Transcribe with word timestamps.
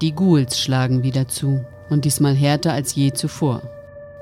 Die 0.00 0.14
Ghouls 0.14 0.60
schlagen 0.60 1.02
wieder 1.02 1.26
zu 1.26 1.64
und 1.90 2.04
diesmal 2.04 2.34
härter 2.34 2.72
als 2.72 2.94
je 2.94 3.12
zuvor. 3.12 3.62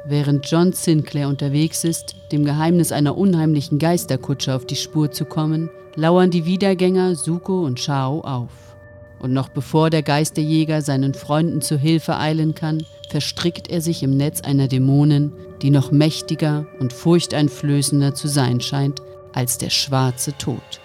Während 0.07 0.51
John 0.51 0.73
Sinclair 0.73 1.29
unterwegs 1.29 1.85
ist, 1.85 2.17
dem 2.33 2.47
Geheimnis 2.47 2.93
einer 2.93 3.19
unheimlichen 3.19 3.79
Geisterkutsche 3.79 4.55
auf 4.55 4.65
die 4.65 4.77
Spur 4.77 5.11
zu 5.11 5.27
kommen, 5.27 5.69
lauern 5.95 6.31
die 6.31 6.47
Wiedergänger 6.47 7.15
Suko 7.15 7.65
und 7.65 7.79
Shao 7.79 8.21
auf. 8.21 8.77
Und 9.19 9.35
noch 9.35 9.51
bevor 9.51 9.91
der 9.91 10.03
Geisterjäger 10.03 10.81
seinen 10.81 11.13
Freunden 11.13 11.61
zu 11.61 11.77
Hilfe 11.77 12.17
eilen 12.17 12.55
kann, 12.55 12.85
verstrickt 13.11 13.69
er 13.69 13.83
sich 13.83 14.03
im 14.03 14.17
Netz 14.17 14.41
einer 14.41 14.69
Dämonin, 14.69 15.33
die 15.61 15.71
noch 15.71 15.91
mächtiger 15.91 16.67
und 16.81 16.93
furchteinflößender 16.93 18.15
zu 18.15 18.29
sein 18.29 18.61
scheint 18.63 19.03
als 19.35 19.59
der 19.59 19.71
schwarze 19.71 20.33
Tod. 20.39 20.81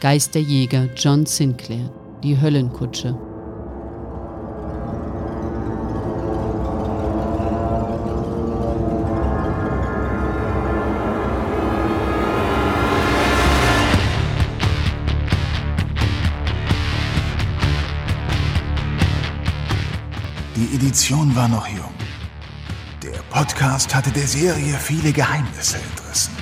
Geisterjäger 0.00 0.88
John 0.96 1.24
Sinclair, 1.26 1.90
die 2.22 2.40
Höllenkutsche 2.40 3.16
Die 20.86 20.90
Edition 20.90 21.34
war 21.34 21.48
noch 21.48 21.66
jung. 21.66 21.92
Der 23.02 23.20
Podcast 23.30 23.92
hatte 23.92 24.12
der 24.12 24.28
Serie 24.28 24.78
viele 24.78 25.10
Geheimnisse 25.10 25.78
entrissen. 25.78 26.32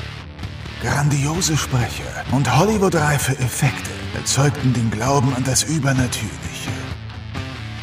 Grandiose 0.82 1.56
Sprecher 1.56 2.26
und 2.30 2.54
Hollywood-reife 2.54 3.38
Effekte 3.38 3.90
erzeugten 4.14 4.74
den 4.74 4.90
Glauben 4.90 5.34
an 5.34 5.44
das 5.44 5.62
Übernatürliche. 5.62 6.70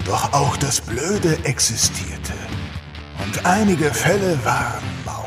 Doch 0.05 0.31
auch 0.33 0.55
das 0.57 0.79
Blöde 0.81 1.43
existierte. 1.45 2.33
Und 3.25 3.43
einige 3.43 3.91
Fälle 3.91 4.37
waren 4.45 4.83
mau. 5.03 5.25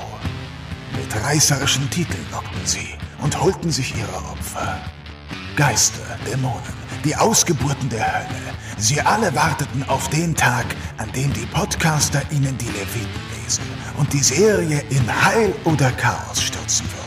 Mit 0.96 1.20
reißerischen 1.20 1.90
Titeln 1.90 2.24
lockten 2.30 2.64
sie 2.64 2.94
und 3.20 3.40
holten 3.40 3.72
sich 3.72 3.92
ihre 3.96 4.18
Opfer. 4.30 4.78
Geister, 5.56 6.16
Dämonen, 6.30 6.83
die 7.04 7.14
Ausgeburten 7.14 7.88
der 7.88 8.04
Hölle. 8.12 8.54
Sie 8.78 9.00
alle 9.00 9.34
warteten 9.34 9.84
auf 9.88 10.08
den 10.10 10.34
Tag, 10.34 10.66
an 10.96 11.10
dem 11.12 11.32
die 11.32 11.46
Podcaster 11.46 12.22
ihnen 12.30 12.56
die 12.58 12.66
Leviten 12.66 13.20
lesen 13.42 13.64
und 13.98 14.12
die 14.12 14.22
Serie 14.22 14.82
in 14.90 15.24
Heil 15.24 15.54
oder 15.64 15.90
Chaos 15.92 16.42
stürzen 16.42 16.86
würden. 16.86 17.04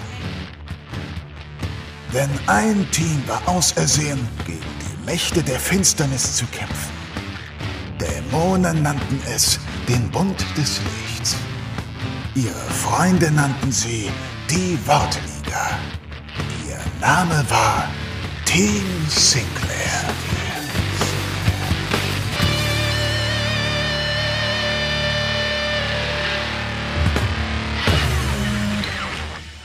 Denn 2.14 2.30
ein 2.48 2.90
Team 2.92 3.22
war 3.28 3.42
ausersehen, 3.48 4.28
gegen 4.46 4.60
die 4.60 5.06
Mächte 5.06 5.44
der 5.44 5.60
Finsternis 5.60 6.36
zu 6.38 6.46
kämpfen. 6.48 6.98
Dämonen 8.00 8.84
nannten 8.84 9.20
es 9.34 9.60
den 9.90 10.10
Bund 10.12 10.46
des 10.56 10.80
Lichts. 10.80 11.36
Ihre 12.36 12.54
Freunde 12.54 13.32
nannten 13.32 13.72
sie 13.72 14.10
die 14.50 14.78
Wortliga. 14.86 15.72
Ihr 16.68 16.80
Name 17.02 17.44
war 17.50 17.90
Team 18.46 18.86
Sinclair. 19.10 19.67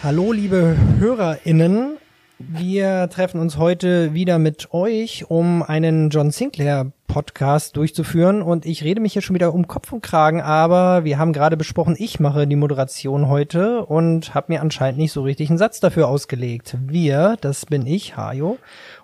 Hallo, 0.02 0.32
liebe 0.32 0.76
HörerInnen. 1.00 2.01
Wir 2.48 3.08
treffen 3.08 3.40
uns 3.40 3.56
heute 3.56 4.14
wieder 4.14 4.38
mit 4.38 4.72
euch, 4.72 5.30
um 5.30 5.62
einen 5.62 6.10
John 6.10 6.30
Sinclair 6.30 6.92
Podcast 7.06 7.76
durchzuführen. 7.76 8.40
Und 8.40 8.64
ich 8.64 8.84
rede 8.84 9.00
mich 9.00 9.12
hier 9.12 9.20
schon 9.20 9.34
wieder 9.34 9.52
um 9.52 9.68
Kopf 9.68 9.92
und 9.92 10.02
Kragen, 10.02 10.40
aber 10.40 11.04
wir 11.04 11.18
haben 11.18 11.34
gerade 11.34 11.58
besprochen, 11.58 11.94
ich 11.98 12.20
mache 12.20 12.46
die 12.46 12.56
Moderation 12.56 13.28
heute 13.28 13.84
und 13.84 14.34
habe 14.34 14.52
mir 14.52 14.62
anscheinend 14.62 14.98
nicht 14.98 15.12
so 15.12 15.22
richtig 15.22 15.50
einen 15.50 15.58
Satz 15.58 15.78
dafür 15.80 16.08
ausgelegt. 16.08 16.76
Wir, 16.86 17.36
das 17.40 17.66
bin 17.66 17.86
ich, 17.86 18.16
Hajo. 18.16 18.58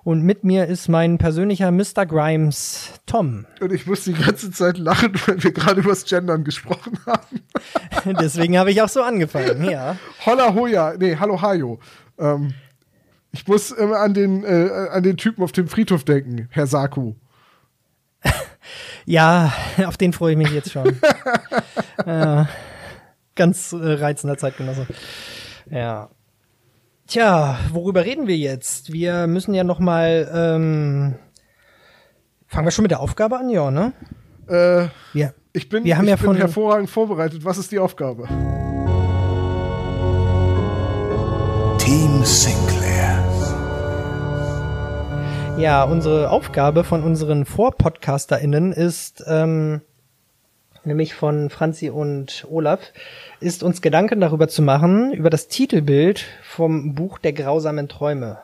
Und 0.04 0.22
mit 0.22 0.42
mir 0.42 0.66
ist 0.66 0.88
mein 0.88 1.18
persönlicher 1.18 1.70
Mr. 1.70 2.06
Grimes, 2.06 2.92
Tom. 3.04 3.44
Und 3.60 3.72
ich 3.72 3.86
muss 3.86 4.04
die 4.04 4.14
ganze 4.14 4.50
Zeit 4.50 4.78
lachen, 4.78 5.12
weil 5.26 5.42
wir 5.42 5.52
gerade 5.52 5.80
über 5.80 5.90
das 5.90 6.06
Gendern 6.06 6.44
gesprochen 6.44 6.98
haben. 7.04 8.16
Deswegen 8.20 8.58
habe 8.58 8.70
ich 8.70 8.80
auch 8.80 8.88
so 8.88 9.02
angefangen, 9.02 9.68
ja. 9.68 9.96
Holla 10.24 10.54
Hoja, 10.54 10.94
nee, 10.98 11.16
hallo 11.16 11.42
Hajo. 11.42 11.78
Ähm, 12.18 12.54
ich 13.32 13.46
muss 13.46 13.70
immer 13.70 13.98
an 13.98 14.14
den, 14.14 14.44
äh, 14.44 14.88
an 14.90 15.02
den 15.02 15.16
Typen 15.16 15.42
auf 15.42 15.52
dem 15.52 15.68
Friedhof 15.68 16.04
denken, 16.04 16.48
Herr 16.50 16.66
Saku. 16.66 17.14
ja, 19.04 19.52
auf 19.86 19.96
den 19.96 20.12
freue 20.12 20.32
ich 20.32 20.38
mich 20.38 20.50
jetzt 20.50 20.72
schon. 20.72 20.86
äh, 22.06 22.44
ganz 23.34 23.72
äh, 23.72 23.76
reizender 23.76 24.38
Zeitgenosse. 24.38 24.86
Ja. 25.70 26.10
Tja, 27.06 27.58
worüber 27.72 28.04
reden 28.04 28.26
wir 28.26 28.36
jetzt? 28.36 28.92
Wir 28.92 29.26
müssen 29.26 29.54
ja 29.54 29.64
noch 29.64 29.78
mal. 29.78 30.30
Ähm, 30.32 31.14
fangen 32.46 32.66
wir 32.66 32.70
schon 32.70 32.82
mit 32.82 32.90
der 32.90 33.00
Aufgabe 33.00 33.38
an, 33.38 33.48
ja, 33.48 33.70
ne? 33.70 33.92
Äh, 34.48 34.88
ja. 35.18 35.32
Ich 35.52 35.68
bin, 35.68 35.84
wir 35.84 35.96
haben 35.96 36.04
ich 36.04 36.10
ja 36.10 36.16
bin 36.16 36.26
von, 36.26 36.36
hervorragend 36.36 36.90
vorbereitet. 36.90 37.44
Was 37.44 37.58
ist 37.58 37.72
die 37.72 37.78
Aufgabe? 37.78 38.28
Team 41.78 42.22
Sinclair. 42.24 42.67
Ja, 45.58 45.82
unsere 45.82 46.30
Aufgabe 46.30 46.84
von 46.84 47.02
unseren 47.02 47.44
VorpodcasterInnen 47.44 48.72
ist, 48.72 49.24
ähm, 49.26 49.80
nämlich 50.84 51.14
von 51.14 51.50
Franzi 51.50 51.90
und 51.90 52.46
Olaf, 52.48 52.78
ist 53.40 53.64
uns 53.64 53.82
Gedanken 53.82 54.20
darüber 54.20 54.46
zu 54.46 54.62
machen, 54.62 55.12
über 55.12 55.30
das 55.30 55.48
Titelbild 55.48 56.24
vom 56.44 56.94
Buch 56.94 57.18
der 57.18 57.32
grausamen 57.32 57.88
Träume. 57.88 58.38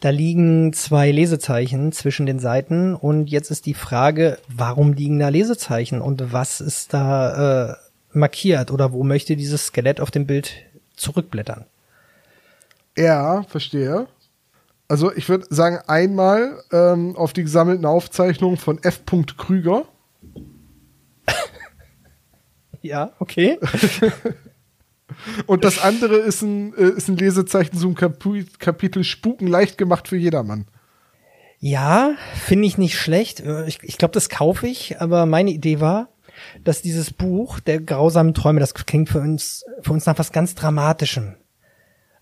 Da 0.00 0.10
liegen 0.10 0.72
zwei 0.72 1.12
Lesezeichen 1.12 1.92
zwischen 1.92 2.26
den 2.26 2.40
Seiten 2.40 2.96
und 2.96 3.30
jetzt 3.30 3.52
ist 3.52 3.66
die 3.66 3.74
Frage, 3.74 4.36
warum 4.48 4.94
liegen 4.94 5.20
da 5.20 5.28
Lesezeichen 5.28 6.00
und 6.00 6.32
was 6.32 6.60
ist 6.60 6.92
da 6.92 7.70
äh, 7.70 7.76
markiert 8.12 8.72
oder 8.72 8.92
wo 8.92 9.04
möchte 9.04 9.36
dieses 9.36 9.66
Skelett 9.66 10.00
auf 10.00 10.10
dem 10.10 10.26
Bild 10.26 10.54
zurückblättern? 10.96 11.66
Ja, 12.96 13.44
verstehe. 13.44 14.08
Also 14.92 15.10
ich 15.10 15.30
würde 15.30 15.46
sagen, 15.48 15.78
einmal 15.86 16.62
ähm, 16.70 17.16
auf 17.16 17.32
die 17.32 17.44
gesammelten 17.44 17.86
Aufzeichnungen 17.86 18.58
von 18.58 18.76
F. 18.82 19.00
Krüger. 19.38 19.86
ja, 22.82 23.14
okay. 23.18 23.58
Und 25.46 25.64
das 25.64 25.78
andere 25.78 26.16
ist 26.16 26.42
ein, 26.42 26.74
äh, 26.74 26.90
ist 26.90 27.08
ein 27.08 27.16
Lesezeichen 27.16 27.78
zum 27.78 27.94
Kapitel 27.94 29.02
Spuken 29.02 29.46
leicht 29.46 29.78
gemacht 29.78 30.08
für 30.08 30.18
jedermann. 30.18 30.66
Ja, 31.58 32.14
finde 32.44 32.66
ich 32.66 32.76
nicht 32.76 32.98
schlecht. 32.98 33.40
Äh, 33.40 33.66
ich, 33.68 33.82
ich 33.82 33.96
glaube, 33.96 34.12
das 34.12 34.28
kaufe 34.28 34.66
ich, 34.66 35.00
aber 35.00 35.24
meine 35.24 35.52
Idee 35.52 35.80
war, 35.80 36.10
dass 36.64 36.82
dieses 36.82 37.14
Buch 37.14 37.60
der 37.60 37.80
grausamen 37.80 38.34
Träume, 38.34 38.60
das 38.60 38.74
klingt 38.74 39.08
für 39.08 39.20
uns, 39.20 39.64
für 39.80 39.94
uns 39.94 40.04
nach 40.04 40.18
was 40.18 40.32
ganz 40.32 40.54
Dramatischem. 40.54 41.36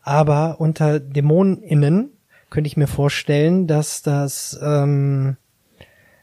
Aber 0.03 0.61
unter 0.61 1.01
DämonInnen 1.01 2.13
könnte 2.51 2.69
ich 2.69 2.77
mir 2.77 2.87
vorstellen, 2.87 3.67
dass 3.67 4.03
das 4.03 4.59
ähm, 4.63 5.37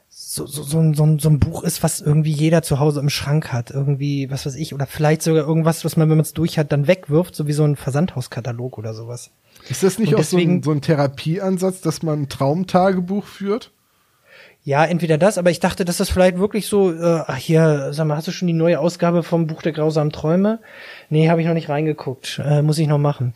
so, 0.09 0.45
so, 0.45 0.63
so, 0.63 0.79
ein, 0.79 0.93
so, 0.93 1.03
ein, 1.03 1.19
so 1.19 1.29
ein 1.29 1.39
Buch 1.39 1.63
ist, 1.63 1.83
was 1.83 2.01
irgendwie 2.01 2.31
jeder 2.31 2.61
zu 2.61 2.79
Hause 2.79 2.99
im 2.99 3.09
Schrank 3.09 3.53
hat. 3.53 3.71
Irgendwie, 3.71 4.29
was 4.29 4.45
weiß 4.45 4.55
ich, 4.55 4.73
oder 4.73 4.85
vielleicht 4.85 5.21
sogar 5.21 5.45
irgendwas, 5.45 5.85
was 5.85 5.95
man, 5.95 6.09
wenn 6.09 6.17
man 6.17 6.25
es 6.25 6.33
durch 6.33 6.59
hat, 6.59 6.71
dann 6.71 6.87
wegwirft, 6.87 7.35
so 7.35 7.47
wie 7.47 7.53
so 7.53 7.63
ein 7.63 7.75
Versandhauskatalog 7.75 8.77
oder 8.77 8.93
sowas. 8.93 9.31
Ist 9.69 9.83
das 9.83 9.99
nicht 9.99 10.13
Und 10.13 10.19
auch 10.19 10.23
so 10.23 10.37
ein, 10.37 10.63
so 10.63 10.71
ein 10.71 10.81
Therapieansatz, 10.81 11.81
dass 11.81 12.03
man 12.03 12.23
ein 12.23 12.29
Traumtagebuch 12.29 13.25
führt? 13.25 13.71
Ja, 14.63 14.83
entweder 14.83 15.17
das, 15.17 15.37
aber 15.37 15.49
ich 15.49 15.61
dachte, 15.61 15.85
dass 15.85 15.97
das 15.97 16.09
vielleicht 16.09 16.39
wirklich 16.39 16.67
so, 16.67 16.91
äh, 16.91 17.23
ach 17.25 17.37
hier, 17.37 17.93
sag 17.93 18.05
mal, 18.05 18.17
hast 18.17 18.27
du 18.27 18.31
schon 18.31 18.49
die 18.49 18.53
neue 18.53 18.79
Ausgabe 18.79 19.23
vom 19.23 19.47
Buch 19.47 19.61
der 19.61 19.71
grausamen 19.71 20.11
Träume? 20.11 20.59
Nee, 21.09 21.29
habe 21.29 21.39
ich 21.39 21.47
noch 21.47 21.53
nicht 21.53 21.69
reingeguckt. 21.69 22.41
Äh, 22.43 22.61
muss 22.63 22.77
ich 22.77 22.87
noch 22.87 22.97
machen. 22.97 23.33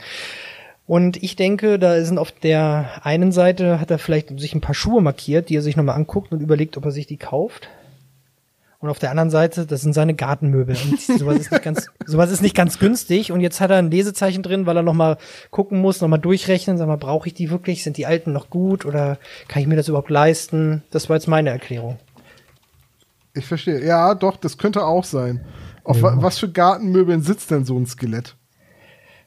Und 0.92 1.24
ich 1.24 1.38
denke, 1.38 1.80
da 1.80 2.04
sind 2.04 2.18
auf 2.18 2.34
der 2.34 3.00
einen 3.04 3.32
Seite, 3.32 3.80
hat 3.80 3.90
er 3.92 3.98
vielleicht 3.98 4.38
sich 4.38 4.54
ein 4.54 4.60
paar 4.60 4.76
Schuhe 4.76 5.02
markiert, 5.02 5.48
die 5.48 5.56
er 5.56 5.62
sich 5.62 5.78
nochmal 5.78 5.96
anguckt 5.96 6.34
und 6.34 6.42
überlegt, 6.42 6.76
ob 6.76 6.84
er 6.84 6.92
sich 6.92 7.08
die 7.08 7.16
kauft. 7.16 7.70
Und 8.80 8.90
auf 8.90 9.00
der 9.00 9.10
anderen 9.10 9.30
Seite, 9.30 9.66
das 9.66 9.80
sind 9.80 9.94
seine 9.94 10.16
Gartenmöbel. 10.16 10.76
Und 10.76 11.00
sowas 11.18 11.38
ist 11.38 11.50
nicht 11.50 11.64
ganz, 11.64 11.88
sowas 12.06 12.30
ist 12.30 12.42
nicht 12.42 12.58
ganz 12.58 12.78
günstig. 12.78 13.32
Und 13.32 13.40
jetzt 13.40 13.62
hat 13.62 13.72
er 13.72 13.78
ein 13.78 13.90
Lesezeichen 13.90 14.44
drin, 14.44 14.66
weil 14.66 14.76
er 14.76 14.84
nochmal 14.84 15.18
gucken 15.50 15.80
muss, 15.80 16.02
nochmal 16.02 16.20
durchrechnen. 16.20 16.78
Sag 16.78 16.88
mal, 16.88 16.98
brauche 16.98 17.26
ich 17.30 17.34
die 17.34 17.52
wirklich? 17.52 17.84
Sind 17.86 17.96
die 17.96 18.06
alten 18.06 18.34
noch 18.34 18.50
gut? 18.50 18.84
Oder 18.84 19.18
kann 19.48 19.62
ich 19.62 19.70
mir 19.70 19.78
das 19.78 19.88
überhaupt 19.88 20.10
leisten? 20.10 20.84
Das 20.92 21.08
war 21.08 21.16
jetzt 21.16 21.28
meine 21.30 21.52
Erklärung. 21.52 22.00
Ich 23.34 23.46
verstehe. 23.46 23.82
Ja, 23.82 24.14
doch, 24.14 24.36
das 24.36 24.58
könnte 24.58 24.84
auch 24.84 25.06
sein. 25.06 25.40
Auf 25.86 26.02
wa 26.02 26.16
was 26.18 26.38
für 26.38 26.52
Gartenmöbeln 26.52 27.22
sitzt 27.22 27.50
denn 27.50 27.64
so 27.64 27.80
ein 27.80 27.86
Skelett? 27.86 28.36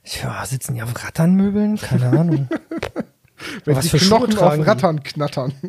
Tja, 0.04 0.44
sitzen 0.46 0.74
die 0.74 0.82
auf 0.82 0.92
Ratternmöbeln? 1.04 1.76
Keine 1.78 2.06
Ahnung. 2.10 2.48
Wenn 3.64 3.76
Was 3.76 3.84
die 3.84 3.90
für 3.90 3.98
Schuhe 3.98 4.18
Knochen 4.20 4.34
tragen 4.34 4.60
auf 4.60 4.64
die? 4.64 4.70
Rattern 4.70 5.02
knattern. 5.02 5.54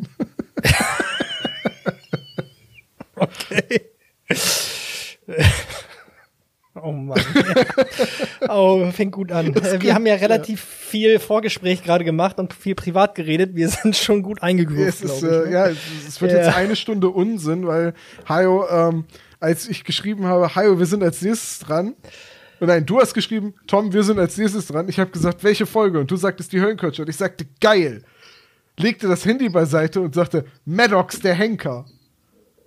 Okay. 3.18 3.80
Oh 6.82 6.92
Mann. 6.92 7.18
oh, 8.50 8.90
fängt 8.92 9.12
gut 9.12 9.32
an. 9.32 9.46
Äh, 9.56 9.80
Wir 9.80 9.94
haben 9.94 10.04
ja 10.06 10.14
relativ 10.16 10.60
viel 10.60 11.18
Vorgespräch 11.18 11.82
gerade 11.82 12.04
gemacht 12.04 12.38
und 12.38 12.52
viel 12.52 12.74
privat 12.74 13.14
geredet. 13.14 13.56
Wir 13.56 13.70
sind 13.70 13.96
schon 13.96 14.22
gut 14.22 14.42
eingegroovt, 14.42 14.86
Es 14.86 15.00
ist, 15.00 15.20
glaub 15.20 15.32
ich, 15.32 15.46
äh, 15.46 15.48
ne? 15.48 15.52
ja, 15.52 15.66
es, 15.68 15.78
es 16.06 16.20
wird 16.20 16.32
Ja. 16.32 16.38
jetzt 16.38 16.54
eine 16.54 16.76
Stunde 16.76 17.08
Unsinn, 17.08 17.66
weil 17.66 17.94
Hajo, 18.28 18.68
ähm, 18.68 19.04
als 19.40 19.66
ich 19.68 19.84
geschrieben 19.84 20.26
habe, 20.26 20.54
Hajo, 20.54 20.78
wir 20.78 20.84
sind 20.86 21.02
als 21.02 21.22
nächstes 21.22 21.60
dran. 21.60 21.94
Und 22.60 22.68
nein, 22.68 22.86
du 22.86 23.00
hast 23.00 23.12
geschrieben, 23.14 23.54
Tom, 23.66 23.92
wir 23.92 24.02
sind 24.02 24.18
als 24.18 24.36
nächstes 24.38 24.66
dran. 24.66 24.88
Ich 24.88 24.98
habe 24.98 25.10
gesagt, 25.10 25.44
welche 25.44 25.66
Folge? 25.66 25.98
Und 26.00 26.10
du 26.10 26.16
sagtest 26.16 26.52
die 26.52 26.60
Höllenkutsche. 26.60 27.02
Und 27.02 27.08
ich 27.08 27.16
sagte, 27.16 27.46
geil. 27.60 28.02
Legte 28.78 29.08
das 29.08 29.24
Handy 29.24 29.48
beiseite 29.48 30.00
und 30.00 30.14
sagte, 30.14 30.44
Maddox, 30.64 31.20
der 31.20 31.34
Henker. 31.34 31.84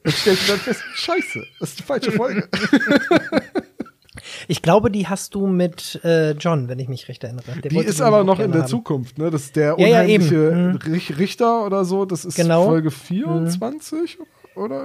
Und 0.05 0.13
stellte 0.13 0.47
dann 0.47 0.57
fest, 0.59 0.81
scheiße, 0.95 1.43
das 1.59 1.69
ist 1.69 1.79
die 1.79 1.83
falsche 1.83 2.11
Folge. 2.11 2.47
Ich 4.47 4.61
glaube, 4.61 4.91
die 4.91 5.07
hast 5.07 5.35
du 5.35 5.47
mit 5.47 5.99
äh, 6.03 6.31
John, 6.31 6.67
wenn 6.67 6.79
ich 6.79 6.87
mich 6.89 7.07
recht 7.07 7.23
erinnere. 7.23 7.51
Der 7.63 7.69
Die 7.69 7.77
ist 7.79 8.01
aber 8.01 8.23
noch 8.23 8.39
in 8.39 8.51
der 8.51 8.61
haben. 8.61 8.67
Zukunft, 8.69 9.17
ne? 9.17 9.29
Das 9.29 9.43
ist 9.43 9.55
der 9.55 9.75
Ja, 9.77 9.87
ja, 9.87 10.01
unheimliche 10.01 10.35
eben. 10.49 10.67
Mhm. 10.71 10.75
Rich- 10.77 11.17
Richter 11.17 11.65
oder 11.65 11.85
so. 11.85 12.05
Das 12.05 12.25
ist 12.25 12.35
Genau. 12.35 12.65
Folge 12.65 12.91
24 12.91 14.19
oder? 14.19 14.29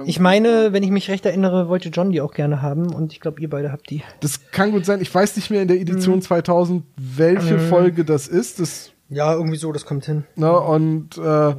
Ich 0.05 0.19
meine, 0.19 0.71
wenn 0.71 0.83
ich 0.83 0.89
mich 0.91 1.09
recht 1.09 1.25
erinnere, 1.25 1.67
wollte 1.67 1.89
John 1.89 2.11
die 2.11 2.21
auch 2.21 2.33
gerne 2.33 2.61
haben 2.61 2.93
und 2.93 3.11
ich 3.11 3.19
glaube, 3.19 3.41
ihr 3.41 3.49
beide 3.49 3.71
habt 3.71 3.89
die. 3.89 4.03
Das 4.21 4.51
kann 4.51 4.71
gut 4.71 4.85
sein. 4.85 5.01
Ich 5.01 5.13
weiß 5.13 5.35
nicht 5.35 5.49
mehr 5.49 5.61
in 5.61 5.67
der 5.67 5.75
Mhm. 5.77 5.81
Edition 5.83 6.21
2000, 6.21 6.83
welche 6.95 7.59
Folge 7.59 8.05
das 8.05 8.27
ist. 8.27 8.59
Das, 8.59 8.91
Ja, 9.09 9.33
irgendwie 9.33 9.57
so, 9.57 9.71
das 9.73 9.85
kommt 9.85 10.05
hin. 10.05 10.23
ne, 10.35 10.57
und 10.59 11.17
äh, 11.17 11.55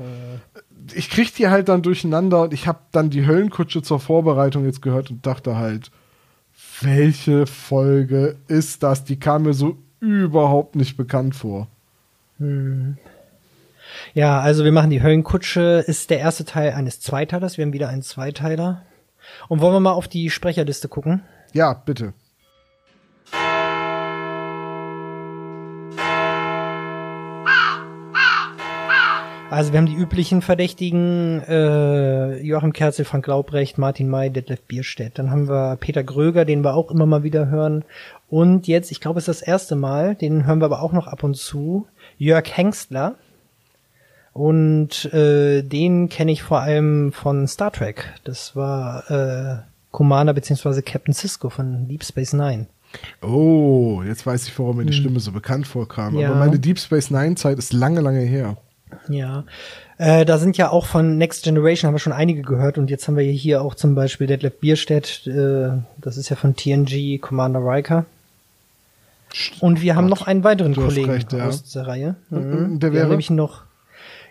ich 0.94 1.11
krieg 1.11 1.35
die 1.35 1.49
halt 1.49 1.69
dann 1.69 1.82
durcheinander 1.82 2.43
und 2.43 2.55
ich 2.55 2.67
habe 2.67 2.79
dann 2.93 3.11
die 3.11 3.26
Höllenkutsche 3.26 3.82
zur 3.82 4.00
Vorbereitung 4.00 4.64
jetzt 4.64 4.81
gehört 4.82 5.11
und 5.11 5.26
dachte 5.26 5.56
halt, 5.56 5.91
welche 6.81 7.47
Folge 7.47 8.37
ist 8.49 8.82
das? 8.82 9.05
Die 9.05 9.19
kam 9.19 9.43
mir 9.43 9.53
so 9.55 9.76
überhaupt 10.00 10.75
nicht 10.76 10.97
bekannt 10.97 11.35
vor. 11.35 11.69
Ja, 14.14 14.41
also 14.41 14.64
wir 14.64 14.73
machen 14.73 14.91
die 14.91 15.03
Höllenkutsche, 15.03 15.85
ist 15.87 16.11
der 16.11 16.19
erste 16.19 16.44
Teil 16.44 16.73
eines 16.73 17.00
Zweiteilers. 17.00 17.58
Wir 17.58 17.64
haben 17.64 17.73
wieder 17.73 17.88
einen 17.88 18.03
Zweiteiler. 18.03 18.82
Und 19.49 19.61
wollen 19.61 19.75
wir 19.75 19.81
mal 19.81 19.93
auf 19.93 20.08
die 20.08 20.31
Sprecherliste 20.31 20.88
gucken? 20.88 21.23
Ja, 21.53 21.75
bitte. 21.75 22.12
Also 29.49 29.73
wir 29.73 29.79
haben 29.79 29.87
die 29.87 29.94
üblichen 29.94 30.43
Verdächtigen, 30.43 31.41
äh, 31.49 32.41
Joachim 32.43 32.73
Kerzel, 32.73 33.05
Frank 33.05 33.26
Laubrecht, 33.29 33.79
Martin 33.79 34.08
May, 34.08 34.29
Detlef 34.29 34.61
Bierstedt. 34.62 35.19
Dann 35.19 35.31
haben 35.31 35.49
wir 35.49 35.76
Peter 35.76 36.03
Gröger, 36.03 36.44
den 36.44 36.64
wir 36.64 36.75
auch 36.75 36.91
immer 36.91 37.06
mal 37.06 37.23
wieder 37.23 37.49
hören. 37.49 37.85
Und 38.29 38.67
jetzt, 38.67 38.91
ich 38.91 39.00
glaube, 39.00 39.19
es 39.19 39.29
ist 39.29 39.41
das 39.41 39.47
erste 39.47 39.76
Mal, 39.76 40.17
den 40.17 40.47
hören 40.47 40.61
wir 40.61 40.67
aber 40.67 40.82
auch 40.82 40.93
noch 40.93 41.06
ab 41.06 41.23
und 41.23 41.37
zu, 41.37 41.87
Jörg 42.19 42.44
Hengstler. 42.56 43.14
Und 44.37 45.06
äh, 45.15 45.62
den 45.62 46.11
kenne 46.11 46.31
ich 46.31 46.43
vor 46.43 46.61
allem 46.61 47.11
von 47.12 47.49
Star 47.49 47.73
Trek. 47.73 48.12
Das 48.25 48.55
war 48.55 49.11
äh, 49.11 49.62
Commander 49.93 50.35
beziehungsweise 50.35 50.83
Captain 50.83 51.15
Cisco 51.15 51.49
von 51.49 51.88
Deep 51.88 52.05
Space 52.05 52.35
Nine. 52.35 52.67
Oh, 53.23 54.03
jetzt 54.06 54.27
weiß 54.27 54.47
ich, 54.47 54.59
warum 54.59 54.77
mir 54.77 54.85
die 54.85 54.93
Stimme 54.93 55.21
so 55.21 55.33
bekannt 55.33 55.67
vorkam. 55.67 56.12
Hm. 56.12 56.21
Ja. 56.21 56.29
Aber 56.29 56.38
meine 56.38 56.59
Deep 56.59 56.79
Space 56.79 57.11
Nine 57.11 57.37
Zeit 57.37 57.56
ist 57.56 57.73
lange, 57.73 58.03
lange 58.03 58.21
her. 58.21 58.59
Ja, 59.09 59.44
äh, 59.97 60.27
da 60.27 60.37
sind 60.37 60.59
ja 60.59 60.69
auch 60.69 60.85
von 60.85 61.17
Next 61.17 61.44
Generation 61.44 61.89
haben 61.89 61.94
wir 61.94 62.00
schon 62.00 62.12
einige 62.12 62.43
gehört 62.43 62.77
und 62.77 62.91
jetzt 62.91 63.09
haben 63.09 63.17
wir 63.17 63.25
hier 63.25 63.62
auch 63.62 63.75
zum 63.75 63.94
Beispiel 63.94 64.27
Detlef 64.27 64.61
Bierstedt, 64.61 65.27
äh, 65.27 65.71
das 65.97 66.19
ist 66.19 66.29
ja 66.29 66.37
von 66.37 66.55
TNG 66.55 67.19
Commander 67.23 67.61
Riker. 67.61 68.05
Und 69.61 69.81
wir 69.81 69.97
haben 69.97 70.09
noch 70.09 70.27
einen 70.27 70.44
weiteren 70.44 70.75
Kollegen 70.75 71.11
recht, 71.11 71.32
ja. 71.32 71.47
aus 71.47 71.65
der 71.73 71.87
Reihe. 71.87 72.17
Und 72.31 72.81
der 72.81 72.93
wäre? 72.93 73.09
nämlich 73.09 73.31
noch 73.31 73.66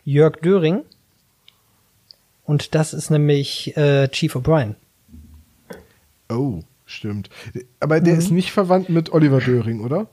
Jörg 0.06 0.38
Döring 0.42 0.84
und 2.46 2.75
das 2.75 2.94
ist 2.94 3.10
nämlich 3.10 3.75
äh, 3.75 4.07
Chief 4.10 4.36
O'Brien. 4.36 4.75
Oh, 6.30 6.62
stimmt. 6.86 7.30
Aber 7.80 8.00
Mhm. 8.00 8.04
der 8.06 8.18
ist 8.18 8.31
nicht 8.31 8.52
verwandt 8.52 8.90
mit 8.90 9.12
Oliver 9.12 9.40
Döring, 9.42 9.84
oder? 9.84 10.07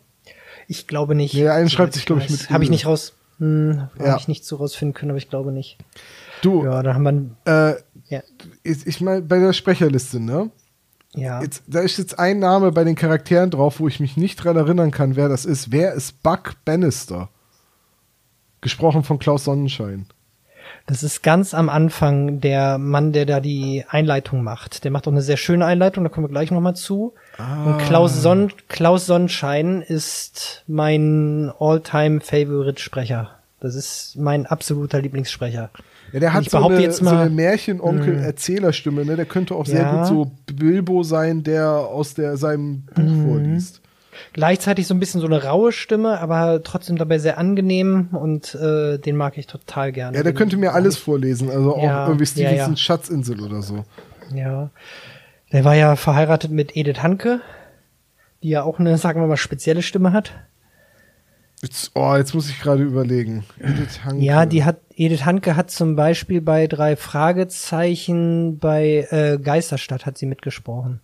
Ich 0.69 0.87
glaube 0.87 1.15
nicht. 1.15 1.35
Nee, 1.35 1.49
einen 1.49 1.69
schreibt 1.71 1.95
sich, 1.95 2.07
glaub 2.07 2.19
ich, 2.21 2.31
mit 2.31 2.51
Habe 2.51 2.65
ich 2.65 2.71
nicht 2.71 2.87
raus, 2.87 3.15
hm, 3.39 3.89
Ja. 3.99 4.07
habe 4.13 4.21
ich 4.21 4.29
nicht 4.29 4.45
so 4.45 4.57
rausfinden 4.57 4.95
können, 4.95 5.11
aber 5.11 5.19
ich 5.19 5.29
glaube 5.29 5.53
nicht. 5.53 5.79
Du, 6.43 6.65
Ja, 6.65 6.83
da 6.83 6.95
haben 6.95 7.37
wir, 7.47 7.71
äh, 7.71 7.83
ja, 8.15 8.23
ich, 8.63 8.87
ich 8.87 9.01
meine, 9.01 9.23
bei 9.23 9.39
der 9.39 9.53
Sprecherliste, 9.53 10.21
ne? 10.21 10.51
ja. 11.15 11.43
Jetzt, 11.43 11.63
da 11.67 11.81
ist 11.81 11.99
jetzt 11.99 12.19
ein 12.19 12.39
Name 12.39 12.73
bei 12.73 12.85
den 12.85 12.95
Charakteren 12.95 13.51
drauf, 13.51 13.81
wo 13.81 13.89
ich 13.89 14.01
mich 14.01 14.17
nicht 14.17 14.37
dran 14.37 14.57
erinnern 14.57 14.91
kann, 14.91 15.17
wer 15.17 15.29
das 15.29 15.45
ist. 15.45 15.71
Wer 15.73 15.93
ist 15.93 16.23
Buck 16.23 16.55
Bannister? 16.65 17.29
Gesprochen 18.63 19.03
von 19.05 19.19
Klaus 19.19 19.45
Sonnenschein. 19.45 20.07
Das 20.87 21.03
ist 21.03 21.23
ganz 21.23 21.53
am 21.55 21.69
Anfang 21.69 22.41
der 22.41 22.79
Mann, 22.79 23.13
der 23.13 23.27
da 23.27 23.41
die 23.41 23.85
Einleitung 23.89 24.43
macht. 24.43 24.85
Der 24.85 24.91
macht 24.91 25.07
auch 25.07 25.13
eine 25.13 25.21
sehr 25.23 25.37
schöne 25.37 25.67
Einleitung, 25.67 26.03
da 26.05 26.09
kommen 26.11 26.25
wir 26.27 26.31
gleich 26.31 26.51
nochmal 26.51 26.75
zu. 26.77 27.13
Und 27.39 27.79
Klaus, 27.79 28.21
Sonn 28.23 28.51
Klaus 28.69 29.07
Sonnenschein 29.07 29.83
ist 29.83 30.65
mein 30.67 31.53
All-Time-Favorite-Sprecher. 31.59 33.31
Das 33.61 33.75
ist 33.75 34.17
mein 34.17 34.47
absoluter 34.47 35.01
Lieblingssprecher. 35.01 35.71
Ja, 36.13 36.21
der 36.21 36.33
hat 36.33 36.43
ich 36.43 36.51
so 36.51 36.59
eine, 36.59 36.81
jetzt 36.81 36.99
so 36.99 37.05
mal- 37.05 37.19
eine 37.19 37.31
Märchenonkel-Erzählerstimme, 37.31 39.05
ne? 39.05 39.17
Der 39.17 39.25
könnte 39.27 39.55
auch 39.55 39.67
sehr 39.67 39.83
Ja. 39.83 39.97
gut 39.99 40.07
so 40.07 40.31
Bilbo 40.55 41.03
sein, 41.03 41.43
der 41.43 41.69
aus 41.71 42.15
der, 42.15 42.37
seinem 42.37 42.83
Buch 42.95 43.03
Mhm. 43.03 43.27
vorliest. 43.29 43.81
Gleichzeitig 44.33 44.87
so 44.87 44.95
ein 44.95 45.01
bisschen 45.01 45.21
so 45.21 45.27
eine 45.27 45.45
raue 45.45 45.73
Stimme, 45.73 46.21
aber 46.21 46.63
trotzdem 46.63 46.97
dabei 46.97 47.19
sehr 47.19 47.39
angenehm 47.39 48.09
und 48.13 48.55
äh, 48.55 48.99
den 48.99 49.17
mag 49.17 49.39
ich 49.39 49.47
total 49.47 49.93
gerne. 49.93 50.17
Ja, 50.17 50.23
der 50.23 50.35
könnte 50.35 50.57
mir 50.57 50.73
alles 50.73 50.97
vorlesen, 50.97 51.51
also 51.51 51.77
auch 51.77 51.83
Ja, 51.83 52.07
irgendwie 52.07 52.25
ja, 52.25 52.31
Stevenson 52.31 52.73
ja. 52.73 52.77
Schatzinsel 52.77 53.41
oder 53.41 53.63
so. 53.63 53.85
Ja. 54.35 54.71
Der 55.53 55.65
war 55.65 55.75
ja 55.75 55.97
verheiratet 55.97 56.51
mit 56.51 56.77
Edith 56.77 57.03
Hanke, 57.03 57.41
die 58.43 58.51
ja 58.51 58.63
auch 58.63 58.79
eine, 58.79 58.97
sagen 58.99 59.21
wir 59.21 59.27
mal, 59.27 59.37
spezielle 59.37 59.83
Stimme 59.83 60.13
hat. 60.13 60.33
Jetzt, 61.63 61.93
oh, 61.95 62.17
jetzt 62.17 62.35
muss 62.35 62.51
ich 62.51 62.61
gerade 62.61 62.83
überlegen. 62.83 63.45
Edith 63.61 64.05
Hanke. 64.05 64.25
Ja, 64.25 64.47
die 64.47 64.65
hat, 64.65 64.79
Edith 64.97 65.25
Hanke 65.25 65.55
hat 65.55 65.71
zum 65.71 65.95
Beispiel 65.95 66.41
bei 66.41 66.67
drei 66.67 66.97
Fragezeichen 66.97 68.59
bei 68.59 69.07
äh, 69.11 69.39
Geisterstadt 69.39 70.05
hat 70.05 70.19
sie 70.19 70.27
mitgesprochen. 70.27 71.01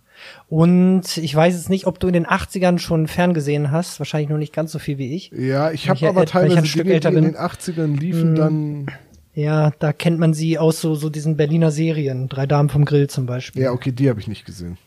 Und 0.47 1.17
ich 1.17 1.35
weiß 1.35 1.53
jetzt 1.55 1.69
nicht, 1.69 1.85
ob 1.87 1.99
du 1.99 2.07
in 2.07 2.13
den 2.13 2.25
80ern 2.25 2.79
schon 2.79 3.07
ferngesehen 3.07 3.71
hast, 3.71 3.99
wahrscheinlich 3.99 4.29
noch 4.29 4.37
nicht 4.37 4.53
ganz 4.53 4.71
so 4.71 4.79
viel 4.79 4.97
wie 4.97 5.15
ich. 5.15 5.31
Ja, 5.31 5.71
ich 5.71 5.89
habe 5.89 6.07
aber 6.07 6.23
ich 6.23 6.35
ein 6.35 6.41
teilweise 6.49 6.65
Stück 6.65 6.83
Dinge, 6.83 6.95
älter 6.95 7.09
in 7.09 7.15
bin. 7.15 7.23
den 7.25 7.35
80ern 7.35 7.99
liefen, 7.99 8.35
dann. 8.35 8.87
Ja, 9.33 9.71
da 9.79 9.93
kennt 9.93 10.19
man 10.19 10.33
sie 10.33 10.57
aus 10.57 10.81
so, 10.81 10.95
so 10.95 11.09
diesen 11.09 11.37
Berliner 11.37 11.71
Serien, 11.71 12.27
Drei 12.27 12.45
Damen 12.45 12.69
vom 12.69 12.83
Grill 12.83 13.07
zum 13.07 13.25
Beispiel. 13.25 13.61
Ja, 13.61 13.71
okay, 13.71 13.91
die 13.91 14.09
habe 14.09 14.19
ich 14.19 14.27
nicht 14.27 14.45
gesehen. 14.45 14.77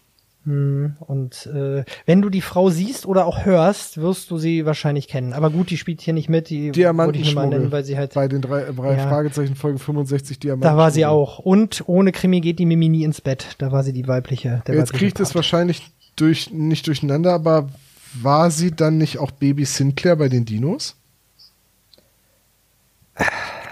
Hm, 0.45 0.97
Und 1.01 1.47
äh, 1.47 1.85
wenn 2.05 2.21
du 2.21 2.29
die 2.29 2.41
Frau 2.41 2.69
siehst 2.69 3.07
oder 3.07 3.27
auch 3.27 3.45
hörst, 3.45 3.99
wirst 3.99 4.31
du 4.31 4.39
sie 4.39 4.67
wahrscheinlich 4.67 5.07
kennen. 5.07 5.33
Aber 5.33 5.51
gut, 5.51 5.71
die 5.71 5.77
spielt 5.77 6.01
hier 6.01 6.15
nicht 6.15 6.29
mit, 6.29 6.51
die 6.51 6.67
wollte 6.67 6.81
ich 6.81 6.87
mal 6.87 6.93
Diamantenschmuggel. 6.93 7.49
nennen, 7.51 7.73
weil 7.73 7.85
sie 7.85 7.97
halt 7.97 8.15
Bei 8.15 8.27
den 8.27 8.43
drei, 8.43 8.65
drei 8.75 8.97
Ja. 8.97 9.09
Fragezeichen 9.09 9.55
Folge 9.55 9.79
65 9.79 10.41
Diamanten. 10.41 10.69
Da 10.69 10.77
war 10.77 10.91
sie 10.91 11.07
auch. 11.07 11.39
Und 11.39 11.85
ohne 11.87 12.11
Krimi 12.13 12.41
geht 12.41 12.59
die 12.59 12.67
Mimi 12.67 12.89
nie 12.89 13.05
ins 13.05 13.21
Bett. 13.21 13.55
Da 13.59 13.71
war 13.71 13.85
sie 13.85 13.93
die 13.93 14.09
weibliche. 14.09 14.63
Der 14.67 14.75
Jetzt 14.75 14.93
kriegt 14.93 15.21
es 15.21 15.35
wahrscheinlich 15.35 15.83
durch, 16.17 16.51
nicht 16.53 16.87
durcheinander, 16.89 17.33
aber 17.33 17.69
war 18.21 18.51
sie 18.51 18.73
dann 18.73 18.99
nicht 18.99 19.19
auch 19.19 19.31
Baby 19.31 19.65
Sinclair 19.65 20.17
bei 20.17 20.29
den 20.29 20.45
Dinos? 20.45 20.97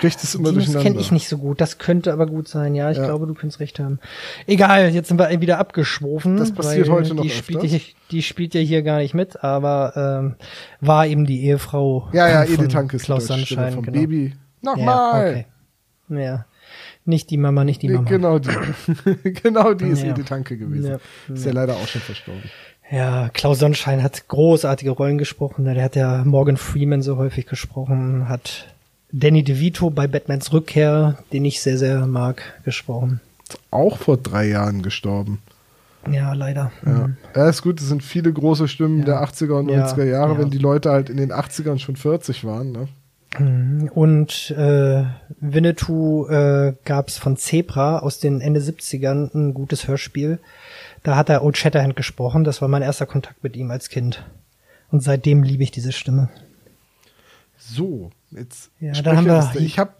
Kriegt 0.00 0.22
es 0.22 0.34
immer 0.34 0.50
Dinos 0.50 0.64
durcheinander. 0.64 0.90
kenne 0.90 1.00
ich 1.00 1.12
nicht 1.12 1.28
so 1.28 1.38
gut. 1.38 1.60
Das 1.60 1.78
könnte 1.78 2.12
aber 2.12 2.26
gut 2.26 2.48
sein. 2.48 2.74
Ja, 2.74 2.90
ich 2.90 2.96
Ja. 2.96 3.04
glaube, 3.04 3.26
du 3.26 3.34
könntest 3.34 3.60
recht 3.60 3.78
haben. 3.78 3.98
Egal, 4.46 4.88
jetzt 4.90 5.08
sind 5.08 5.18
wir 5.18 5.40
wieder 5.40 5.58
abgeschwofen. 5.58 6.36
Das 6.38 6.52
passiert 6.52 6.88
heute 6.88 7.14
noch 7.14 7.22
die 7.22 7.30
spielt, 7.30 7.62
ja, 7.64 7.78
die 8.10 8.22
spielt 8.22 8.54
ja 8.54 8.60
hier 8.60 8.82
gar 8.82 8.98
nicht 8.98 9.14
mit, 9.14 9.44
aber 9.44 9.92
ähm, 10.22 10.34
war 10.80 11.06
eben 11.06 11.26
die 11.26 11.44
Ehefrau 11.44 12.08
Ja, 12.12 12.28
ja, 12.28 12.44
Edith 12.44 12.68
die 12.92 12.98
Klaus 12.98 13.26
Sonnenschein. 13.26 13.72
vom 13.74 13.82
Genau. 13.84 13.98
Baby. 14.00 14.32
Ja, 14.62 14.70
Nochmal! 14.74 15.30
okay. 16.08 16.22
Ja. 16.22 16.46
Nicht 17.04 17.30
die 17.30 17.36
Mama, 17.38 17.64
nicht 17.64 17.82
die 17.82 17.88
Nee, 17.88 17.94
Mama. 17.94 18.08
genau 18.08 18.38
die. 18.38 18.50
genau 19.42 19.74
die 19.74 19.86
ist 19.86 20.02
Ja. 20.02 20.10
Edith 20.10 20.30
Hanke 20.30 20.56
gewesen. 20.56 20.98
Ja. 21.28 21.34
Ist 21.34 21.44
ja 21.46 21.52
leider 21.52 21.74
auch 21.76 21.86
schon 21.86 22.00
verstorben. 22.02 22.42
Ja, 22.90 23.28
Klaus 23.28 23.58
Sonnenschein 23.60 24.02
hat 24.02 24.26
großartige 24.28 24.90
Rollen 24.90 25.16
gesprochen. 25.18 25.64
Der 25.64 25.82
hat 25.82 25.94
ja 25.94 26.22
Morgan 26.24 26.56
Freeman 26.56 27.02
so 27.02 27.16
häufig 27.16 27.46
gesprochen, 27.46 28.28
hat 28.28 28.66
Danny 29.12 29.42
DeVito 29.42 29.90
bei 29.90 30.06
Batmans 30.06 30.52
Rückkehr, 30.52 31.18
den 31.32 31.44
ich 31.44 31.60
sehr, 31.60 31.78
sehr 31.78 32.06
mag, 32.06 32.42
gesprochen. 32.64 33.20
Auch 33.70 33.98
vor 33.98 34.16
drei 34.16 34.46
Jahren 34.48 34.82
gestorben. 34.82 35.40
Ja, 36.10 36.32
leider. 36.32 36.72
Ja. 36.86 36.92
Mhm. 37.08 37.16
ja, 37.34 37.48
ist 37.48 37.62
gut, 37.62 37.80
es 37.80 37.88
sind 37.88 38.02
viele 38.02 38.32
große 38.32 38.68
Stimmen 38.68 39.00
Ja. 39.00 39.04
der 39.06 39.22
80er 39.22 39.58
und 39.58 39.68
Ja, 39.68 39.86
90er 39.86 40.04
Jahre, 40.04 40.34
ja. 40.34 40.38
wenn 40.38 40.50
die 40.50 40.58
Leute 40.58 40.90
halt 40.90 41.10
in 41.10 41.16
den 41.16 41.32
80ern 41.32 41.78
schon 41.78 41.96
40 41.96 42.44
waren. 42.44 42.72
Ne? 42.72 42.88
Und 43.94 44.50
äh, 44.56 45.04
Winnetou 45.40 46.26
äh, 46.28 46.74
gab 46.84 47.08
es 47.08 47.16
von 47.16 47.36
Zebra 47.36 48.00
aus 48.00 48.18
den 48.18 48.40
Ende 48.40 48.60
70ern 48.60 49.32
ein 49.34 49.54
gutes 49.54 49.86
Hörspiel. 49.86 50.38
Da 51.04 51.16
hat 51.16 51.28
er 51.28 51.44
Old 51.44 51.56
Shatterhand 51.56 51.94
gesprochen. 51.96 52.42
Das 52.44 52.60
war 52.60 52.68
mein 52.68 52.82
erster 52.82 53.06
Kontakt 53.06 53.44
mit 53.44 53.56
ihm 53.56 53.70
als 53.70 53.88
Kind. 53.88 54.24
Und 54.90 55.02
seitdem 55.04 55.42
liebe 55.44 55.62
ich 55.62 55.70
diese 55.70 55.92
Stimme. 55.92 56.28
So, 57.56 58.10
jetzt. 58.32 58.70
Ja, 58.80 58.92
dann 59.02 59.16
haben 59.18 59.26
wir- 59.26 59.60
Ich 59.60 59.78
habe 59.78 59.92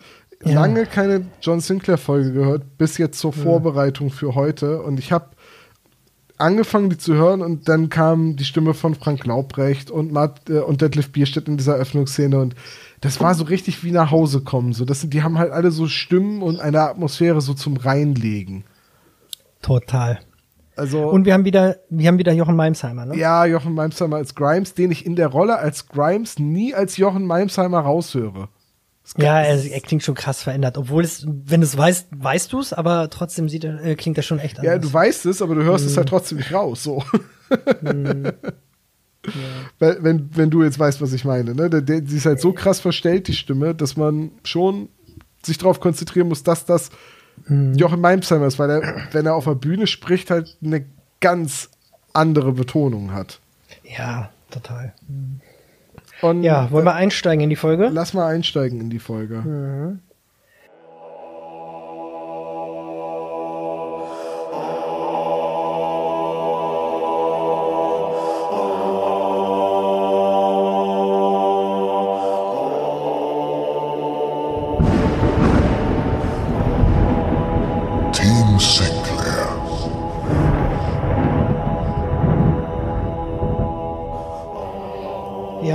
Ja. 0.44 0.54
lange 0.54 0.86
keine 0.86 1.26
John 1.42 1.60
Sinclair-Folge 1.60 2.32
gehört, 2.32 2.78
bis 2.78 2.96
jetzt 2.98 3.18
zur 3.18 3.32
Vorbereitung 3.32 4.10
für 4.10 4.34
heute. 4.34 4.82
Und 4.82 4.98
ich 4.98 5.12
habe 5.12 5.26
angefangen, 6.38 6.88
die 6.88 6.96
zu 6.96 7.12
hören, 7.14 7.42
und 7.42 7.68
dann 7.68 7.90
kam 7.90 8.36
die 8.36 8.44
Stimme 8.44 8.72
von 8.72 8.94
Frank 8.94 9.26
Laubrecht 9.26 9.90
und, 9.90 10.12
Mart, 10.12 10.48
äh, 10.48 10.60
und 10.60 10.80
Detlef 10.80 11.12
Bierstedt 11.12 11.48
in 11.48 11.58
dieser 11.58 11.74
Eröffnungsszene. 11.74 12.40
Und 12.40 12.54
das 13.02 13.20
war 13.20 13.34
so 13.34 13.44
richtig 13.44 13.84
wie 13.84 13.90
nach 13.92 14.10
Hause 14.10 14.40
kommen. 14.40 14.72
So, 14.72 14.86
das 14.86 15.02
sind, 15.02 15.12
die 15.12 15.22
haben 15.22 15.36
halt 15.38 15.52
alle 15.52 15.70
so 15.70 15.86
Stimmen 15.86 16.40
und 16.42 16.58
eine 16.60 16.80
Atmosphäre 16.80 17.42
so 17.42 17.52
zum 17.52 17.76
Reinlegen. 17.76 18.64
Total. 19.60 20.20
Also, 20.80 21.08
Und 21.10 21.26
wir 21.26 21.34
haben 21.34 21.44
wieder, 21.44 21.76
wir 21.90 22.08
haben 22.08 22.16
wieder 22.18 22.32
Jochen 22.32 22.56
Malmsheimer, 22.56 23.04
ne? 23.04 23.16
ja, 23.18 23.44
Jochen 23.44 23.74
Malmsheimer 23.74 24.16
als 24.16 24.34
Grimes, 24.34 24.72
den 24.74 24.90
ich 24.90 25.04
in 25.04 25.14
der 25.14 25.26
Rolle 25.28 25.58
als 25.58 25.88
Grimes 25.88 26.38
nie 26.38 26.74
als 26.74 26.96
Jochen 26.96 27.26
Malmsheimer 27.26 27.80
raushöre. 27.80 28.48
Ja, 29.18 29.40
er, 29.40 29.62
er 29.62 29.80
klingt 29.80 30.02
schon 30.04 30.14
krass 30.14 30.42
verändert. 30.42 30.78
Obwohl 30.78 31.04
es, 31.04 31.26
wenn 31.26 31.60
du 31.60 31.66
es 31.66 31.76
weißt, 31.76 32.08
weißt 32.16 32.52
du 32.52 32.60
es, 32.60 32.72
aber 32.72 33.10
trotzdem 33.10 33.48
sieht 33.48 33.64
er, 33.64 33.84
äh, 33.84 33.94
klingt 33.94 34.16
er 34.16 34.22
schon 34.22 34.38
echt 34.38 34.58
anders. 34.58 34.72
Ja, 34.72 34.78
du 34.78 34.90
weißt 34.92 35.26
es, 35.26 35.42
aber 35.42 35.54
du 35.54 35.64
hörst 35.64 35.84
Mhm. 35.84 35.90
es 35.90 35.96
halt 35.98 36.08
trotzdem 36.08 36.38
nicht 36.38 36.52
raus. 36.54 36.82
So. 36.82 37.02
Weil, 39.78 39.98
wenn, 40.02 40.30
wenn 40.34 40.48
du 40.50 40.62
jetzt 40.62 40.78
weißt, 40.78 41.00
was 41.02 41.12
ich 41.12 41.24
meine. 41.24 41.54
Ne? 41.54 41.68
Der, 41.68 41.82
der, 41.82 42.02
sie 42.06 42.16
ist 42.16 42.26
halt 42.26 42.40
so 42.40 42.52
krass 42.52 42.80
verstellt, 42.80 43.28
die 43.28 43.34
Stimme, 43.34 43.74
dass 43.74 43.96
man 43.96 44.30
schon 44.44 44.88
sich 45.44 45.58
darauf 45.58 45.80
konzentrieren 45.80 46.28
muss, 46.28 46.42
dass 46.42 46.64
das 46.64 46.90
Mhm. 46.90 46.94
Jochen 47.48 48.00
Malmsheimer 48.00 48.46
ist, 48.46 48.58
weil 48.58 48.70
er, 48.70 48.82
wenn 49.12 49.26
er 49.26 49.34
auf 49.34 49.44
der 49.44 49.54
Bühne 49.54 49.86
spricht, 49.86 50.30
halt 50.30 50.56
eine 50.64 50.84
ganz 51.20 51.70
andere 52.12 52.52
Betonung 52.52 53.12
hat. 53.12 53.40
Ja, 53.84 54.30
total. 54.50 54.92
Und 56.22 56.42
Ja, 56.42 56.70
wollen 56.70 56.84
äh, 56.86 56.90
wir 56.90 56.94
einsteigen 56.94 57.42
in 57.44 57.50
die 57.50 57.56
Folge? 57.56 57.88
lass 57.92 58.14
mal 58.14 58.26
einsteigen 58.26 58.80
in 58.80 58.90
die 58.90 58.98
Folge. 58.98 59.36
Mhm. 59.36 60.00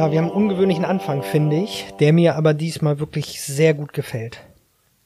Ja, 0.05 0.11
wir 0.11 0.19
haben 0.19 0.25
einen 0.25 0.35
ungewöhnlichen 0.35 0.85
Anfang, 0.85 1.23
finde 1.23 1.55
ich, 1.57 1.87
der 1.99 2.13
mir 2.13 2.35
aber 2.35 2.53
diesmal 2.53 2.99
wirklich 2.99 3.41
sehr 3.41 3.73
gut 3.73 3.91
gefällt. 3.93 4.39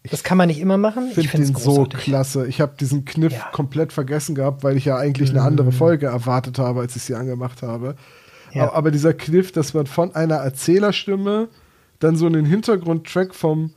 Das 0.09 0.23
kann 0.23 0.37
man 0.37 0.47
nicht 0.47 0.59
immer 0.59 0.77
machen. 0.77 1.07
Ich 1.11 1.17
Ich 1.17 1.29
finde 1.29 1.47
den 1.47 1.55
es 1.55 1.63
so 1.63 1.71
großartig. 1.75 1.99
klasse. 2.01 2.47
Ich 2.47 2.59
habe 2.61 2.73
diesen 2.79 3.05
Kniff 3.05 3.33
Ja. 3.33 3.39
Mhm. 3.39 3.51
komplett 3.53 3.93
vergessen 3.93 4.35
gehabt, 4.35 4.63
weil 4.63 4.75
ich 4.77 4.85
ja 4.85 4.97
eigentlich 4.97 5.29
eine 5.29 5.41
andere 5.41 5.71
Folge 5.71 6.07
erwartet 6.07 6.57
habe, 6.59 6.81
als 6.81 6.95
ich 6.95 7.03
sie 7.03 7.15
angemacht 7.15 7.61
habe. 7.61 7.95
Ja. 8.53 8.63
Aber, 8.63 8.75
aber 8.75 8.91
dieser 8.91 9.13
Kniff, 9.13 9.51
dass 9.51 9.73
man 9.73 9.85
von 9.87 10.15
einer 10.15 10.35
Erzählerstimme 10.37 11.47
dann 11.99 12.15
so 12.15 12.25
einen 12.25 12.45
Hintergrundtrack 12.45 13.35
vom, 13.35 13.71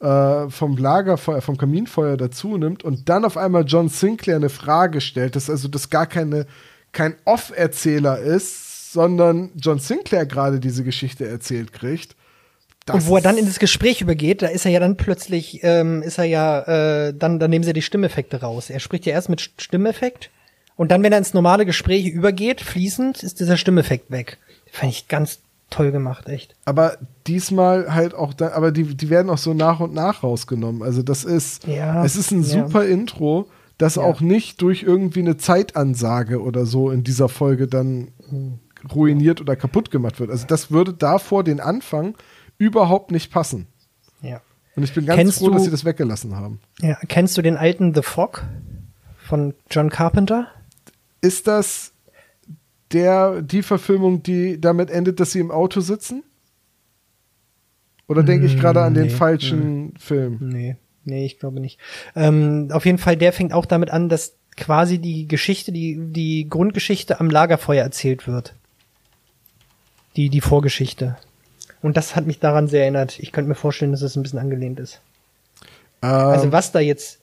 äh, 0.00 0.48
vom 0.48 0.76
Lagerfeuer, 0.76 1.40
vom 1.42 1.56
Kaminfeuer 1.56 2.16
dazu 2.16 2.56
nimmt 2.58 2.82
und 2.84 3.08
dann 3.08 3.24
auf 3.24 3.36
einmal 3.36 3.64
John 3.66 3.88
Sinclair 3.88 4.36
eine 4.36 4.48
Frage 4.48 5.00
stellt, 5.00 5.36
dass 5.36 5.48
also 5.48 5.68
das 5.68 5.90
gar 5.90 6.06
keine, 6.06 6.46
kein 6.92 7.14
Off-Erzähler 7.24 8.18
ist, 8.18 8.65
sondern 8.96 9.50
John 9.56 9.78
Sinclair 9.78 10.24
gerade 10.24 10.58
diese 10.58 10.82
Geschichte 10.82 11.28
erzählt 11.28 11.74
kriegt. 11.74 12.16
Und 12.90 13.06
wo 13.08 13.16
er 13.16 13.22
dann 13.22 13.36
in 13.36 13.44
das 13.44 13.58
Gespräch 13.58 14.00
übergeht, 14.00 14.40
da 14.40 14.46
ist 14.46 14.64
er 14.64 14.70
ja 14.70 14.80
dann 14.80 14.96
plötzlich, 14.96 15.60
ähm, 15.62 16.00
ist 16.02 16.16
er 16.18 16.24
ja, 16.24 17.08
äh, 17.08 17.12
dann, 17.14 17.38
dann 17.38 17.50
nehmen 17.50 17.64
sie 17.64 17.74
die 17.74 17.82
Stimmeffekte 17.82 18.40
raus. 18.40 18.70
Er 18.70 18.80
spricht 18.80 19.04
ja 19.04 19.12
erst 19.12 19.28
mit 19.28 19.40
Stimmeffekt 19.58 20.30
und 20.76 20.90
dann, 20.90 21.02
wenn 21.02 21.12
er 21.12 21.18
ins 21.18 21.34
normale 21.34 21.66
Gespräch 21.66 22.06
übergeht, 22.06 22.62
fließend, 22.62 23.22
ist 23.22 23.38
dieser 23.40 23.58
Stimmeffekt 23.58 24.10
weg. 24.10 24.38
Fand 24.72 24.92
ich 24.92 25.08
ganz 25.08 25.40
toll 25.68 25.92
gemacht, 25.92 26.26
echt. 26.28 26.54
Aber 26.64 26.96
diesmal 27.26 27.92
halt 27.92 28.14
auch 28.14 28.32
da, 28.32 28.52
aber 28.52 28.72
die, 28.72 28.84
die 28.96 29.10
werden 29.10 29.28
auch 29.30 29.38
so 29.38 29.52
nach 29.52 29.80
und 29.80 29.92
nach 29.92 30.22
rausgenommen. 30.22 30.82
Also 30.82 31.02
das 31.02 31.24
ist, 31.24 31.66
Ja, 31.66 32.02
es 32.02 32.16
ist 32.16 32.30
ein 32.30 32.42
ja. 32.44 32.48
super 32.48 32.86
Intro, 32.86 33.48
das 33.78 33.96
Ja. 33.96 34.02
auch 34.02 34.20
nicht 34.22 34.62
durch 34.62 34.84
irgendwie 34.84 35.20
eine 35.20 35.36
Zeitansage 35.36 36.40
oder 36.40 36.64
so 36.64 36.90
in 36.90 37.02
dieser 37.04 37.28
Folge 37.28 37.66
dann 37.66 38.08
ruiniert 38.94 39.40
oder 39.40 39.56
kaputt 39.56 39.90
gemacht 39.90 40.20
wird. 40.20 40.30
Also 40.30 40.46
das 40.46 40.70
würde 40.70 40.92
davor 40.92 41.44
den 41.44 41.60
Anfang 41.60 42.16
überhaupt 42.58 43.10
nicht 43.10 43.32
passen. 43.32 43.66
Ja. 44.22 44.40
Und 44.76 44.82
ich 44.82 44.92
bin 44.94 45.06
ganz 45.06 45.18
Kennst 45.18 45.38
froh, 45.38 45.50
dass 45.50 45.58
du- 45.62 45.64
sie 45.66 45.70
das 45.70 45.84
weggelassen 45.84 46.36
haben. 46.36 46.60
ja. 46.80 46.96
Kennst 47.08 47.36
du 47.38 47.42
den 47.42 47.56
alten 47.56 47.94
The 47.94 48.02
Fog 48.02 48.44
von 49.18 49.54
John 49.70 49.90
Carpenter? 49.90 50.48
Ist 51.20 51.46
das 51.46 51.92
der, 52.92 53.42
die 53.42 53.62
Verfilmung, 53.62 54.22
die 54.22 54.60
damit 54.60 54.90
endet, 54.90 55.18
dass 55.18 55.32
sie 55.32 55.40
im 55.40 55.50
Auto 55.50 55.80
sitzen? 55.80 56.22
Oder 58.08 58.22
denke 58.22 58.46
ich 58.46 58.56
gerade 58.58 58.82
an 58.82 58.94
den 58.94 59.04
nee, 59.04 59.10
falschen 59.10 59.94
Film? 59.98 60.38
Nee, 60.40 60.76
nee, 61.04 61.26
ich 61.26 61.40
glaube 61.40 61.58
nicht. 61.60 61.80
Ähm, 62.14 62.68
auf 62.70 62.86
jeden 62.86 62.98
Fall, 62.98 63.16
der 63.16 63.32
fängt 63.32 63.52
auch 63.52 63.66
damit 63.66 63.90
an, 63.90 64.08
dass 64.08 64.36
quasi 64.56 64.98
die 64.98 65.26
Geschichte, 65.26 65.72
die, 65.72 65.98
die 66.12 66.48
Grundgeschichte 66.48 67.18
am 67.18 67.28
Lagerfeuer 67.30 67.82
erzählt 67.82 68.28
wird. 68.28 68.54
Die, 70.16 70.30
die 70.30 70.40
Vorgeschichte. 70.40 71.16
Und 71.82 71.96
das 71.96 72.16
hat 72.16 72.26
mich 72.26 72.40
daran 72.40 72.68
sehr 72.68 72.82
erinnert. 72.82 73.18
Ich 73.18 73.32
könnte 73.32 73.48
mir 73.48 73.54
vorstellen, 73.54 73.92
dass 73.92 74.02
es 74.02 74.16
ein 74.16 74.22
bisschen 74.22 74.38
angelehnt 74.38 74.80
ist. 74.80 75.00
Also 76.00 76.46
Ähm, 76.46 76.52
was 76.52 76.72
da 76.72 76.80
jetzt, 76.80 77.18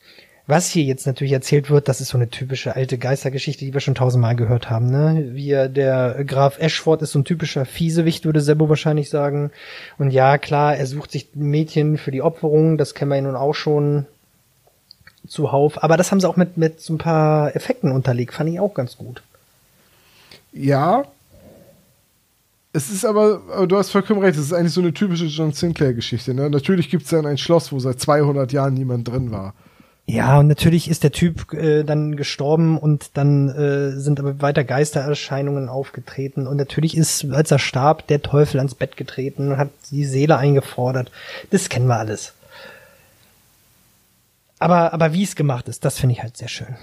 was 0.47 0.69
hier 0.69 0.83
jetzt 0.83 1.07
natürlich 1.07 1.33
erzählt 1.33 1.69
wird, 1.69 1.87
das 1.87 2.01
ist 2.01 2.09
so 2.09 2.17
eine 2.17 2.29
typische 2.29 2.75
alte 2.75 2.97
Geistergeschichte, 2.97 3.65
die 3.65 3.73
wir 3.73 3.79
schon 3.81 3.95
tausendmal 3.95 4.35
gehört 4.35 4.69
haben, 4.69 4.89
ne? 4.91 5.29
Wie 5.33 5.49
er- 5.51 5.69
der 5.69 6.23
Graf 6.25 6.59
Ashford 6.59 7.01
ist 7.01 7.11
so 7.13 7.19
ein 7.19 7.25
typischer 7.25 7.65
Fiesewicht, 7.65 8.25
würde 8.25 8.41
Sebo 8.41 8.69
wahrscheinlich 8.69 9.09
sagen. 9.09 9.51
Und 9.97 10.11
ja, 10.11 10.37
klar, 10.37 10.75
er 10.75 10.85
sucht 10.85 11.11
sich 11.11 11.29
Mädchen 11.33 11.97
für 11.97 12.11
die 12.11 12.21
Opferung, 12.21 12.77
das 12.77 12.93
kennen 12.93 13.09
wir 13.09 13.15
ja 13.15 13.21
nun 13.21 13.35
auch 13.35 13.53
schon 13.53 14.05
zuhauf. 15.27 15.81
Aber 15.83 15.97
das 15.97 16.11
haben 16.11 16.19
sie 16.19 16.27
auch 16.27 16.35
mit, 16.37 16.57
mit 16.57 16.81
so 16.81 16.93
ein 16.93 16.97
paar 16.99 17.55
Effekten 17.55 17.91
unterlegt, 17.91 18.33
fand 18.33 18.49
ich 18.49 18.59
auch 18.59 18.73
ganz 18.73 18.97
gut. 18.97 19.23
Ja. 20.51 21.05
Es 22.75 22.89
ist 22.89 23.05
aber, 23.05 23.41
aber 23.53 23.67
du 23.67 23.77
hast 23.77 23.91
vollkommen 23.91 24.21
recht, 24.21 24.37
es 24.37 24.45
ist 24.45 24.53
eigentlich 24.53 24.73
so 24.73 24.81
eine 24.81 24.93
typische 24.93 25.25
John 25.25 25.53
Sinclair-Geschichte. 25.53 26.33
Ne? 26.33 26.49
Natürlich 26.49 26.89
gibt 26.89 27.03
es 27.03 27.11
dann 27.11 27.27
ein 27.27 27.37
Schloss, 27.37 27.71
wo 27.71 27.79
seit 27.79 27.99
200 27.99 28.51
Jahren 28.51 28.73
niemand 28.73 29.07
drin 29.07 29.31
war. 29.31 29.53
Ja, 30.05 30.39
und 30.39 30.47
natürlich 30.47 30.89
ist 30.89 31.03
der 31.03 31.11
Typ 31.11 31.53
äh, 31.53 31.83
dann 31.83 32.17
gestorben 32.17 32.77
und 32.77 33.11
dann 33.13 33.47
äh, 33.47 33.91
sind 33.91 34.19
aber 34.19 34.41
weiter 34.41 34.63
Geistererscheinungen 34.63 35.69
aufgetreten. 35.69 36.45
Und 36.47 36.57
natürlich 36.57 36.97
ist, 36.97 37.25
als 37.31 37.51
er 37.51 37.59
starb, 37.59 38.07
der 38.07 38.21
Teufel 38.21 38.57
ans 38.57 38.75
Bett 38.75 38.97
getreten 38.97 39.51
und 39.51 39.57
hat 39.57 39.69
die 39.91 40.03
Seele 40.03 40.37
eingefordert. 40.37 41.09
Das 41.51 41.69
kennen 41.69 41.87
wir 41.87 41.97
alles. 41.97 42.33
Aber, 44.59 44.93
aber 44.93 45.13
wie 45.13 45.23
es 45.23 45.35
gemacht 45.35 45.69
ist, 45.69 45.85
das 45.85 45.99
finde 45.99 46.13
ich 46.15 46.23
halt 46.23 46.37
sehr 46.37 46.49
schön. 46.49 46.75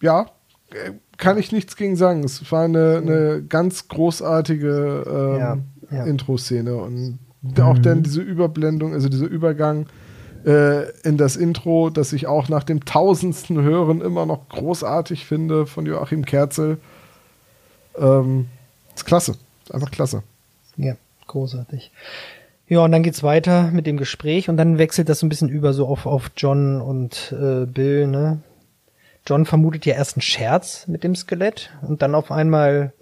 Ja, 0.00 0.30
äh, 0.70 0.92
kann 1.16 1.38
ich 1.38 1.52
nichts 1.52 1.76
gegen 1.76 1.96
sagen. 1.96 2.24
Es 2.24 2.50
war 2.50 2.64
eine, 2.64 2.98
eine 2.98 3.42
ganz 3.42 3.88
großartige 3.88 5.04
ähm, 5.06 5.38
Ja, 5.38 5.58
ja. 5.90 6.04
Intro-Szene 6.04 6.76
und 6.76 7.18
auch 7.60 7.78
dann 7.78 8.02
diese 8.02 8.22
Überblendung, 8.22 8.92
also 8.92 9.08
dieser 9.08 9.26
Übergang 9.26 9.86
äh, 10.44 10.90
in 11.02 11.16
das 11.16 11.36
Intro, 11.36 11.90
das 11.90 12.12
ich 12.12 12.26
auch 12.26 12.48
nach 12.48 12.64
dem 12.64 12.84
tausendsten 12.84 13.62
Hören 13.62 14.00
immer 14.00 14.26
noch 14.26 14.48
großartig 14.48 15.26
finde 15.26 15.66
von 15.66 15.86
Joachim 15.86 16.24
Kerzel. 16.24 16.78
Ähm, 17.98 18.46
ist 18.94 19.04
klasse. 19.04 19.36
Einfach 19.70 19.90
klasse. 19.90 20.22
Ja, 20.76 20.94
großartig. 21.26 21.90
Ja, 22.68 22.80
und 22.80 22.92
dann 22.92 23.02
geht's 23.02 23.22
weiter 23.22 23.70
mit 23.70 23.86
dem 23.86 23.96
Gespräch 23.96 24.48
und 24.48 24.56
dann 24.56 24.78
wechselt 24.78 25.08
das 25.08 25.20
so 25.20 25.26
ein 25.26 25.28
bisschen 25.28 25.48
über 25.48 25.72
so 25.72 25.86
auf, 25.86 26.06
auf 26.06 26.32
John 26.36 26.80
und 26.80 27.32
äh, 27.32 27.64
Bill, 27.64 28.08
ne? 28.08 28.40
John 29.26 29.44
vermutet 29.46 29.86
ja 29.86 29.94
erst 29.94 30.16
einen 30.16 30.22
Scherz 30.22 30.86
mit 30.86 31.04
dem 31.04 31.14
Skelett 31.14 31.70
und 31.82 32.02
dann 32.02 32.14
auf 32.14 32.30
einmal 32.30 32.92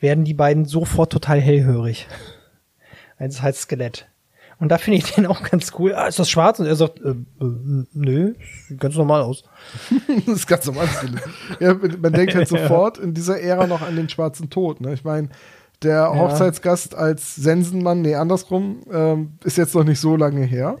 werden 0.00 0.24
die 0.24 0.34
beiden 0.34 0.64
sofort 0.64 1.12
total 1.12 1.40
hellhörig. 1.40 2.08
Also 3.18 3.36
es 3.36 3.42
heißt 3.42 3.60
Skelett. 3.60 4.08
Und 4.58 4.70
da 4.70 4.78
finde 4.78 4.98
ich 4.98 5.12
den 5.12 5.26
auch 5.26 5.44
ganz 5.44 5.72
cool. 5.78 5.94
Ah, 5.94 6.06
ist 6.08 6.18
das 6.18 6.28
schwarz? 6.28 6.58
Und 6.58 6.66
er 6.66 6.74
sagt, 6.74 7.00
äh, 7.00 7.10
äh, 7.10 7.84
nö, 7.92 8.34
sieht 8.66 8.80
ganz 8.80 8.96
normal 8.96 9.22
aus. 9.22 9.44
das 10.26 10.34
ist 10.36 10.46
ganz 10.48 10.66
normal. 10.66 10.88
ja, 11.60 11.74
man 11.74 12.12
denkt 12.12 12.34
halt 12.34 12.48
sofort 12.48 12.98
in 12.98 13.14
dieser 13.14 13.40
Ära 13.40 13.68
noch 13.68 13.82
an 13.82 13.94
den 13.94 14.08
schwarzen 14.08 14.50
Tod. 14.50 14.80
Ne? 14.80 14.92
Ich 14.94 15.04
meine, 15.04 15.28
Der 15.82 15.92
Ja. 15.92 16.14
Hochzeitsgast 16.16 16.96
als 16.96 17.36
Sensenmann, 17.36 18.02
nee, 18.02 18.16
andersrum, 18.16 18.82
ähm, 18.92 19.32
ist 19.44 19.56
jetzt 19.56 19.74
noch 19.76 19.84
nicht 19.84 20.00
so 20.00 20.16
lange 20.16 20.44
her. 20.44 20.78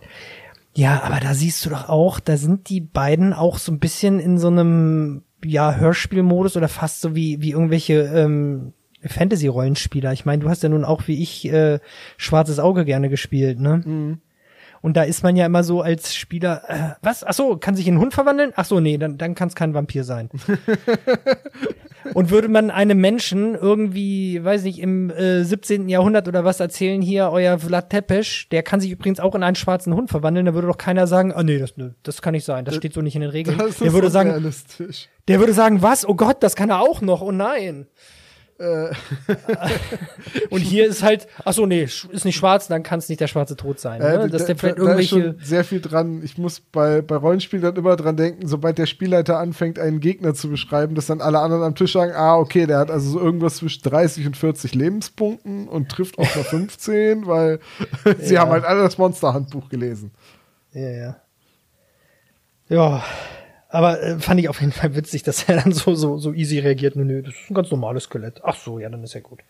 Ja, 0.74 1.02
aber 1.02 1.20
da 1.20 1.34
siehst 1.34 1.64
du 1.64 1.70
doch 1.70 1.88
auch, 1.88 2.18
da 2.20 2.36
sind 2.36 2.68
die 2.68 2.80
beiden 2.80 3.32
auch 3.32 3.58
so 3.58 3.72
ein 3.72 3.78
bisschen 3.78 4.18
in 4.20 4.38
so 4.38 4.48
einem 4.48 5.22
ja 5.44 5.74
Hörspielmodus 5.74 6.56
oder 6.56 6.68
fast 6.68 7.00
so 7.00 7.14
wie 7.14 7.42
wie 7.42 7.50
irgendwelche 7.50 7.94
ähm, 7.94 8.72
Fantasy-Rollenspieler. 9.04 10.12
Ich 10.12 10.24
meine, 10.24 10.42
du 10.42 10.48
hast 10.48 10.62
ja 10.62 10.68
nun 10.68 10.84
auch 10.84 11.08
wie 11.08 11.20
ich 11.20 11.44
äh, 11.52 11.80
Schwarzes 12.16 12.58
Auge 12.58 12.84
gerne 12.84 13.08
gespielt, 13.08 13.60
ne? 13.60 13.82
Und 14.80 14.96
da 14.96 15.02
ist 15.04 15.22
man 15.22 15.36
ja 15.36 15.46
immer 15.46 15.62
so 15.62 15.80
als 15.82 16.14
Spieler, 16.14 16.62
äh, 16.68 16.94
was? 17.02 17.24
Ach 17.24 17.34
so, 17.34 17.56
kann 17.56 17.76
sich 17.76 17.86
in 17.86 17.94
einen 17.94 18.02
Hund 18.02 18.14
verwandeln? 18.14 18.52
Ach 18.56 18.64
so, 18.64 18.80
nee, 18.80 18.98
dann, 18.98 19.18
dann 19.18 19.34
kann 19.34 19.48
es 19.48 19.54
kein 19.54 19.74
Vampir 19.74 20.04
sein. 20.04 20.28
Und 22.14 22.30
würde 22.30 22.48
man 22.48 22.70
einem 22.70 23.00
Menschen 23.00 23.54
irgendwie, 23.54 24.42
weiß 24.42 24.64
nicht, 24.64 24.80
im 24.80 25.10
äh, 25.10 25.44
17. 25.44 25.88
Jahrhundert 25.88 26.28
oder 26.28 26.44
was 26.44 26.60
erzählen, 26.60 27.00
hier, 27.02 27.30
euer 27.30 27.58
Vlad 27.58 27.90
Tepes, 27.90 28.46
der 28.50 28.62
kann 28.62 28.80
sich 28.80 28.90
übrigens 28.90 29.20
auch 29.20 29.34
in 29.34 29.42
einen 29.42 29.56
schwarzen 29.56 29.94
Hund 29.94 30.10
verwandeln, 30.10 30.46
da 30.46 30.54
würde 30.54 30.68
doch 30.68 30.78
keiner 30.78 31.06
sagen, 31.06 31.32
ah 31.32 31.42
nee, 31.42 31.58
das, 31.58 31.76
nö, 31.76 31.90
das 32.02 32.22
kann 32.22 32.32
nicht 32.32 32.44
sein, 32.44 32.64
das 32.64 32.76
steht 32.76 32.92
so 32.92 33.02
nicht 33.02 33.14
in 33.14 33.22
den 33.22 33.30
Regeln. 33.30 33.58
Das 33.58 33.78
Der 33.78 33.88
ist 33.88 33.92
würde 33.92 34.10
sagen, 34.10 34.52
der 35.28 35.40
würde 35.40 35.52
sagen, 35.52 35.82
was? 35.82 36.06
Oh 36.06 36.14
Gott, 36.14 36.42
das 36.42 36.56
kann 36.56 36.70
er 36.70 36.80
auch 36.80 37.00
noch, 37.00 37.22
oh 37.22 37.32
nein. 37.32 37.86
Äh, 38.62 38.92
Und 40.50 40.60
hier 40.60 40.86
ist 40.86 41.02
halt, 41.02 41.26
ach 41.44 41.52
so, 41.52 41.66
nee, 41.66 41.82
ist 41.82 42.24
nicht 42.24 42.36
schwarz, 42.36 42.68
dann 42.68 42.82
kann 42.82 42.98
es 43.00 43.08
nicht 43.08 43.20
der 43.20 43.26
schwarze 43.26 43.56
Tod 43.56 43.80
sein. 43.80 44.00
äh, 44.00 44.18
Ne? 44.18 44.28
Dass 44.30 44.42
da- 44.42 44.46
der 44.48 44.56
vielleicht 44.56 44.78
da 44.78 44.82
ist 44.82 44.86
irgendwelche. 45.12 45.34
schon 45.36 45.44
sehr 45.44 45.64
viel 45.64 45.80
dran. 45.80 46.22
Ich 46.22 46.38
muss 46.38 46.60
bei, 46.60 47.02
bei 47.02 47.16
Rollenspielen 47.16 47.62
dann 47.62 47.76
immer 47.76 47.96
dran 47.96 48.16
denken, 48.16 48.46
sobald 48.46 48.78
der 48.78 48.86
Spielleiter 48.86 49.38
anfängt, 49.38 49.78
einen 49.78 50.00
Gegner 50.00 50.34
zu 50.34 50.48
beschreiben, 50.48 50.94
dass 50.94 51.06
dann 51.06 51.20
alle 51.20 51.40
anderen 51.40 51.62
am 51.64 51.74
Tisch 51.74 51.92
sagen, 51.92 52.12
ah, 52.14 52.36
okay, 52.36 52.66
der 52.66 52.78
hat 52.78 52.90
also 52.90 53.10
so 53.10 53.20
irgendwas 53.20 53.56
zwischen 53.56 53.82
30 53.82 54.26
und 54.26 54.36
40 54.36 54.74
Lebenspunkten 54.74 55.66
und 55.68 55.88
trifft 55.90 56.18
auch 56.18 56.34
nur 56.34 56.44
15, 56.44 57.26
weil 57.26 57.58
sie 58.20 58.34
Ja. 58.34 58.42
haben 58.42 58.50
halt 58.52 58.64
alle 58.64 58.82
das 58.82 58.96
Monsterhandbuch 58.98 59.68
gelesen. 59.68 60.12
Ja, 60.72 60.88
ja. 60.90 61.16
Ja, 62.68 63.04
aber 63.72 64.00
äh, 64.02 64.18
fand 64.18 64.38
ich 64.40 64.48
auf 64.48 64.60
jeden 64.60 64.72
Fall 64.72 64.94
witzig, 64.94 65.22
dass 65.24 65.44
er 65.48 65.56
dann 65.62 65.72
so, 65.72 65.94
so, 65.94 66.18
so 66.18 66.32
easy 66.32 66.58
reagiert. 66.60 66.94
Nö, 66.96 67.04
nö, 67.04 67.22
das 67.22 67.34
ist 67.34 67.50
ein 67.50 67.54
ganz 67.54 67.70
normales 67.70 68.04
Skelett. 68.04 68.40
Ach 68.44 68.56
so, 68.56 68.78
ja, 68.78 68.88
dann 68.88 69.02
ist 69.02 69.14
ja 69.14 69.20
gut. 69.20 69.40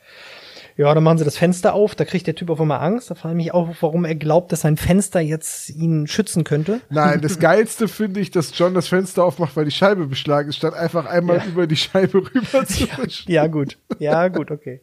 Ja, 0.78 0.94
dann 0.94 1.04
machen 1.04 1.18
sie 1.18 1.24
das 1.26 1.36
Fenster 1.36 1.74
auf, 1.74 1.94
da 1.94 2.06
kriegt 2.06 2.26
der 2.26 2.34
Typ 2.34 2.48
auf 2.48 2.58
einmal 2.58 2.80
Angst. 2.80 3.10
Da 3.10 3.14
frage 3.14 3.34
ich 3.34 3.44
mich 3.44 3.52
auch, 3.52 3.68
warum 3.82 4.06
er 4.06 4.14
glaubt, 4.14 4.52
dass 4.52 4.62
sein 4.62 4.78
Fenster 4.78 5.20
jetzt 5.20 5.68
ihn 5.68 6.06
schützen 6.06 6.44
könnte. 6.44 6.80
Nein, 6.88 7.20
das 7.20 7.38
Geilste 7.40 7.88
finde 7.88 8.20
ich, 8.20 8.30
dass 8.30 8.56
John 8.58 8.72
das 8.72 8.88
Fenster 8.88 9.22
aufmacht, 9.22 9.54
weil 9.54 9.66
die 9.66 9.70
Scheibe 9.70 10.06
beschlagen 10.06 10.48
ist, 10.48 10.56
statt 10.56 10.72
einfach 10.72 11.04
einmal 11.04 11.36
Ja. 11.38 11.44
über 11.44 11.66
die 11.66 11.76
Scheibe 11.76 12.18
rüber 12.24 12.66
zu 12.66 12.86
wischen. 12.96 13.30
Ja, 13.30 13.48
gut. 13.48 13.76
Ja, 13.98 14.28
gut, 14.28 14.50
okay. 14.50 14.80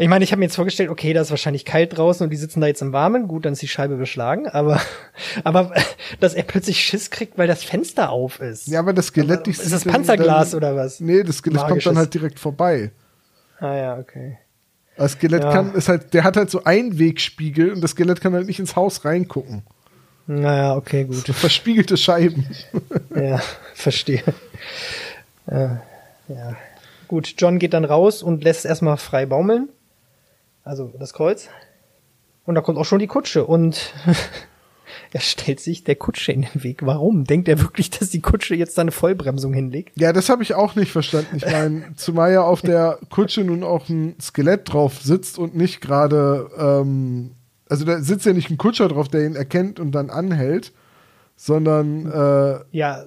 Ich 0.00 0.08
meine, 0.08 0.24
ich 0.24 0.32
habe 0.32 0.40
mir 0.40 0.46
jetzt 0.46 0.56
vorgestellt, 0.56 0.88
okay, 0.88 1.12
da 1.12 1.20
ist 1.20 1.30
wahrscheinlich 1.30 1.66
kalt 1.66 1.96
draußen 1.96 2.24
und 2.24 2.30
die 2.30 2.36
sitzen 2.36 2.62
da 2.62 2.66
jetzt 2.66 2.80
im 2.80 2.94
Warmen. 2.94 3.28
Gut, 3.28 3.44
dann 3.44 3.52
ist 3.52 3.60
die 3.60 3.68
Scheibe 3.68 3.96
beschlagen. 3.96 4.48
Aber, 4.48 4.80
aber 5.44 5.72
dass 6.20 6.32
er 6.32 6.42
plötzlich 6.42 6.82
Schiss 6.82 7.10
kriegt, 7.10 7.36
weil 7.36 7.46
das 7.46 7.62
Fenster 7.62 8.08
auf 8.10 8.40
ist. 8.40 8.66
Ja, 8.66 8.80
aber 8.80 8.94
das 8.94 9.08
Skelett 9.08 9.46
dich 9.46 9.58
ist 9.58 9.72
das 9.72 9.84
Panzerglas 9.84 10.52
dann, 10.52 10.58
oder 10.58 10.74
was? 10.74 11.00
Nee, 11.00 11.22
das 11.22 11.36
Skelett 11.36 11.58
kommt 11.58 11.70
Magisches. 11.70 11.90
dann 11.90 11.98
halt 11.98 12.14
direkt 12.14 12.38
vorbei. 12.38 12.92
Ah 13.58 13.74
ja, 13.76 13.98
okay. 13.98 14.38
Das 14.96 15.12
Skelett 15.12 15.44
Ja. 15.44 15.52
kann, 15.52 15.74
ist 15.74 15.88
halt, 15.88 16.14
der 16.14 16.24
hat 16.24 16.36
halt 16.38 16.50
so 16.50 16.64
Einwegspiegel 16.64 17.72
und 17.72 17.82
das 17.82 17.90
Skelett 17.90 18.22
kann 18.22 18.32
halt 18.32 18.46
nicht 18.46 18.58
ins 18.58 18.76
Haus 18.76 19.04
reingucken. 19.04 19.64
Naja, 20.26 20.76
okay, 20.76 21.04
gut. 21.04 21.26
So 21.26 21.32
verspiegelte 21.34 21.98
Scheiben. 21.98 22.46
Ja, 23.14 23.40
verstehe. 23.74 24.22
Ja, 25.50 25.82
ja. 26.28 26.56
Gut, 27.08 27.34
John 27.36 27.58
geht 27.58 27.74
dann 27.74 27.84
raus 27.84 28.22
und 28.22 28.44
lässt 28.44 28.64
erstmal 28.64 28.96
frei 28.96 29.26
baumeln. 29.26 29.68
Also 30.70 30.92
das 30.96 31.12
Kreuz. 31.14 31.48
Und 32.44 32.54
da 32.54 32.60
kommt 32.60 32.78
auch 32.78 32.84
schon 32.84 33.00
die 33.00 33.08
Kutsche 33.08 33.44
und 33.44 33.92
er 35.12 35.18
stellt 35.18 35.58
sich 35.58 35.82
der 35.82 35.96
Kutsche 35.96 36.30
in 36.30 36.42
den 36.42 36.62
Weg. 36.62 36.86
Warum? 36.86 37.24
Denkt 37.24 37.48
er 37.48 37.60
wirklich, 37.60 37.90
dass 37.90 38.10
die 38.10 38.20
Kutsche 38.20 38.54
jetzt 38.54 38.78
da 38.78 38.82
eine 38.82 38.92
Vollbremsung 38.92 39.52
hinlegt? 39.52 39.98
Ja, 39.98 40.12
das 40.12 40.28
habe 40.28 40.44
ich 40.44 40.54
auch 40.54 40.76
nicht 40.76 40.92
verstanden. 40.92 41.38
Ich 41.38 41.44
meine, 41.44 41.86
zumal 41.96 42.32
ja 42.32 42.42
auf 42.42 42.62
der 42.62 43.00
Kutsche 43.10 43.42
nun 43.42 43.64
auch 43.64 43.88
ein 43.88 44.14
Skelett 44.20 44.72
drauf 44.72 45.00
sitzt 45.02 45.40
und 45.40 45.56
nicht 45.56 45.80
gerade, 45.80 46.48
ähm, 46.56 47.32
also 47.68 47.84
da 47.84 48.00
sitzt 48.00 48.24
ja 48.24 48.32
nicht 48.32 48.50
ein 48.50 48.56
Kutscher 48.56 48.86
drauf, 48.86 49.08
der 49.08 49.26
ihn 49.26 49.34
erkennt 49.34 49.80
und 49.80 49.90
dann 49.90 50.08
anhält, 50.08 50.72
sondern 51.34 52.06
äh, 52.06 52.60
Ja, 52.70 53.06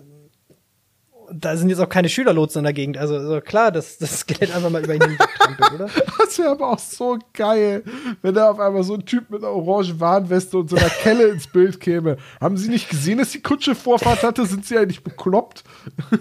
da 1.33 1.57
sind 1.57 1.69
jetzt 1.69 1.79
auch 1.79 1.89
keine 1.89 2.09
Schülerlotsen 2.09 2.59
in 2.59 2.63
der 2.63 2.73
Gegend. 2.73 2.97
Also, 2.97 3.15
also 3.15 3.41
klar, 3.41 3.71
dass 3.71 3.97
das 3.97 4.19
Skelett 4.19 4.55
einfach 4.55 4.69
mal 4.69 4.83
über 4.83 4.95
ihn 4.95 5.01
hinwegtrampelt, 5.01 5.73
oder? 5.75 5.89
das 6.17 6.37
wäre 6.37 6.49
aber 6.49 6.71
auch 6.71 6.79
so 6.79 7.19
geil, 7.33 7.83
wenn 8.21 8.33
da 8.33 8.49
auf 8.49 8.59
einmal 8.59 8.83
so 8.83 8.93
ein 8.93 9.05
Typ 9.05 9.29
mit 9.29 9.43
einer 9.43 9.53
orangen 9.53 9.99
Warnweste 9.99 10.57
und 10.57 10.69
so 10.69 10.75
einer 10.75 10.89
Kelle 10.89 11.27
ins 11.27 11.47
Bild 11.47 11.79
käme. 11.79 12.17
Haben 12.39 12.57
Sie 12.57 12.69
nicht 12.69 12.89
gesehen, 12.89 13.17
dass 13.17 13.31
die 13.31 13.41
Kutsche 13.41 13.75
Vorfahrt 13.75 14.23
hatte? 14.23 14.45
Sind 14.45 14.65
Sie 14.65 14.77
eigentlich 14.77 15.03
bekloppt? 15.03 15.63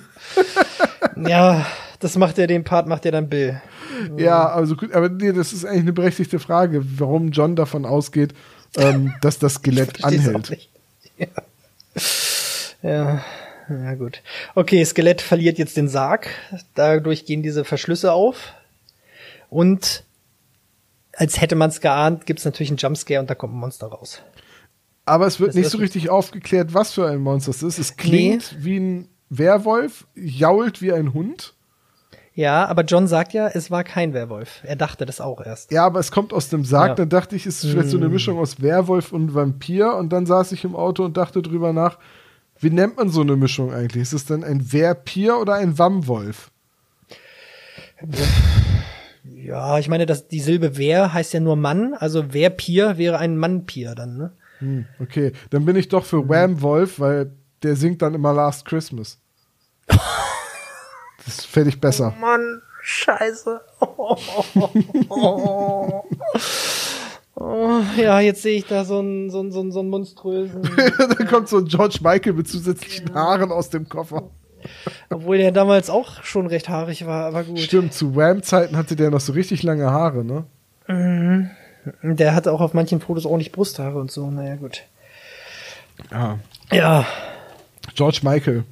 Ja, 1.16 1.66
das 2.01 2.16
macht 2.16 2.38
er, 2.38 2.46
den 2.46 2.64
Part 2.64 2.87
macht 2.87 3.05
er 3.07 3.12
dann 3.12 3.29
Bill. 3.29 3.61
Ja, 4.16 4.48
also 4.48 4.77
gut, 4.77 4.92
aber 4.92 5.09
nee, 5.09 5.33
das 5.33 5.53
ist 5.53 5.64
eigentlich 5.64 5.83
eine 5.83 5.92
berechtigte 5.92 6.38
Frage, 6.38 6.83
warum 6.98 7.31
John 7.31 7.57
davon 7.57 7.85
ausgeht, 7.85 8.35
ähm, 8.77 9.14
dass 9.20 9.38
das 9.38 9.55
Skelett 9.55 10.05
anhält. 10.05 10.68
Ja. 11.18 11.27
ja, 12.83 13.25
ja 13.68 13.94
gut. 13.94 14.22
Okay, 14.55 14.85
Skelett 14.85 15.20
verliert 15.20 15.59
jetzt 15.59 15.77
den 15.77 15.88
Sarg. 15.88 16.29
Dadurch 16.75 17.25
gehen 17.27 17.42
diese 17.42 17.64
Verschlüsse 17.64 18.12
auf. 18.12 18.55
Und 19.51 20.05
als 21.14 21.40
hätte 21.40 21.57
man 21.57 21.70
es 21.70 21.81
geahnt, 21.81 22.27
gibt 22.27 22.38
es 22.38 22.44
natürlich 22.44 22.70
einen 22.70 22.79
Jumpscare 22.79 23.20
und 23.20 23.29
da 23.29 23.35
kommt 23.35 23.55
ein 23.55 23.59
Monster 23.59 23.88
raus. 23.88 24.22
Aber 25.05 25.27
es 25.27 25.40
wird 25.40 25.51
Das 25.51 25.57
nicht 25.57 25.70
so 25.70 25.79
richtig 25.79 26.11
aufgeklärt, 26.11 26.75
was 26.75 26.92
für 26.92 27.07
ein 27.07 27.18
Monster 27.18 27.51
es 27.51 27.62
ist. 27.62 27.79
Es 27.79 27.96
klingt 27.96 28.57
wie 28.64 28.79
ein 28.79 29.09
Werwolf, 29.29 30.07
jault 30.14 30.81
wie 30.81 30.92
ein 30.92 31.12
Hund. 31.12 31.55
Ja, 32.35 32.64
aber 32.66 32.83
John 32.85 33.07
sagt 33.09 33.35
ja, 33.35 33.48
es 33.48 33.70
war 33.70 33.85
kein 33.85 34.14
Werwolf. 34.14 34.61
Er 34.64 34.77
dachte 34.77 35.05
das 35.05 35.20
auch 35.20 35.44
erst. 35.44 35.70
Ja, 35.70 35.85
aber 35.85 36.01
es 36.01 36.11
kommt 36.12 36.33
aus 36.33 36.48
dem 36.48 36.64
Sarg. 36.64 36.90
Ja. 36.90 36.94
Dann 36.94 37.11
dachte 37.11 37.37
ich, 37.37 37.44
es 37.44 37.62
ist 37.62 37.70
vielleicht 37.70 37.90
so 37.90 37.98
Hm. 37.98 38.05
eine 38.05 38.12
Mischung 38.12 38.38
aus 38.38 38.62
Werwolf 38.62 39.12
und 39.12 39.35
Vampir. 39.35 39.96
Und 39.96 40.11
dann 40.14 40.25
saß 40.25 40.53
ich 40.53 40.64
im 40.64 40.75
Auto 40.75 41.05
und 41.05 41.16
dachte 41.18 41.42
drüber 41.42 41.75
nach, 41.75 41.98
wie 42.62 42.70
nennt 42.70 42.96
man 42.96 43.09
so 43.09 43.20
eine 43.22 43.37
Mischung 43.37 43.72
eigentlich? 43.72 44.03
Ist 44.03 44.12
es 44.12 44.25
dann 44.25 44.44
ein 44.44 44.72
Werpier 44.72 45.38
oder 45.38 45.55
ein 45.55 45.79
Wammwolf? 45.79 46.51
Ja, 49.25 49.79
ich 49.79 49.88
meine, 49.88 50.07
dass 50.07 50.29
die 50.29 50.40
Silbe 50.40 50.77
Wer 50.77 51.12
heißt 51.12 51.33
ja 51.33 51.40
nur 51.40 51.57
Mann, 51.57 51.94
also 51.94 52.33
Werpier 52.33 52.98
wäre 52.98 53.18
ein 53.18 53.37
Mannpier 53.37 53.94
dann, 53.94 54.16
ne? 54.16 54.33
Hm, 54.59 54.87
okay, 55.01 55.33
dann 55.51 55.64
bin 55.64 55.75
ich 55.75 55.88
doch 55.88 56.05
für 56.05 56.29
Wham-Wolf, 56.29 57.01
weil 57.01 57.33
der 57.64 57.75
singt 57.75 58.01
dann 58.01 58.14
immer 58.14 58.33
Last 58.33 58.64
Christmas. 58.64 59.18
Das 61.25 61.44
fände 61.44 61.68
ich 61.68 61.81
besser. 61.81 62.12
Mann, 62.20 62.62
scheiße. 62.83 63.61
Oh, 63.79 64.16
ja, 67.37 68.21
jetzt 68.21 68.42
sehe 68.42 68.59
ich 68.59 68.66
da 68.66 68.85
so 68.85 68.99
einen, 68.99 69.31
so 69.31 69.40
einen, 69.40 69.53
so 69.53 69.61
einen, 69.61 69.73
so 69.73 69.81
einen 69.81 69.88
monströsen, 69.88 70.62
dann 71.16 71.27
kommt 71.29 71.49
so 71.49 71.59
ein 71.59 71.64
George 71.66 71.99
Michael 72.03 72.35
mit 72.35 72.49
zusätzlichen 72.49 73.14
Haaren 73.14 73.51
aus 73.51 73.71
dem 73.71 73.88
Koffer. 73.88 74.31
obwohl 75.11 75.38
der 75.38 75.51
damals 75.51 75.90
auch 75.90 76.23
schon 76.23 76.47
recht 76.47 76.68
haarig 76.68 77.07
war, 77.07 77.25
aber 77.27 77.42
gut. 77.45 77.59
Stimmt, 77.59 77.95
zu 77.95 78.14
Wham-Zeiten 78.14 78.77
hatte 78.77 78.97
der 78.97 79.11
noch 79.11 79.21
so 79.21 79.33
richtig 79.33 79.62
lange 79.62 79.90
Haare, 79.90 80.25
ne? 80.25 80.45
Der 82.03 82.35
hatte 82.35 82.53
auch 82.53 82.61
auf 82.61 82.75
manchen 82.75 83.01
Fotos 83.01 83.25
ordentlich 83.25 83.51
Brusthaare 83.51 83.99
und 83.99 84.11
so, 84.11 84.31
naja, 84.31 84.57
gut. 84.57 84.83
Ja. 86.11 86.38
Ja, 86.71 87.07
George 87.95 88.21
Michael. 88.23 88.64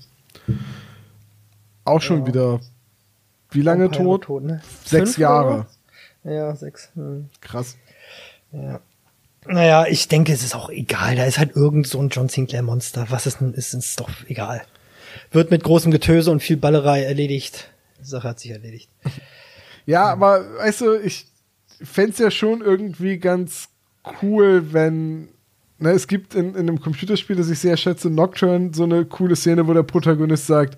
Auch 1.84 2.00
schon 2.00 2.26
wieder. 2.26 2.60
Wie 3.50 3.62
lange 3.62 3.90
tot? 3.90 4.22
tot 4.24 4.44
ne? 4.44 4.60
Sechs 4.84 5.10
Fünf 5.14 5.18
Jahre. 5.18 5.66
oder? 6.22 6.32
Ja, 6.32 6.54
sechs. 6.54 6.90
Hm. 6.94 7.28
Krass. 7.40 7.76
Ja. 8.52 8.80
Naja, 9.46 9.86
ich 9.86 10.08
denke, 10.08 10.32
es 10.32 10.42
ist 10.42 10.54
auch 10.54 10.68
egal. 10.70 11.16
Da 11.16 11.24
ist 11.24 11.38
halt 11.38 11.56
irgend 11.56 11.86
so 11.86 12.00
ein 12.00 12.10
John 12.10 12.28
Sinclair 12.28 12.62
Monster. 12.62 13.06
Was 13.08 13.26
es 13.26 13.40
nun 13.40 13.54
ist, 13.54 13.72
ist 13.72 13.98
doch 13.98 14.10
egal. 14.28 14.62
Wird 15.30 15.50
mit 15.50 15.64
großem 15.64 15.90
Getöse 15.90 16.30
und 16.30 16.40
viel 16.40 16.56
Ballerei 16.56 17.02
erledigt. 17.02 17.70
Die 18.00 18.08
Sache 18.08 18.28
hat 18.28 18.40
sich 18.40 18.50
erledigt. 18.50 18.90
Ja, 19.86 20.04
aber 20.04 20.44
weißt 20.58 20.82
du, 20.82 21.00
ich 21.00 21.26
fände 21.82 22.22
ja 22.22 22.30
schon 22.30 22.60
irgendwie 22.60 23.18
ganz 23.18 23.68
cool, 24.22 24.72
wenn. 24.72 25.30
Ne, 25.78 25.90
es 25.92 26.06
gibt 26.06 26.34
in, 26.34 26.50
in 26.50 26.68
einem 26.68 26.80
Computerspiel, 26.80 27.34
das 27.34 27.48
ich 27.48 27.58
sehr 27.58 27.78
schätze, 27.78 28.10
Nocturne, 28.10 28.70
so 28.74 28.84
eine 28.84 29.06
coole 29.06 29.34
Szene, 29.34 29.66
wo 29.66 29.72
der 29.72 29.82
Protagonist 29.82 30.46
sagt: 30.46 30.76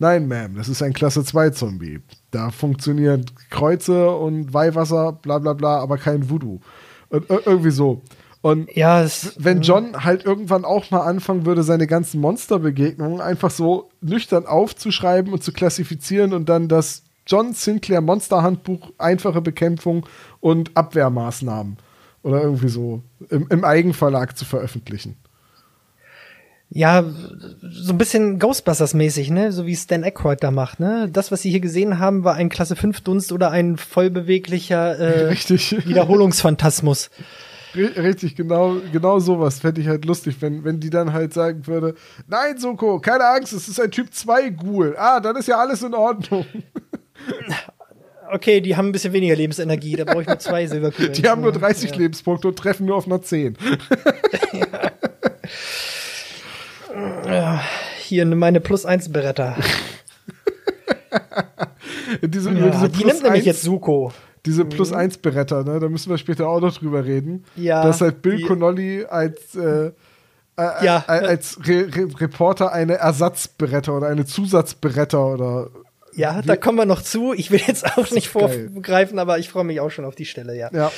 Nein, 0.00 0.30
Ma'am, 0.30 0.56
das 0.56 0.68
ist 0.68 0.82
ein 0.82 0.92
Klasse 0.92 1.24
2 1.24 1.50
Zombie. 1.50 2.00
Da 2.32 2.50
funktionieren 2.50 3.24
Kreuze 3.48 4.10
und 4.10 4.52
Weihwasser, 4.52 5.12
bla 5.12 5.38
bla 5.38 5.52
bla, 5.52 5.78
aber 5.78 5.96
kein 5.96 6.28
Voodoo. 6.28 6.60
Und 7.10 7.26
ir- 7.28 7.42
irgendwie 7.46 7.70
so. 7.70 8.02
Und 8.42 8.74
Ja, 8.74 9.02
es, 9.02 9.34
wenn 9.38 9.60
John 9.60 10.02
halt 10.02 10.24
irgendwann 10.24 10.64
auch 10.64 10.90
mal 10.90 11.00
anfangen 11.02 11.44
würde, 11.44 11.62
seine 11.62 11.86
ganzen 11.86 12.20
Monsterbegegnungen 12.22 13.20
einfach 13.20 13.50
so 13.50 13.90
nüchtern 14.00 14.46
aufzuschreiben 14.46 15.32
und 15.32 15.42
zu 15.44 15.52
klassifizieren 15.52 16.32
und 16.32 16.48
dann 16.48 16.66
das 16.68 17.02
John 17.26 17.52
Sinclair 17.52 18.00
Monsterhandbuch, 18.00 18.92
einfache 18.96 19.42
Bekämpfung 19.42 20.06
und 20.40 20.74
Abwehrmaßnahmen. 20.74 21.76
Oder 22.22 22.42
irgendwie 22.42 22.68
so 22.68 23.02
im, 23.28 23.46
im 23.48 23.64
Eigenverlag 23.64 24.36
zu 24.36 24.44
veröffentlichen. 24.44 25.16
Ja, 26.72 27.04
so 27.62 27.92
ein 27.92 27.98
bisschen 27.98 28.38
Ghostbusters-mäßig, 28.38 29.32
ne? 29.32 29.50
So 29.50 29.66
wie 29.66 29.74
Stan 29.74 30.04
Aykroyd 30.04 30.40
da 30.40 30.52
macht, 30.52 30.78
ne? 30.78 31.08
Das, 31.12 31.32
was 31.32 31.42
Sie 31.42 31.50
hier 31.50 31.60
gesehen 31.60 31.98
haben, 31.98 32.22
war 32.22 32.36
ein 32.36 32.48
Klasse 32.48 32.76
5 32.76 33.00
Dunst 33.00 33.32
oder 33.32 33.50
ein 33.50 33.76
vollbeweglicher 33.76 34.98
äh, 34.98 35.26
Richtig. 35.30 35.84
Wiederholungsphantasmus. 35.86 37.10
Richtig, 37.74 38.36
genau, 38.36 38.76
genau 38.92 39.20
sowas 39.20 39.60
fände 39.60 39.80
ich 39.80 39.88
halt 39.88 40.04
lustig, 40.04 40.36
wenn, 40.40 40.64
wenn 40.64 40.80
die 40.80 40.90
dann 40.90 41.12
halt 41.12 41.32
sagen 41.32 41.66
würde, 41.68 41.94
nein, 42.26 42.58
Soko, 42.58 42.98
keine 42.98 43.24
Angst, 43.24 43.52
es 43.52 43.68
ist 43.68 43.80
ein 43.80 43.90
Typ 43.90 44.12
2 44.12 44.50
Ghoul. 44.50 44.96
Ah, 44.96 45.20
dann 45.20 45.36
ist 45.36 45.46
ja 45.48 45.58
alles 45.58 45.82
in 45.82 45.94
Ordnung. 45.94 46.46
Okay, 48.32 48.60
die 48.60 48.76
haben 48.76 48.90
ein 48.90 48.92
bisschen 48.92 49.12
weniger 49.12 49.34
Lebensenergie, 49.34 49.96
da 49.96 50.04
brauche 50.04 50.22
ich 50.22 50.28
nur 50.28 50.38
zwei 50.38 50.64
Silberkugeln. 50.64 51.12
Die 51.14 51.28
haben 51.28 51.42
nur 51.42 51.50
30 51.50 51.90
ja. 51.90 51.96
Lebenspunkte 51.96 52.46
und 52.46 52.56
treffen 52.56 52.86
nur 52.86 52.94
auf 52.94 53.06
einer 53.06 53.20
10. 53.20 53.56
ja. 54.52 54.89
Ja, 57.26 57.62
hier 57.98 58.26
meine 58.26 58.60
Plus 58.60 58.84
1 58.84 59.12
Beretta. 59.12 59.56
diese, 62.22 62.50
ja, 62.50 62.70
diese 62.70 62.88
die 62.88 63.04
nimmt 63.04 63.22
nämlich 63.22 63.44
jetzt 63.44 63.62
Suko. 63.62 64.12
Diese 64.46 64.64
Plus 64.64 64.92
1 64.92 65.16
mhm. 65.16 65.22
Beretta, 65.22 65.62
ne? 65.62 65.80
Da 65.80 65.88
müssen 65.88 66.10
wir 66.10 66.18
später 66.18 66.48
auch 66.48 66.60
noch 66.60 66.76
drüber 66.76 67.04
reden. 67.04 67.44
Ja. 67.56 67.82
Dass 67.82 68.00
halt 68.00 68.22
Bill 68.22 68.38
die, 68.38 68.44
Connolly 68.44 69.04
als 69.04 69.54
äh, 69.54 69.88
äh, 69.88 69.92
ja. 70.56 71.04
äh, 71.06 71.10
als 71.10 71.58
Re 71.66 71.88
Re 71.94 72.08
Reporter 72.20 72.72
eine 72.72 72.94
Ersatzberetta 72.94 73.92
oder 73.92 74.08
eine 74.08 74.24
Zusatzberetta 74.24 75.18
oder 75.18 75.68
ja, 76.12 76.42
da 76.42 76.56
kommen 76.56 76.76
wir 76.76 76.86
noch 76.86 77.02
zu. 77.02 77.34
Ich 77.34 77.52
will 77.52 77.60
jetzt 77.64 77.96
auch 77.96 78.10
nicht 78.10 78.28
vorgreifen, 78.28 79.18
aber 79.18 79.38
ich 79.38 79.48
freue 79.48 79.64
mich 79.64 79.80
auch 79.80 79.90
schon 79.90 80.04
auf 80.04 80.16
die 80.16 80.24
Stelle, 80.24 80.56
ja. 80.56 80.68
Ja. 80.72 80.90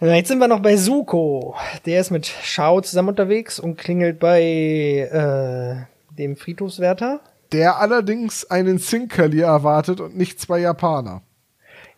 Jetzt 0.00 0.28
sind 0.28 0.38
wir 0.38 0.46
noch 0.46 0.60
bei 0.60 0.76
Suko. 0.76 1.56
Der 1.84 2.00
ist 2.00 2.10
mit 2.10 2.26
Shao 2.26 2.80
zusammen 2.80 3.08
unterwegs 3.08 3.58
und 3.58 3.76
klingelt 3.76 4.20
bei 4.20 4.40
äh, 4.40 6.14
dem 6.16 6.36
Friedhofswärter. 6.36 7.20
Der 7.50 7.78
allerdings 7.78 8.48
einen 8.48 8.78
Sinkali 8.78 9.40
erwartet 9.40 10.00
und 10.00 10.16
nicht 10.16 10.40
zwei 10.40 10.60
Japaner. 10.60 11.22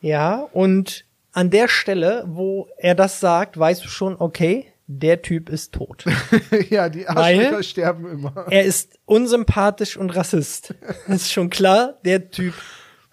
Ja, 0.00 0.48
und 0.52 1.04
an 1.32 1.50
der 1.50 1.68
Stelle, 1.68 2.24
wo 2.26 2.68
er 2.78 2.94
das 2.94 3.20
sagt, 3.20 3.58
weißt 3.58 3.84
du 3.84 3.88
schon, 3.88 4.16
okay, 4.18 4.66
der 4.86 5.20
Typ 5.20 5.50
ist 5.50 5.72
tot. 5.72 6.04
ja, 6.70 6.88
die 6.88 7.06
Arschlöcher 7.06 7.62
sterben 7.62 8.10
immer. 8.10 8.46
Er 8.50 8.64
ist 8.64 8.98
unsympathisch 9.04 9.98
und 9.98 10.10
Rassist. 10.16 10.74
Ist 11.06 11.30
schon 11.30 11.50
klar, 11.50 11.94
der 12.04 12.30
Typ 12.30 12.54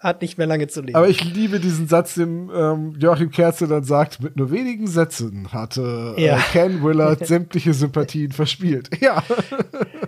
hat 0.00 0.22
nicht 0.22 0.38
mehr 0.38 0.46
lange 0.46 0.68
zu 0.68 0.80
leben. 0.80 0.94
Aber 0.94 1.08
ich 1.08 1.24
liebe 1.24 1.58
diesen 1.58 1.88
Satz, 1.88 2.14
den 2.14 2.50
ähm, 2.54 2.94
Joachim 2.98 3.30
Kerze 3.30 3.66
dann 3.66 3.84
sagt, 3.84 4.22
mit 4.22 4.36
nur 4.36 4.50
wenigen 4.50 4.86
Sätzen 4.86 5.52
hatte 5.52 6.14
äh, 6.16 6.26
ja. 6.26 6.38
Ken 6.52 6.82
Willard 6.82 7.26
sämtliche 7.26 7.74
Sympathien 7.74 8.32
verspielt. 8.32 8.90
Ja. 9.00 9.22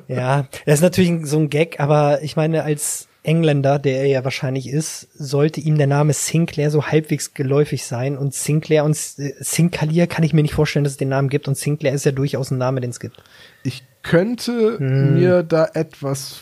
Ja, 0.08 0.48
das 0.66 0.76
ist 0.76 0.80
natürlich 0.80 1.26
so 1.26 1.38
ein 1.38 1.48
Gag, 1.48 1.78
aber 1.78 2.22
ich 2.22 2.34
meine, 2.34 2.64
als 2.64 3.08
Engländer, 3.22 3.78
der 3.78 4.00
er 4.00 4.06
ja 4.06 4.24
wahrscheinlich 4.24 4.68
ist, 4.68 5.08
sollte 5.14 5.60
ihm 5.60 5.78
der 5.78 5.86
Name 5.86 6.12
Sinclair 6.12 6.70
so 6.70 6.86
halbwegs 6.86 7.34
geläufig 7.34 7.84
sein. 7.84 8.18
Und 8.18 8.34
Sinclair 8.34 8.84
und 8.84 8.96
äh, 9.18 9.32
Sinclair 9.38 10.06
kann 10.06 10.24
ich 10.24 10.32
mir 10.32 10.42
nicht 10.42 10.54
vorstellen, 10.54 10.84
dass 10.84 10.94
es 10.94 10.98
den 10.98 11.10
Namen 11.10 11.28
gibt. 11.28 11.46
Und 11.46 11.56
Sinclair 11.56 11.92
ist 11.94 12.04
ja 12.04 12.12
durchaus 12.12 12.50
ein 12.50 12.58
Name, 12.58 12.80
den 12.80 12.90
es 12.90 13.00
gibt. 13.00 13.22
Ich 13.62 13.84
könnte 14.02 14.78
hm. 14.78 15.14
mir 15.14 15.42
da 15.42 15.68
etwas 15.74 16.40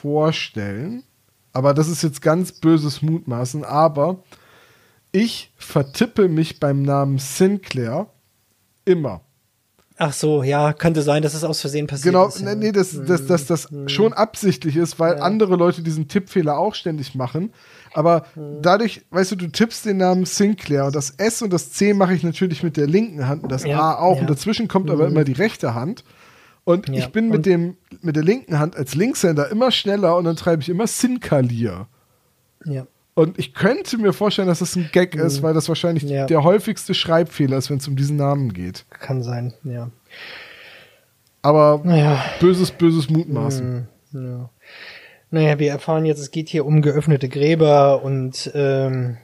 vorstellen 0.00 1.02
aber 1.52 1.74
das 1.74 1.88
ist 1.88 2.02
jetzt 2.02 2.22
ganz 2.22 2.52
böses 2.52 3.02
Mutmaßen, 3.02 3.64
aber 3.64 4.22
ich 5.12 5.52
vertippe 5.56 6.28
mich 6.28 6.60
beim 6.60 6.82
Namen 6.82 7.18
Sinclair 7.18 8.06
immer. 8.84 9.22
Ach 10.02 10.14
so, 10.14 10.42
ja, 10.42 10.72
könnte 10.72 11.02
sein, 11.02 11.22
dass 11.22 11.34
es 11.34 11.44
aus 11.44 11.60
Versehen 11.60 11.86
passiert 11.86 12.14
genau, 12.14 12.28
ist. 12.28 12.38
Genau, 12.38 12.52
ja. 12.52 12.56
nee, 12.56 12.72
dass 12.72 12.98
das, 13.04 13.26
das, 13.26 13.44
das 13.44 13.70
mhm. 13.70 13.86
schon 13.86 14.14
absichtlich 14.14 14.76
ist, 14.76 14.98
weil 14.98 15.18
ja. 15.18 15.22
andere 15.22 15.56
Leute 15.56 15.82
diesen 15.82 16.08
Tippfehler 16.08 16.56
auch 16.56 16.74
ständig 16.74 17.14
machen. 17.14 17.52
Aber 17.92 18.24
mhm. 18.34 18.62
dadurch, 18.62 19.02
weißt 19.10 19.32
du, 19.32 19.36
du 19.36 19.48
tippst 19.48 19.84
den 19.84 19.98
Namen 19.98 20.24
Sinclair 20.24 20.86
und 20.86 20.96
das 20.96 21.10
S 21.10 21.42
und 21.42 21.52
das 21.52 21.72
C 21.72 21.92
mache 21.92 22.14
ich 22.14 22.22
natürlich 22.22 22.62
mit 22.62 22.78
der 22.78 22.86
linken 22.86 23.28
Hand 23.28 23.42
und 23.42 23.52
das 23.52 23.64
ja. 23.64 23.78
A 23.78 23.98
auch. 23.98 24.20
Und 24.22 24.30
dazwischen 24.30 24.68
kommt 24.68 24.90
aber 24.90 25.06
immer 25.06 25.24
die 25.24 25.32
rechte 25.32 25.74
Hand. 25.74 26.02
Und 26.70 26.88
ja. 26.88 26.94
ich 26.94 27.08
bin 27.08 27.28
mit 27.28 27.46
dem 27.46 27.76
mit 28.02 28.16
der 28.16 28.22
linken 28.22 28.58
Hand 28.58 28.76
als 28.76 28.94
Linkshänder 28.94 29.50
immer 29.50 29.70
schneller 29.70 30.16
und 30.16 30.24
dann 30.24 30.36
treibe 30.36 30.62
ich 30.62 30.68
immer 30.68 30.86
Sinkalier. 30.86 31.86
Ja. 32.64 32.86
Und 33.14 33.38
ich 33.38 33.54
könnte 33.54 33.98
mir 33.98 34.12
vorstellen, 34.12 34.48
dass 34.48 34.60
das 34.60 34.76
ein 34.76 34.88
Gag 34.92 35.14
mhm. 35.14 35.22
ist, 35.22 35.42
weil 35.42 35.52
das 35.52 35.68
wahrscheinlich 35.68 36.04
ja. 36.04 36.26
der 36.26 36.42
häufigste 36.44 36.94
Schreibfehler 36.94 37.58
ist, 37.58 37.70
wenn 37.70 37.78
es 37.78 37.88
um 37.88 37.96
diesen 37.96 38.16
Namen 38.16 38.52
geht. 38.52 38.86
Kann 38.90 39.22
sein, 39.22 39.52
ja. 39.64 39.90
Aber 41.42 41.80
naja. 41.84 42.22
böses, 42.40 42.70
böses 42.70 43.10
Mutmaßen. 43.10 43.88
Mhm. 44.12 44.24
Ja. 44.24 44.50
Naja, 45.30 45.58
wir 45.58 45.70
erfahren 45.70 46.04
jetzt, 46.06 46.18
es 46.18 46.30
geht 46.30 46.48
hier 46.48 46.66
um 46.66 46.82
geöffnete 46.82 47.28
Gräber 47.28 48.02
und 48.02 48.50
ähm, 48.54 49.16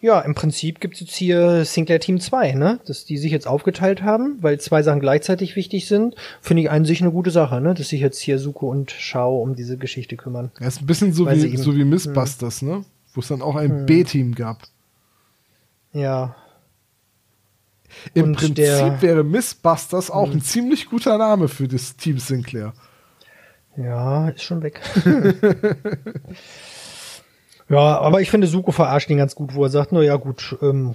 ja, 0.00 0.20
im 0.20 0.34
Prinzip 0.34 0.80
gibt's 0.80 1.00
jetzt 1.00 1.14
hier 1.14 1.64
Sinclair 1.64 2.00
Team 2.00 2.20
2, 2.20 2.52
ne? 2.52 2.80
Dass 2.86 3.04
die 3.04 3.18
sich 3.18 3.30
jetzt 3.30 3.46
aufgeteilt 3.46 4.02
haben, 4.02 4.38
weil 4.40 4.58
zwei 4.58 4.82
Sachen 4.82 5.00
gleichzeitig 5.00 5.56
wichtig 5.56 5.86
sind, 5.86 6.16
finde 6.40 6.62
ich 6.62 6.70
an 6.70 6.84
sich 6.86 7.02
eine 7.02 7.10
gute 7.10 7.30
Sache, 7.30 7.60
ne? 7.60 7.74
Dass 7.74 7.90
sich 7.90 8.00
jetzt 8.00 8.18
hier 8.18 8.38
Suko 8.38 8.70
und 8.70 8.90
Shao 8.90 9.42
um 9.42 9.54
diese 9.54 9.76
Geschichte 9.76 10.16
kümmern. 10.16 10.50
Ja, 10.58 10.68
ist 10.68 10.80
ein 10.80 10.86
bisschen 10.86 11.12
so 11.12 11.28
wie, 11.30 11.56
so 11.56 11.76
wie 11.76 11.84
Missbusters, 11.84 12.62
hm. 12.62 12.68
ne? 12.68 12.84
Wo 13.12 13.20
es 13.20 13.28
dann 13.28 13.42
auch 13.42 13.56
ein 13.56 13.70
hm. 13.70 13.86
B-Team 13.86 14.34
gab. 14.34 14.62
Ja. 15.92 16.34
Im 18.14 18.24
und 18.24 18.36
Prinzip 18.36 19.02
wäre 19.02 19.22
Missbusters 19.22 20.10
auch 20.10 20.28
hm. 20.28 20.38
ein 20.38 20.42
ziemlich 20.42 20.88
guter 20.88 21.18
Name 21.18 21.48
für 21.48 21.68
das 21.68 21.96
Team 21.96 22.18
Sinclair. 22.18 22.72
Ja, 23.76 24.30
ist 24.30 24.44
schon 24.44 24.62
weg. 24.62 24.80
Ja, 27.70 28.00
aber 28.00 28.20
ich 28.20 28.30
finde, 28.30 28.48
Suko 28.48 28.72
verarscht 28.72 29.08
ihn 29.10 29.18
ganz 29.18 29.36
gut, 29.36 29.54
wo 29.54 29.62
er 29.62 29.70
sagt, 29.70 29.92
na 29.92 30.02
ja, 30.02 30.16
gut, 30.16 30.58
ähm, 30.60 30.92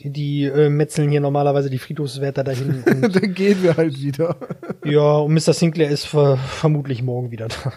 die 0.00 0.44
äh, 0.44 0.68
metzeln 0.68 1.10
hier 1.10 1.20
normalerweise 1.20 1.70
die 1.70 1.78
Friedhofswärter 1.78 2.42
dahin. 2.42 2.82
Und, 2.86 3.14
Dann 3.14 3.34
gehen 3.34 3.62
wir 3.62 3.76
halt 3.76 4.00
wieder. 4.00 4.36
ja, 4.84 5.12
und 5.18 5.32
Mr. 5.32 5.52
Sinclair 5.54 5.90
ist 5.90 6.06
ver 6.06 6.36
vermutlich 6.36 7.02
morgen 7.02 7.30
wieder 7.30 7.48
da. 7.48 7.72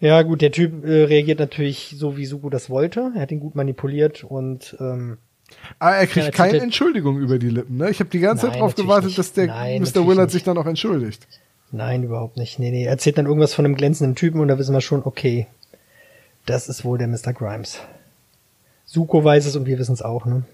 ja, 0.00 0.22
gut, 0.22 0.40
der 0.40 0.50
Typ 0.50 0.84
äh, 0.84 1.04
reagiert 1.04 1.38
natürlich 1.38 1.94
so, 1.98 2.16
wie 2.16 2.26
Suko 2.26 2.48
das 2.48 2.70
wollte. 2.70 3.12
Er 3.14 3.22
hat 3.22 3.32
ihn 3.32 3.40
gut 3.40 3.54
manipuliert 3.54 4.24
und 4.24 4.76
ähm, 4.80 5.18
aber 5.78 5.96
er 5.96 6.06
kriegt 6.06 6.32
keine 6.32 6.58
Entschuldigung 6.58 7.18
über 7.18 7.38
die 7.38 7.48
Lippen, 7.48 7.76
ne? 7.76 7.90
Ich 7.90 7.98
habe 7.98 8.08
die 8.08 8.20
ganze 8.20 8.46
Nein, 8.46 8.52
Zeit 8.52 8.60
darauf 8.60 8.74
gewartet, 8.76 9.06
nicht. 9.06 9.18
dass 9.18 9.32
der 9.32 9.48
Nein, 9.48 9.82
Mr. 9.82 10.06
Willard 10.06 10.30
sich 10.30 10.44
dann 10.44 10.56
auch 10.56 10.66
entschuldigt. 10.66 11.26
Nein, 11.72 12.04
überhaupt 12.04 12.36
nicht. 12.36 12.58
Nee, 12.58 12.70
nee, 12.70 12.84
er 12.84 12.90
erzählt 12.90 13.18
dann 13.18 13.26
irgendwas 13.26 13.52
von 13.52 13.64
einem 13.64 13.74
glänzenden 13.74 14.14
Typen 14.14 14.40
und 14.40 14.48
da 14.48 14.58
wissen 14.58 14.72
wir 14.74 14.80
schon, 14.80 15.02
okay, 15.04 15.48
das 16.50 16.68
ist 16.68 16.84
wohl 16.84 16.98
der 16.98 17.08
Mr. 17.08 17.32
Grimes. 17.32 17.80
Suko 18.84 19.22
weiß 19.22 19.46
es 19.46 19.56
und 19.56 19.66
wir 19.66 19.78
wissen 19.78 19.92
es 19.92 20.02
auch, 20.02 20.26
ne? 20.26 20.44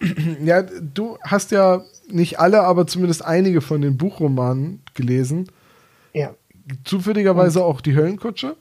Ja, 0.44 0.62
du 0.62 1.18
hast 1.22 1.50
ja 1.50 1.82
nicht 2.10 2.38
alle, 2.38 2.62
aber 2.62 2.86
zumindest 2.86 3.24
einige 3.24 3.60
von 3.60 3.80
den 3.80 3.96
Buchromanen 3.96 4.82
gelesen. 4.94 5.50
Ja. 6.12 6.34
Zufälligerweise 6.84 7.60
und 7.60 7.66
auch 7.66 7.80
die 7.80 7.94
Höllenkutsche? 7.94 8.56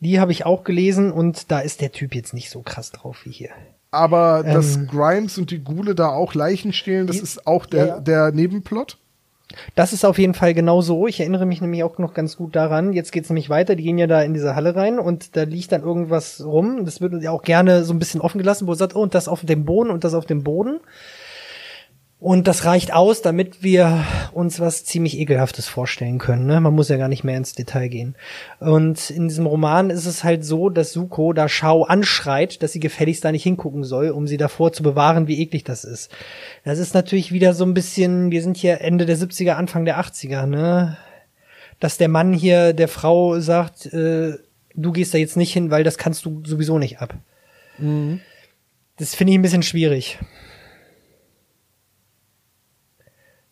Die 0.00 0.20
habe 0.20 0.32
ich 0.32 0.44
auch 0.44 0.64
gelesen 0.64 1.12
und 1.12 1.50
da 1.50 1.60
ist 1.60 1.80
der 1.80 1.92
Typ 1.92 2.14
jetzt 2.14 2.34
nicht 2.34 2.50
so 2.50 2.62
krass 2.62 2.92
drauf 2.92 3.18
wie 3.24 3.30
hier. 3.30 3.50
Aber 3.90 4.42
ähm, 4.44 4.54
dass 4.54 4.86
Grimes 4.86 5.38
und 5.38 5.50
die 5.50 5.60
Gule 5.60 5.94
da 5.94 6.08
auch 6.08 6.34
Leichen 6.34 6.72
stehlen, 6.72 7.06
das 7.06 7.16
die, 7.16 7.22
ist 7.22 7.46
auch 7.46 7.66
der, 7.66 7.86
ja. 7.86 8.00
der 8.00 8.32
Nebenplot? 8.32 8.98
Das 9.74 9.92
ist 9.92 10.04
auf 10.04 10.18
jeden 10.18 10.34
Fall 10.34 10.54
genau 10.54 10.80
so. 10.80 11.06
Ich 11.06 11.20
erinnere 11.20 11.46
mich 11.46 11.60
nämlich 11.60 11.84
auch 11.84 11.98
noch 11.98 12.14
ganz 12.14 12.36
gut 12.36 12.56
daran. 12.56 12.92
Jetzt 12.92 13.12
geht's 13.12 13.30
nämlich 13.30 13.48
weiter. 13.48 13.76
Die 13.76 13.84
gehen 13.84 13.98
ja 13.98 14.06
da 14.06 14.22
in 14.22 14.34
diese 14.34 14.56
Halle 14.56 14.74
rein 14.74 14.98
und 14.98 15.36
da 15.36 15.44
liegt 15.44 15.72
dann 15.72 15.82
irgendwas 15.82 16.44
rum. 16.44 16.84
Das 16.84 17.00
wird 17.00 17.22
ja 17.22 17.30
auch 17.30 17.42
gerne 17.42 17.84
so 17.84 17.94
ein 17.94 17.98
bisschen 17.98 18.20
offen 18.20 18.38
gelassen, 18.38 18.66
wo 18.66 18.72
er 18.72 18.76
sagt, 18.76 18.96
oh, 18.96 19.02
und 19.02 19.14
das 19.14 19.28
auf 19.28 19.44
dem 19.44 19.64
Boden 19.64 19.90
und 19.90 20.04
das 20.04 20.14
auf 20.14 20.26
dem 20.26 20.42
Boden. 20.42 20.80
Und 22.18 22.48
das 22.48 22.64
reicht 22.64 22.94
aus, 22.94 23.20
damit 23.20 23.62
wir 23.62 24.06
uns 24.32 24.58
was 24.58 24.86
ziemlich 24.86 25.18
ekelhaftes 25.18 25.68
vorstellen 25.68 26.16
können. 26.16 26.46
Ne? 26.46 26.62
Man 26.62 26.74
muss 26.74 26.88
ja 26.88 26.96
gar 26.96 27.08
nicht 27.08 27.24
mehr 27.24 27.36
ins 27.36 27.52
Detail 27.52 27.88
gehen. 27.88 28.14
Und 28.58 29.10
in 29.10 29.28
diesem 29.28 29.44
Roman 29.44 29.90
ist 29.90 30.06
es 30.06 30.24
halt 30.24 30.42
so, 30.42 30.70
dass 30.70 30.92
Suko 30.92 31.34
da 31.34 31.46
Shao 31.46 31.82
anschreit, 31.82 32.62
dass 32.62 32.72
sie 32.72 32.80
gefälligst 32.80 33.22
da 33.22 33.32
nicht 33.32 33.42
hingucken 33.42 33.84
soll, 33.84 34.08
um 34.08 34.26
sie 34.26 34.38
davor 34.38 34.72
zu 34.72 34.82
bewahren, 34.82 35.28
wie 35.28 35.42
eklig 35.42 35.64
das 35.64 35.84
ist. 35.84 36.10
Das 36.64 36.78
ist 36.78 36.94
natürlich 36.94 37.32
wieder 37.32 37.52
so 37.52 37.64
ein 37.66 37.74
bisschen, 37.74 38.30
wir 38.30 38.40
sind 38.40 38.56
hier 38.56 38.80
Ende 38.80 39.04
der 39.04 39.18
70er, 39.18 39.52
Anfang 39.52 39.84
der 39.84 40.00
80er, 40.00 40.46
ne? 40.46 40.96
Dass 41.80 41.98
der 41.98 42.08
Mann 42.08 42.32
hier 42.32 42.72
der 42.72 42.88
Frau 42.88 43.38
sagt, 43.40 43.92
äh, 43.92 44.38
du 44.74 44.92
gehst 44.92 45.12
da 45.12 45.18
jetzt 45.18 45.36
nicht 45.36 45.52
hin, 45.52 45.70
weil 45.70 45.84
das 45.84 45.98
kannst 45.98 46.24
du 46.24 46.42
sowieso 46.46 46.78
nicht 46.78 46.98
ab. 47.00 47.14
Mhm. 47.76 48.20
Das 48.96 49.14
finde 49.14 49.34
ich 49.34 49.38
ein 49.38 49.42
bisschen 49.42 49.62
schwierig. 49.62 50.18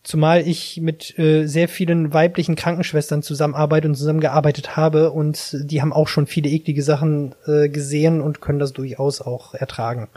Zumal 0.05 0.47
ich 0.47 0.83
mit 0.83 1.19
äh, 1.19 1.47
sehr 1.47 1.67
vielen 1.67 2.13
weiblichen 2.13 2.57
Krankenschwestern 2.57 3.23
zusammenarbeite 3.23 3.89
und 3.89 3.95
zusammengearbeitet 3.95 4.77
habe 4.77 5.11
und 5.11 5.57
die 5.59 5.81
haben 5.81 5.95
auch 5.95 6.09
schon 6.09 6.27
viele 6.27 6.51
eklige 6.51 6.83
Sachen 6.83 7.35
äh, 7.47 7.71
gesehen 7.71 8.21
und 8.21 8.43
können 8.43 8.59
das 8.59 8.75
durchaus 8.75 9.23
auch 9.23 9.55
ertragen. 9.55 10.09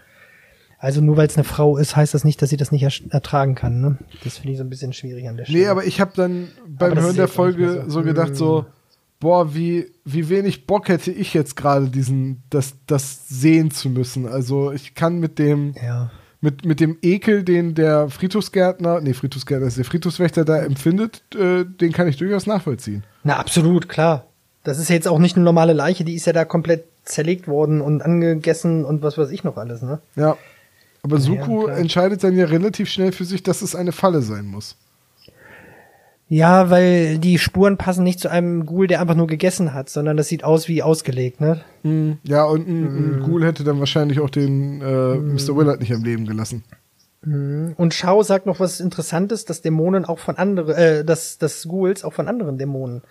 Also 0.77 0.99
nur 1.01 1.15
weil 1.15 1.27
es 1.27 1.37
eine 1.37 1.45
Frau 1.45 1.77
ist, 1.77 1.95
heißt 1.95 2.13
das 2.13 2.25
nicht, 2.25 2.41
dass 2.41 2.49
sie 2.49 2.57
das 2.57 2.71
nicht 2.73 2.83
er 2.83 2.91
ertragen 3.11 3.55
kann. 3.55 3.79
Ne? 3.79 3.97
Das 4.25 4.37
finde 4.37 4.51
ich 4.51 4.57
so 4.57 4.63
ein 4.65 4.69
bisschen 4.69 4.91
schwierig 4.91 5.27
an 5.27 5.37
der 5.37 5.45
Stelle. 5.45 5.59
Nee, 5.59 5.67
aber 5.67 5.85
ich 5.85 6.01
habe 6.01 6.11
dann 6.15 6.49
beim 6.67 6.99
Hören 6.99 7.15
der 7.15 7.29
Folge 7.29 7.85
so. 7.85 8.01
so 8.01 8.03
gedacht, 8.03 8.35
so, 8.35 8.65
boah, 9.21 9.55
wie, 9.55 9.87
wie 10.05 10.29
wenig 10.29 10.67
Bock 10.67 10.89
hätte 10.89 11.11
ich 11.11 11.33
jetzt 11.33 11.55
gerade 11.55 11.87
diesen, 11.87 12.43
das, 12.49 12.75
das 12.85 13.27
sehen 13.27 13.71
zu 13.71 13.89
müssen. 13.89 14.27
Also 14.27 14.71
ich 14.71 14.93
kann 14.93 15.19
mit 15.19 15.39
dem, 15.39 15.73
ja. 15.81 16.11
Mit, 16.41 16.65
mit 16.65 16.79
dem 16.79 16.97
Ekel, 17.01 17.43
den 17.43 17.73
der 17.73 18.09
Friedhofsgärtner, 18.09 19.01
nee, 19.01 19.13
Friedhofsgärtner 19.13 19.67
ist 19.67 19.77
der 19.77 19.85
Friedhofswächter 19.85 20.45
da 20.45 20.59
empfindet, 20.59 21.23
äh, 21.35 21.65
den 21.65 21.91
kann 21.91 22.07
ich 22.07 22.17
durchaus 22.17 22.45
nachvollziehen. 22.45 23.03
Na, 23.23 23.37
absolut, 23.37 23.89
klar. 23.89 24.25
Das 24.63 24.79
ist 24.79 24.89
ja 24.89 24.95
jetzt 24.95 25.07
auch 25.07 25.19
nicht 25.19 25.35
eine 25.35 25.45
normale 25.45 25.73
Leiche, 25.73 26.03
die 26.03 26.15
ist 26.15 26.27
ja 26.27 26.33
da 26.33 26.45
komplett 26.45 26.85
zerlegt 27.03 27.47
worden 27.47 27.81
und 27.81 28.01
angegessen 28.01 28.85
und 28.85 29.01
was 29.01 29.17
weiß 29.17 29.31
ich 29.31 29.43
noch 29.43 29.57
alles, 29.57 29.81
ne? 29.81 29.99
Ja. 30.15 30.37
Aber 31.03 31.19
Suku 31.19 31.65
klar. 31.65 31.77
entscheidet 31.77 32.23
dann 32.23 32.35
ja 32.35 32.45
relativ 32.45 32.89
schnell 32.89 33.13
für 33.13 33.23
sich, 33.23 33.41
dass 33.43 33.61
es 33.61 33.75
eine 33.75 33.93
Falle 33.93 34.21
sein 34.21 34.45
muss. 34.45 34.75
Ja, 36.29 36.69
weil 36.69 37.19
die 37.19 37.39
Spuren 37.39 37.77
passen 37.77 38.03
nicht 38.03 38.19
zu 38.19 38.29
einem 38.29 38.65
Ghoul, 38.65 38.87
der 38.87 38.99
einfach 38.99 39.15
nur 39.15 39.27
gegessen 39.27 39.73
hat, 39.73 39.89
sondern 39.89 40.17
das 40.17 40.27
sieht 40.27 40.43
aus 40.43 40.67
wie 40.67 40.83
ausgelegt, 40.83 41.39
ne? 41.39 41.61
Ja, 42.23 42.43
und 42.43 42.67
ein, 42.67 42.85
ein 42.85 43.23
Ghoul 43.23 43.45
hätte 43.45 43.63
dann 43.63 43.79
wahrscheinlich 43.79 44.19
auch 44.19 44.29
den 44.29 44.81
äh, 44.81 45.15
Mr. 45.15 45.55
Willard 45.55 45.79
nicht 45.79 45.93
am 45.93 46.03
Leben 46.03 46.25
gelassen. 46.25 46.63
Und 47.23 47.93
Shao 47.93 48.23
sagt 48.23 48.45
noch 48.45 48.59
was 48.59 48.79
Interessantes, 48.79 49.43
dass 49.43 49.61
Dämonen 49.61 50.05
auch 50.05 50.19
von 50.19 50.37
anderen, 50.37 50.75
äh, 50.75 51.03
dass, 51.03 51.37
dass 51.37 51.67
Ghouls 51.67 52.03
auch 52.03 52.13
von 52.13 52.27
anderen 52.27 52.57
Dämonen 52.57 53.01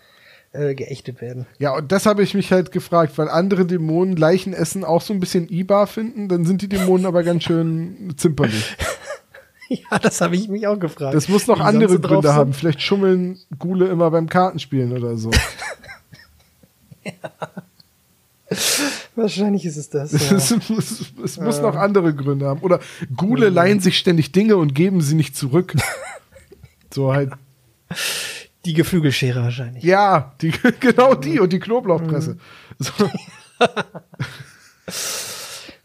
äh, 0.53 0.75
geächtet 0.75 1.21
werden. 1.21 1.47
Ja, 1.59 1.77
und 1.77 1.93
das 1.93 2.07
habe 2.07 2.23
ich 2.23 2.35
mich 2.35 2.53
halt 2.53 2.73
gefragt, 2.73 3.19
weil 3.19 3.29
andere 3.29 3.67
Dämonen 3.67 4.17
Leichenessen 4.17 4.85
auch 4.85 5.03
so 5.03 5.13
ein 5.13 5.21
bisschen 5.21 5.49
Ibar 5.49 5.87
finden, 5.87 6.29
dann 6.29 6.47
sind 6.47 6.63
die 6.63 6.69
Dämonen 6.69 7.05
aber 7.05 7.25
ganz 7.25 7.43
schön 7.43 8.15
zimperlich. 8.17 8.77
ja, 9.91 9.99
das 9.99 10.21
habe 10.21 10.37
ich 10.37 10.49
mich 10.49 10.67
auch 10.67 10.79
gefragt. 10.79 11.15
Das 11.15 11.29
muss 11.29 11.47
noch 11.47 11.59
Wie 11.59 11.63
andere 11.63 11.99
Gründe 12.01 12.35
haben. 12.35 12.53
Vielleicht 12.53 12.83
schummeln 12.83 13.39
Gule 13.59 13.87
immer 13.89 14.11
beim 14.11 14.29
Kartenspielen 14.29 14.93
oder 14.93 15.17
so. 15.17 15.31
Wahrscheinlich 19.17 19.65
ist 19.65 19.77
es 19.77 19.89
das. 19.91 20.13
Es, 20.31 20.51
Ja. 20.51 20.57
muss, 20.69 21.13
es 21.25 21.39
muss 21.39 21.61
noch 21.61 21.75
andere 21.75 22.15
Gründe 22.15 22.47
haben. 22.47 22.61
Oder 22.61 22.81
Gule 23.17 23.49
leihen 23.49 23.81
sich 23.81 23.99
ständig 23.99 24.33
Dinge 24.33 24.57
und 24.57 24.75
geben 24.75 25.01
sie 25.01 25.15
nicht 25.15 25.37
zurück. 25.37 25.75
so 26.93 27.13
halt. 27.13 27.33
Die 28.65 28.75
Geflügelschere 28.75 29.43
wahrscheinlich. 29.43 29.83
Ja, 29.85 30.35
die, 30.41 30.53
genau 30.81 31.15
die 31.15 31.41
und 31.41 31.53
die 31.53 31.61
Knoblauchpresse. 31.61 32.37
So. 32.79 32.93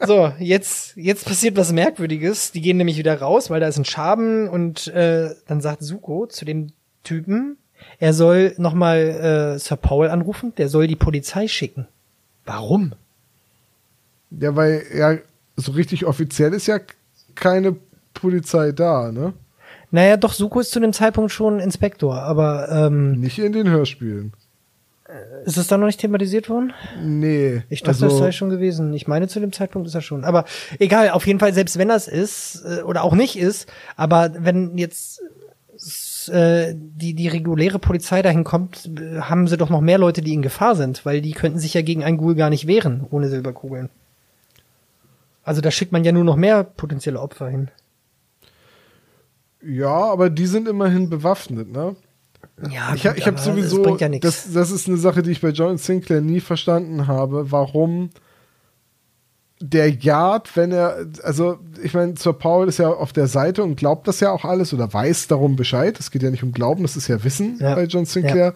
So, 0.05 0.33
jetzt, 0.39 0.95
jetzt 0.97 1.25
passiert 1.25 1.57
was 1.57 1.71
Merkwürdiges. 1.71 2.51
Die 2.51 2.61
gehen 2.61 2.77
nämlich 2.77 2.97
wieder 2.97 3.19
raus, 3.19 3.49
weil 3.49 3.59
da 3.59 3.67
ist 3.67 3.77
ein 3.77 3.85
Schaben 3.85 4.49
und 4.49 4.87
äh, 4.87 5.35
dann 5.47 5.61
sagt 5.61 5.83
Suko 5.83 6.27
zu 6.27 6.45
dem 6.45 6.71
Typen, 7.03 7.57
er 7.99 8.13
soll 8.13 8.53
nochmal 8.57 8.97
äh, 9.55 9.59
Sir 9.59 9.75
Paul 9.75 10.09
anrufen, 10.09 10.53
der 10.57 10.69
soll 10.69 10.87
die 10.87 10.95
Polizei 10.95 11.47
schicken. 11.47 11.87
Warum? 12.45 12.93
Ja, 14.31 14.55
weil 14.55 14.83
ja, 14.95 15.17
so 15.55 15.73
richtig 15.73 16.05
offiziell 16.05 16.53
ist 16.53 16.67
ja 16.67 16.79
keine 17.35 17.75
Polizei 18.13 18.71
da, 18.71 19.11
ne? 19.11 19.33
Naja, 19.91 20.15
doch, 20.15 20.33
Suko 20.33 20.61
ist 20.61 20.71
zu 20.71 20.79
dem 20.79 20.93
Zeitpunkt 20.93 21.31
schon 21.31 21.59
Inspektor, 21.59 22.21
aber 22.21 22.69
ähm, 22.71 23.19
Nicht 23.19 23.39
in 23.39 23.51
den 23.51 23.69
Hörspielen. 23.69 24.33
Ist 25.45 25.57
es 25.57 25.67
da 25.67 25.77
noch 25.77 25.87
nicht 25.87 25.99
thematisiert 25.99 26.49
worden? 26.49 26.73
Nee. 27.01 27.63
Ich 27.69 27.83
dachte, 27.83 28.01
das 28.01 28.17
sei 28.17 28.31
schon 28.31 28.49
gewesen. 28.49 28.93
Ich 28.93 29.07
meine, 29.07 29.27
zu 29.27 29.39
dem 29.39 29.51
Zeitpunkt 29.51 29.87
ist 29.87 29.95
er 29.95 30.01
schon. 30.01 30.23
Aber 30.23 30.45
egal, 30.79 31.09
auf 31.09 31.27
jeden 31.27 31.39
Fall, 31.39 31.53
selbst 31.53 31.77
wenn 31.77 31.89
das 31.89 32.07
ist 32.07 32.63
äh, 32.65 32.81
oder 32.83 33.03
auch 33.03 33.13
nicht 33.13 33.37
ist, 33.37 33.71
aber 33.95 34.31
wenn 34.37 34.77
jetzt 34.77 35.21
äh, 36.29 36.73
die, 36.75 37.13
die 37.13 37.27
reguläre 37.27 37.79
Polizei 37.79 38.21
dahin 38.21 38.43
kommt, 38.43 38.89
äh, 38.99 39.21
haben 39.21 39.47
sie 39.47 39.57
doch 39.57 39.69
noch 39.69 39.81
mehr 39.81 39.97
Leute, 39.97 40.21
die 40.21 40.33
in 40.33 40.41
Gefahr 40.41 40.75
sind, 40.75 41.05
weil 41.05 41.21
die 41.21 41.31
könnten 41.31 41.59
sich 41.59 41.73
ja 41.73 41.81
gegen 41.81 42.03
einen 42.03 42.17
Ghoul 42.17 42.35
gar 42.35 42.49
nicht 42.49 42.67
wehren, 42.67 43.05
ohne 43.09 43.27
Silberkugeln. 43.27 43.89
Also 45.43 45.61
da 45.61 45.71
schickt 45.71 45.91
man 45.91 46.03
ja 46.03 46.11
nur 46.11 46.23
noch 46.23 46.35
mehr 46.35 46.63
potenzielle 46.63 47.19
Opfer 47.19 47.49
hin. 47.49 47.69
Ja, 49.63 49.89
aber 49.89 50.29
die 50.29 50.45
sind 50.45 50.67
immerhin 50.67 51.09
bewaffnet, 51.09 51.71
ne? 51.71 51.95
Ja, 52.69 52.93
Ich, 52.93 53.05
ich 53.05 53.25
habe 53.25 53.37
Das 53.37 53.45
sowieso, 53.45 53.81
bringt 53.83 54.01
ja 54.01 54.09
das, 54.09 54.51
das 54.53 54.71
ist 54.71 54.87
eine 54.87 54.97
Sache, 54.97 55.23
die 55.23 55.31
ich 55.31 55.41
bei 55.41 55.49
John 55.49 55.77
Sinclair 55.77 56.21
nie 56.21 56.39
verstanden 56.39 57.07
habe, 57.07 57.51
warum 57.51 58.09
der 59.59 59.89
Yard, 59.89 60.55
wenn 60.57 60.71
er, 60.71 61.05
also 61.23 61.59
ich 61.83 61.93
meine, 61.93 62.15
Sir 62.17 62.33
Paul 62.33 62.67
ist 62.67 62.79
ja 62.79 62.89
auf 62.89 63.13
der 63.13 63.27
Seite 63.27 63.63
und 63.63 63.75
glaubt 63.75 64.07
das 64.07 64.19
ja 64.19 64.31
auch 64.31 64.43
alles 64.43 64.73
oder 64.73 64.91
weiß 64.91 65.27
darum 65.27 65.55
Bescheid. 65.55 65.99
Es 65.99 66.09
geht 66.11 66.23
ja 66.23 66.31
nicht 66.31 66.43
um 66.43 66.51
Glauben, 66.51 66.81
das 66.81 66.97
ist 66.97 67.07
ja 67.07 67.23
Wissen 67.23 67.57
Ja. 67.59 67.75
bei 67.75 67.85
John 67.85 68.05
Sinclair. 68.05 68.53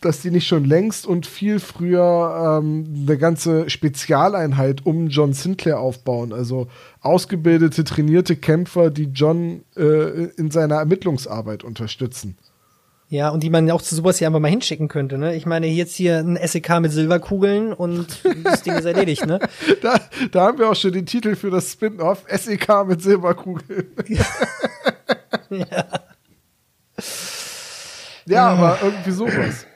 Dass 0.00 0.20
die 0.20 0.30
nicht 0.30 0.46
schon 0.46 0.64
längst 0.64 1.06
und 1.06 1.26
viel 1.26 1.58
früher 1.58 2.60
ähm, 2.62 3.06
eine 3.06 3.16
ganze 3.16 3.70
Spezialeinheit 3.70 4.84
um 4.84 5.08
John 5.08 5.32
Sinclair 5.32 5.80
aufbauen. 5.80 6.32
Also 6.32 6.68
ausgebildete, 7.00 7.82
trainierte 7.84 8.36
Kämpfer, 8.36 8.90
die 8.90 9.04
John 9.06 9.62
äh, 9.76 10.24
in 10.36 10.50
seiner 10.50 10.76
Ermittlungsarbeit 10.76 11.64
unterstützen. 11.64 12.36
Ja, 13.08 13.28
und 13.28 13.44
die 13.44 13.50
man 13.50 13.70
auch 13.70 13.82
zu 13.82 13.94
sowas 13.94 14.18
hier 14.18 14.26
einfach 14.26 14.40
mal 14.40 14.48
hinschicken 14.50 14.88
könnte, 14.88 15.16
ne? 15.16 15.36
Ich 15.36 15.46
meine, 15.46 15.68
jetzt 15.68 15.94
hier 15.94 16.18
ein 16.18 16.36
SEK 16.36 16.80
mit 16.80 16.90
Silberkugeln 16.90 17.72
und 17.72 18.24
das 18.42 18.62
Ding 18.62 18.74
ist 18.74 18.84
erledigt, 18.84 19.26
ne? 19.26 19.38
Da, 19.80 20.00
da 20.32 20.46
haben 20.46 20.58
wir 20.58 20.68
auch 20.68 20.74
schon 20.74 20.92
den 20.92 21.06
Titel 21.06 21.36
für 21.36 21.50
das 21.50 21.70
Spin-off 21.70 22.24
SEK 22.28 22.84
mit 22.86 23.02
Silberkugel. 23.02 23.92
ja. 28.26 28.48
aber 28.48 28.78
irgendwie 28.82 29.12
sowas. 29.12 29.66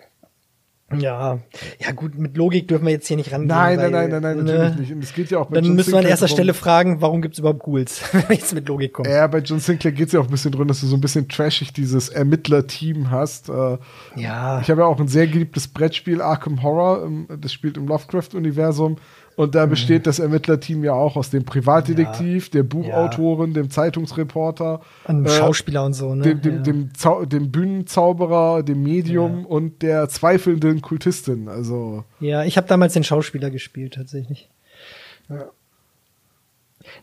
Ja, 0.99 1.39
ja 1.79 1.93
gut, 1.93 2.19
mit 2.19 2.37
Logik 2.37 2.67
dürfen 2.67 2.85
wir 2.87 2.93
jetzt 2.93 3.07
hier 3.07 3.17
nicht 3.17 3.31
rangehen. 3.33 3.47
Nein, 3.49 3.77
nein, 3.79 3.93
nein, 3.93 4.11
nein, 4.11 4.21
nein, 4.23 4.37
ne, 4.39 4.43
natürlich 4.59 4.81
nicht. 4.81 4.93
Und 4.93 5.05
es 5.05 5.15
geht 5.15 5.31
ja 5.31 5.39
auch 5.39 5.47
bei 5.47 5.55
Dann 5.57 5.65
John 5.67 5.77
müssen 5.77 5.93
wir 5.93 5.99
an 6.01 6.05
erster 6.07 6.27
drum- 6.27 6.35
Stelle 6.37 6.53
fragen, 6.55 7.01
warum 7.01 7.23
gibt's 7.23 7.39
überhaupt 7.39 7.61
Ghouls, 7.61 8.03
wenn 8.13 8.29
wir 8.29 8.37
jetzt 8.37 8.53
mit 8.55 8.67
Logik 8.69 8.93
kommen. 8.95 9.09
Ja, 9.11 9.27
bei 9.29 9.39
John 9.39 9.61
Sinclair 9.61 9.93
geht 9.93 10.09
es 10.09 10.13
ja 10.15 10.21
auch 10.21 10.25
ein 10.25 10.31
bisschen 10.31 10.51
drin, 10.53 10.67
dass 10.67 10.81
du 10.81 10.87
so 10.87 10.97
ein 10.97 11.01
bisschen 11.01 11.29
trashig 11.29 11.73
dieses 11.73 12.09
Ermittler-Team 12.09 13.11
hast. 13.11 13.49
Äh, 13.49 13.79
Ja. 14.17 14.61
Ich 14.61 14.71
habe 14.71 14.81
ja 14.81 14.87
auch 14.87 14.99
ein 14.99 15.09
sehr 15.09 15.27
geliebtes 15.29 15.69
Brettspiel, 15.69 16.21
Arkham 16.21 16.63
Horror. 16.63 17.09
Das 17.41 17.53
spielt 17.53 17.77
im 17.77 17.87
Lovecraft-Universum. 17.87 18.97
Und 19.41 19.49
Mhm. 19.49 19.53
da 19.53 19.65
besteht 19.65 20.07
das 20.07 20.19
Ermittlerteam 20.19 20.85
ja 20.85 20.93
auch 20.93 21.17
aus 21.17 21.31
dem 21.31 21.47
Privatdetektiv, 21.47 22.51
der 22.51 22.63
Buchautorin, 22.63 23.55
dem 23.55 23.71
Zeitungsreporter, 23.71 24.83
An 25.05 25.25
äh, 25.25 25.31
Schauspieler 25.31 25.83
und 25.87 25.95
so, 25.95 26.15
ne? 26.15 26.25
dem, 26.25 26.43
dem, 26.43 26.57
ja. 26.57 26.61
dem, 26.61 26.95
Zau 26.95 27.25
dem 27.25 27.51
Bühnenzauberer, 27.51 28.63
dem 28.63 28.83
Medium 28.83 29.47
und 29.47 29.81
der 29.81 30.11
zweifelnden 30.11 30.83
Kultistin. 30.83 31.49
Also, 31.49 32.05
ja, 32.21 32.45
ich 32.45 32.59
habe 32.59 32.67
damals 32.67 32.93
den 32.93 33.03
Schauspieler 33.03 33.49
gespielt, 33.49 33.95
tatsächlich. 33.95 34.51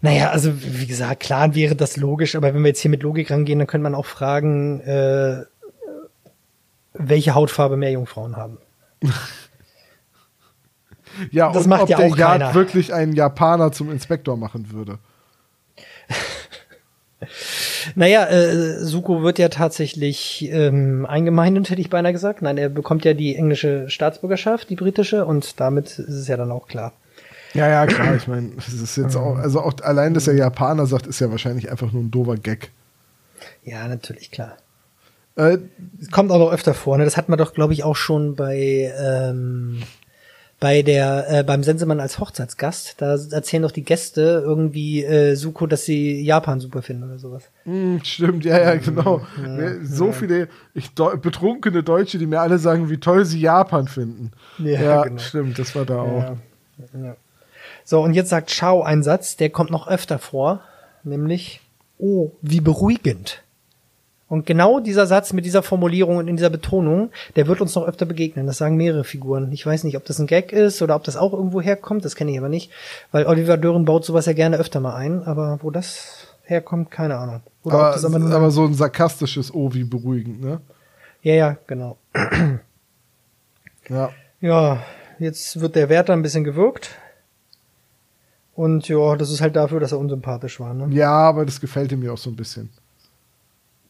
Naja, 0.02 0.30
also 0.30 0.52
wie 0.62 0.86
gesagt, 0.86 1.22
klar 1.22 1.56
wäre 1.56 1.76
das 1.76 1.98
logisch, 1.98 2.36
aber 2.36 2.54
wenn 2.54 2.62
wir 2.62 2.68
jetzt 2.68 2.82
hier 2.82 2.92
mit 2.92 3.02
Logik 3.02 3.32
rangehen, 3.32 3.58
dann 3.58 3.68
könnte 3.68 3.82
man 3.82 3.96
auch 3.96 4.06
fragen, 4.06 4.82
äh, 4.82 5.42
welche 6.94 7.34
Hautfarbe 7.34 7.78
mehr 7.78 7.94
Jungfrauen 7.94 8.36
haben. 8.36 8.60
ja, 11.32 11.52
Das 11.52 11.64
und 11.64 11.70
macht 11.70 11.84
ob 11.84 11.90
ja 11.90 11.98
der 11.98 12.08
auch 12.08 12.18
Yard 12.18 12.40
keiner. 12.42 12.54
wirklich 12.54 12.94
einen 12.94 13.14
Japaner 13.14 13.72
zum 13.72 13.92
Inspektor 13.92 14.38
machen 14.38 14.72
würde. 14.72 15.00
Naja, 17.96 18.26
äh, 18.28 18.84
Suko 18.84 19.24
wird 19.24 19.40
ja 19.40 19.50
tatsächlich 19.50 20.48
ähm, 20.52 21.06
eingemeindet, 21.08 21.70
hätte 21.70 21.82
ich 21.82 21.90
beinahe 21.90 22.14
gesagt. 22.14 22.42
Nein, 22.42 22.58
er 22.58 22.70
bekommt 22.70 23.06
ja 23.06 23.14
die 23.14 23.36
englische 23.36 23.90
Staatsbürgerschaft, 23.90 24.70
die 24.70 24.76
britische, 24.76 25.26
und 25.26 25.60
damit 25.60 25.98
ist 25.98 26.00
es 26.14 26.28
ja 26.28 26.38
dann 26.38 26.52
auch 26.52 26.68
klar. 26.68 26.94
Ja, 27.54 27.68
ja, 27.68 27.88
klar. 27.88 28.16
Ich 28.16 28.28
meine, 28.28 28.52
es 28.58 28.72
ist 28.74 28.98
jetzt 28.98 29.16
auch, 29.16 29.38
also 29.38 29.62
auch 29.62 29.74
allein, 29.82 30.14
dass 30.14 30.28
er 30.28 30.36
Japaner 30.36 30.86
sagt, 30.86 31.08
ist 31.08 31.20
ja 31.20 31.32
wahrscheinlich 31.32 31.72
einfach 31.72 31.92
nur 31.92 32.04
ein 32.04 32.12
doofer 32.12 32.36
Gag. 32.36 32.72
Ja, 33.64 33.88
natürlich, 33.88 34.30
klar. 34.30 34.58
Äh, 35.36 35.58
Es 36.00 36.12
kommt 36.12 36.30
auch 36.32 36.40
noch 36.40 36.52
öfter 36.52 36.74
vor, 36.76 36.98
ne? 36.98 37.06
Das 37.06 37.18
hatten 37.18 37.32
wir 37.32 37.38
doch, 37.38 37.54
glaube 37.54 37.74
ich, 37.74 37.84
auch 37.84 37.96
schon 37.96 38.36
bei, 38.36 38.94
ähm, 39.02 39.82
bei 40.60 40.82
der, 40.82 41.26
äh, 41.30 41.44
beim 41.44 41.62
Sensemann 41.64 42.00
als 42.00 42.20
Hochzeitsgast. 42.20 42.96
Da 43.00 43.16
erzählen 43.32 43.62
doch 43.62 43.72
die 43.72 43.84
Gäste 43.84 44.44
irgendwie 44.44 45.04
äh, 45.04 45.36
Suko, 45.36 45.68
dass 45.68 45.86
sie 45.86 46.22
Japan 46.22 46.60
super 46.60 46.82
finden 46.82 47.04
oder 47.04 47.20
sowas. 47.20 47.44
mh, 47.66 48.04
stimmt, 48.04 48.44
ja, 48.44 48.60
ja, 48.60 48.76
genau. 48.76 49.22
so 49.84 50.12
viele 50.12 50.48
ich, 50.74 50.94
betrunkene 50.96 51.84
Deutsche, 51.84 52.18
die 52.18 52.26
mir 52.26 52.42
alle 52.42 52.58
sagen, 52.58 52.90
wie 52.90 52.98
toll 52.98 53.24
sie 53.26 53.40
Japan 53.40 53.88
finden. 53.88 54.32
Ja, 54.58 54.82
Ja, 54.82 55.04
genau. 55.04 55.20
stimmt, 55.20 55.60
das 55.60 55.76
war 55.76 55.86
da 55.86 56.00
auch. 56.00 56.22
Ja, 56.22 56.38
ja. 57.04 57.16
So, 57.84 58.02
und 58.02 58.14
jetzt 58.14 58.30
sagt 58.30 58.50
Chao 58.50 58.82
einen 58.82 59.04
Satz, 59.04 59.38
der 59.38 59.50
kommt 59.50 59.70
noch 59.70 59.88
öfter 59.88 60.20
vor, 60.20 60.62
nämlich, 61.04 61.62
oh, 62.00 62.32
wie 62.42 62.62
beruhigend. 62.62 63.44
Und 64.30 64.46
genau 64.46 64.80
dieser 64.82 65.08
Satz 65.08 65.32
mit 65.32 65.46
dieser 65.46 65.64
Formulierung 65.64 66.18
und 66.18 66.28
in 66.28 66.36
dieser 66.36 66.50
Betonung, 66.50 67.12
der 67.38 67.48
wird 67.48 67.62
uns 67.62 67.76
noch 67.76 67.88
öfter 67.88 68.06
begegnen. 68.06 68.46
Das 68.46 68.58
sagen 68.58 68.76
mehrere 68.76 69.06
Figuren. 69.06 69.52
Ich 69.54 69.66
weiß 69.66 69.86
nicht, 69.86 69.96
ob 69.96 70.04
das 70.04 70.20
ein 70.20 70.28
Gag 70.28 70.52
ist 70.52 70.82
oder 70.82 70.96
ob 70.96 71.04
das 71.06 71.16
auch 71.16 71.32
irgendwo 71.32 71.62
herkommt. 71.62 72.04
Das 72.04 72.16
kenne 72.16 72.32
ich 72.32 72.38
aber 72.38 72.50
nicht, 72.50 72.72
weil 73.12 73.26
Oliver 73.26 73.56
Dörren 73.56 73.86
baut 73.86 74.04
sowas 74.04 74.26
ja 74.26 74.34
gerne 74.34 74.58
öfter 74.58 74.82
mal 74.82 74.96
ein. 74.96 75.24
Aber 75.24 75.60
wo 75.62 75.72
das 75.72 76.36
herkommt, 76.44 76.92
keine 76.92 77.18
Ahnung. 77.18 77.42
Oder 77.64 77.76
ob 77.76 77.82
Aber, 77.82 77.92
das 77.94 78.06
aber 78.06 78.20
nur 78.20 78.32
aber 78.34 78.52
so 78.52 78.66
ein 78.66 78.74
sarkastisches 78.74 79.54
O 79.54 79.74
wie 79.74 79.84
beruhigend, 79.86 80.42
ne? 80.42 80.60
ja, 81.22 81.34
ja, 81.34 81.58
genau. 81.68 81.98
Ja. 83.90 84.10
Ja, 84.42 84.84
jetzt 85.20 85.60
wird 85.62 85.76
der 85.76 85.90
Wärter 85.90 86.14
ein 86.14 86.22
bisschen 86.22 86.44
gewürgt. 86.44 86.98
Und 88.56 88.88
ja, 88.88 89.16
das 89.16 89.32
ist 89.32 89.42
halt 89.42 89.56
dafür, 89.56 89.80
dass 89.80 89.92
er 89.92 90.00
unsympathisch 90.00 90.60
war. 90.60 90.74
Ne? 90.74 90.94
Ja, 90.94 91.12
aber 91.12 91.46
das 91.46 91.62
gefällt 91.62 91.92
ihm 91.92 92.04
ja 92.04 92.12
auch 92.12 92.18
so 92.18 92.30
ein 92.30 92.36
bisschen. 92.36 92.70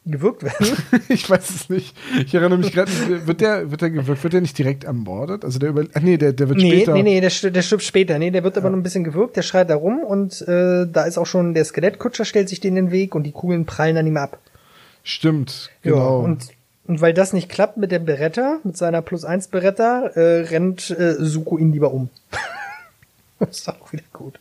Gewürgt 0.09 0.43
werden. 0.43 0.77
ich 1.09 1.29
weiß 1.29 1.49
es 1.49 1.69
nicht. 1.69 1.95
Ich 2.17 2.33
erinnere 2.33 2.59
mich 2.59 2.71
gerade, 2.71 2.91
wird 3.25 3.41
der, 3.41 3.69
wird 3.71 3.81
der 3.81 3.89
gewirkt, 3.89 4.23
wird 4.23 4.33
der 4.33 4.41
nicht 4.41 4.57
direkt 4.57 4.83
ermordet? 4.85 5.43
Also 5.43 5.59
der 5.59 5.69
über, 5.69 5.83
ach 5.93 6.01
nee, 6.01 6.17
der, 6.17 6.33
der 6.33 6.49
wird 6.49 6.59
nee, 6.59 6.71
später. 6.71 6.93
nee, 6.93 7.03
nee, 7.03 7.21
der, 7.21 7.51
der 7.51 7.61
stirbt 7.61 7.83
später. 7.83 8.17
Nee, 8.17 8.31
der 8.31 8.43
wird 8.43 8.57
aber 8.57 8.69
noch 8.69 8.77
ein 8.77 8.83
bisschen 8.83 9.03
gewürgt, 9.03 9.35
der 9.35 9.41
schreit 9.41 9.69
da 9.69 9.75
rum 9.75 9.99
und 9.99 10.41
äh, 10.47 10.85
da 10.91 11.03
ist 11.03 11.17
auch 11.17 11.25
schon 11.25 11.53
der 11.53 11.65
Skelettkutscher 11.65 12.25
stellt 12.25 12.49
sich 12.49 12.59
den 12.59 12.77
in 12.77 12.85
den 12.87 12.91
Weg 12.91 13.15
und 13.15 13.23
die 13.23 13.31
Kugeln 13.31 13.65
prallen 13.65 13.97
an 13.97 14.07
ihm 14.07 14.17
ab. 14.17 14.39
Stimmt, 15.03 15.69
Ja, 15.83 15.91
genau. 15.91 16.19
und, 16.19 16.47
und 16.87 17.01
weil 17.01 17.13
das 17.13 17.33
nicht 17.33 17.49
klappt 17.49 17.77
mit 17.77 17.91
dem 17.91 18.05
Beretta, 18.05 18.59
mit 18.63 18.75
seiner 18.77 19.01
Plus 19.01 19.23
1 19.25 19.47
Beretta, 19.47 20.07
äh, 20.15 20.41
rennt 20.41 20.89
äh, 20.89 21.15
Suko 21.17 21.57
ihn 21.57 21.71
lieber 21.71 21.93
um. 21.93 22.09
das 23.39 23.49
ist 23.59 23.69
auch 23.69 23.91
wieder 23.91 24.03
gut. 24.13 24.39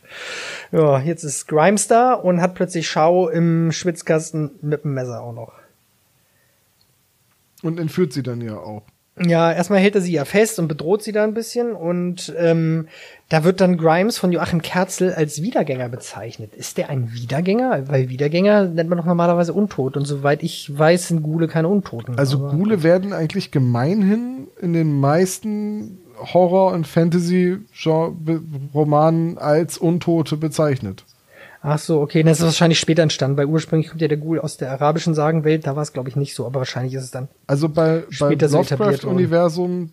Ja, 0.72 1.00
jetzt 1.00 1.24
ist 1.24 1.46
Grimes 1.48 1.88
da 1.88 2.14
und 2.14 2.40
hat 2.40 2.54
plötzlich 2.54 2.88
Schau 2.88 3.28
im 3.28 3.72
Schwitzkasten 3.72 4.50
mit 4.62 4.84
dem 4.84 4.94
Messer 4.94 5.22
auch 5.22 5.32
noch. 5.32 5.52
und 7.62 7.78
entführt 7.80 8.12
sie 8.12 8.22
dann 8.22 8.40
ja 8.40 8.56
auch. 8.56 8.82
Ja, 9.18 9.50
erstmal 9.50 9.78
hält 9.78 9.94
er 9.94 10.02
sie 10.02 10.12
ja 10.12 10.26
fest 10.26 10.58
und 10.58 10.68
bedroht 10.68 11.02
sie 11.02 11.12
da 11.12 11.24
ein 11.24 11.32
bisschen 11.32 11.72
und 11.72 12.34
ähm, 12.36 12.86
da 13.30 13.44
wird 13.44 13.62
dann 13.62 13.78
Grimes 13.78 14.18
von 14.18 14.30
Joachim 14.30 14.60
Kerzel 14.60 15.14
als 15.14 15.40
Wiedergänger 15.40 15.88
bezeichnet. 15.88 16.54
Ist 16.54 16.76
der 16.76 16.90
ein 16.90 17.14
Wiedergänger? 17.14 17.88
Weil 17.88 18.10
Wiedergänger 18.10 18.64
nennt 18.64 18.90
man 18.90 18.98
doch 18.98 19.06
normalerweise 19.06 19.54
Untot 19.54 19.96
und 19.96 20.04
soweit 20.04 20.42
ich 20.42 20.70
weiß, 20.76 21.08
sind 21.08 21.22
Gule 21.22 21.48
keine 21.48 21.68
Untoten. 21.68 22.18
Also 22.18 22.46
Gule 22.48 22.82
werden 22.82 23.14
eigentlich 23.14 23.50
gemeinhin 23.50 24.48
in 24.60 24.74
den 24.74 25.00
meisten 25.00 25.98
Horror- 26.18 26.72
und 26.72 26.86
Fantasy-Romanen 26.86 29.38
als 29.38 29.78
Untote 29.78 30.36
bezeichnet. 30.36 31.04
Ach 31.62 31.78
so, 31.78 32.00
okay, 32.00 32.22
das 32.22 32.38
ist 32.38 32.44
wahrscheinlich 32.44 32.78
später 32.78 33.02
entstanden, 33.02 33.36
weil 33.36 33.46
ursprünglich 33.46 33.88
kommt 33.90 34.00
ja 34.00 34.06
der 34.08 34.18
Ghoul 34.18 34.38
aus 34.40 34.56
der 34.56 34.70
arabischen 34.70 35.14
Sagenwelt, 35.14 35.66
da 35.66 35.74
war 35.74 35.82
es 35.82 35.92
glaube 35.92 36.08
ich 36.08 36.14
nicht 36.16 36.34
so, 36.34 36.46
aber 36.46 36.60
wahrscheinlich 36.60 36.94
ist 36.94 37.02
es 37.02 37.10
dann. 37.10 37.26
Also 37.48 37.68
bei, 37.68 38.04
Später 38.08 38.50
worden. 38.52 38.68
Lovecraft-Universum 38.68 39.90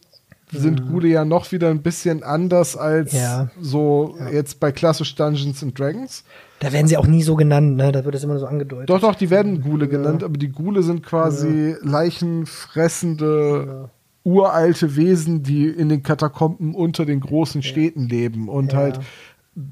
sind 0.52 0.88
Gule 0.88 1.08
ja 1.08 1.26
noch 1.26 1.52
wieder 1.52 1.72
ein 1.72 1.82
bisschen 1.82 2.22
anders 2.22 2.78
als 2.78 3.12
Ja. 3.14 3.50
so 3.60 4.16
jetzt 4.32 4.60
bei 4.60 4.72
klassisch 4.72 5.16
Dungeons 5.16 5.64
and 5.64 5.80
Dragons. 5.80 6.24
Da 6.60 6.72
werden 6.72 6.88
sie 6.88 6.98
auch 6.98 7.08
nie 7.08 7.24
so 7.24 7.36
genannt, 7.36 7.76
ne? 7.76 7.92
Da 7.92 8.06
wird 8.06 8.14
es 8.14 8.24
immer 8.24 8.38
so 8.38 8.46
angedeutet. 8.46 8.88
Doch, 8.90 9.00
doch, 9.02 9.16
die 9.16 9.32
werden 9.32 9.62
Gule 9.62 9.88
genannt, 9.88 10.24
aber 10.24 10.38
die 10.38 10.50
Gule 10.50 10.84
sind 10.84 11.02
quasi 11.04 11.76
leichenfressende, 11.82 13.90
uralte 14.24 14.96
Wesen, 14.96 15.44
die 15.44 15.68
in 15.68 15.90
den 15.90 16.04
Katakomben 16.04 16.76
unter 16.76 17.06
den 17.06 17.20
großen 17.20 17.62
Städten 17.62 18.08
leben 18.08 18.48
und 18.50 18.72
Ja. 18.74 18.80
halt 18.80 19.00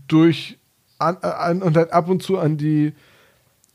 durch 0.08 0.58
an, 1.00 1.18
an, 1.18 1.62
und 1.62 1.78
halt 1.78 1.94
ab 1.94 2.10
und 2.10 2.22
zu 2.22 2.38
an 2.38 2.58
die 2.58 2.94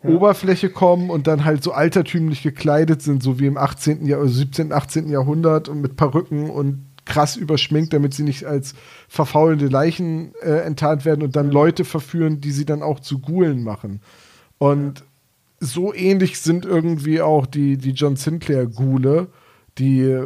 Oberfläche 0.05 0.71
kommen 0.71 1.11
und 1.11 1.27
dann 1.27 1.45
halt 1.45 1.65
so 1.65 1.73
altertümlich 1.73 2.43
gekleidet 2.43 3.03
sind, 3.03 3.23
so 3.23 3.41
wie 3.41 3.47
im 3.47 3.57
18. 3.57 4.07
Jahr, 4.07 4.25
17., 4.27 4.73
18. 4.73 5.09
Jahrhundert 5.09 5.69
und 5.69 5.81
mit 5.81 5.97
Perücken 5.97 6.51
und 6.51 6.85
krass 7.07 7.37
überschminkt, 7.37 7.93
damit 7.93 8.15
sie 8.15 8.23
nicht 8.23 8.45
als 8.45 8.75
verfaulende 9.09 9.67
Leichen 9.69 10.33
äh, 10.43 10.59
enttarnt 10.61 11.05
werden 11.05 11.23
und 11.23 11.35
dann 11.35 11.51
Leute 11.51 11.85
verführen, 11.85 12.41
die 12.41 12.51
sie 12.51 12.67
dann 12.67 12.83
auch 12.83 13.01
zu 13.01 13.19
Gulen 13.19 13.63
machen. 13.65 14.01
Und 14.59 15.05
so 15.59 15.95
ähnlich 15.95 16.41
sind 16.41 16.67
irgendwie 16.67 17.21
auch 17.21 17.47
die, 17.47 17.77
die 17.79 17.93
John 17.93 18.17
Sinclair 18.17 18.67
Gule, 18.67 19.29
die 19.79 20.23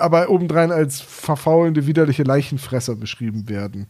aber 0.00 0.30
obendrein 0.30 0.72
als 0.72 1.00
verfaulende, 1.00 1.86
widerliche 1.86 2.22
Leichenfresser 2.22 2.96
beschrieben 2.96 3.48
werden. 3.48 3.86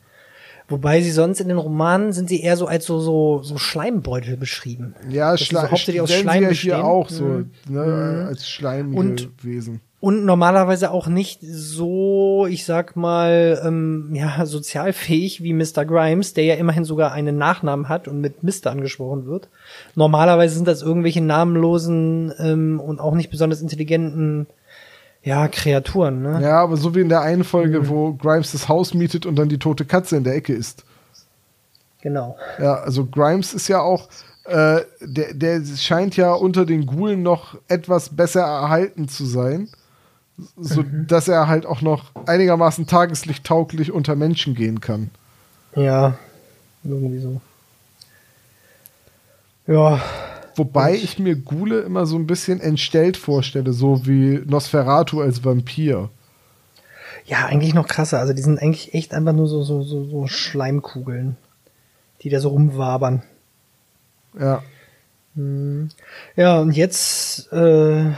Wobei 0.69 1.01
sie 1.03 1.11
sonst 1.11 1.41
in 1.41 1.49
den 1.49 1.59
Romanen 1.59 2.13
sind 2.13 2.29
sie 2.29 2.41
eher 2.43 2.57
so 2.57 2.67
als 2.67 2.87
so, 2.87 3.01
so, 3.01 3.41
so 3.43 3.59
Schleimbeutel 3.59 4.37
beschrieben. 4.37 4.95
Ja, 5.09 5.37
sie 5.37 5.43
so 5.45 5.49
Schleim, 5.51 5.71
hauptsächlich 5.73 6.01
aus 6.01 6.13
Schleim 6.13 6.39
sie 6.39 6.43
ja 6.45 6.49
bestehen. 6.49 6.75
hier 6.77 6.85
auch 6.85 7.09
so, 7.09 7.25
Mhm. 7.25 7.51
ne, 7.69 8.27
als 8.29 8.49
schleimige 8.49 8.97
Und-. 9.01 9.29
Und 10.03 10.25
normalerweise 10.25 10.93
auch 10.93 11.09
nicht 11.09 11.41
so, 11.43 12.47
ich 12.49 12.65
sag 12.65 12.97
mal, 12.97 13.61
ähm, 13.63 14.11
ja, 14.15 14.47
sozialfähig 14.47 15.43
wie 15.43 15.53
Mr. 15.53 15.85
Grimes, 15.85 16.33
der 16.33 16.45
ja 16.45 16.55
immerhin 16.55 16.85
sogar 16.85 17.13
einen 17.13 17.37
Nachnamen 17.37 17.91
hat 17.91 18.09
und 18.09 18.21
mit 18.21 18.43
Mr. 18.43 18.69
angesprochen 18.71 19.27
wird. 19.27 19.51
Normalerweise 19.97 20.55
sind 20.55 20.67
das 20.69 20.81
irgendwelche 20.81 21.21
namenlosen 21.21 22.33
ähm, 22.39 22.81
und 22.81 22.99
auch 22.99 23.15
nicht 23.15 23.29
besonders 23.31 23.61
intelligenten, 23.61 24.47
ja, 25.23 25.49
Kreaturen, 25.49 26.23
ne? 26.23 26.41
Ja, 26.43 26.61
aber 26.63 26.77
so 26.77 26.95
wie 26.95 27.01
in 27.01 27.09
der 27.09 27.21
einen 27.21 27.45
Folge, 27.45 27.81
Mhm. 27.81 27.89
wo 27.89 28.13
Grimes 28.15 28.53
das 28.53 28.69
Haus 28.69 28.95
mietet 28.95 29.27
und 29.27 29.37
dann 29.37 29.49
die 29.49 29.59
tote 29.59 29.85
Katze 29.85 30.17
in 30.17 30.25
der 30.25 30.35
Ecke 30.35 30.53
ist. 30.55 30.85
Genau. 32.03 32.37
Ja, 32.59 32.75
also 32.77 33.05
Grimes 33.07 33.53
ist 33.53 33.69
ja 33.69 33.81
auch, 33.81 34.09
äh, 34.47 34.81
der, 35.03 35.35
der 35.35 35.63
scheint 35.77 36.17
ja 36.17 36.33
unter 36.33 36.65
den 36.65 36.87
Gulen 36.87 37.23
noch 37.23 37.59
etwas 37.69 38.09
besser 38.17 38.41
erhalten 38.41 39.09
zu 39.09 39.27
sein, 39.27 39.69
so 40.57 40.83
Mhm. 40.83 41.07
dass 41.07 41.29
er 41.29 41.47
halt 41.49 41.67
auch 41.67 41.83
noch 41.83 42.05
einigermaßen 42.27 42.87
tageslichttauglich 42.87 43.93
unter 43.93 44.17
Menschen 44.17 44.55
gehen 44.55 44.81
kann. 44.81 45.11
Ja, 45.77 46.15
irgendwie 46.83 47.19
so. 47.19 47.41
Ja, 49.67 50.01
Wobei 50.57 50.95
ich 50.95 51.19
mir 51.19 51.37
Gule 51.37 51.81
immer 51.81 52.07
so 52.07 52.17
ein 52.17 52.27
bisschen 52.27 52.61
entstellt 52.61 53.17
vorstelle, 53.17 53.73
so 53.73 54.07
wie 54.07 54.43
Nosferatu 54.47 55.21
als 55.21 55.45
Vampir. 55.45 56.11
Ja, 57.25 57.47
eigentlich 57.47 57.75
noch 57.75 57.87
krasser. 57.87 58.19
Also 58.19 58.33
die 58.33 58.43
sind 58.43 58.61
eigentlich 58.61 58.95
echt 58.95 59.15
einfach 59.15 59.33
nur 59.33 59.47
so, 59.47 59.63
so, 59.63 59.83
so, 59.83 60.05
so 60.05 60.27
Schleimkugeln, 60.27 61.37
die 62.23 62.31
da 62.31 62.41
so 62.41 62.49
rumwabern. 62.49 63.23
Ja. 64.39 64.63
Ja, 66.37 66.61
und 66.61 66.73
jetzt, 66.73 67.53
äh, 67.53 68.11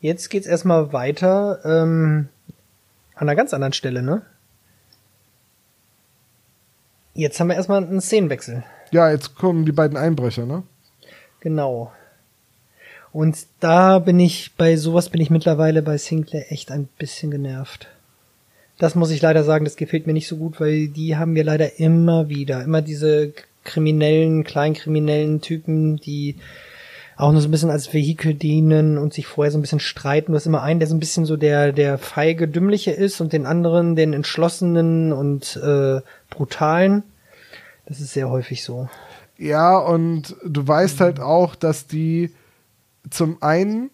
jetzt 0.00 0.28
geht's 0.28 0.46
erstmal 0.46 0.92
weiter, 0.92 1.60
ähm, 1.64 2.28
an 3.14 3.28
einer 3.28 3.36
ganz 3.36 3.54
anderen 3.54 3.72
Stelle, 3.72 4.02
ne? 4.02 4.22
Jetzt 7.14 7.38
haben 7.40 7.48
wir 7.48 7.56
erstmal 7.56 7.82
einen 7.82 8.00
Szenenwechsel. 8.00 8.64
Ja, 8.90 9.10
jetzt 9.10 9.34
kommen 9.34 9.64
die 9.64 9.72
beiden 9.72 9.96
Einbrecher, 9.96 10.46
ne? 10.46 10.62
Genau. 11.40 11.92
Und 13.12 13.46
da 13.60 13.98
bin 13.98 14.20
ich, 14.20 14.52
bei 14.56 14.76
sowas 14.76 15.08
bin 15.08 15.20
ich 15.20 15.30
mittlerweile 15.30 15.82
bei 15.82 15.96
Sinclair 15.98 16.52
echt 16.52 16.70
ein 16.70 16.88
bisschen 16.98 17.30
genervt. 17.30 17.88
Das 18.78 18.94
muss 18.94 19.10
ich 19.10 19.22
leider 19.22 19.42
sagen, 19.44 19.64
das 19.64 19.76
gefällt 19.76 20.06
mir 20.06 20.12
nicht 20.12 20.28
so 20.28 20.36
gut, 20.36 20.60
weil 20.60 20.88
die 20.88 21.16
haben 21.16 21.34
wir 21.34 21.42
leider 21.42 21.80
immer 21.80 22.28
wieder. 22.28 22.62
Immer 22.62 22.82
diese 22.82 23.32
kriminellen, 23.64 24.44
kleinkriminellen 24.44 25.40
Typen, 25.40 25.96
die 25.96 26.36
auch 27.16 27.32
nur 27.32 27.40
so 27.40 27.48
ein 27.48 27.50
bisschen 27.50 27.70
als 27.70 27.92
Vehikel 27.92 28.34
dienen 28.34 28.96
und 28.96 29.12
sich 29.12 29.26
vorher 29.26 29.50
so 29.50 29.58
ein 29.58 29.62
bisschen 29.62 29.80
streiten. 29.80 30.30
Du 30.30 30.36
hast 30.36 30.46
immer 30.46 30.62
einen, 30.62 30.78
der 30.78 30.88
so 30.88 30.94
ein 30.94 31.00
bisschen 31.00 31.24
so 31.24 31.36
der, 31.36 31.72
der 31.72 31.98
feige, 31.98 32.46
dümmliche 32.46 32.92
ist 32.92 33.20
und 33.20 33.32
den 33.32 33.44
anderen, 33.44 33.96
den 33.96 34.12
entschlossenen 34.12 35.12
und 35.12 35.56
äh, 35.56 36.00
brutalen. 36.30 37.02
Das 37.86 37.98
ist 37.98 38.12
sehr 38.12 38.30
häufig 38.30 38.62
so. 38.62 38.88
Ja, 39.38 39.78
und 39.78 40.36
du 40.44 40.66
weißt 40.66 41.00
halt 41.00 41.20
auch, 41.20 41.54
dass 41.54 41.86
die 41.86 42.30
zum 43.10 43.40
einen, 43.40 43.90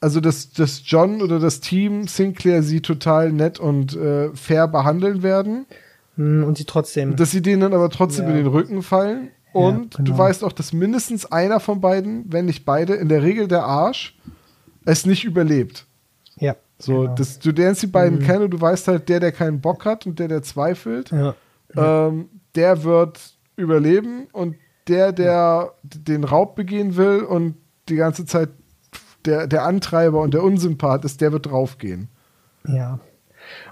also 0.00 0.20
dass, 0.20 0.52
dass 0.52 0.82
John 0.84 1.22
oder 1.22 1.38
das 1.38 1.60
Team 1.60 2.06
Sinclair 2.08 2.62
sie 2.62 2.80
total 2.82 3.32
nett 3.32 3.58
und 3.60 3.96
äh, 3.96 4.30
fair 4.34 4.68
behandeln 4.68 5.22
werden, 5.22 5.66
Hm, 6.16 6.44
Und 6.44 6.58
sie 6.58 6.64
trotzdem. 6.64 7.16
dass 7.16 7.32
sie 7.32 7.42
denen 7.42 7.60
dann 7.62 7.72
aber 7.74 7.90
trotzdem 7.90 8.26
Ja. 8.26 8.30
in 8.30 8.36
den 8.36 8.46
Rücken 8.46 8.82
fallen. 8.82 9.30
Und 9.52 9.96
genau. 9.96 10.10
du 10.12 10.18
weißt 10.18 10.44
auch, 10.44 10.52
dass 10.52 10.72
mindestens 10.72 11.26
einer 11.26 11.58
von 11.58 11.80
beiden, 11.80 12.32
wenn 12.32 12.44
nicht 12.46 12.64
beide, 12.64 12.94
in 12.94 13.08
der 13.08 13.22
Regel 13.24 13.48
der 13.48 13.64
Arsch, 13.64 14.16
es 14.84 15.06
nicht 15.06 15.24
überlebt. 15.24 15.86
ja. 16.36 16.54
So, 16.78 17.02
genau. 17.02 17.14
das, 17.14 17.38
du 17.38 17.50
lernst 17.52 17.82
die 17.82 17.86
beiden 17.88 18.18
kennen 18.20 18.42
und 18.44 18.50
du 18.50 18.60
weißt 18.60 18.88
halt, 18.88 19.08
der, 19.08 19.18
der 19.20 19.30
keinen 19.32 19.60
Bock 19.60 19.84
hat 19.84 20.06
und 20.06 20.18
der, 20.18 20.26
der 20.28 20.42
zweifelt, 20.42 21.10
Ja. 21.12 21.34
ähm, 21.76 22.28
der 22.56 22.82
wird 22.84 23.20
überleben 23.56 24.26
und 24.32 24.56
der, 24.88 25.12
der 25.12 25.72
den 25.82 26.24
Raub 26.24 26.54
begehen 26.56 26.96
will 26.96 27.20
und 27.20 27.56
die 27.88 27.96
ganze 27.96 28.24
Zeit 28.24 28.50
der, 29.24 29.46
der 29.46 29.64
Antreiber 29.64 30.20
und 30.20 30.34
der 30.34 30.42
Unsympath 30.42 31.04
ist, 31.04 31.20
der 31.20 31.32
wird 31.32 31.46
draufgehen. 31.46 32.08
Ja. 32.66 33.00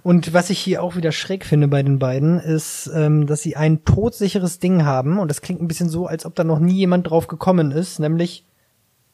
Und 0.03 0.33
was 0.33 0.51
ich 0.51 0.59
hier 0.59 0.83
auch 0.83 0.97
wieder 0.97 1.13
schräg 1.13 1.45
finde 1.45 1.69
bei 1.69 1.83
den 1.83 1.99
beiden, 1.99 2.39
ist, 2.39 2.91
ähm, 2.95 3.27
dass 3.27 3.43
sie 3.43 3.57
ein 3.57 3.85
todsicheres 3.85 4.59
Ding 4.59 4.85
haben. 4.85 5.19
Und 5.19 5.29
das 5.29 5.41
klingt 5.41 5.63
ein 5.63 5.69
bisschen 5.69 5.89
so, 5.89 6.07
als 6.07 6.27
ob 6.27 6.35
da 6.35 6.45
noch 6.45 6.59
nie 6.59 6.75
jemand 6.75 7.09
drauf 7.09 7.27
gekommen 7.27 7.71
ist, 7.71 7.99
nämlich 7.99 8.45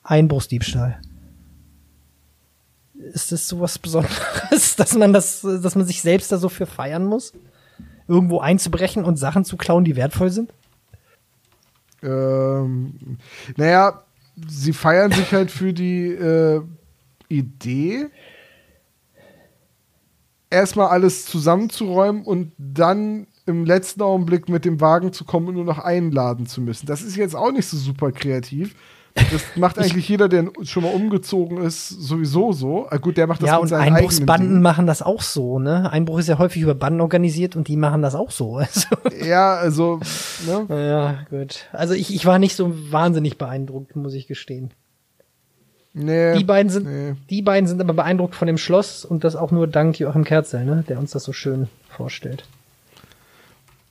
Einbruchsdiebstahl. 0.02 1.00
Ist 3.12 3.30
das 3.30 3.48
sowas 3.48 3.78
Besonderes, 3.78 4.76
dass 4.76 4.94
man 4.94 5.12
das, 5.12 5.42
dass 5.42 5.76
man 5.76 5.86
sich 5.86 6.02
selbst 6.02 6.32
da 6.32 6.38
so 6.38 6.48
für 6.48 6.66
feiern 6.66 7.04
muss? 7.04 7.32
Irgendwo 8.08 8.40
einzubrechen 8.40 9.04
und 9.04 9.16
Sachen 9.16 9.44
zu 9.44 9.56
klauen, 9.56 9.84
die 9.84 9.96
wertvoll 9.96 10.30
sind? 10.30 10.52
Ähm, 12.02 13.18
naja, 13.56 14.04
sie 14.46 14.72
feiern 14.72 15.12
sich 15.12 15.32
halt 15.32 15.50
für 15.50 15.72
die 15.72 16.08
äh, 16.08 16.60
Idee, 17.28 18.06
erstmal 20.50 20.88
alles 20.88 21.26
zusammenzuräumen 21.26 22.24
und 22.24 22.52
dann 22.56 23.26
im 23.46 23.64
letzten 23.64 24.02
Augenblick 24.02 24.48
mit 24.48 24.64
dem 24.64 24.80
Wagen 24.80 25.12
zu 25.12 25.24
kommen 25.24 25.48
und 25.48 25.54
nur 25.54 25.64
noch 25.64 25.78
einladen 25.78 26.46
zu 26.46 26.60
müssen. 26.60 26.86
Das 26.86 27.02
ist 27.02 27.16
jetzt 27.16 27.34
auch 27.34 27.52
nicht 27.52 27.66
so 27.66 27.76
super 27.76 28.12
kreativ. 28.12 28.74
Das 29.30 29.42
macht 29.56 29.78
eigentlich 29.78 30.08
jeder, 30.08 30.28
der 30.28 30.50
schon 30.64 30.82
mal 30.82 30.92
umgezogen 30.92 31.58
ist, 31.58 31.88
sowieso 31.88 32.52
so. 32.52 32.86
Ah, 32.90 32.96
gut, 32.96 33.16
der 33.16 33.26
macht 33.26 33.42
das 33.42 33.48
ja, 33.48 33.60
mit 33.60 33.68
seinen 33.68 33.94
Einbruchsbanden 33.94 34.62
machen 34.62 34.86
das 34.86 35.02
auch 35.02 35.22
so, 35.22 35.58
ne? 35.58 35.90
Einbruch 35.90 36.18
ist 36.18 36.28
ja 36.28 36.38
häufig 36.38 36.62
über 36.62 36.74
Banden 36.74 37.00
organisiert 37.00 37.56
und 37.56 37.68
die 37.68 37.76
machen 37.76 38.02
das 38.02 38.14
auch 38.14 38.30
so. 38.30 38.58
Also. 38.68 38.86
Ja, 39.24 39.54
also, 39.54 40.00
ne? 40.46 40.66
ja, 40.68 41.18
gut. 41.30 41.66
Also 41.72 41.94
ich, 41.94 42.14
ich 42.14 42.26
war 42.26 42.38
nicht 42.38 42.54
so 42.54 42.72
wahnsinnig 42.90 43.38
beeindruckt, 43.38 43.96
muss 43.96 44.14
ich 44.14 44.26
gestehen. 44.26 44.70
Nee. 45.94 46.36
Die 46.36 46.44
beiden 46.44 46.70
sind, 46.70 46.86
nee. 46.86 47.14
die 47.30 47.42
beiden 47.42 47.66
sind 47.66 47.80
aber 47.80 47.94
beeindruckt 47.94 48.34
von 48.34 48.46
dem 48.46 48.58
Schloss 48.58 49.04
und 49.04 49.24
das 49.24 49.36
auch 49.36 49.50
nur 49.50 49.66
dank 49.66 49.98
Joachim 49.98 50.24
Kerzel, 50.24 50.64
ne? 50.64 50.84
Der 50.88 50.98
uns 50.98 51.12
das 51.12 51.24
so 51.24 51.32
schön 51.32 51.68
vorstellt. 51.88 52.44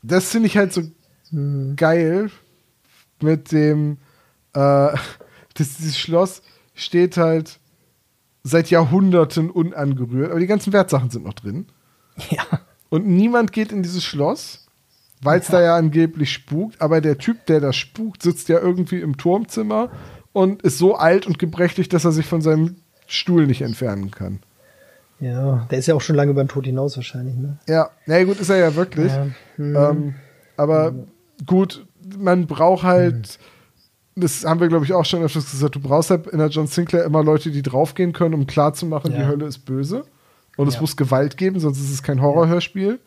Das 0.04 0.30
finde 0.30 0.48
ich 0.48 0.58
halt 0.58 0.72
so 0.74 0.84
Hm. 1.32 1.76
geil 1.76 2.30
mit 3.22 3.52
dem, 3.52 3.98
äh, 4.58 4.98
das, 5.54 5.78
dieses 5.78 5.98
Schloss 5.98 6.42
steht 6.74 7.18
halt 7.18 7.60
seit 8.44 8.70
Jahrhunderten 8.70 9.50
unangerührt, 9.50 10.32
aber 10.32 10.40
die 10.40 10.48
ganzen 10.48 10.74
Wertsachen 10.74 11.10
sind 11.10 11.26
noch 11.26 11.34
drin. 11.34 11.68
Ja. 12.30 12.44
Und 12.90 13.06
niemand 13.06 13.52
geht 13.52 13.72
in 13.72 13.84
dieses 13.84 14.04
Schloss, 14.04 14.66
weil 15.22 15.40
es 15.40 15.48
da 15.48 15.62
ja 15.62 15.76
angeblich 15.76 16.32
spukt, 16.32 16.82
aber 16.82 17.02
der 17.02 17.18
Typ, 17.18 17.46
der 17.48 17.60
da 17.60 17.74
spukt, 17.74 18.24
sitzt 18.24 18.50
ja 18.50 18.60
irgendwie 18.60 19.02
im 19.02 19.18
Turmzimmer 19.18 19.92
und 20.32 20.62
ist 20.62 20.78
so 20.78 20.96
alt 20.96 21.28
und 21.28 21.40
gebrechlich, 21.40 21.90
dass 21.90 22.06
er 22.06 22.12
sich 22.12 22.26
von 22.26 22.42
seinem 22.42 22.78
Stuhl 23.08 23.48
nicht 23.48 23.62
entfernen 23.62 24.12
kann. 24.12 24.40
Ja, 25.20 25.68
der 25.72 25.80
ist 25.80 25.88
ja 25.88 25.96
auch 25.96 26.02
schon 26.02 26.16
lange 26.16 26.32
über 26.32 26.44
den 26.44 26.48
Tod 26.48 26.66
hinaus 26.66 26.96
wahrscheinlich, 26.96 27.36
ne? 27.36 27.58
Ja, 27.68 27.90
na 28.06 28.24
gut, 28.24 28.40
ist 28.40 28.50
er 28.50 28.58
ja 28.58 28.76
wirklich. 28.76 29.12
Ja. 29.12 29.28
Hm. 29.56 29.76
Ähm, 29.76 30.16
aber 30.56 30.94
gut, 31.46 31.86
man 32.18 32.46
braucht 32.46 32.84
halt, 32.84 33.40
das 34.22 34.44
haben 34.46 34.60
wir 34.60 34.68
glaube 34.68 34.86
ich 34.86 34.94
auch 34.94 35.06
schon 35.06 35.24
öfters 35.24 35.50
gesagt, 35.52 35.76
du 35.76 35.80
brauchst 35.80 36.10
halt 36.10 36.28
in 36.28 36.40
der 36.40 36.48
John 36.48 36.68
Sinclair 36.68 37.04
immer 37.06 37.24
Leute, 37.24 37.52
die 37.52 37.62
draufgehen 37.62 38.14
können, 38.14 38.34
um 38.34 38.48
klarzumachen, 38.48 39.12
Ja. 39.12 39.20
die 39.20 39.26
Hölle 39.26 39.46
ist 39.46 39.60
böse. 39.60 40.04
Und 40.58 40.68
es 40.68 40.76
Ja. 40.76 40.82
muss 40.82 40.98
Gewalt 40.98 41.38
geben, 41.38 41.60
sonst 41.60 41.80
ist 41.80 41.92
es 41.92 42.02
kein 42.04 42.22
Horrorhörspiel. 42.22 43.00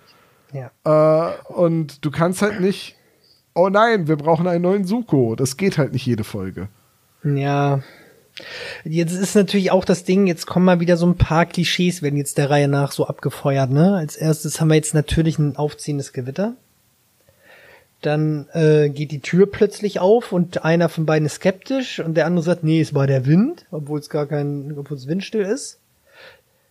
Ja. 0.53 0.71
Äh, 0.85 1.53
und 1.53 2.05
du 2.05 2.11
kannst 2.11 2.43
halt 2.43 2.61
nicht, 2.61 2.97
oh 3.55 3.69
nein, 3.69 4.07
wir 4.09 4.17
brauchen 4.17 4.47
einen 4.47 4.63
neuen 4.63 4.85
Suko. 4.85 5.35
Das 5.37 5.57
geht 5.57 5.77
halt 5.79 5.93
nicht 5.93 6.07
jede 6.07 6.25
Folge. 6.25 6.69
Ja. 7.25 7.81
Jetzt 8.85 9.13
ist 9.13 9.35
natürlich 9.35 9.71
auch 9.71 9.85
das 9.85 10.05
Ding, 10.05 10.27
jetzt 10.27 10.47
kommen 10.47 10.65
mal 10.65 10.81
wieder 10.81 10.97
so 10.97 11.07
ein 11.07 11.17
paar 11.17 11.45
Klischees, 11.47 12.03
werden 12.03 12.17
jetzt 12.17 12.39
der 12.39 12.49
Reihe 12.49 12.69
nach 12.69 12.93
so 12.93 13.07
abgefeuert, 13.07 13.71
ne? 13.71 13.97
Als 13.97 14.17
erstes 14.17 14.61
haben 14.61 14.69
wir 14.69 14.77
jetzt 14.77 14.95
natürlich 14.95 15.39
ein 15.39 15.57
aufziehendes 15.57 16.13
Gewitter. 16.13 16.55
Dann 18.03 18.49
äh, 18.55 18.89
geht 18.89 19.13
die 19.13 19.21
Tür 19.21 19.51
plötzlich 19.51 20.01
auf 20.01 20.33
und 20.33 20.65
einer 20.65 20.89
von 20.89 21.05
beiden 21.05 21.27
ist 21.27 21.35
skeptisch 21.35 22.01
und 22.01 22.15
der 22.15 22.27
andere 22.27 22.45
sagt, 22.45 22.65
nee, 22.65 22.81
es 22.81 22.95
war 22.95 23.07
der 23.07 23.27
Wind, 23.27 23.67
obwohl 23.71 24.01
es 24.01 24.09
gar 24.09 24.27
kein, 24.27 24.75
obwohl 24.79 24.97
es 24.97 25.07
windstill 25.07 25.43
ist. 25.43 25.79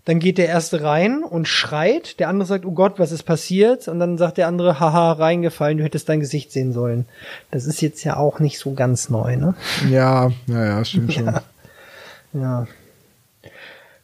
Dann 0.06 0.20
geht 0.20 0.40
der 0.40 0.48
erste 0.48 0.82
rein 0.82 1.24
und 1.24 1.48
schreit, 1.48 2.20
der 2.20 2.30
andere 2.30 2.48
sagt, 2.48 2.66
oh 2.66 2.72
Gott, 2.72 2.98
was 2.98 3.12
ist 3.12 3.24
passiert? 3.24 3.88
Und 3.88 4.00
dann 4.00 4.18
sagt 4.18 4.38
der 4.38 4.48
andere, 4.48 4.80
haha, 4.80 5.12
reingefallen, 5.12 5.78
du 5.78 5.84
hättest 5.84 6.10
dein 6.10 6.20
Gesicht 6.20 6.52
sehen 6.52 6.74
sollen. 6.74 7.06
Das 7.52 7.66
ist 7.66 7.80
jetzt 7.82 8.04
ja 8.04 8.18
auch 8.18 8.40
nicht 8.40 8.58
so 8.58 8.74
ganz 8.74 9.10
neu, 9.10 9.36
ne? 9.36 9.54
Ja, 9.90 10.32
ja, 10.48 10.66
ja, 10.66 10.86
stimmt 10.86 11.14
schon. 11.14 11.26
Ja. 11.26 11.44
Ja. 12.34 12.68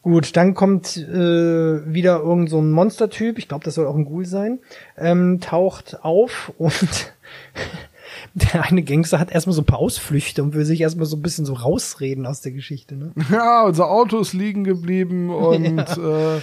Gut, 0.05 0.38
dann 0.38 0.53
kommt 0.53 0.97
äh, 0.97 1.91
wieder 1.91 2.19
irgend 2.19 2.51
so 2.51 2.59
ein 2.59 2.69
Monstertyp, 2.69 3.39
ich 3.39 3.47
glaube, 3.47 3.63
das 3.63 3.73
soll 3.73 3.88
auch 3.88 3.95
ein 3.95 4.05
Ghoul 4.05 4.28
sein, 4.28 4.59
ähm, 4.99 5.39
taucht 5.41 5.97
auf 6.03 6.53
und 6.59 7.13
der 8.33 8.63
eine 8.63 8.83
Gangster 8.83 9.19
hat 9.19 9.31
erstmal 9.31 9.53
so 9.53 9.61
ein 9.61 9.65
paar 9.65 9.79
Ausflüchte 9.79 10.43
und 10.43 10.53
will 10.53 10.65
sich 10.65 10.81
erstmal 10.81 11.05
so 11.05 11.15
ein 11.15 11.21
bisschen 11.21 11.45
so 11.45 11.53
rausreden 11.53 12.25
aus 12.25 12.41
der 12.41 12.51
Geschichte. 12.51 12.95
Ne? 12.95 13.11
Ja, 13.31 13.63
unser 13.63 13.89
Auto 13.89 14.19
ist 14.19 14.33
liegen 14.33 14.63
geblieben 14.63 15.29
und 15.33 15.79
äh, 15.79 16.41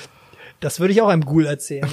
Das 0.61 0.81
würde 0.81 0.93
ich 0.93 1.03
auch 1.03 1.09
einem 1.09 1.25
Ghoul 1.25 1.47
erzählen. 1.47 1.89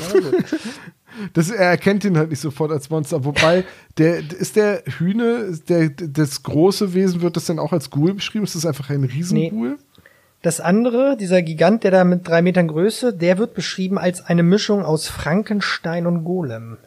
Das, 1.33 1.49
er 1.49 1.69
erkennt 1.69 2.05
ihn 2.05 2.17
halt 2.17 2.29
nicht 2.29 2.39
sofort 2.39 2.71
als 2.71 2.89
Monster. 2.89 3.25
Wobei, 3.25 3.65
der 3.97 4.19
ist 4.19 4.55
der 4.55 4.83
Hühne, 4.85 5.57
der, 5.67 5.89
das 5.89 6.43
große 6.43 6.93
Wesen, 6.93 7.21
wird 7.21 7.35
das 7.35 7.45
dann 7.45 7.59
auch 7.59 7.73
als 7.73 7.89
Ghoul 7.89 8.13
beschrieben? 8.13 8.45
Ist 8.45 8.55
das 8.55 8.65
einfach 8.65 8.89
ein 8.89 9.03
Riesenghoul? 9.03 9.77
Das 10.41 10.61
andere, 10.61 11.17
dieser 11.17 11.41
Gigant, 11.41 11.83
der 11.83 11.91
da 11.91 12.03
mit 12.05 12.25
drei 12.27 12.41
Metern 12.41 12.69
Größe, 12.69 13.13
der 13.13 13.37
wird 13.37 13.53
beschrieben 13.55 13.97
als 13.97 14.21
eine 14.21 14.43
Mischung 14.43 14.85
aus 14.85 15.07
Frankenstein 15.07 16.07
und 16.07 16.23
Golem. 16.23 16.77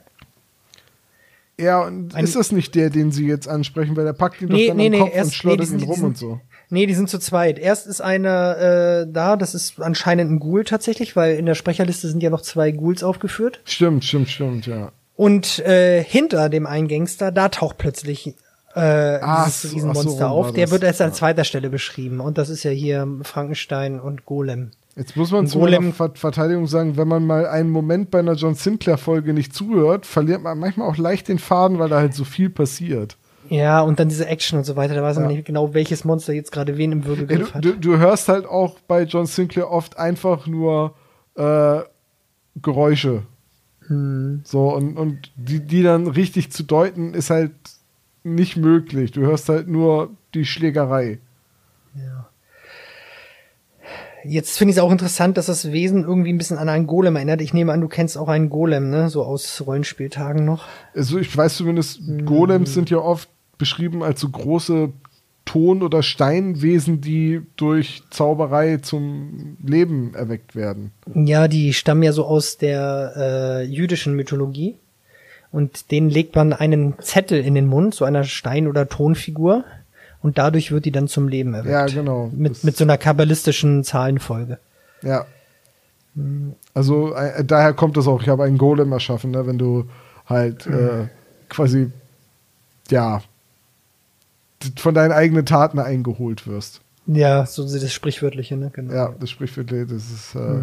Ja, 1.62 1.80
und 1.86 2.14
Ein- 2.14 2.24
ist 2.24 2.36
das 2.36 2.52
nicht 2.52 2.74
der, 2.74 2.90
den 2.90 3.12
sie 3.12 3.26
jetzt 3.26 3.48
ansprechen? 3.48 3.96
Weil 3.96 4.04
der 4.04 4.12
packt 4.12 4.42
ihn 4.42 4.48
Nee, 4.48 4.62
doch 4.66 4.68
dann 4.68 4.76
nee, 4.78 4.86
am 4.86 4.92
nee, 4.92 4.98
Kopf 4.98 5.14
erst- 5.14 5.26
und 5.30 5.34
schleudert 5.34 5.68
nee, 5.68 5.74
ihn 5.74 5.78
sind- 5.80 5.88
rum 5.88 5.96
die 5.98 6.04
und 6.06 6.18
sind- 6.18 6.28
so. 6.30 6.40
Nee, 6.70 6.86
die 6.86 6.94
sind 6.94 7.10
zu 7.10 7.18
zweit. 7.18 7.58
Erst 7.58 7.86
ist 7.86 8.00
einer 8.00 8.56
äh, 9.02 9.06
da, 9.12 9.36
das 9.36 9.54
ist 9.54 9.78
anscheinend 9.80 10.30
ein 10.30 10.40
Ghoul 10.40 10.64
tatsächlich, 10.64 11.16
weil 11.16 11.36
in 11.36 11.44
der 11.46 11.54
Sprecherliste 11.54 12.08
sind 12.08 12.22
ja 12.22 12.30
noch 12.30 12.40
zwei 12.40 12.70
Ghouls 12.72 13.02
aufgeführt. 13.02 13.60
Stimmt, 13.64 14.04
stimmt, 14.04 14.30
stimmt, 14.30 14.66
ja. 14.66 14.90
Und 15.14 15.58
äh, 15.60 16.02
hinter 16.02 16.48
dem 16.48 16.66
einen 16.66 16.88
Gangster, 16.88 17.30
da 17.30 17.48
taucht 17.50 17.76
plötzlich 17.76 18.34
äh, 18.74 19.18
Ach 19.20 19.44
dieses 19.44 19.74
Riesenmonster 19.74 20.10
so 20.10 20.24
auf. 20.24 20.52
Der 20.54 20.70
wird 20.70 20.82
erst 20.82 21.02
an 21.02 21.12
zweiter 21.12 21.44
Stelle 21.44 21.68
beschrieben. 21.68 22.20
Und 22.20 22.38
das 22.38 22.48
ist 22.48 22.62
ja 22.62 22.70
hier 22.70 23.06
Frankenstein 23.22 24.00
und 24.00 24.24
Golem. 24.24 24.70
Jetzt 24.96 25.16
muss 25.16 25.30
man 25.30 25.46
zu 25.46 25.58
meiner 25.58 25.80
Verteidigung 25.92 26.66
sagen, 26.66 26.96
wenn 26.98 27.08
man 27.08 27.26
mal 27.26 27.46
einen 27.46 27.70
Moment 27.70 28.10
bei 28.10 28.18
einer 28.18 28.34
John 28.34 28.54
Sinclair-Folge 28.54 29.32
nicht 29.32 29.54
zuhört, 29.54 30.04
verliert 30.04 30.42
man 30.42 30.58
manchmal 30.58 30.88
auch 30.88 30.98
leicht 30.98 31.28
den 31.28 31.38
Faden, 31.38 31.78
weil 31.78 31.88
da 31.88 31.96
halt 31.98 32.12
so 32.14 32.24
viel 32.24 32.50
passiert. 32.50 33.16
Ja, 33.48 33.80
und 33.80 33.98
dann 33.98 34.08
diese 34.08 34.26
Action 34.26 34.58
und 34.58 34.64
so 34.64 34.76
weiter. 34.76 34.94
Da 34.94 35.02
weiß 35.02 35.16
man 35.16 35.30
Ja. 35.30 35.36
nicht 35.36 35.46
genau, 35.46 35.72
welches 35.74 36.04
Monster 36.04 36.32
jetzt 36.34 36.52
gerade 36.52 36.76
wen 36.76 36.92
im 36.92 37.00
Ja, 37.00 37.06
Würgegriff 37.06 37.48
du, 37.48 37.54
hat. 37.54 37.64
du, 37.64 37.72
du 37.78 37.98
hörst 37.98 38.28
halt 38.28 38.46
auch 38.46 38.78
bei 38.86 39.02
John 39.04 39.26
Sinclair 39.26 39.70
oft 39.70 39.98
einfach 39.98 40.46
nur 40.46 40.94
äh, 41.36 41.80
Geräusche. 42.60 43.22
Hm. 43.86 44.42
So, 44.44 44.74
und, 44.74 44.96
und 44.96 45.32
die, 45.36 45.60
die 45.60 45.82
dann 45.82 46.06
richtig 46.06 46.52
zu 46.52 46.62
deuten, 46.62 47.14
ist 47.14 47.30
halt 47.30 47.52
nicht 48.24 48.56
möglich. 48.56 49.10
Du 49.10 49.22
hörst 49.22 49.48
halt 49.48 49.68
nur 49.68 50.10
die 50.34 50.44
Schlägerei. 50.44 51.18
Jetzt 54.24 54.56
finde 54.58 54.70
ich 54.70 54.76
es 54.76 54.82
auch 54.82 54.92
interessant, 54.92 55.36
dass 55.36 55.46
das 55.46 55.72
Wesen 55.72 56.04
irgendwie 56.04 56.32
ein 56.32 56.38
bisschen 56.38 56.58
an 56.58 56.68
einen 56.68 56.86
Golem 56.86 57.16
erinnert. 57.16 57.40
Ich 57.40 57.52
nehme 57.54 57.72
an, 57.72 57.80
du 57.80 57.88
kennst 57.88 58.16
auch 58.16 58.28
einen 58.28 58.50
Golem, 58.50 58.90
ne? 58.90 59.08
So 59.08 59.24
aus 59.24 59.62
Rollenspieltagen 59.66 60.44
noch. 60.44 60.64
Also 60.94 61.18
ich 61.18 61.36
weiß 61.36 61.56
zumindest, 61.56 62.00
Mhm. 62.06 62.24
Golems 62.24 62.74
sind 62.74 62.90
ja 62.90 62.98
oft 62.98 63.28
beschrieben 63.58 64.02
als 64.02 64.20
so 64.20 64.28
große 64.28 64.90
Ton- 65.44 65.82
oder 65.82 66.02
Steinwesen, 66.04 67.00
die 67.00 67.42
durch 67.56 68.04
Zauberei 68.10 68.76
zum 68.76 69.56
Leben 69.64 70.14
erweckt 70.14 70.54
werden. 70.54 70.92
Ja, 71.14 71.48
die 71.48 71.72
stammen 71.74 72.04
ja 72.04 72.12
so 72.12 72.24
aus 72.24 72.58
der 72.58 73.12
äh, 73.16 73.62
jüdischen 73.64 74.14
Mythologie. 74.14 74.76
Und 75.50 75.90
denen 75.90 76.08
legt 76.08 76.34
man 76.34 76.52
einen 76.52 76.94
Zettel 77.00 77.44
in 77.44 77.54
den 77.54 77.66
Mund, 77.66 77.94
so 77.94 78.04
einer 78.04 78.24
Stein- 78.24 78.68
oder 78.68 78.88
Tonfigur. 78.88 79.64
Und 80.22 80.38
dadurch 80.38 80.70
wird 80.70 80.84
die 80.84 80.92
dann 80.92 81.08
zum 81.08 81.28
Leben 81.28 81.52
erweckt. 81.54 81.72
Ja, 81.72 81.86
genau. 81.86 82.26
Das- 82.30 82.38
Mit, 82.38 82.64
mit 82.64 82.76
so 82.76 82.84
einer 82.84 82.96
kabbalistischen 82.98 83.82
Zahlenfolge. 83.84 84.58
Ja. 85.02 85.26
Also 86.74 87.14
äh, 87.14 87.44
daher 87.44 87.72
kommt 87.72 87.96
das 87.96 88.06
auch. 88.06 88.22
Ich 88.22 88.28
habe 88.28 88.44
einen 88.44 88.58
Golem 88.58 88.92
erschaffen, 88.92 89.30
ne? 89.30 89.46
wenn 89.46 89.58
du 89.58 89.88
halt 90.26 90.66
äh, 90.66 91.08
quasi 91.48 91.90
ja 92.90 93.22
von 94.76 94.94
deinen 94.94 95.12
eigenen 95.12 95.44
Taten 95.46 95.78
eingeholt 95.78 96.46
wirst. 96.46 96.82
Ja, 97.06 97.46
so 97.46 97.64
das 97.64 97.92
Sprichwörtliche, 97.92 98.56
ne? 98.56 98.70
Genau. 98.72 98.92
Ja, 98.94 99.14
das 99.18 99.30
Sprichwörtliche, 99.30 99.86
das 99.86 100.10
ist 100.10 100.34
äh, 100.36 100.60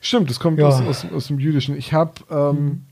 stimmt. 0.00 0.28
Das 0.28 0.40
kommt 0.40 0.58
Ja. 0.58 0.66
aus, 0.66 0.80
aus, 0.80 1.06
aus 1.14 1.26
dem 1.28 1.38
Jüdischen. 1.38 1.76
Ich 1.76 1.92
habe 1.92 2.12
ähm, 2.30 2.82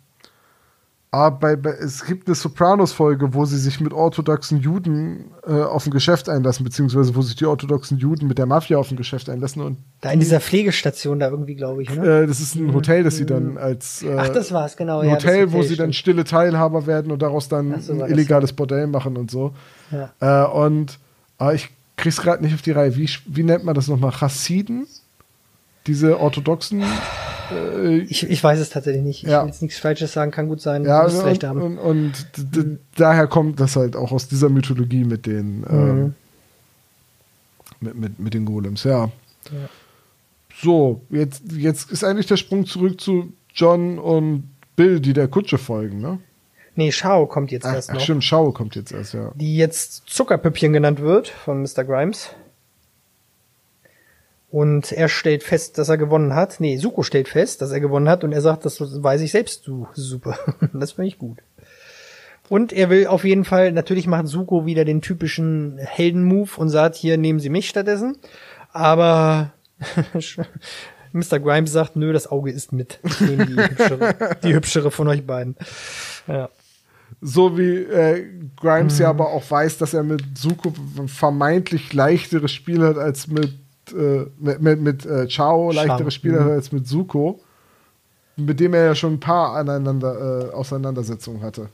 ah, 1.11 1.31
bei, 1.31 1.57
bei, 1.57 1.71
es 1.71 2.05
gibt 2.05 2.27
eine 2.27 2.35
Sopranos-Folge, 2.35 3.33
wo 3.35 3.45
sie 3.45 3.59
sich 3.59 3.81
mit 3.81 3.93
orthodoxen 3.93 4.61
Juden 4.61 5.31
äh, 5.47 5.53
auf 5.53 5.87
ein 5.87 5.91
Geschäft 5.91 6.29
einlassen, 6.29 6.65
beziehungsweise 6.65 7.15
wo 7.15 7.23
sich 7.23 7.37
die 7.37 7.47
orthodoxen 7.47 7.99
Juden 7.99 8.29
mit 8.29 8.39
der 8.39 8.47
Mafia 8.47 8.79
auf 8.79 8.91
ein 8.91 8.97
Geschäft 8.97 9.31
einlassen 9.31 9.63
und 9.63 9.79
Da 10.01 10.11
in 10.11 10.21
dieser 10.21 10.41
Pflegestation 10.41 11.19
da 11.19 11.31
irgendwie, 11.31 11.55
glaube 11.55 11.83
ich, 11.83 11.95
ne? 11.95 12.23
äh, 12.23 12.27
das 12.27 12.41
ist 12.41 12.57
ein 12.57 12.73
Hotel, 12.75 13.05
das 13.05 13.17
sie 13.17 13.27
dann 13.27 13.57
als 13.57 14.03
äh, 14.03 14.15
Ach, 14.17 14.29
das 14.29 14.53
war's, 14.53 14.77
genau. 14.77 15.01
ein 15.01 15.09
ja, 15.09 15.15
das 15.15 15.25
Hotel, 15.25 15.53
wo 15.53 15.63
sie 15.63 15.77
dann 15.77 15.93
stille 15.93 16.25
Teilhaber 16.25 16.87
werden 16.87 17.11
und 17.11 17.23
daraus 17.23 17.49
dann 17.49 17.81
so, 17.81 17.93
ein 17.93 18.11
illegales 18.11 18.53
Bordell 18.53 18.87
machen 18.87 19.17
und 19.17 19.31
so. 19.31 19.55
Ja. 19.91 20.45
Äh, 20.45 20.51
und 20.51 20.99
äh, 21.41 21.55
ich 21.55 21.71
krieg's 21.97 22.21
gerade 22.21 22.43
nicht 22.45 22.55
auf 22.55 22.63
die 22.63 22.73
Reihe. 22.73 22.97
Wie, 22.97 23.09
wie 23.27 23.43
nennt 23.43 23.65
man 23.65 23.75
das 23.75 23.89
nochmal? 23.89 24.13
Chassiden? 24.13 24.87
Diese 25.87 26.21
orthodoxen. 26.21 26.85
Äh, 27.51 27.99
Ich, 28.01 28.29
ich 28.29 28.43
weiß 28.45 28.59
es 28.59 28.71
tatsächlich 28.71 29.03
nicht. 29.03 29.25
Ich 29.25 29.31
Ja. 29.31 29.43
will 29.43 29.49
jetzt 29.49 29.63
nichts 29.63 29.79
Falsches 29.79 30.13
sagen, 30.13 30.31
kann 30.31 30.49
gut 30.49 30.61
sein. 30.61 30.85
ja, 30.85 31.03
musst 31.05 31.25
recht 31.25 31.45
und, 31.45 31.49
haben. 31.51 31.61
und, 31.63 31.79
und 31.79 32.27
d- 32.37 32.63
d- 32.63 32.77
daher 32.97 33.27
kommt 33.27 33.61
das 33.61 33.77
halt 33.77 33.97
auch 33.97 34.13
aus 34.13 34.29
dieser 34.29 34.49
Mythologie 34.49 35.05
mit 35.05 35.27
den, 35.27 35.65
ähm, 35.69 35.99
Mhm. 36.03 36.15
mit, 37.81 37.95
mit, 37.97 38.19
mit 38.19 38.35
den 38.35 38.45
Golems, 38.45 38.85
ja. 38.85 39.11
So, 40.61 41.03
jetzt, 41.11 41.43
jetzt 41.53 41.91
ist 41.91 42.05
eigentlich 42.05 42.27
der 42.27 42.37
Sprung 42.37 42.67
zurück 42.67 43.01
zu 43.01 43.33
John 43.55 43.99
und 43.99 44.51
Bill, 44.77 45.01
die 45.01 45.13
der 45.13 45.29
Kutsche 45.29 45.59
folgen, 45.59 46.01
ne? 46.01 46.19
Nee, 46.75 46.93
Shao 46.93 47.27
kommt 47.27 47.51
jetzt 47.51 47.67
Ach, 47.67 47.75
erst 47.75 47.91
ach 47.91 47.95
noch. 47.95 48.01
stimmt, 48.01 48.23
Schau 48.25 48.53
kommt 48.53 48.77
jetzt 48.77 48.93
erst, 48.93 49.15
ja. 49.15 49.33
Die 49.35 49.57
jetzt 49.57 50.05
Zuckerpüppchen 50.09 50.73
genannt 50.73 51.01
wird 51.01 51.29
von 51.29 51.63
Mr. 51.63 51.83
Grimes. 51.85 52.31
Und 54.51 54.93
er 54.93 55.09
stellt 55.09 55.43
fest, 55.43 55.77
dass 55.77 55.91
er 55.91 55.99
gewonnen 55.99 56.35
hat. 56.35 56.59
Nee, 56.59 56.79
Suko 56.79 57.03
stellt 57.03 57.29
fest, 57.29 57.61
dass 57.61 57.71
er 57.71 57.81
gewonnen 57.81 58.09
hat 58.09 58.25
und 58.25 58.33
er 58.33 58.41
sagt, 58.41 58.65
das 58.65 58.81
weiß 58.81 59.21
ich 59.21 59.31
selbst, 59.31 59.67
du 59.67 59.89
super. 59.93 60.39
das 60.73 60.93
finde 60.93 61.09
ich 61.09 61.19
gut. 61.19 61.39
Und 62.49 62.73
er 62.73 62.89
will 62.89 63.07
auf 63.07 63.25
jeden 63.25 63.45
Fall, 63.45 63.73
natürlich 63.73 64.07
macht 64.07 64.27
Suko 64.27 64.65
wieder 64.65 64.87
den 64.87 65.03
typischen 65.03 65.77
Heldenmove 65.79 66.57
und 66.57 66.71
sagt, 66.71 66.97
hier 66.97 67.19
nehmen 67.19 67.41
Sie 67.41 67.51
mich 67.51 67.69
stattdessen. 67.69 68.17
Aber 68.73 69.53
Mr. 71.13 71.41
Grimes 71.41 71.73
sagt, 71.73 71.97
nö, 71.97 72.13
das 72.13 72.27
Auge 72.31 72.51
ist 72.51 72.73
mit. 72.73 73.01
Ich 73.03 73.21
nehme 73.21 73.47
die 73.47 73.57
hübschere, 73.57 74.37
die 74.43 74.55
hübschere 74.55 74.91
von 74.91 75.09
euch 75.09 75.27
beiden. 75.27 75.57
Ja. 76.27 76.49
So 77.21 77.59
wie 77.59 77.77
äh, 77.77 78.25
Grimes 78.57 78.95
Mhm. 78.95 79.03
ja 79.03 79.11
aber 79.11 79.29
auch 79.31 79.51
weiß, 79.51 79.79
dass 79.79 79.93
er 79.93 80.03
mit 80.03 80.23
Suko 80.39 80.73
ein 80.99 81.09
vermeintlich 81.09 81.93
leichteres 81.93 82.53
Spiel 82.53 82.83
hat 82.83 82.97
als 82.97 83.27
mit, 83.27 83.53
äh, 83.93 84.27
mit, 84.39 84.61
mit, 84.61 84.81
mit 84.81 85.07
äh, 85.07 85.27
Chao, 85.29 85.71
leichteres 85.73 86.15
Spiel 86.15 86.33
mhm. 86.33 86.51
als 86.51 86.73
mit 86.73 86.87
Suko, 86.87 87.41
mit 88.37 88.61
dem 88.61 88.75
er 88.75 88.85
ja 88.85 88.95
schon 88.95 89.15
ein 89.15 89.21
paar 89.21 89.57
aneinander, 89.57 90.49
äh, 90.51 90.55
Auseinandersetzungen 90.55 91.43
hatte. 91.43 91.69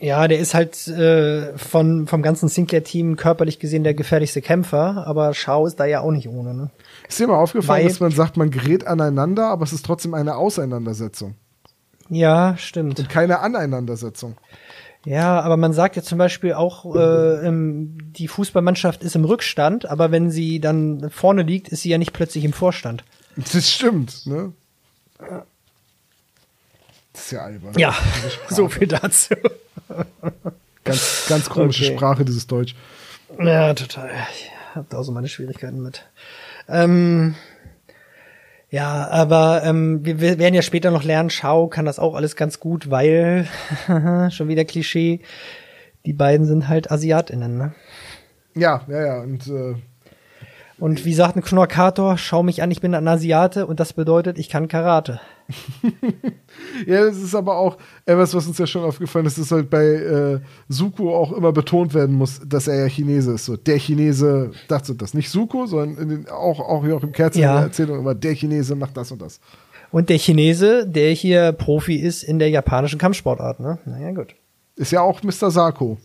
Ja, 0.00 0.28
der 0.28 0.38
ist 0.38 0.54
halt 0.54 0.86
äh, 0.88 1.56
von, 1.58 2.06
vom 2.06 2.22
ganzen 2.22 2.48
Sinclair-Team 2.48 3.16
körperlich 3.16 3.58
gesehen 3.58 3.82
der 3.82 3.94
gefährlichste 3.94 4.40
Kämpfer, 4.40 5.04
aber 5.06 5.34
Shao 5.34 5.66
ist 5.66 5.76
da 5.80 5.86
ja 5.86 6.00
auch 6.00 6.12
nicht 6.12 6.28
ohne. 6.28 6.54
Ne? 6.54 6.70
Ist 7.08 7.18
dir 7.18 7.26
mal 7.26 7.36
aufgefallen, 7.36 7.82
Weil- 7.82 7.88
dass 7.88 8.00
man 8.00 8.12
sagt, 8.12 8.36
man 8.36 8.50
gerät 8.50 8.86
aneinander, 8.86 9.46
aber 9.48 9.64
es 9.64 9.72
ist 9.72 9.84
trotzdem 9.84 10.14
eine 10.14 10.36
Auseinandersetzung 10.36 11.34
Ja, 12.08 12.56
stimmt. 12.58 13.00
und 13.00 13.08
keine 13.08 13.40
Aneinandersetzung. 13.40 14.36
Ja, 15.04 15.40
aber 15.40 15.56
man 15.56 15.72
sagt 15.72 15.96
ja 15.96 16.02
zum 16.02 16.18
Beispiel 16.18 16.52
auch, 16.54 16.94
äh, 16.94 17.46
im, 17.46 18.12
die 18.12 18.28
Fußballmannschaft 18.28 19.02
ist 19.02 19.14
im 19.16 19.24
Rückstand, 19.24 19.86
aber 19.86 20.10
wenn 20.10 20.30
sie 20.30 20.60
dann 20.60 21.10
vorne 21.10 21.42
liegt, 21.42 21.68
ist 21.68 21.82
sie 21.82 21.88
ja 21.90 21.98
nicht 21.98 22.12
plötzlich 22.12 22.44
im 22.44 22.52
Vorstand. 22.52 23.04
Das 23.36 23.70
stimmt, 23.70 24.26
ne? 24.26 24.52
Das 27.12 27.22
ist 27.24 27.30
ja 27.32 27.42
albern. 27.42 27.74
Ja, 27.78 27.94
so 28.48 28.68
viel 28.68 28.86
dazu. 28.88 29.34
Ganz, 30.84 31.26
ganz 31.28 31.48
komische 31.48 31.84
Okay. 31.84 31.96
Sprache, 31.96 32.24
dieses 32.24 32.46
Deutsch. 32.46 32.74
Ja, 33.38 33.74
total. 33.74 34.10
Ich 34.32 34.50
hab 34.74 34.88
da 34.90 34.98
auch 34.98 35.02
so 35.02 35.12
meine 35.12 35.28
Schwierigkeiten 35.28 35.80
mit. 35.82 36.04
Ähm, 36.68 37.34
ja, 38.70 39.08
aber 39.08 39.62
ähm, 39.64 40.04
wir, 40.04 40.20
wir 40.20 40.38
werden 40.38 40.54
ja 40.54 40.62
später 40.62 40.90
noch 40.90 41.04
lernen, 41.04 41.30
Shao 41.30 41.68
kann 41.68 41.86
das 41.86 41.98
auch 41.98 42.14
alles 42.14 42.36
ganz 42.36 42.60
gut, 42.60 42.90
weil, 42.90 43.46
schon 44.30 44.48
wieder 44.48 44.64
Klischee, 44.64 45.20
die 46.04 46.12
beiden 46.12 46.46
sind 46.46 46.68
halt 46.68 46.90
AsiatInnen, 46.90 47.56
ne? 47.56 47.72
Ja, 48.54 48.82
ja, 48.88 49.06
ja. 49.06 49.20
Und 49.20 49.46
äh, 49.46 49.74
Und 50.78 51.04
wie 51.04 51.14
sagt 51.14 51.36
ein 51.36 51.42
Knorkator, 51.42 52.18
schau 52.18 52.42
mich 52.42 52.62
an, 52.62 52.70
ich 52.70 52.80
bin 52.80 52.94
ein 52.94 53.08
Asiate 53.08 53.66
und 53.66 53.80
das 53.80 53.92
bedeutet, 53.92 54.38
ich 54.38 54.48
kann 54.48 54.68
Karate. 54.68 55.20
Ja, 56.86 57.04
das 57.04 57.16
ist 57.18 57.34
aber 57.34 57.56
auch 57.56 57.78
etwas, 58.04 58.34
was 58.34 58.46
uns 58.46 58.58
ja 58.58 58.66
schon 58.66 58.84
aufgefallen 58.84 59.26
ist, 59.26 59.38
dass 59.38 59.50
halt 59.50 59.70
bei 59.70 59.84
äh, 59.84 60.40
Suko 60.68 61.16
auch 61.16 61.32
immer 61.32 61.52
betont 61.52 61.94
werden 61.94 62.14
muss, 62.14 62.40
dass 62.46 62.68
er 62.68 62.76
ja 62.80 62.88
Chinese 62.88 63.32
ist. 63.34 63.44
So, 63.46 63.56
der 63.56 63.78
Chinese, 63.78 64.50
dachte 64.68 64.94
das 64.94 65.14
nicht 65.14 65.30
Suko, 65.30 65.66
sondern 65.66 66.08
den, 66.08 66.28
auch, 66.28 66.60
auch, 66.60 66.84
hier 66.84 66.96
auch 66.96 67.02
im 67.02 67.12
Kerzen 67.12 67.40
Ja. 67.40 67.50
in 67.50 67.56
der 67.56 67.64
Erzählung 67.66 67.98
immer, 68.00 68.14
der 68.14 68.34
Chinese 68.34 68.74
macht 68.74 68.96
das 68.96 69.10
und 69.12 69.22
das. 69.22 69.40
Und 69.90 70.08
der 70.10 70.18
Chinese, 70.18 70.86
der 70.86 71.12
hier 71.12 71.52
Profi 71.52 71.96
ist 71.96 72.22
in 72.22 72.38
der 72.38 72.50
japanischen 72.50 72.98
Kampfsportart, 72.98 73.60
ne? 73.60 73.78
Naja, 73.86 74.12
gut. 74.12 74.34
Ist 74.76 74.92
ja 74.92 75.00
auch 75.00 75.22
Mr. 75.22 75.50
Sako. 75.50 75.98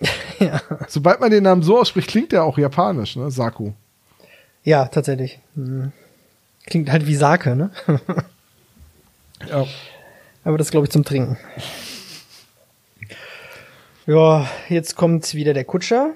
Ja. 0.40 0.60
Sobald 0.88 1.20
man 1.20 1.30
den 1.30 1.44
Namen 1.44 1.62
so 1.62 1.78
ausspricht, 1.78 2.08
klingt 2.08 2.32
der 2.32 2.42
auch 2.42 2.58
japanisch, 2.58 3.14
ne? 3.14 3.30
Sako. 3.30 3.74
Ja, 4.64 4.86
tatsächlich. 4.86 5.38
Hm. 5.54 5.92
Klingt 6.66 6.90
halt 6.90 7.06
wie 7.06 7.14
Sake, 7.14 7.54
ne? 7.54 7.70
Ja. 9.48 9.66
Aber 10.44 10.58
das 10.58 10.70
glaube 10.70 10.86
ich 10.86 10.92
zum 10.92 11.04
Trinken. 11.04 11.36
Ja, 14.06 14.48
jetzt 14.68 14.96
kommt 14.96 15.32
wieder 15.34 15.54
der 15.54 15.64
Kutscher. 15.64 16.12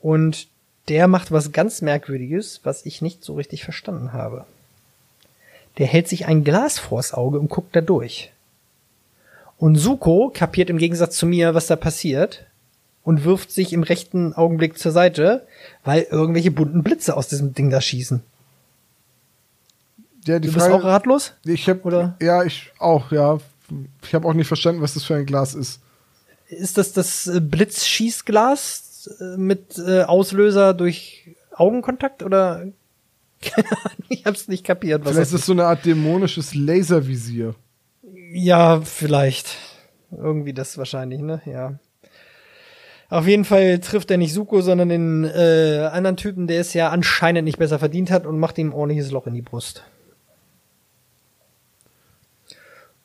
Und 0.00 0.48
der 0.88 1.08
macht 1.08 1.32
was 1.32 1.52
ganz 1.52 1.82
Merkwürdiges, 1.82 2.60
was 2.64 2.86
ich 2.86 3.02
nicht 3.02 3.24
so 3.24 3.34
richtig 3.34 3.64
verstanden 3.64 4.12
habe. 4.12 4.44
Der 5.78 5.86
hält 5.86 6.08
sich 6.08 6.26
ein 6.26 6.44
Glas 6.44 6.78
vors 6.78 7.12
Auge 7.12 7.38
und 7.38 7.48
guckt 7.48 7.74
da 7.76 7.80
durch. 7.80 8.32
Und 9.58 9.76
Suko 9.76 10.30
kapiert 10.32 10.70
im 10.70 10.78
Gegensatz 10.78 11.16
zu 11.16 11.26
mir, 11.26 11.54
was 11.54 11.66
da 11.66 11.76
passiert 11.76 12.46
und 13.04 13.24
wirft 13.24 13.52
sich 13.52 13.72
im 13.72 13.82
rechten 13.82 14.34
Augenblick 14.34 14.78
zur 14.78 14.92
Seite, 14.92 15.46
weil 15.84 16.02
irgendwelche 16.10 16.50
bunten 16.50 16.82
Blitze 16.82 17.16
aus 17.16 17.28
diesem 17.28 17.54
Ding 17.54 17.70
da 17.70 17.80
schießen. 17.80 18.22
Ja 20.26 20.38
die 20.38 20.48
Du 20.48 20.54
bist 20.54 20.68
auch 20.68 20.84
ratlos? 20.84 21.32
ich 21.44 21.68
hab, 21.68 21.84
oder? 21.84 22.16
Ja, 22.20 22.42
ich 22.44 22.72
auch, 22.78 23.10
ja. 23.12 23.38
Ich 24.02 24.14
habe 24.14 24.28
auch 24.28 24.34
nicht 24.34 24.46
verstanden, 24.46 24.82
was 24.82 24.94
das 24.94 25.04
für 25.04 25.16
ein 25.16 25.26
Glas 25.26 25.54
ist. 25.54 25.80
Ist 26.48 26.78
das 26.78 26.92
das 26.92 27.26
äh, 27.26 27.40
Blitzschießglas 27.40 29.10
äh, 29.20 29.36
mit 29.36 29.78
äh, 29.78 30.02
Auslöser 30.02 30.74
durch 30.74 31.36
Augenkontakt 31.52 32.22
oder? 32.22 32.66
Ich 34.08 34.24
hab's 34.24 34.46
nicht 34.46 34.64
kapiert. 34.64 35.04
Was 35.04 35.12
Vielleicht 35.12 35.32
ist 35.32 35.34
das 35.34 35.46
so 35.46 35.52
eine 35.52 35.64
Art 35.64 35.84
dämonisches 35.84 36.54
Laservisier. 36.54 37.56
Ja, 38.32 38.80
vielleicht. 38.80 39.56
Irgendwie 40.16 40.52
das 40.52 40.78
wahrscheinlich, 40.78 41.20
ne? 41.20 41.42
Ja. 41.44 41.78
Auf 43.08 43.26
jeden 43.26 43.44
Fall 43.44 43.78
trifft 43.80 44.10
er 44.10 44.16
nicht 44.16 44.32
Suko, 44.32 44.60
sondern 44.60 44.88
den 44.88 45.24
äh, 45.24 45.88
anderen 45.92 46.16
Typen, 46.16 46.46
der 46.46 46.60
es 46.60 46.72
ja 46.74 46.90
anscheinend 46.90 47.44
nicht 47.44 47.58
besser 47.58 47.78
verdient 47.78 48.10
hat 48.10 48.26
und 48.26 48.38
macht 48.38 48.58
ihm 48.58 48.70
ein 48.70 48.72
ordentliches 48.72 49.10
Loch 49.10 49.26
in 49.26 49.34
die 49.34 49.42
Brust. 49.42 49.84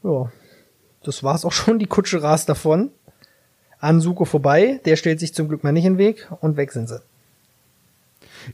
Ja, 0.04 0.32
das 1.04 1.24
war's 1.24 1.45
auch 1.45 1.52
schon. 1.52 1.80
Die 1.80 1.88
Kutsche 1.88 2.22
rast 2.24 2.49
davon. 2.49 2.91
An 3.80 3.99
Suko 4.02 4.26
vorbei. 4.26 4.80
Der 4.86 4.95
stellt 4.95 5.20
sich 5.20 5.34
zum 5.34 5.47
Glück 5.47 5.64
mal 5.64 5.72
nicht 5.72 5.86
in 5.86 5.93
den 5.93 5.97
Weg 5.99 6.28
und 6.41 6.58
weg 6.58 6.72
sind 6.72 6.88
sie. 6.89 7.02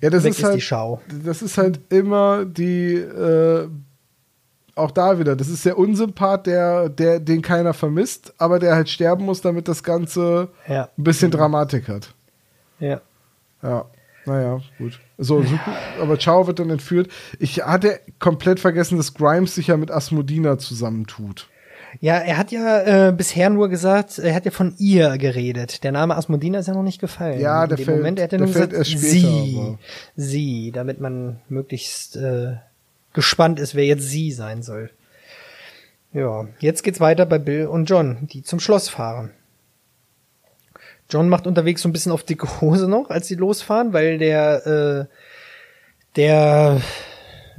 Ja, 0.02 0.10
das 0.10 0.24
Weg 0.24 0.32
ist 0.32 0.40
ist 0.40 0.44
halt, 0.46 0.56
die 0.56 0.62
Schau. 0.62 1.02
das 1.24 1.42
ist 1.42 1.58
halt 1.58 1.80
immer 1.90 2.46
die, 2.46 2.96
äh, 2.96 3.68
auch 4.76 4.92
da 4.92 5.18
wieder, 5.18 5.36
das 5.36 5.48
ist 5.48 5.66
der 5.66 5.78
Unsympath, 5.78 6.46
der, 6.46 6.90
der, 6.90 7.20
den 7.20 7.42
keiner 7.42 7.74
vermisst, 7.74 8.34
aber 8.38 8.60
der 8.60 8.76
halt 8.76 8.90
sterben 8.90 9.26
muss, 9.26 9.42
damit 9.42 9.68
das 9.68 9.84
Ganze 9.84 10.50
Ja. 10.68 10.90
ein 10.98 11.04
bisschen 11.04 11.32
Dramatik 11.32 11.88
hat. 11.88 12.14
Ja. 12.80 13.02
Ja, 13.64 13.86
naja, 14.28 14.62
gut. 14.78 15.00
So, 15.18 15.42
Suko, 15.42 15.72
aber 16.02 16.18
Chao 16.20 16.46
wird 16.46 16.60
dann 16.60 16.70
entführt. 16.70 17.10
Ich 17.40 17.64
hatte 17.64 18.00
komplett 18.20 18.60
vergessen, 18.60 18.98
dass 18.98 19.14
Grimes 19.16 19.56
sich 19.56 19.68
ja 19.68 19.78
mit 19.78 19.90
Asmodina 19.90 20.58
zusammentut. 20.60 21.48
Ja, 22.02 22.16
er 22.18 22.38
hat 22.38 22.52
ja 22.52 23.08
äh, 23.08 23.12
bisher 23.14 23.50
nur 23.50 23.70
gesagt, 23.70 24.20
er 24.20 24.36
hat 24.36 24.46
ja 24.46 24.52
von 24.52 24.76
ihr 24.78 25.18
geredet. 25.18 25.84
Der 25.84 25.92
Name 25.92 26.16
Asmodina 26.16 26.60
ist 26.60 26.68
ja 26.68 26.74
noch 26.74 26.84
nicht 26.84 27.00
gefallen. 27.02 27.40
Ja, 27.40 27.64
In 27.64 27.70
der 27.70 27.78
dem 27.78 27.86
fällt- 27.86 27.98
Moment, 27.98 28.20
er 28.20 28.24
hat 28.26 28.32
ja 28.34 28.38
nur 28.38 28.48
gesagt, 28.48 28.74
später, 28.86 28.86
sie, 29.00 29.56
aber- 29.58 29.80
sie, 30.16 30.72
damit 30.72 31.00
man 31.00 31.40
möglichst 31.50 32.16
äh, 32.18 32.58
gespannt 33.14 33.60
ist, 33.60 33.74
wer 33.74 33.86
jetzt 33.86 34.04
sie 34.08 34.32
sein 34.32 34.62
soll. 34.62 34.92
Ja, 36.14 36.48
jetzt 36.60 36.84
geht's 36.84 37.00
weiter 37.00 37.26
bei 37.26 37.40
Bill 37.40 37.66
und 37.68 37.86
John, 37.90 38.28
die 38.32 38.44
zum 38.44 38.60
Schloss 38.60 38.90
fahren. 38.90 39.32
John 41.10 41.30
macht 41.30 41.48
unterwegs 41.48 41.82
so 41.82 41.90
ein 41.90 41.94
bisschen 41.94 42.12
auf 42.12 42.24
dicke 42.24 42.62
Hose 42.62 42.88
noch, 42.88 43.10
als 43.10 43.28
sie 43.28 43.36
losfahren, 43.36 43.94
weil 43.94 44.18
der 44.18 45.08
äh, 45.10 45.14
der 46.16 46.82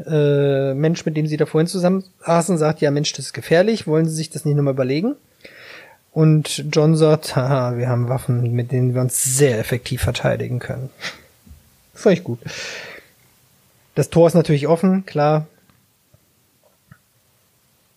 äh, 0.07 0.75
Mensch, 0.75 1.05
mit 1.07 1.17
dem 1.17 1.27
sie 1.27 1.37
da 1.37 1.47
vorhin 1.47 1.67
zusammen 1.67 2.05
saßen, 2.25 2.59
sagt, 2.59 2.81
ja 2.81 2.91
Mensch, 2.91 3.13
das 3.13 3.27
ist 3.27 3.33
gefährlich, 3.33 3.87
wollen 3.87 4.07
Sie 4.07 4.15
sich 4.15 4.31
das 4.31 4.45
nicht 4.45 4.57
nochmal 4.57 4.75
überlegen? 4.75 5.17
Und 6.13 6.65
John 6.73 6.97
sagt, 6.97 7.37
haha, 7.37 7.77
wir 7.77 7.89
haben 7.89 8.09
Waffen, 8.09 8.53
mit 8.53 8.73
denen 8.73 8.95
wir 8.95 9.01
uns 9.01 9.23
sehr 9.23 9.59
effektiv 9.59 10.03
verteidigen 10.03 10.59
können. 10.59 10.91
Ich 12.07 12.25
gut. 12.25 12.39
Das 13.95 14.11
Tor 14.11 14.29
ist 14.29 14.35
natürlich 14.35 14.69
offen, 14.69 15.05
klar. 15.05 15.47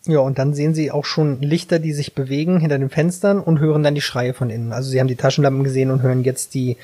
Ja, 0.06 0.20
und 0.20 0.39
dann 0.39 0.54
sehen 0.54 0.74
sie 0.74 0.89
auch 0.91 1.06
schon 1.06 1.41
Lichter, 1.41 1.78
die 1.78 1.93
sich 1.93 2.16
bewegen 2.16 2.60
hinter 2.60 2.80
den 2.80 2.89
Fenstern 2.89 3.39
und 3.39 3.60
hören 3.60 3.84
dann 3.84 3.93
die 3.93 4.02
Schreie 4.02 4.34
von 4.34 4.49
innen. 4.49 4.72
Also 4.72 4.89
sie 4.89 4.99
haben 4.99 5.08
die 5.08 5.16
Taschenlampen 5.16 5.64
gesehen 5.64 5.91
und 5.91 6.02
hören 6.02 6.24
jetzt 6.24 6.56
die, 6.56 6.78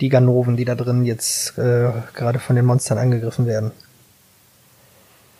die 0.00 0.08
Ganoven, 0.08 0.56
die 0.56 0.64
da 0.64 0.74
drin 0.74 1.04
jetzt 1.04 1.56
äh, 1.58 1.90
gerade 2.14 2.40
von 2.40 2.56
den 2.56 2.64
Monstern 2.64 2.98
angegriffen 2.98 3.46
werden. 3.46 3.70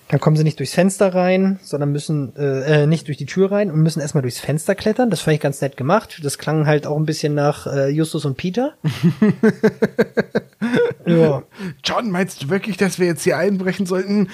Dann 0.08 0.20
kommen 0.20 0.36
sie 0.36 0.44
nicht 0.44 0.60
durchs 0.60 0.74
Fenster 0.74 1.12
rein, 1.14 1.58
sondern 1.62 1.90
müssen 1.90 2.32
äh, 2.36 2.82
äh, 2.82 2.86
nicht 2.86 3.08
durch 3.08 3.16
die 3.16 3.26
Tür 3.26 3.50
rein 3.50 3.72
und 3.72 3.80
müssen 3.80 4.00
erstmal 4.00 4.22
durchs 4.22 4.38
Fenster 4.38 4.76
klettern. 4.76 5.10
Das 5.10 5.20
fand 5.20 5.34
ich 5.34 5.40
ganz 5.40 5.60
nett 5.60 5.76
gemacht. 5.76 6.20
Das 6.22 6.38
klang 6.38 6.66
halt 6.66 6.86
auch 6.86 6.96
ein 6.96 7.06
bisschen 7.06 7.34
nach 7.34 7.66
äh, 7.66 7.88
Justus 7.88 8.24
und 8.24 8.36
Peter. 8.36 8.74
ja. 11.06 11.42
John, 11.82 12.10
meinst 12.12 12.40
du 12.40 12.50
wirklich, 12.50 12.76
dass 12.76 13.00
wir 13.00 13.06
jetzt 13.08 13.24
hier 13.24 13.36
einbrechen 13.36 13.84
sollten? 13.84 14.28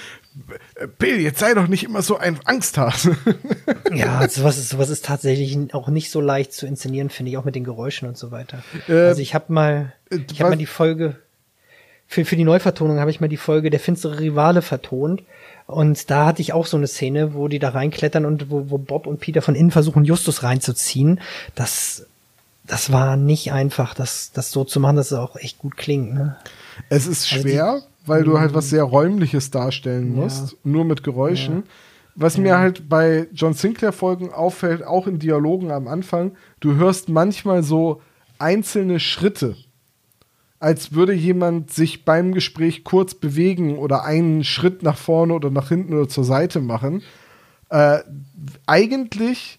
Bill, 0.99 1.20
jetzt 1.20 1.39
sei 1.39 1.55
doch 1.55 1.68
nicht 1.68 1.85
immer 1.85 2.03
so 2.03 2.16
ein 2.16 2.39
Angsthase. 2.45 3.16
ja, 3.93 4.26
sowas 4.30 4.59
ist, 4.59 4.70
sowas 4.70 4.89
ist 4.89 5.05
tatsächlich 5.05 5.74
auch 5.74 5.89
nicht 5.89 6.11
so 6.11 6.20
leicht 6.20 6.53
zu 6.53 6.66
inszenieren, 6.66 7.11
finde 7.11 7.30
ich, 7.30 7.39
auch 7.39 7.45
mit 7.45 7.55
den 7.55 7.64
Geräuschen 7.64 8.09
und 8.09 8.16
so 8.16 8.30
weiter. 8.30 8.62
Äh, 8.89 8.95
also 8.95 9.20
ich 9.20 9.35
habe 9.35 9.53
mal, 9.53 9.93
äh, 10.11 10.18
ich 10.30 10.41
habe 10.41 10.51
mal 10.51 10.57
die 10.57 10.66
Folge 10.66 11.16
für, 12.12 12.26
für 12.26 12.37
die 12.37 12.45
Neuvertonung 12.45 12.99
habe 13.01 13.11
ich 13.11 13.20
mal 13.20 13.28
die 13.28 13.39
Folge 13.39 13.70
Der 13.70 13.80
finstere 13.80 14.20
Rivale 14.20 14.61
vertont 14.61 15.22
und 15.66 16.11
da 16.11 16.26
hatte 16.26 16.43
ich 16.43 16.53
auch 16.53 16.66
so 16.66 16.76
eine 16.76 16.87
Szene, 16.87 17.33
wo 17.33 17.49
die 17.49 17.59
da 17.59 17.70
reinklettern 17.70 18.26
und 18.26 18.51
wo, 18.51 18.68
wo 18.68 18.76
Bob 18.76 19.07
und 19.07 19.20
Peter 19.20 19.41
von 19.41 19.55
innen 19.55 19.70
versuchen, 19.70 20.05
Justus 20.05 20.43
reinzuziehen. 20.43 21.20
Das, 21.55 22.07
das 22.66 22.93
war 22.93 23.16
nicht 23.16 23.53
einfach, 23.53 23.95
das, 23.95 24.33
das 24.33 24.51
so 24.51 24.64
zu 24.64 24.80
machen, 24.80 24.97
dass 24.97 25.12
es 25.12 25.18
auch 25.18 25.37
echt 25.37 25.59
gut 25.59 25.76
klingt. 25.78 26.12
Ne? 26.12 26.37
Es 26.91 27.07
ist 27.07 27.33
also 27.33 27.43
schwer, 27.43 27.80
die, 27.80 27.91
weil 28.07 28.24
du 28.24 28.38
halt 28.38 28.55
was 28.55 28.70
sehr 28.70 28.84
Räumliches 28.84 29.50
darstellen 29.50 30.14
musst, 30.14 30.53
ja. 30.53 30.59
nur 30.64 30.84
mit 30.84 31.03
Geräuschen. 31.03 31.57
Ja. 31.57 31.62
Was 32.14 32.36
ja. 32.36 32.42
mir 32.42 32.59
halt 32.59 32.88
bei 32.88 33.28
John 33.32 33.55
Sinclair-Folgen 33.55 34.32
auffällt, 34.32 34.84
auch 34.84 35.07
in 35.07 35.18
Dialogen 35.18 35.70
am 35.70 35.88
Anfang, 35.88 36.32
du 36.61 36.74
hörst 36.74 37.09
manchmal 37.09 37.62
so 37.62 38.03
einzelne 38.38 39.00
Schritte 39.00 39.57
als 40.62 40.92
würde 40.92 41.12
jemand 41.12 41.72
sich 41.72 42.05
beim 42.05 42.32
Gespräch 42.32 42.84
kurz 42.84 43.16
bewegen 43.16 43.78
oder 43.78 44.05
einen 44.05 44.44
Schritt 44.44 44.84
nach 44.84 44.96
vorne 44.96 45.34
oder 45.34 45.50
nach 45.50 45.70
hinten 45.70 45.92
oder 45.92 46.09
zur 46.09 46.22
Seite 46.22 46.61
machen. 46.61 47.03
Äh, 47.68 47.98
eigentlich 48.64 49.59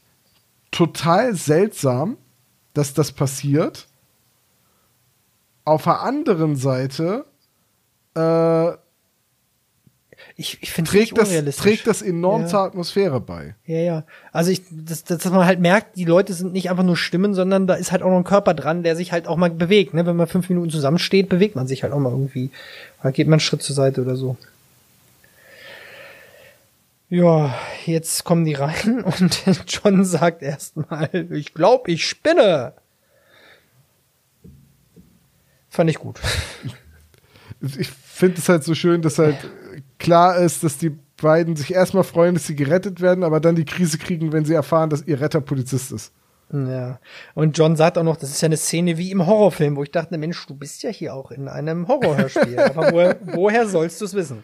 total 0.71 1.35
seltsam, 1.35 2.15
dass 2.73 2.93
das 2.93 3.11
passiert. 3.11 3.89
Auf 5.65 5.83
der 5.83 6.03
anderen 6.03 6.55
Seite 6.55 7.25
äh, 8.15 8.77
ich, 10.35 10.57
ich 10.61 10.71
finde 10.71 10.89
trägt, 10.89 11.17
das, 11.17 11.29
trägt 11.57 11.85
das 11.85 12.01
enorm 12.01 12.43
ja. 12.43 12.47
zur 12.47 12.59
Atmosphäre 12.61 13.19
bei. 13.21 13.55
Ja, 13.65 13.77
ja. 13.77 14.03
Also 14.31 14.49
ich, 14.49 14.63
das, 14.71 15.03
das, 15.03 15.19
dass 15.19 15.31
man 15.31 15.45
halt 15.45 15.59
merkt, 15.59 15.95
die 15.95 16.05
Leute 16.05 16.33
sind 16.33 16.53
nicht 16.53 16.71
einfach 16.71 16.83
nur 16.83 16.97
Stimmen, 16.97 17.35
sondern 17.35 17.67
da 17.67 17.75
ist 17.75 17.91
halt 17.91 18.01
auch 18.01 18.09
noch 18.09 18.17
ein 18.17 18.23
Körper 18.23 18.55
dran, 18.55 18.81
der 18.81 18.95
sich 18.95 19.11
halt 19.11 19.27
auch 19.27 19.37
mal 19.37 19.51
bewegt. 19.51 19.93
Ne? 19.93 20.05
Wenn 20.05 20.15
man 20.15 20.27
fünf 20.27 20.49
Minuten 20.49 20.71
zusammensteht, 20.71 21.29
bewegt 21.29 21.55
man 21.55 21.67
sich 21.67 21.83
halt 21.83 21.93
auch 21.93 21.99
mal 21.99 22.11
irgendwie. 22.11 22.49
Da 23.03 23.11
geht 23.11 23.27
man 23.27 23.33
einen 23.33 23.39
Schritt 23.41 23.61
zur 23.61 23.75
Seite 23.75 24.01
oder 24.01 24.15
so. 24.15 24.37
Ja, 27.09 27.53
jetzt 27.85 28.23
kommen 28.23 28.43
die 28.43 28.55
rein 28.55 29.03
und 29.19 29.43
John 29.67 30.03
sagt 30.03 30.41
erstmal, 30.41 31.09
ich 31.31 31.53
glaube, 31.53 31.91
ich 31.91 32.07
spinne. 32.07 32.73
Fand 35.69 35.91
ich 35.91 35.97
gut. 35.97 36.19
Ich 37.61 37.89
finde 38.13 38.37
es 38.37 38.47
halt 38.47 38.63
so 38.63 38.75
schön, 38.75 39.01
dass 39.01 39.17
halt 39.17 39.37
klar 39.97 40.37
ist, 40.37 40.63
dass 40.63 40.77
die 40.77 40.91
beiden 41.21 41.55
sich 41.55 41.73
erstmal 41.73 42.03
freuen, 42.03 42.35
dass 42.35 42.47
sie 42.47 42.55
gerettet 42.55 43.01
werden, 43.01 43.23
aber 43.23 43.39
dann 43.39 43.55
die 43.55 43.65
Krise 43.65 43.97
kriegen, 43.97 44.31
wenn 44.31 44.45
sie 44.45 44.53
erfahren, 44.53 44.89
dass 44.89 45.07
ihr 45.07 45.19
Retter 45.19 45.41
Polizist 45.41 45.91
ist. 45.91 46.13
Ja. 46.51 46.99
Und 47.33 47.57
John 47.57 47.75
sagt 47.75 47.97
auch 47.97 48.03
noch, 48.03 48.17
das 48.17 48.29
ist 48.29 48.41
ja 48.41 48.45
eine 48.45 48.57
Szene 48.57 48.97
wie 48.97 49.09
im 49.09 49.25
Horrorfilm, 49.25 49.75
wo 49.75 49.83
ich 49.83 49.91
dachte, 49.91 50.17
Mensch, 50.17 50.45
du 50.45 50.53
bist 50.53 50.83
ja 50.83 50.91
hier 50.91 51.15
auch 51.15 51.31
in 51.31 51.47
einem 51.47 51.87
Horrorhörspiel. 51.87 52.59
aber 52.59 52.91
woher, 52.91 53.17
woher 53.25 53.67
sollst 53.67 53.99
du 54.01 54.05
es 54.05 54.13
wissen? 54.13 54.43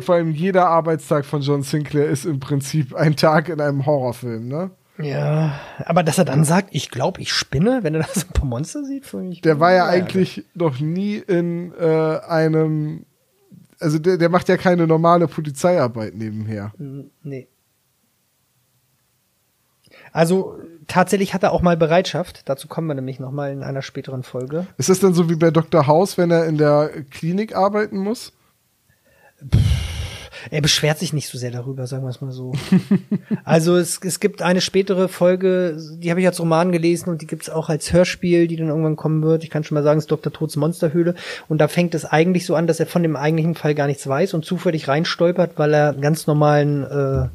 Vor 0.00 0.14
allem 0.16 0.32
jeder 0.32 0.66
Arbeitstag 0.66 1.24
von 1.24 1.40
John 1.40 1.62
Sinclair 1.62 2.10
ist 2.10 2.26
im 2.26 2.40
Prinzip 2.40 2.94
ein 2.94 3.16
Tag 3.16 3.48
in 3.48 3.60
einem 3.60 3.86
Horrorfilm, 3.86 4.48
ne? 4.48 4.70
Ja, 5.02 5.58
aber 5.84 6.02
dass 6.02 6.18
er 6.18 6.24
dann 6.24 6.44
sagt, 6.44 6.68
ich 6.72 6.90
glaube, 6.90 7.20
ich 7.20 7.32
spinne, 7.32 7.80
wenn 7.82 7.94
er 7.94 8.02
da 8.04 8.08
so 8.12 8.26
ein 8.26 8.32
paar 8.32 8.46
Monster 8.46 8.84
sieht, 8.84 9.06
finde 9.06 9.32
ich. 9.32 9.40
Der 9.40 9.60
war 9.60 9.72
ja, 9.72 9.78
ja 9.78 9.86
eigentlich 9.86 10.44
noch 10.54 10.80
nie 10.80 11.16
in 11.16 11.72
äh, 11.78 12.18
einem 12.26 13.06
also 13.80 13.98
der, 13.98 14.18
der 14.18 14.28
macht 14.28 14.48
ja 14.48 14.56
keine 14.56 14.86
normale 14.86 15.26
Polizeiarbeit 15.26 16.14
nebenher. 16.14 16.72
Nee. 17.22 17.48
Also 20.12 20.58
tatsächlich 20.86 21.34
hat 21.34 21.42
er 21.42 21.52
auch 21.52 21.62
mal 21.62 21.76
Bereitschaft. 21.76 22.48
Dazu 22.48 22.68
kommen 22.68 22.88
wir 22.88 22.94
nämlich 22.94 23.20
noch 23.20 23.32
mal 23.32 23.52
in 23.52 23.62
einer 23.62 23.82
späteren 23.82 24.22
Folge. 24.22 24.66
Ist 24.76 24.88
das 24.88 25.00
dann 25.00 25.14
so 25.14 25.30
wie 25.30 25.36
bei 25.36 25.50
Dr. 25.50 25.86
House, 25.86 26.18
wenn 26.18 26.30
er 26.30 26.46
in 26.46 26.58
der 26.58 27.04
Klinik 27.10 27.56
arbeiten 27.56 27.98
muss? 27.98 28.32
Pff 29.48 29.79
er 30.50 30.60
beschwert 30.60 30.98
sich 30.98 31.12
nicht 31.12 31.28
so 31.28 31.38
sehr 31.38 31.50
darüber, 31.50 31.86
sagen 31.86 32.04
wir 32.04 32.10
es 32.10 32.20
mal 32.20 32.32
so. 32.32 32.52
also 33.44 33.76
es, 33.76 34.00
es 34.02 34.20
gibt 34.20 34.42
eine 34.42 34.60
spätere 34.60 35.08
Folge, 35.08 35.76
die 35.98 36.10
habe 36.10 36.20
ich 36.20 36.26
als 36.26 36.40
Roman 36.40 36.72
gelesen 36.72 37.10
und 37.10 37.22
die 37.22 37.26
gibt 37.26 37.42
es 37.42 37.50
auch 37.50 37.68
als 37.68 37.92
Hörspiel, 37.92 38.48
die 38.48 38.56
dann 38.56 38.68
irgendwann 38.68 38.96
kommen 38.96 39.22
wird. 39.22 39.44
Ich 39.44 39.50
kann 39.50 39.64
schon 39.64 39.74
mal 39.74 39.82
sagen, 39.82 39.98
es 39.98 40.04
ist 40.04 40.10
Dr. 40.10 40.32
Tods 40.32 40.56
Monsterhöhle. 40.56 41.14
Und 41.48 41.60
da 41.60 41.68
fängt 41.68 41.94
es 41.94 42.04
eigentlich 42.04 42.46
so 42.46 42.54
an, 42.54 42.66
dass 42.66 42.80
er 42.80 42.86
von 42.86 43.02
dem 43.02 43.16
eigentlichen 43.16 43.54
Fall 43.54 43.74
gar 43.74 43.86
nichts 43.86 44.06
weiß 44.06 44.34
und 44.34 44.44
zufällig 44.44 44.88
reinstolpert, 44.88 45.52
weil 45.56 45.74
er 45.74 45.90
einen 45.90 46.00
ganz 46.00 46.26
normalen 46.26 46.84
äh, 46.84 47.28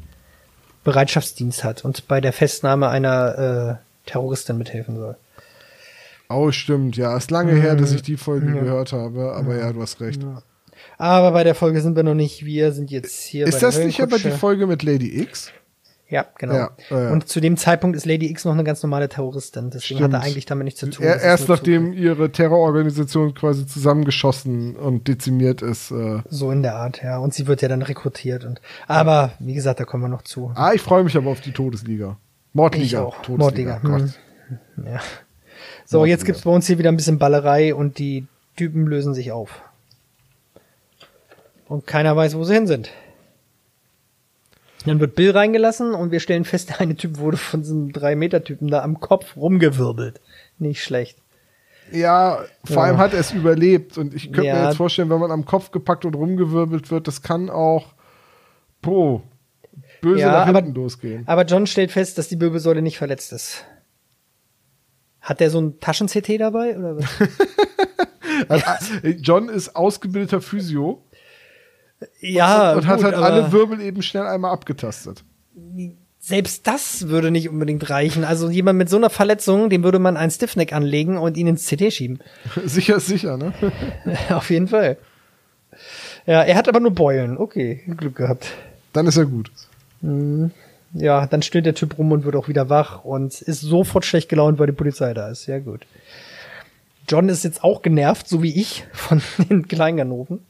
Bereitschaftsdienst 0.84 1.64
hat 1.64 1.84
und 1.84 2.06
bei 2.08 2.20
der 2.20 2.32
Festnahme 2.32 2.88
einer 2.88 3.80
äh, 4.06 4.08
Terroristin 4.08 4.56
mithelfen 4.56 4.96
soll. 4.96 5.16
Oh, 6.28 6.50
stimmt, 6.50 6.96
ja. 6.96 7.16
Ist 7.16 7.30
lange 7.30 7.52
mhm. 7.52 7.60
her, 7.60 7.76
dass 7.76 7.92
ich 7.92 8.02
die 8.02 8.16
Folge 8.16 8.46
ja. 8.46 8.60
gehört 8.60 8.92
habe, 8.92 9.32
aber 9.32 9.56
ja, 9.56 9.72
du 9.72 9.80
hast 9.82 10.00
recht. 10.00 10.22
Ja. 10.22 10.42
Aber 10.98 11.32
bei 11.32 11.44
der 11.44 11.54
Folge 11.54 11.80
sind 11.80 11.96
wir 11.96 12.02
noch 12.02 12.14
nicht. 12.14 12.44
Wir 12.44 12.72
sind 12.72 12.90
jetzt 12.90 13.22
hier. 13.22 13.46
Ist 13.46 13.62
das 13.62 13.78
nicht 13.78 14.00
aber 14.00 14.18
die 14.18 14.30
Folge 14.30 14.66
mit 14.66 14.82
Lady 14.82 15.20
X? 15.20 15.52
Ja, 16.08 16.24
genau. 16.38 16.54
Ja, 16.54 16.70
äh, 16.90 17.10
und 17.10 17.28
zu 17.28 17.40
dem 17.40 17.56
Zeitpunkt 17.56 17.96
ist 17.96 18.06
Lady 18.06 18.30
X 18.30 18.44
noch 18.44 18.52
eine 18.52 18.62
ganz 18.62 18.80
normale 18.82 19.08
Terroristin. 19.08 19.70
Deswegen 19.70 19.98
Stimmt. 19.98 20.14
hat 20.14 20.22
er 20.22 20.26
eigentlich 20.26 20.46
damit 20.46 20.66
nichts 20.66 20.78
zu 20.78 20.88
tun. 20.88 21.04
Er, 21.04 21.20
erst 21.20 21.48
nachdem 21.48 21.92
zu 21.92 21.98
ihre 21.98 22.30
Terrororganisation 22.30 23.34
quasi 23.34 23.66
zusammengeschossen 23.66 24.76
und 24.76 25.08
dezimiert 25.08 25.62
ist. 25.62 25.90
Äh. 25.90 26.22
So 26.30 26.52
in 26.52 26.62
der 26.62 26.76
Art, 26.76 27.02
ja. 27.02 27.18
Und 27.18 27.34
sie 27.34 27.48
wird 27.48 27.60
ja 27.60 27.68
dann 27.68 27.82
rekrutiert. 27.82 28.44
Und, 28.44 28.60
aber 28.86 29.32
wie 29.40 29.54
gesagt, 29.54 29.80
da 29.80 29.84
kommen 29.84 30.04
wir 30.04 30.08
noch 30.08 30.22
zu. 30.22 30.52
Ah, 30.54 30.72
ich 30.72 30.80
freue 30.80 31.02
mich 31.02 31.16
aber 31.16 31.30
auf 31.30 31.40
die 31.40 31.52
Todesliga. 31.52 32.16
Mordliga. 32.52 32.84
Ich 32.84 32.96
auch. 32.96 33.20
Todesliga. 33.22 33.80
Mordliga. 33.82 34.14
Hm. 34.76 34.86
Ja. 34.86 35.00
So, 35.84 35.98
Mordliga. 35.98 36.14
jetzt 36.14 36.24
gibt's 36.24 36.42
bei 36.42 36.50
uns 36.52 36.68
hier 36.68 36.78
wieder 36.78 36.92
ein 36.92 36.96
bisschen 36.96 37.18
Ballerei 37.18 37.74
und 37.74 37.98
die 37.98 38.26
Typen 38.54 38.86
lösen 38.86 39.12
sich 39.12 39.32
auf. 39.32 39.60
Und 41.68 41.86
keiner 41.86 42.16
weiß, 42.16 42.36
wo 42.36 42.44
sie 42.44 42.54
hin 42.54 42.66
sind. 42.66 42.90
Dann 44.84 45.00
wird 45.00 45.16
Bill 45.16 45.32
reingelassen 45.32 45.94
und 45.94 46.12
wir 46.12 46.20
stellen 46.20 46.44
fest, 46.44 46.70
der 46.70 46.80
eine 46.80 46.94
Typ 46.94 47.18
wurde 47.18 47.36
von 47.36 47.60
diesem 47.62 47.88
3-Meter-Typen 47.90 48.68
da 48.68 48.82
am 48.82 49.00
Kopf 49.00 49.36
rumgewirbelt. 49.36 50.20
Nicht 50.58 50.82
schlecht. 50.82 51.18
Ja, 51.92 52.44
vor 52.64 52.76
ja. 52.76 52.82
allem 52.82 52.98
hat 52.98 53.12
er 53.12 53.20
es 53.20 53.32
überlebt. 53.32 53.98
Und 53.98 54.14
ich 54.14 54.32
könnte 54.32 54.48
ja. 54.48 54.54
mir 54.54 54.64
jetzt 54.66 54.76
vorstellen, 54.76 55.10
wenn 55.10 55.18
man 55.18 55.32
am 55.32 55.44
Kopf 55.44 55.72
gepackt 55.72 56.04
und 56.04 56.14
rumgewirbelt 56.14 56.90
wird, 56.90 57.08
das 57.08 57.22
kann 57.22 57.50
auch 57.50 57.94
pro 58.80 59.22
böse 60.00 60.20
ja, 60.20 60.32
nach 60.32 60.46
hinten 60.46 60.58
aber, 60.58 60.68
losgehen. 60.74 61.26
Aber 61.26 61.44
John 61.44 61.66
stellt 61.66 61.90
fest, 61.90 62.18
dass 62.18 62.28
die 62.28 62.40
Wirbelsäule 62.40 62.82
nicht 62.82 62.98
verletzt 62.98 63.32
ist. 63.32 63.64
Hat 65.20 65.40
der 65.40 65.50
so 65.50 65.60
ein 65.60 65.80
Taschen-CT 65.80 66.40
dabei? 66.40 66.78
Oder 66.78 66.96
was? 66.98 68.90
John 69.20 69.48
ist 69.48 69.74
ausgebildeter 69.74 70.40
Physio. 70.40 71.02
Ja. 72.20 72.72
Und, 72.72 72.78
und 72.78 72.82
gut, 72.82 72.90
hat 72.90 73.04
halt 73.04 73.14
alle 73.14 73.52
Wirbel 73.52 73.80
eben 73.80 74.02
schnell 74.02 74.26
einmal 74.26 74.52
abgetastet. 74.52 75.24
Selbst 76.20 76.66
das 76.66 77.08
würde 77.08 77.30
nicht 77.30 77.48
unbedingt 77.48 77.88
reichen. 77.88 78.24
Also 78.24 78.50
jemand 78.50 78.78
mit 78.78 78.88
so 78.88 78.96
einer 78.96 79.10
Verletzung, 79.10 79.70
dem 79.70 79.84
würde 79.84 79.98
man 79.98 80.16
einen 80.16 80.30
Stiffneck 80.30 80.72
anlegen 80.72 81.18
und 81.18 81.36
ihn 81.36 81.46
ins 81.46 81.66
CT 81.66 81.92
schieben. 81.92 82.20
sicher 82.64 82.96
ist 82.96 83.06
sicher, 83.06 83.36
ne? 83.36 83.52
Auf 84.30 84.50
jeden 84.50 84.68
Fall. 84.68 84.98
Ja, 86.26 86.42
er 86.42 86.56
hat 86.56 86.68
aber 86.68 86.80
nur 86.80 86.90
Beulen. 86.92 87.38
Okay, 87.38 87.82
Glück 87.96 88.16
gehabt. 88.16 88.48
Dann 88.92 89.06
ist 89.06 89.16
er 89.16 89.26
gut. 89.26 89.50
Mhm. 90.00 90.50
Ja, 90.92 91.26
dann 91.26 91.42
stillt 91.42 91.66
der 91.66 91.74
Typ 91.74 91.98
rum 91.98 92.12
und 92.12 92.24
wird 92.24 92.36
auch 92.36 92.48
wieder 92.48 92.70
wach 92.70 93.04
und 93.04 93.40
ist 93.42 93.60
sofort 93.60 94.04
schlecht 94.04 94.28
gelaunt, 94.28 94.58
weil 94.58 94.66
die 94.66 94.72
Polizei 94.72 95.12
da 95.14 95.28
ist. 95.28 95.46
Ja, 95.46 95.58
gut. 95.58 95.86
John 97.08 97.28
ist 97.28 97.44
jetzt 97.44 97.62
auch 97.62 97.82
genervt, 97.82 98.28
so 98.28 98.42
wie 98.42 98.60
ich, 98.60 98.84
von 98.92 99.22
den 99.50 99.68
Kleinganoven. 99.68 100.40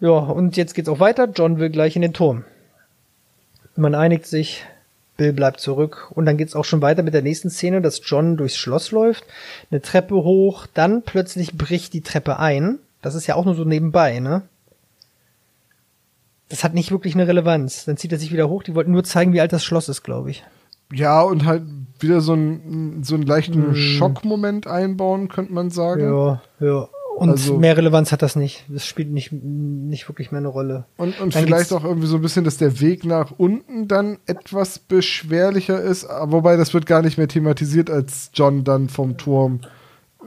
Ja, 0.00 0.10
und 0.10 0.56
jetzt 0.56 0.74
geht's 0.74 0.88
auch 0.88 1.00
weiter. 1.00 1.28
John 1.34 1.58
will 1.58 1.70
gleich 1.70 1.94
in 1.96 2.02
den 2.02 2.14
Turm. 2.14 2.44
Man 3.76 3.94
einigt 3.94 4.26
sich, 4.26 4.64
Bill 5.16 5.32
bleibt 5.32 5.60
zurück 5.60 6.10
und 6.14 6.24
dann 6.24 6.38
geht's 6.38 6.56
auch 6.56 6.64
schon 6.64 6.80
weiter 6.80 7.02
mit 7.02 7.14
der 7.14 7.22
nächsten 7.22 7.50
Szene, 7.50 7.82
dass 7.82 8.00
John 8.04 8.36
durchs 8.36 8.56
Schloss 8.56 8.90
läuft, 8.90 9.24
eine 9.70 9.82
Treppe 9.82 10.14
hoch, 10.14 10.66
dann 10.72 11.02
plötzlich 11.02 11.56
bricht 11.56 11.92
die 11.92 12.00
Treppe 12.00 12.38
ein. 12.38 12.78
Das 13.02 13.14
ist 13.14 13.26
ja 13.26 13.34
auch 13.34 13.44
nur 13.44 13.54
so 13.54 13.64
nebenbei, 13.64 14.18
ne? 14.20 14.42
Das 16.48 16.64
hat 16.64 16.74
nicht 16.74 16.90
wirklich 16.90 17.14
eine 17.14 17.28
Relevanz. 17.28 17.84
Dann 17.84 17.96
zieht 17.96 18.12
er 18.12 18.18
sich 18.18 18.32
wieder 18.32 18.48
hoch. 18.48 18.62
Die 18.64 18.74
wollten 18.74 18.90
nur 18.90 19.04
zeigen, 19.04 19.32
wie 19.32 19.40
alt 19.40 19.52
das 19.52 19.64
Schloss 19.64 19.88
ist, 19.88 20.02
glaube 20.02 20.30
ich. 20.30 20.44
Ja, 20.92 21.22
und 21.22 21.46
halt 21.46 21.62
wieder 22.00 22.20
so, 22.20 22.34
ein, 22.34 23.04
so 23.04 23.14
einen 23.14 23.24
leichten 23.24 23.76
Schockmoment 23.76 24.66
einbauen, 24.66 25.28
könnte 25.28 25.52
man 25.52 25.70
sagen. 25.70 26.02
Ja, 26.02 26.42
ja. 26.58 26.88
Und 27.20 27.28
Also- 27.30 27.58
mehr 27.58 27.76
Relevanz 27.76 28.12
hat 28.12 28.22
das 28.22 28.34
nicht. 28.34 28.64
Das 28.68 28.86
spielt 28.86 29.10
nicht, 29.10 29.30
nicht 29.30 30.08
wirklich 30.08 30.32
mehr 30.32 30.38
eine 30.38 30.48
Rolle. 30.48 30.86
Und, 30.96 31.20
und 31.20 31.34
Dann 31.34 31.44
vielleicht 31.44 31.70
auch 31.72 31.84
irgendwie 31.84 32.06
so 32.06 32.16
ein 32.16 32.22
bisschen, 32.22 32.44
dass 32.44 32.56
der 32.56 32.80
Weg 32.80 33.04
nach 33.04 33.32
unten 33.36 33.88
dann 33.88 34.16
etwas 34.26 34.78
beschwerlicher 34.78 35.78
ist. 35.80 36.08
Wobei 36.24 36.56
das 36.56 36.72
wird 36.72 36.86
gar 36.86 37.02
nicht 37.02 37.18
mehr 37.18 37.28
thematisiert, 37.28 37.90
als 37.90 38.30
John 38.32 38.64
dann 38.64 38.88
vom 38.88 39.18
Turm 39.18 39.60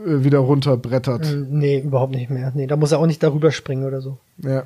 äh, 0.06 0.24
wieder 0.24 0.38
runterbrettert. 0.40 1.26
Ähm, 1.34 1.48
Nee, 1.50 1.80
überhaupt 1.80 2.14
nicht 2.14 2.30
mehr. 2.30 2.52
Nee, 2.54 2.68
da 2.68 2.76
muss 2.76 2.92
er 2.92 3.00
auch 3.00 3.08
nicht 3.08 3.24
darüber 3.24 3.52
springen 3.52 3.86
oder 3.86 4.00
so. 4.02 4.20
Ja. 4.38 4.64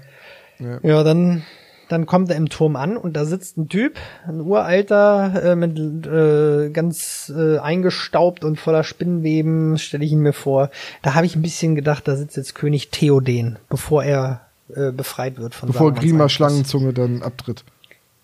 ja. 0.60 0.80
Ja, 0.84 1.04
dann, 1.04 1.44
dann 1.90 2.06
kommt 2.06 2.30
er 2.30 2.36
im 2.36 2.50
Turm 2.50 2.76
an 2.76 2.98
und 2.98 3.14
da 3.14 3.26
sitzt 3.26 3.58
ein 3.58 3.70
Typ, 3.70 3.98
ein 4.28 4.42
uralter, 4.42 5.52
äh, 5.52 5.56
mit 5.56 5.78
äh, 6.06 6.70
ganz 6.72 7.32
äh, 7.36 7.58
eingestaubt 7.60 8.44
und 8.44 8.60
voller 8.60 8.84
Spinnenweben, 8.84 9.78
stelle 9.78 10.04
ich 10.06 10.12
ihn 10.12 10.20
mir 10.20 10.34
vor. 10.34 10.70
Da 11.02 11.14
habe 11.14 11.26
ich 11.26 11.36
ein 11.36 11.42
bisschen 11.42 11.76
gedacht, 11.76 12.08
da 12.08 12.16
sitzt 12.16 12.36
jetzt 12.38 12.56
König 12.56 12.90
Theoden, 12.90 13.58
bevor 13.70 14.04
er 14.04 14.42
äh, 14.76 14.92
befreit 14.92 15.38
wird 15.38 15.56
von 15.56 15.68
Bevor 15.68 15.94
Grima. 15.94 16.28
Schlangenzunge 16.30 16.94
dann 16.94 17.22
abtritt. 17.24 17.64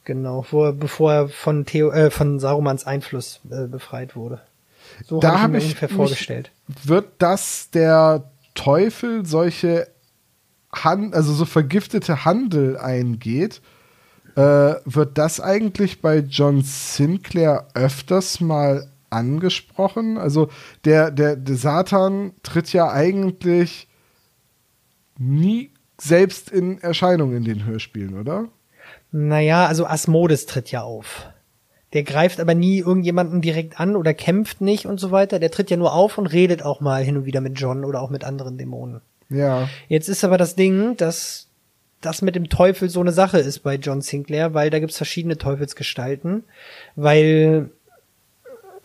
Genau, 0.05 0.41
vor, 0.41 0.74
bevor 0.74 1.14
er 1.14 1.30
von, 1.30 1.66
Theo, 1.66 1.89
äh, 1.91 2.11
von 2.11 2.39
Sarumans 2.39 2.86
Einfluss 2.86 3.39
äh, 3.49 3.68
befreit 3.68 4.18
wurde. 4.18 4.41
So 5.07 5.22
Da 5.22 5.30
habe 5.30 5.38
ich 5.38 5.43
hab 5.43 5.51
mir 5.51 5.57
ich 5.59 5.64
ungefähr 5.66 5.88
mich- 5.88 5.95
vorgestellt. 5.95 6.51
Wird 6.84 7.05
das 7.20 7.70
der 7.72 8.26
Teufel 8.53 9.26
solche 9.26 9.88
Han 10.74 11.13
also 11.13 11.34
so 11.34 11.45
vergiftete 11.45 12.26
Handel 12.26 12.78
eingeht, 12.78 13.61
äh, 14.36 14.76
wird 14.86 15.17
das 15.17 15.39
eigentlich 15.39 16.01
bei 16.01 16.19
John 16.19 16.61
Sinclair 16.63 17.67
öfters 17.76 18.41
mal 18.41 18.88
angesprochen? 19.09 20.17
Also 20.17 20.49
der, 20.86 21.11
der, 21.11 21.36
der 21.36 21.55
Satan 21.55 22.34
tritt 22.41 22.74
ja 22.74 22.91
eigentlich 22.91 23.88
nie 25.17 25.71
selbst 25.99 26.49
in 26.49 26.82
Erscheinung 26.82 27.36
in 27.36 27.43
den 27.43 27.65
Hörspielen, 27.65 28.19
oder? 28.19 28.47
Naja, 29.11 29.67
also 29.67 29.86
Asmodes 29.86 30.47
tritt 30.47 30.71
ja 30.71 30.82
auf. 30.82 31.28
Der 31.93 32.03
greift 32.03 32.39
aber 32.39 32.55
nie 32.55 32.80
irgendjemanden 32.80 33.41
direkt 33.41 33.80
an 33.80 33.95
oder 33.95 34.15
kämpft 34.15 34.61
nicht 34.61 34.88
und 34.88 34.99
so 34.99 35.11
weiter. 35.11 35.38
Der 35.38 35.51
tritt 35.51 35.69
ja 35.69 35.78
nur 35.78 35.93
auf 35.93 36.17
und 36.17 36.26
redet 36.26 36.63
auch 36.63 36.82
mal 36.82 37.03
hin 37.03 37.17
und 37.17 37.26
wieder 37.26 37.39
mit 37.39 37.59
John 37.59 37.86
oder 37.86 38.01
auch 38.01 38.09
mit 38.09 38.24
anderen 38.24 38.57
Dämonen. 38.57 39.01
Ja. 39.34 39.69
Jetzt 39.88 40.09
ist 40.09 40.23
aber 40.23 40.38
das 40.38 40.55
Ding, 40.55 40.95
dass 40.97 41.47
das 42.01 42.21
mit 42.21 42.36
dem 42.36 42.49
Teufel 42.49 42.89
so 42.89 42.99
eine 42.99 43.11
Sache 43.11 43.39
ist 43.39 43.59
bei 43.59 43.75
John 43.75 44.01
Sinclair, 44.01 44.53
weil 44.53 44.69
da 44.69 44.79
gibt's 44.79 44.97
verschiedene 44.97 45.38
Teufelsgestalten, 45.38 46.43
weil 46.95 47.69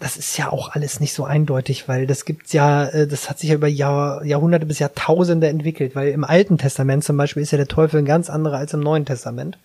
das 0.00 0.16
ist 0.16 0.38
ja 0.38 0.52
auch 0.52 0.70
alles 0.70 1.00
nicht 1.00 1.12
so 1.12 1.24
eindeutig, 1.24 1.88
weil 1.88 2.06
das 2.06 2.24
gibt's 2.24 2.52
ja, 2.52 2.86
äh, 2.86 3.06
das 3.06 3.28
hat 3.28 3.40
sich 3.40 3.50
ja 3.50 3.56
über 3.56 3.66
Jahr, 3.66 4.24
Jahrhunderte 4.24 4.66
bis 4.66 4.78
Jahrtausende 4.78 5.48
entwickelt, 5.48 5.96
weil 5.96 6.10
im 6.10 6.24
Alten 6.24 6.56
Testament 6.58 7.02
zum 7.02 7.16
Beispiel 7.16 7.42
ist 7.42 7.50
ja 7.50 7.58
der 7.58 7.66
Teufel 7.66 7.98
ein 7.98 8.04
ganz 8.04 8.30
anderer 8.30 8.58
als 8.58 8.74
im 8.74 8.80
Neuen 8.80 9.04
Testament. 9.04 9.58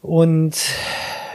Und 0.00 0.54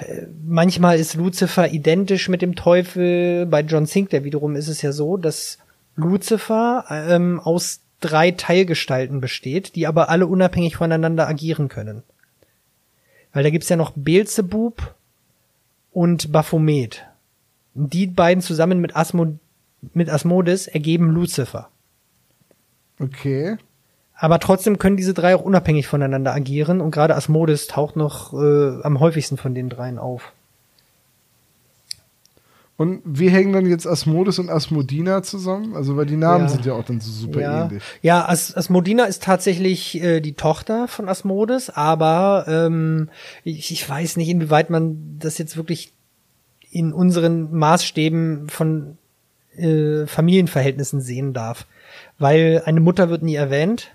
äh, 0.07 0.27
manchmal 0.45 0.99
ist 0.99 1.15
Lucifer 1.15 1.71
identisch 1.71 2.29
mit 2.29 2.41
dem 2.41 2.55
Teufel. 2.55 3.45
Bei 3.45 3.61
John 3.61 3.85
Sinclair 3.85 4.23
wiederum 4.23 4.55
ist 4.55 4.69
es 4.69 4.81
ja 4.81 4.93
so, 4.93 5.17
dass 5.17 5.57
Lucifer 5.97 6.85
ähm, 6.89 7.41
aus 7.41 7.81
drei 7.99 8.31
Teilgestalten 8.31 9.21
besteht, 9.21 9.75
die 9.75 9.87
aber 9.87 10.09
alle 10.09 10.27
unabhängig 10.27 10.75
voneinander 10.75 11.27
agieren 11.27 11.67
können. 11.67 12.03
Weil 13.33 13.43
da 13.43 13.49
gibt's 13.49 13.69
ja 13.69 13.75
noch 13.75 13.93
Beelzebub 13.95 14.95
und 15.91 16.31
Baphomet. 16.31 17.05
Die 17.73 18.07
beiden 18.07 18.41
zusammen 18.41 18.79
mit, 18.79 18.95
Asmo 18.95 19.37
mit 19.93 20.09
Asmodes 20.09 20.67
ergeben 20.67 21.09
Lucifer. 21.11 21.69
Okay. 22.99 23.57
Aber 24.13 24.39
trotzdem 24.39 24.77
können 24.77 24.97
diese 24.97 25.13
drei 25.13 25.35
auch 25.35 25.41
unabhängig 25.41 25.87
voneinander 25.87 26.33
agieren 26.33 26.81
und 26.81 26.91
gerade 26.91 27.15
Asmodes 27.15 27.67
taucht 27.67 27.95
noch 27.95 28.33
äh, 28.33 28.81
am 28.81 28.99
häufigsten 28.99 29.37
von 29.37 29.55
den 29.55 29.69
dreien 29.69 29.97
auf. 29.97 30.33
Und 32.79 33.01
wie 33.03 33.29
hängen 33.29 33.51
dann 33.51 33.65
jetzt 33.65 33.85
Asmodus 33.85 34.39
und 34.39 34.49
Asmodina 34.49 35.21
zusammen? 35.21 35.75
Also, 35.75 35.97
weil 35.97 36.05
die 36.05 36.15
Namen 36.15 36.45
Ja. 36.45 36.49
sind 36.49 36.65
ja 36.65 36.71
auch 36.71 36.85
dann 36.85 37.01
so 37.01 37.11
super 37.11 37.41
ja, 37.41 37.65
ähnlich. 37.65 37.83
ja 38.01 38.25
As 38.25 38.55
Asmodina 38.55 39.03
ist 39.03 39.21
tatsächlich 39.21 40.01
äh, 40.01 40.21
die 40.21 40.31
Tochter 40.31 40.87
von 40.87 41.09
Asmodes, 41.09 41.69
aber 41.69 42.45
ähm, 42.47 43.09
ich, 43.43 43.71
ich 43.73 43.89
weiß 43.89 44.15
nicht, 44.15 44.29
inwieweit 44.29 44.69
man 44.69 45.17
das 45.19 45.37
jetzt 45.37 45.57
wirklich 45.57 45.91
in 46.71 46.93
unseren 46.93 47.53
Maßstäben 47.53 48.47
von 48.47 48.97
äh, 49.57 50.05
Familienverhältnissen 50.07 51.01
sehen 51.01 51.33
darf. 51.33 51.65
Weil 52.17 52.61
eine 52.63 52.79
Mutter 52.79 53.09
wird 53.09 53.23
nie 53.23 53.35
erwähnt. 53.35 53.89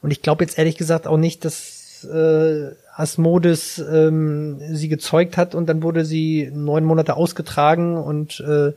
Und 0.00 0.12
ich 0.12 0.22
glaube 0.22 0.44
jetzt 0.44 0.58
ehrlich 0.58 0.76
gesagt 0.76 1.08
auch 1.08 1.16
nicht, 1.16 1.44
dass 1.44 1.77
äh, 2.04 2.72
Asmodes 2.94 3.78
ähm, 3.78 4.58
sie 4.72 4.88
gezeugt 4.88 5.36
hat 5.36 5.54
und 5.54 5.68
dann 5.68 5.82
wurde 5.82 6.04
sie 6.04 6.50
neun 6.52 6.84
Monate 6.84 7.16
ausgetragen 7.16 7.96
und 7.96 8.40
äh, 8.40 8.72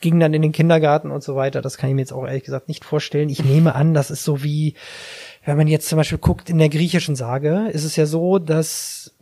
ging 0.00 0.20
dann 0.20 0.34
in 0.34 0.42
den 0.42 0.52
Kindergarten 0.52 1.10
und 1.10 1.22
so 1.22 1.36
weiter. 1.36 1.62
Das 1.62 1.78
kann 1.78 1.88
ich 1.88 1.94
mir 1.94 2.02
jetzt 2.02 2.12
auch 2.12 2.26
ehrlich 2.26 2.44
gesagt 2.44 2.68
nicht 2.68 2.84
vorstellen. 2.84 3.30
Ich 3.30 3.44
nehme 3.44 3.74
an, 3.74 3.94
das 3.94 4.10
ist 4.10 4.24
so 4.24 4.42
wie, 4.42 4.74
wenn 5.44 5.56
man 5.56 5.68
jetzt 5.68 5.88
zum 5.88 5.96
Beispiel 5.96 6.18
guckt, 6.18 6.50
in 6.50 6.58
der 6.58 6.68
griechischen 6.68 7.16
Sage 7.16 7.68
ist 7.72 7.84
es 7.84 7.96
ja 7.96 8.04
so, 8.06 8.38
dass 8.38 9.14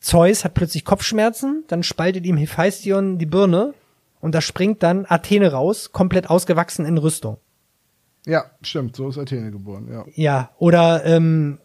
Zeus 0.00 0.44
hat 0.44 0.52
plötzlich 0.52 0.84
Kopfschmerzen, 0.84 1.64
dann 1.68 1.82
spaltet 1.82 2.26
ihm 2.26 2.36
Hephaistion 2.36 3.16
die 3.16 3.26
Birne 3.26 3.72
und 4.20 4.34
da 4.34 4.42
springt 4.42 4.82
dann 4.82 5.06
Athene 5.08 5.50
raus, 5.52 5.92
komplett 5.92 6.28
ausgewachsen 6.28 6.84
in 6.84 6.98
Rüstung. 6.98 7.38
Ja, 8.26 8.44
stimmt. 8.62 8.96
So 8.96 9.08
ist 9.08 9.18
Athene 9.18 9.50
geboren, 9.50 9.88
ja. 9.90 10.04
Ja, 10.14 10.50
oder 10.58 11.04
ähm, 11.04 11.58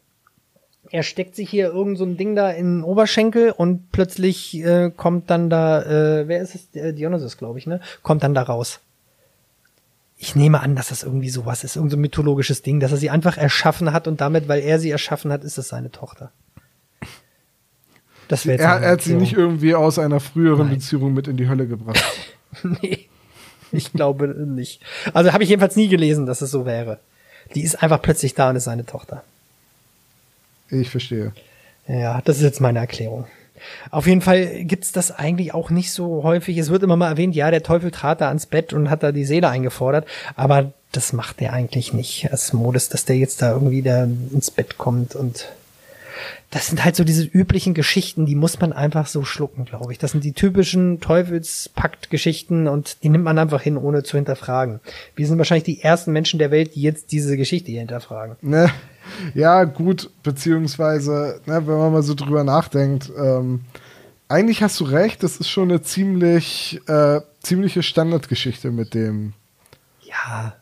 er 0.91 1.03
steckt 1.03 1.35
sich 1.35 1.49
hier 1.49 1.67
irgend 1.67 1.97
so 1.97 2.05
ein 2.05 2.17
Ding 2.17 2.35
da 2.35 2.49
in 2.51 2.77
den 2.77 2.83
Oberschenkel 2.83 3.51
und 3.51 3.91
plötzlich 3.91 4.57
äh, 4.63 4.91
kommt 4.95 5.29
dann 5.29 5.49
da, 5.49 5.81
äh, 5.83 6.27
wer 6.27 6.41
ist 6.41 6.55
es? 6.55 6.75
Äh, 6.75 6.93
Dionysus, 6.93 7.37
glaube 7.37 7.59
ich, 7.59 7.67
ne? 7.67 7.79
Kommt 8.01 8.23
dann 8.23 8.33
da 8.33 8.41
raus. 8.41 8.79
Ich 10.17 10.35
nehme 10.35 10.59
an, 10.59 10.75
dass 10.75 10.89
das 10.89 11.03
irgendwie 11.03 11.29
sowas 11.29 11.63
ist, 11.63 11.75
irgend 11.75 11.91
so 11.91 11.97
ein 11.97 12.01
mythologisches 12.01 12.61
Ding, 12.61 12.79
dass 12.79 12.91
er 12.91 12.97
sie 12.97 13.09
einfach 13.09 13.37
erschaffen 13.37 13.93
hat 13.93 14.07
und 14.07 14.19
damit, 14.19 14.47
weil 14.47 14.61
er 14.61 14.79
sie 14.79 14.89
erschaffen 14.89 15.31
hat, 15.31 15.43
ist 15.43 15.57
es 15.57 15.69
seine 15.69 15.91
Tochter. 15.91 16.31
Das 18.27 18.45
wäre 18.45 18.57
jetzt 18.57 18.65
Er, 18.65 18.81
er 18.81 18.91
hat 18.91 19.01
sie 19.01 19.15
nicht 19.15 19.33
irgendwie 19.33 19.75
aus 19.75 19.97
einer 19.97 20.19
früheren 20.19 20.67
Nein. 20.67 20.75
Beziehung 20.75 21.13
mit 21.13 21.27
in 21.27 21.37
die 21.37 21.47
Hölle 21.47 21.67
gebracht. 21.67 22.03
Nee, 22.81 23.07
ich 23.71 23.93
glaube 23.93 24.27
nicht. 24.27 24.81
Also 25.13 25.33
habe 25.33 25.43
ich 25.43 25.49
jedenfalls 25.49 25.75
nie 25.75 25.87
gelesen, 25.87 26.25
dass 26.25 26.41
es 26.41 26.49
so 26.49 26.65
wäre. 26.65 26.99
Die 27.53 27.61
ist 27.61 27.83
einfach 27.83 28.01
plötzlich 28.01 28.33
da 28.33 28.49
und 28.49 28.55
ist 28.55 28.63
seine 28.63 28.87
Tochter. 28.87 29.23
Ich 30.71 30.89
verstehe. 30.89 31.33
Ja, 31.87 32.21
das 32.23 32.37
ist 32.37 32.43
jetzt 32.43 32.61
meine 32.61 32.79
Erklärung. 32.79 33.25
Auf 33.91 34.07
jeden 34.07 34.21
Fall 34.21 34.63
gibt's 34.63 34.91
das 34.91 35.11
eigentlich 35.11 35.53
auch 35.53 35.69
nicht 35.69 35.91
so 35.91 36.23
häufig. 36.23 36.57
Es 36.57 36.69
wird 36.69 36.83
immer 36.83 36.95
mal 36.95 37.09
erwähnt, 37.09 37.35
ja, 37.35 37.51
der 37.51 37.63
Teufel 37.63 37.91
trat 37.91 38.21
da 38.21 38.29
ans 38.29 38.45
Bett 38.45 38.73
und 38.73 38.89
hat 38.89 39.03
da 39.03 39.11
die 39.11 39.25
Seele 39.25 39.49
eingefordert, 39.49 40.05
aber 40.35 40.71
das 40.91 41.13
macht 41.13 41.41
er 41.41 41.53
eigentlich 41.53 41.93
nicht 41.93 42.31
als 42.31 42.53
Modus, 42.53 42.89
dass 42.89 43.05
der 43.05 43.17
jetzt 43.17 43.41
da 43.41 43.51
irgendwie 43.51 43.81
da 43.81 44.05
ins 44.05 44.49
Bett 44.49 44.77
kommt 44.77 45.15
und 45.15 45.49
das 46.49 46.67
sind 46.67 46.83
halt 46.83 46.95
so 46.95 47.03
diese 47.03 47.23
üblichen 47.23 47.73
Geschichten, 47.73 48.25
die 48.25 48.35
muss 48.35 48.59
man 48.59 48.73
einfach 48.73 49.07
so 49.07 49.23
schlucken, 49.23 49.65
glaube 49.65 49.91
ich. 49.91 49.99
Das 49.99 50.11
sind 50.11 50.23
die 50.23 50.33
typischen 50.33 50.99
Teufelspakt-Geschichten 50.99 52.67
und 52.67 53.03
die 53.03 53.09
nimmt 53.09 53.23
man 53.23 53.37
einfach 53.37 53.61
hin, 53.61 53.77
ohne 53.77 54.03
zu 54.03 54.17
hinterfragen. 54.17 54.79
Wir 55.15 55.27
sind 55.27 55.37
wahrscheinlich 55.37 55.63
die 55.63 55.81
ersten 55.81 56.11
Menschen 56.11 56.39
der 56.39 56.51
Welt, 56.51 56.75
die 56.75 56.81
jetzt 56.81 57.11
diese 57.11 57.37
Geschichte 57.37 57.71
hier 57.71 57.81
hinterfragen. 57.81 58.35
Ne? 58.41 58.69
Ja, 59.33 59.63
gut, 59.63 60.09
beziehungsweise, 60.23 61.41
ne, 61.45 61.65
wenn 61.65 61.77
man 61.77 61.93
mal 61.93 62.03
so 62.03 62.13
drüber 62.13 62.43
nachdenkt, 62.43 63.11
ähm, 63.17 63.61
eigentlich 64.27 64.61
hast 64.61 64.79
du 64.79 64.85
recht, 64.85 65.23
das 65.23 65.37
ist 65.37 65.49
schon 65.49 65.69
eine 65.69 65.81
ziemlich, 65.81 66.79
äh, 66.87 67.21
ziemliche 67.41 67.81
Standardgeschichte 67.83 68.71
mit 68.71 68.93
dem. 68.93 69.33
Ja. 70.03 70.53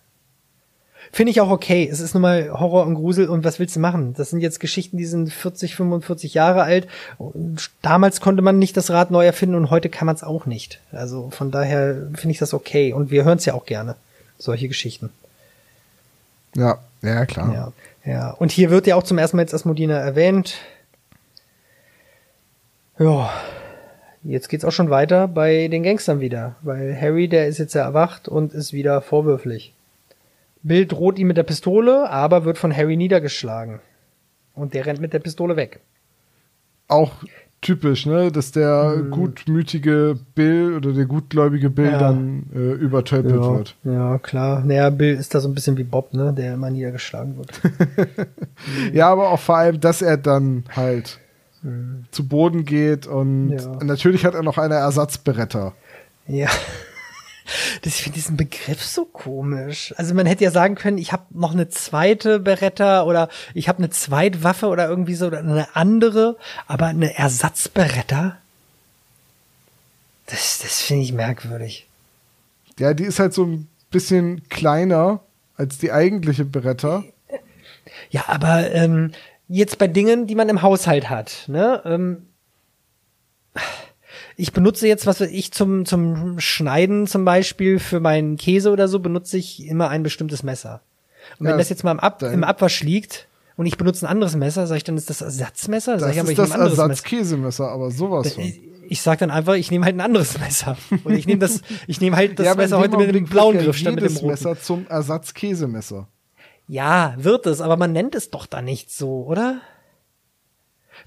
Finde 1.11 1.31
ich 1.31 1.41
auch 1.41 1.49
okay. 1.49 1.87
Es 1.91 1.99
ist 1.99 2.13
nun 2.13 2.21
mal 2.21 2.51
Horror 2.51 2.85
und 2.85 2.95
Grusel 2.95 3.29
und 3.29 3.43
was 3.43 3.59
willst 3.59 3.75
du 3.75 3.79
machen? 3.79 4.13
Das 4.15 4.29
sind 4.29 4.41
jetzt 4.41 4.59
Geschichten, 4.59 4.97
die 4.97 5.05
sind 5.05 5.31
40, 5.31 5.75
45 5.75 6.33
Jahre 6.33 6.63
alt. 6.63 6.87
Und 7.17 7.69
damals 7.81 8.21
konnte 8.21 8.41
man 8.41 8.59
nicht 8.59 8.77
das 8.77 8.89
Rad 8.89 9.11
neu 9.11 9.25
erfinden 9.25 9.55
und 9.55 9.69
heute 9.69 9.89
kann 9.89 10.05
man 10.05 10.15
es 10.15 10.23
auch 10.23 10.45
nicht. 10.45 10.79
Also 10.91 11.29
von 11.29 11.51
daher 11.51 11.95
finde 12.15 12.31
ich 12.31 12.39
das 12.39 12.53
okay. 12.53 12.93
Und 12.93 13.11
wir 13.11 13.23
hören 13.23 13.37
es 13.37 13.45
ja 13.45 13.53
auch 13.53 13.65
gerne. 13.65 13.95
Solche 14.37 14.67
Geschichten. 14.67 15.09
Ja, 16.55 16.79
ja, 17.01 17.25
klar. 17.25 17.53
Ja. 17.53 17.73
Ja. 18.05 18.31
Und 18.31 18.51
hier 18.51 18.69
wird 18.69 18.87
ja 18.87 18.95
auch 18.95 19.03
zum 19.03 19.17
ersten 19.17 19.37
Mal 19.37 19.43
jetzt 19.43 19.53
Asmodina 19.53 19.97
erwähnt. 19.97 20.55
Ja. 22.99 23.29
Jetzt 24.23 24.49
geht's 24.49 24.65
auch 24.65 24.71
schon 24.71 24.89
weiter 24.89 25.27
bei 25.27 25.67
den 25.67 25.83
Gangstern 25.83 26.19
wieder, 26.19 26.55
weil 26.61 26.99
Harry, 26.99 27.27
der 27.27 27.47
ist 27.47 27.59
jetzt 27.59 27.75
ja 27.75 27.83
erwacht 27.83 28.27
und 28.27 28.53
ist 28.53 28.73
wieder 28.73 29.01
vorwürflich. 29.01 29.73
Bill 30.67 30.85
droht 30.85 31.17
ihm 31.19 31.27
mit 31.27 31.37
der 31.37 31.43
Pistole, 31.43 32.09
aber 32.09 32.45
wird 32.45 32.57
von 32.57 32.75
Harry 32.75 32.97
niedergeschlagen. 32.97 33.79
Und 34.53 34.73
der 34.73 34.85
rennt 34.85 34.99
mit 35.01 35.13
der 35.13 35.19
Pistole 35.19 35.55
weg. 35.55 35.79
Auch 36.87 37.11
typisch, 37.61 38.05
ne? 38.05 38.31
Dass 38.31 38.51
der 38.51 38.95
Mhm. 38.97 39.11
gutmütige 39.11 40.17
Bill 40.35 40.75
oder 40.75 40.93
der 40.93 41.05
gutgläubige 41.05 41.69
Bill 41.69 41.91
Ja. 41.91 41.97
dann 41.99 42.43
äh, 42.55 42.73
übertölpelt 42.73 43.35
ja, 43.43 43.55
wird. 43.57 43.75
ja, 43.83 44.17
klar. 44.19 44.63
Naja, 44.65 44.89
Bill 44.89 45.15
ist 45.15 45.33
da 45.35 45.39
so 45.39 45.47
ein 45.49 45.55
bisschen 45.55 45.77
wie 45.77 45.83
Bob, 45.83 46.13
ne? 46.13 46.33
Der 46.33 46.53
immer 46.53 46.69
niedergeschlagen 46.69 47.37
wird. 47.37 47.61
Ja, 48.93 49.09
aber 49.11 49.29
auch 49.29 49.39
vor 49.39 49.57
allem, 49.57 49.79
dass 49.79 50.01
er 50.01 50.17
dann 50.17 50.63
halt 50.75 51.19
zu 52.11 52.27
Boden 52.27 52.63
geht 52.65 53.05
und 53.07 53.47
Mhm. 53.47 53.57
Ja. 53.57 53.83
natürlich 53.83 54.25
hat 54.25 54.33
er 54.35 54.43
noch 54.43 54.57
eine 54.57 54.75
Ersatzberetta. 54.75 55.73
Ja. 56.27 56.47
Das, 57.81 57.95
ich 57.95 58.03
finde 58.03 58.15
diesen 58.15 58.37
Begriff 58.37 58.83
so 58.83 59.05
komisch. 59.05 59.93
Also 59.97 60.13
man 60.13 60.25
hätte 60.25 60.43
ja 60.43 60.51
sagen 60.51 60.75
können, 60.75 60.97
ich 60.97 61.11
habe 61.11 61.25
noch 61.31 61.53
eine 61.53 61.69
zweite 61.69 62.39
Beretta 62.39 63.03
oder 63.03 63.29
ich 63.53 63.69
habe 63.69 63.79
eine 63.79 63.89
Zweitwaffe 63.89 64.67
oder 64.67 64.87
irgendwie 64.87 65.15
so 65.15 65.27
oder 65.27 65.39
eine 65.39 65.75
andere, 65.75 66.37
aber 66.67 66.87
eine 66.87 67.17
Ersatzberetta. 67.17 68.37
Das, 70.25 70.59
das 70.59 70.81
finde 70.81 71.03
ich 71.03 71.13
merkwürdig. 71.13 71.87
Ja, 72.79 72.93
die 72.93 73.05
ist 73.05 73.19
halt 73.19 73.33
so 73.33 73.45
ein 73.45 73.67
bisschen 73.91 74.47
kleiner 74.49 75.21
als 75.55 75.77
die 75.77 75.91
eigentliche 75.91 76.45
Beretta. 76.45 77.03
Ja, 78.09 78.25
aber 78.27 78.71
ähm, 78.71 79.13
jetzt 79.47 79.77
bei 79.77 79.87
Dingen, 79.87 80.27
die 80.27 80.35
man 80.35 80.49
im 80.49 80.61
Haushalt 80.61 81.09
hat, 81.09 81.45
ne? 81.47 81.81
Ähm, 81.85 82.27
ich 84.39 84.53
benutze 84.53 84.87
jetzt, 84.87 85.05
was 85.07 85.19
ich, 85.19 85.51
zum, 85.51 85.85
zum 85.85 86.39
Schneiden 86.39 87.07
zum 87.07 87.25
Beispiel 87.25 87.79
für 87.79 87.99
meinen 87.99 88.37
Käse 88.37 88.71
oder 88.71 88.87
so, 88.87 88.99
benutze 88.99 89.37
ich 89.37 89.65
immer 89.65 89.89
ein 89.89 90.03
bestimmtes 90.03 90.43
Messer. 90.43 90.81
Und 91.39 91.45
wenn 91.47 91.51
Ja, 91.53 91.57
das 91.57 91.69
jetzt 91.69 91.83
mal 91.83 91.91
im, 91.91 91.99
Ab 91.99 92.21
im 92.21 92.43
Abwasch 92.43 92.83
liegt 92.83 93.27
und 93.57 93.65
ich 93.65 93.77
benutze 93.77 94.05
ein 94.05 94.09
anderes 94.09 94.35
Messer, 94.35 94.67
sage 94.67 94.77
ich 94.77 94.83
dann, 94.83 94.95
ist 94.95 95.09
das 95.09 95.21
Ersatzmesser? 95.21 95.99
Sag 95.99 96.09
Das 96.09 96.15
ich 96.15 96.21
aber, 96.21 96.31
ist 96.31 96.39
ich 96.39 96.53
das. 96.53 96.55
Ersatzkäsemesser, 96.55 97.67
aber 97.69 97.89
sowas 97.91 98.33
von. 98.33 98.43
Ich, 98.43 98.61
ich 98.89 99.01
sag 99.01 99.19
dann 99.19 99.31
einfach, 99.31 99.55
ich 99.55 99.71
nehme 99.71 99.83
halt 99.85 99.95
ein 99.95 100.01
anderes 100.01 100.39
Messer. 100.39 100.77
Oder 101.03 101.15
ich 101.15 101.25
nehme 101.27 101.39
das, 101.39 101.61
ich 101.87 101.99
nehme 101.99 102.15
halt 102.15 102.37
das 102.39 102.45
Ja, 102.45 102.55
Messer 102.55 102.77
heute 102.77 102.95
mit 102.97 103.13
dem 103.13 103.25
blauen 103.25 103.57
Griff 103.57 103.75
statt 103.75 103.95
mit 103.95 104.03
dem 104.03 104.13
roten. 104.15 104.27
Messer 104.27 104.57
zum 104.61 104.85
Ersatzkäsemesser. 104.87 106.07
Ja, 106.67 107.15
wird 107.17 107.47
es, 107.47 107.59
aber 107.61 107.75
man 107.77 107.91
nennt 107.91 108.13
es 108.15 108.29
doch 108.29 108.45
da 108.45 108.61
nicht 108.61 108.91
so, 108.91 109.25
oder? 109.25 109.61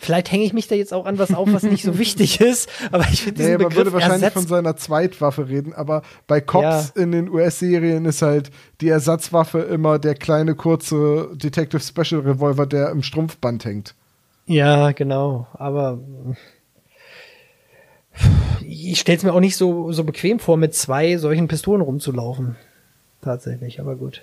Vielleicht 0.02 0.32
hänge 0.32 0.44
ich 0.44 0.54
mich 0.54 0.66
da 0.66 0.74
jetzt 0.74 0.94
auch 0.94 1.04
an 1.04 1.18
was 1.18 1.34
auf, 1.34 1.52
was 1.52 1.62
nicht 1.62 1.84
so 1.84 1.98
wichtig 1.98 2.40
ist, 2.40 2.70
aber 2.90 3.04
ich 3.12 3.22
finde 3.22 3.36
diesen 3.36 3.52
Nee, 3.52 3.58
man 3.58 3.68
Begriff 3.68 3.76
würde 3.76 3.92
wahrscheinlich 3.92 4.22
Ersatz 4.22 4.32
von 4.32 4.46
seiner 4.46 4.74
Zweitwaffe 4.76 5.48
reden, 5.48 5.74
aber 5.74 6.00
bei 6.26 6.40
Cops 6.40 6.92
Ja. 6.96 7.02
in 7.02 7.12
den 7.12 7.28
US-Serien 7.28 8.06
ist 8.06 8.22
halt 8.22 8.50
die 8.80 8.88
Ersatzwaffe 8.88 9.58
immer 9.60 9.98
der 9.98 10.14
kleine, 10.14 10.54
kurze 10.54 11.28
Detective 11.34 11.80
Special 11.82 12.22
Revolver, 12.22 12.64
der 12.66 12.88
im 12.90 13.02
Strumpfband 13.02 13.64
hängt. 13.66 13.94
Ja, 14.46 14.92
genau, 14.92 15.46
aber 15.52 15.98
ich 18.66 18.98
stell's 19.00 19.22
mir 19.22 19.32
auch 19.32 19.40
nicht 19.40 19.56
so, 19.56 19.92
so 19.92 20.04
bequem 20.04 20.38
vor, 20.38 20.56
mit 20.56 20.74
zwei 20.74 21.16
solchen 21.18 21.46
Pistolen 21.48 21.82
rumzulaufen. 21.82 22.56
Tatsächlich, 23.22 23.80
aber 23.80 23.96
gut. 23.96 24.22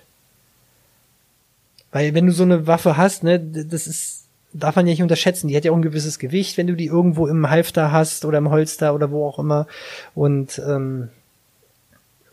Weil 1.92 2.14
wenn 2.14 2.26
du 2.26 2.32
so 2.32 2.44
eine 2.44 2.68
Waffe 2.68 2.98
hast, 2.98 3.24
ne, 3.24 3.40
das 3.40 3.88
ist, 3.88 4.27
darf 4.54 4.76
man 4.76 4.88
ja 4.88 4.91
nicht 4.91 5.02
unterschätzen. 5.02 5.48
Die 5.48 5.56
hat 5.58 5.66
ja 5.66 5.72
auch 5.72 5.76
ein 5.76 5.82
gewisses 5.82 6.20
Gewicht, 6.20 6.58
wenn 6.58 6.68
du 6.68 6.76
die 6.76 6.88
irgendwo 6.88 7.28
im 7.28 7.50
Halfter 7.50 7.91
hast 7.91 8.26
oder 8.26 8.38
im 8.38 8.50
Holster 8.50 8.93
oder 8.93 9.12
wo 9.12 9.28
auch 9.28 9.39
immer. 9.39 9.68
Und 10.16 10.60
ähm, 10.68 11.10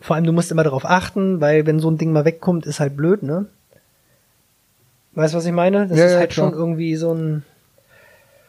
vor 0.01 0.17
allem, 0.17 0.25
du 0.25 0.33
musst 0.33 0.51
immer 0.53 0.65
darauf 0.65 0.85
achten, 0.85 1.41
weil 1.41 1.67
wenn 1.67 1.81
so 1.81 1.91
ein 1.91 1.99
Ding 1.99 2.12
mal 2.12 2.25
wegkommt, 2.25 2.67
ist 2.67 2.81
halt 2.81 2.97
blöd, 2.97 3.23
ne? 3.23 3.47
Weißt 5.12 5.33
du, 5.35 5.39
was 5.39 5.47
ich 5.47 5.53
meine? 5.53 5.87
Das 5.87 5.99
Ja, 5.99 6.07
ist 6.07 6.12
ja, 6.12 6.19
halt 6.19 6.31
klar. 6.31 6.51
schon 6.51 6.59
irgendwie 6.59 6.97
so 6.97 7.15
ein. 7.15 7.45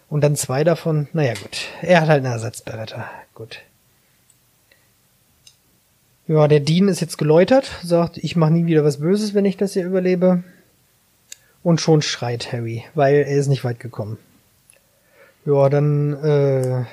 Und 0.10 0.24
dann 0.24 0.36
zwei 0.36 0.64
davon, 0.64 1.08
naja 1.14 1.34
gut. 1.34 1.66
Er 1.82 2.02
hat 2.02 2.10
halt 2.10 2.24
eine 2.24 2.34
Ersatzberetta. 2.34 3.06
Gut. 3.34 3.60
Ja, 6.28 6.48
der 6.48 6.60
Dean 6.60 6.88
ist 6.88 7.02
jetzt 7.02 7.18
geläutert, 7.18 7.72
sagt, 7.84 8.18
ich 8.18 8.36
mache 8.36 8.52
nie 8.52 8.66
wieder 8.66 8.84
was 8.84 9.00
Böses, 9.00 9.34
wenn 9.34 9.46
ich 9.46 9.58
das 9.58 9.74
hier 9.74 9.86
überlebe. 9.86 10.44
Und 11.66 11.82
schon 11.82 12.04
schreit 12.04 12.54
Harry, 12.54 12.84
weil 12.94 13.16
er 13.16 13.38
ist 13.38 13.48
nicht 13.48 13.64
weit 13.64 13.80
gekommen. 13.80 14.20
Ja, 15.46 15.68
dann, 15.68 16.14
äh, 16.24 16.84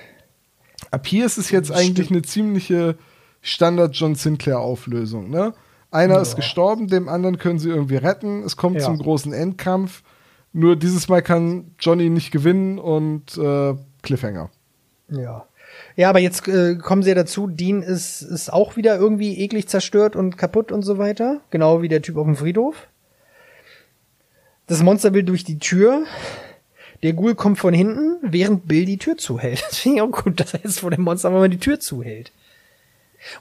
Ab 0.91 1.07
hier 1.07 1.27
ist 1.27 1.37
es 1.37 1.51
jetzt 1.51 1.70
eigentlich 1.70 2.11
eine 2.11 2.23
ziemliche 2.23 2.97
Standard 3.43 3.95
John 3.95 4.14
Sinclair 4.14 4.61
Auflösung, 4.61 5.29
ne? 5.29 5.53
Einer 5.91 6.20
ist 6.20 6.37
gestorben, 6.37 6.89
dem 6.89 7.07
anderen 7.11 7.37
können 7.37 7.59
sie 7.59 7.68
irgendwie 7.68 7.97
retten. 7.97 8.43
Es 8.45 8.57
kommt 8.57 8.77
Ja. 8.77 8.85
zum 8.87 8.97
großen 8.99 9.35
Endkampf. 9.35 10.03
Nur 10.55 10.75
dieses 10.77 11.07
Mal 11.11 11.20
kann 11.20 11.73
Johnny 11.79 12.09
nicht 12.09 12.31
gewinnen 12.31 12.79
und 12.79 13.37
äh, 13.37 13.75
Cliffhanger. 14.03 14.49
ja. 15.11 15.47
Ja, 15.97 16.09
aber 16.11 16.18
jetzt 16.20 16.49
äh, 16.49 16.77
kommen 16.77 17.03
sie 17.03 17.11
ja 17.11 17.14
dazu, 17.14 17.47
Dean 17.47 17.83
ist, 17.83 18.23
ist 18.23 18.51
auch 18.53 18.77
wieder 18.77 18.97
irgendwie 18.97 19.39
eklig 19.39 19.68
zerstört 19.68 20.16
und 20.16 20.37
kaputt 20.39 20.73
und 20.73 20.83
so 20.83 20.97
weiter. 20.99 21.41
Genau 21.51 21.83
wie 21.83 21.89
der 21.89 22.01
Typ 22.03 22.16
auf 22.16 22.25
dem 22.27 22.37
Friedhof. 22.37 22.89
Das 24.73 24.83
Monster 24.83 25.12
will 25.12 25.23
durch 25.23 25.45
die 25.45 25.59
Tür. 25.59 26.07
Der 27.03 27.12
Ghoul 27.12 27.35
kommt 27.35 27.59
von 27.59 27.75
hinten, 27.75 28.16
während 28.23 28.66
Bill 28.66 28.87
die 28.87 28.97
Tür 28.97 29.18
zuhält. 29.18 29.62
Das 29.68 29.81
finde 29.81 29.97
ich 29.99 30.03
auch 30.03 30.11
gut, 30.11 30.41
dass 30.41 30.55
er 30.55 30.61
jetzt 30.64 30.81
vor 30.81 30.91
dem 30.91 31.03
Monster 31.03 31.29
mal 31.29 31.51
die 31.51 31.59
Tür 31.59 31.79
zuhält. 31.79 32.33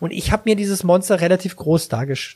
Und 0.01 0.11
ich 0.11 0.33
habe 0.33 0.43
mir 0.43 0.57
dieses 0.57 0.83
Monster 0.83 1.21
relativ 1.21 1.55
groß 1.55 1.87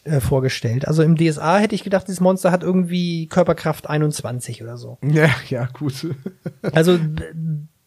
äh, 0.06 0.22
vorgestellt. 0.22 0.88
Also 0.88 1.04
im 1.04 1.18
DSA 1.18 1.58
hätte 1.58 1.76
ich 1.76 1.84
gedacht, 1.84 2.08
dieses 2.08 2.22
Monster 2.22 2.54
hat 2.54 2.64
irgendwie 2.64 3.28
Körperkraft 3.28 3.90
21 3.90 4.64
oder 4.64 4.78
so. 4.78 4.98
Ja, 5.04 5.30
ja, 5.50 5.66
gut. 5.74 6.08
Also 6.72 6.98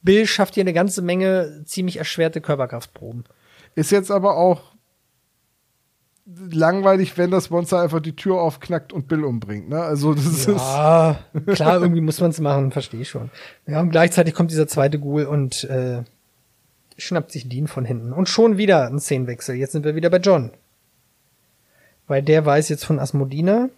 Bill 0.03 0.27
schafft 0.27 0.57
hier 0.57 0.63
eine 0.63 0.75
ganze 0.75 1.01
Menge 1.01 1.63
ziemlich 1.65 1.97
erschwerte 1.97 2.43
Körperkraftproben. 2.43 3.25
Ist 3.75 3.93
jetzt 3.93 4.11
aber 4.11 4.37
auch 4.37 4.75
langweilig, 6.51 7.17
wenn 7.17 7.31
das 7.31 7.51
Monster 7.51 7.81
einfach 7.81 8.01
die 8.01 8.15
Tür 8.15 8.41
aufknackt 8.41 8.93
und 8.93 9.09
Bill 9.09 9.25
umbringt, 9.25 9.69
ne? 9.69 9.81
Also 9.81 10.15
das 10.15 10.27
ist 10.27 10.49
Ja, 10.49 11.21
klar, 11.47 11.81
irgendwie 11.81 12.03
muss 12.03 12.21
man 12.21 12.31
es 12.31 12.41
machen, 12.41 12.71
verstehe 12.71 13.01
ich 13.01 13.09
schon. 13.09 13.31
Ja, 13.67 13.81
und 13.81 13.91
gleichzeitig 13.91 14.35
kommt 14.35 14.51
dieser 14.51 14.69
zweite 14.69 14.99
Ghoul 14.99 15.25
und 15.25 15.65
äh, 15.65 16.03
schnappt 16.99 17.33
sich 17.33 17.49
Dean 17.49 17.67
von 17.67 17.85
hinten. 17.85 18.13
Und 18.13 18.29
schon 18.29 18.59
wieder 18.59 18.87
ein 18.87 19.01
Szenenwechsel. 19.01 19.55
Jetzt 19.55 19.73
sind 19.73 19.85
wir 19.85 19.95
wieder 19.95 20.11
bei 20.11 20.19
John. 20.19 20.51
Weil 22.07 22.23
der 22.23 22.45
weiß 22.45 22.69
jetzt 22.69 22.85
von 22.85 22.99
Asmodina. 22.99 23.71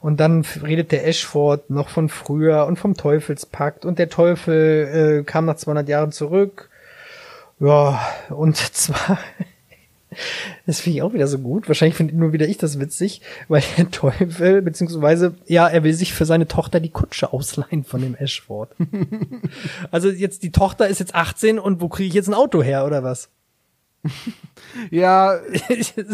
Und 0.00 0.20
dann 0.20 0.44
redet 0.62 0.92
der 0.92 1.06
Ashford 1.06 1.70
noch 1.70 1.88
von 1.88 2.08
früher 2.08 2.66
und 2.66 2.78
vom 2.78 2.94
Teufelspakt. 2.94 3.84
Und 3.84 3.98
der 3.98 4.08
Teufel 4.08 5.20
äh, 5.20 5.24
kam 5.24 5.44
nach 5.44 5.56
200 5.56 5.88
Jahren 5.88 6.12
zurück. 6.12 6.70
Ja, 7.60 8.00
und 8.30 8.56
zwar 8.74 9.18
das 10.66 10.80
finde 10.80 10.98
ich 10.98 11.02
auch 11.02 11.12
wieder 11.12 11.26
so 11.26 11.38
gut. 11.38 11.68
Wahrscheinlich 11.68 11.96
finde 11.96 12.16
nur 12.16 12.32
wieder 12.32 12.48
ich 12.48 12.58
das 12.58 12.80
witzig, 12.80 13.20
weil 13.48 13.62
der 13.76 13.90
Teufel, 13.90 14.62
beziehungsweise, 14.62 15.34
ja, 15.46 15.68
er 15.68 15.84
will 15.84 15.94
sich 15.94 16.14
für 16.14 16.24
seine 16.24 16.48
Tochter 16.48 16.80
die 16.80 16.90
Kutsche 16.90 17.32
ausleihen 17.32 17.84
von 17.84 18.00
dem 18.00 18.14
Ashford. 18.14 18.74
also 19.90 20.08
jetzt, 20.10 20.42
die 20.42 20.52
Tochter 20.52 20.88
ist 20.88 21.00
jetzt 21.00 21.14
18 21.14 21.58
und 21.58 21.80
wo 21.80 21.88
kriege 21.88 22.08
ich 22.08 22.14
jetzt 22.14 22.28
ein 22.28 22.34
Auto 22.34 22.62
her, 22.62 22.84
oder 22.86 23.02
was? 23.02 23.30
ja, 24.90 25.40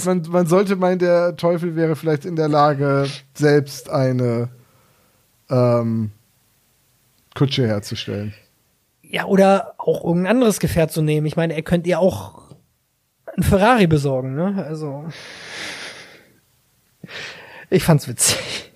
man, 0.05 0.23
man 0.29 0.47
sollte 0.47 0.77
meinen, 0.77 0.99
der 0.99 1.37
Teufel 1.37 1.75
wäre 1.77 1.97
vielleicht 1.97 2.25
in 2.25 2.37
der 2.37 2.49
Lage, 2.49 3.09
selbst 3.35 3.91
eine 3.91 4.49
ähm, 5.49 6.13
Kutsche 7.35 7.67
herzustellen. 7.67 8.35
ja, 9.03 9.25
oder 9.25 9.75
auch 9.79 10.05
irgendein 10.05 10.37
anderes 10.37 10.61
Gefährt 10.61 10.93
zu 10.93 11.03
nehmen. 11.03 11.27
Ich 11.27 11.37
meine, 11.37 11.55
er 11.55 11.63
könnte 11.63 11.91
ja 11.91 11.99
auch 11.99 12.50
ein 13.41 13.43
Ferrari 13.43 13.87
besorgen, 13.87 14.35
ne? 14.35 14.65
Also. 14.67 15.05
Ich 17.71 17.85
fand's 17.85 18.09
witzig. 18.09 18.73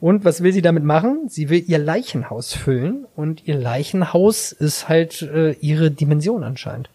Und 0.00 0.24
was 0.24 0.42
will 0.42 0.52
sie 0.52 0.62
damit 0.62 0.84
machen? 0.84 1.28
Sie 1.28 1.48
will 1.48 1.64
ihr 1.66 1.78
Leichenhaus 1.78 2.54
füllen 2.54 3.06
und 3.16 3.46
ihr 3.46 3.56
Leichenhaus 3.56 4.52
ist 4.52 4.88
halt 4.88 5.22
äh, 5.22 5.52
ihre 5.52 5.90
Dimension 5.90 6.44
anscheinend. 6.44 6.90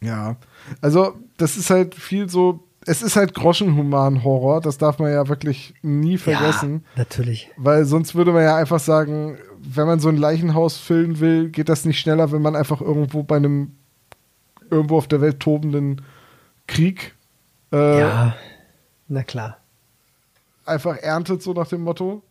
Ja, 0.00 0.36
also 0.80 1.14
das 1.38 1.56
ist 1.56 1.70
halt 1.70 1.94
viel 1.94 2.28
so, 2.28 2.60
es 2.86 3.02
ist 3.02 3.16
halt 3.16 3.34
Groschenhuman-Horror, 3.34 4.60
das 4.60 4.78
darf 4.78 4.98
man 4.98 5.12
ja 5.12 5.28
wirklich 5.28 5.74
nie 5.82 6.18
vergessen. 6.18 6.84
Ja, 6.94 7.02
natürlich. 7.02 7.50
Weil 7.56 7.84
sonst 7.84 8.14
würde 8.14 8.32
man 8.32 8.42
ja 8.42 8.56
einfach 8.56 8.80
sagen, 8.80 9.38
wenn 9.58 9.86
man 9.86 9.98
so 9.98 10.08
ein 10.08 10.16
Leichenhaus 10.16 10.76
füllen 10.76 11.20
will, 11.20 11.48
geht 11.48 11.68
das 11.68 11.84
nicht 11.84 11.98
schneller, 11.98 12.32
wenn 12.32 12.42
man 12.42 12.54
einfach 12.54 12.80
irgendwo 12.80 13.22
bei 13.22 13.36
einem 13.36 13.72
irgendwo 14.70 14.96
auf 14.98 15.06
der 15.08 15.20
Welt 15.20 15.40
tobenden 15.40 16.02
Krieg 16.66 17.14
äh, 17.72 18.00
Ja, 18.00 18.36
na 19.08 19.22
klar. 19.22 19.58
einfach 20.66 20.96
erntet, 20.98 21.42
so 21.42 21.52
nach 21.52 21.68
dem 21.68 21.82
Motto. 21.82 22.22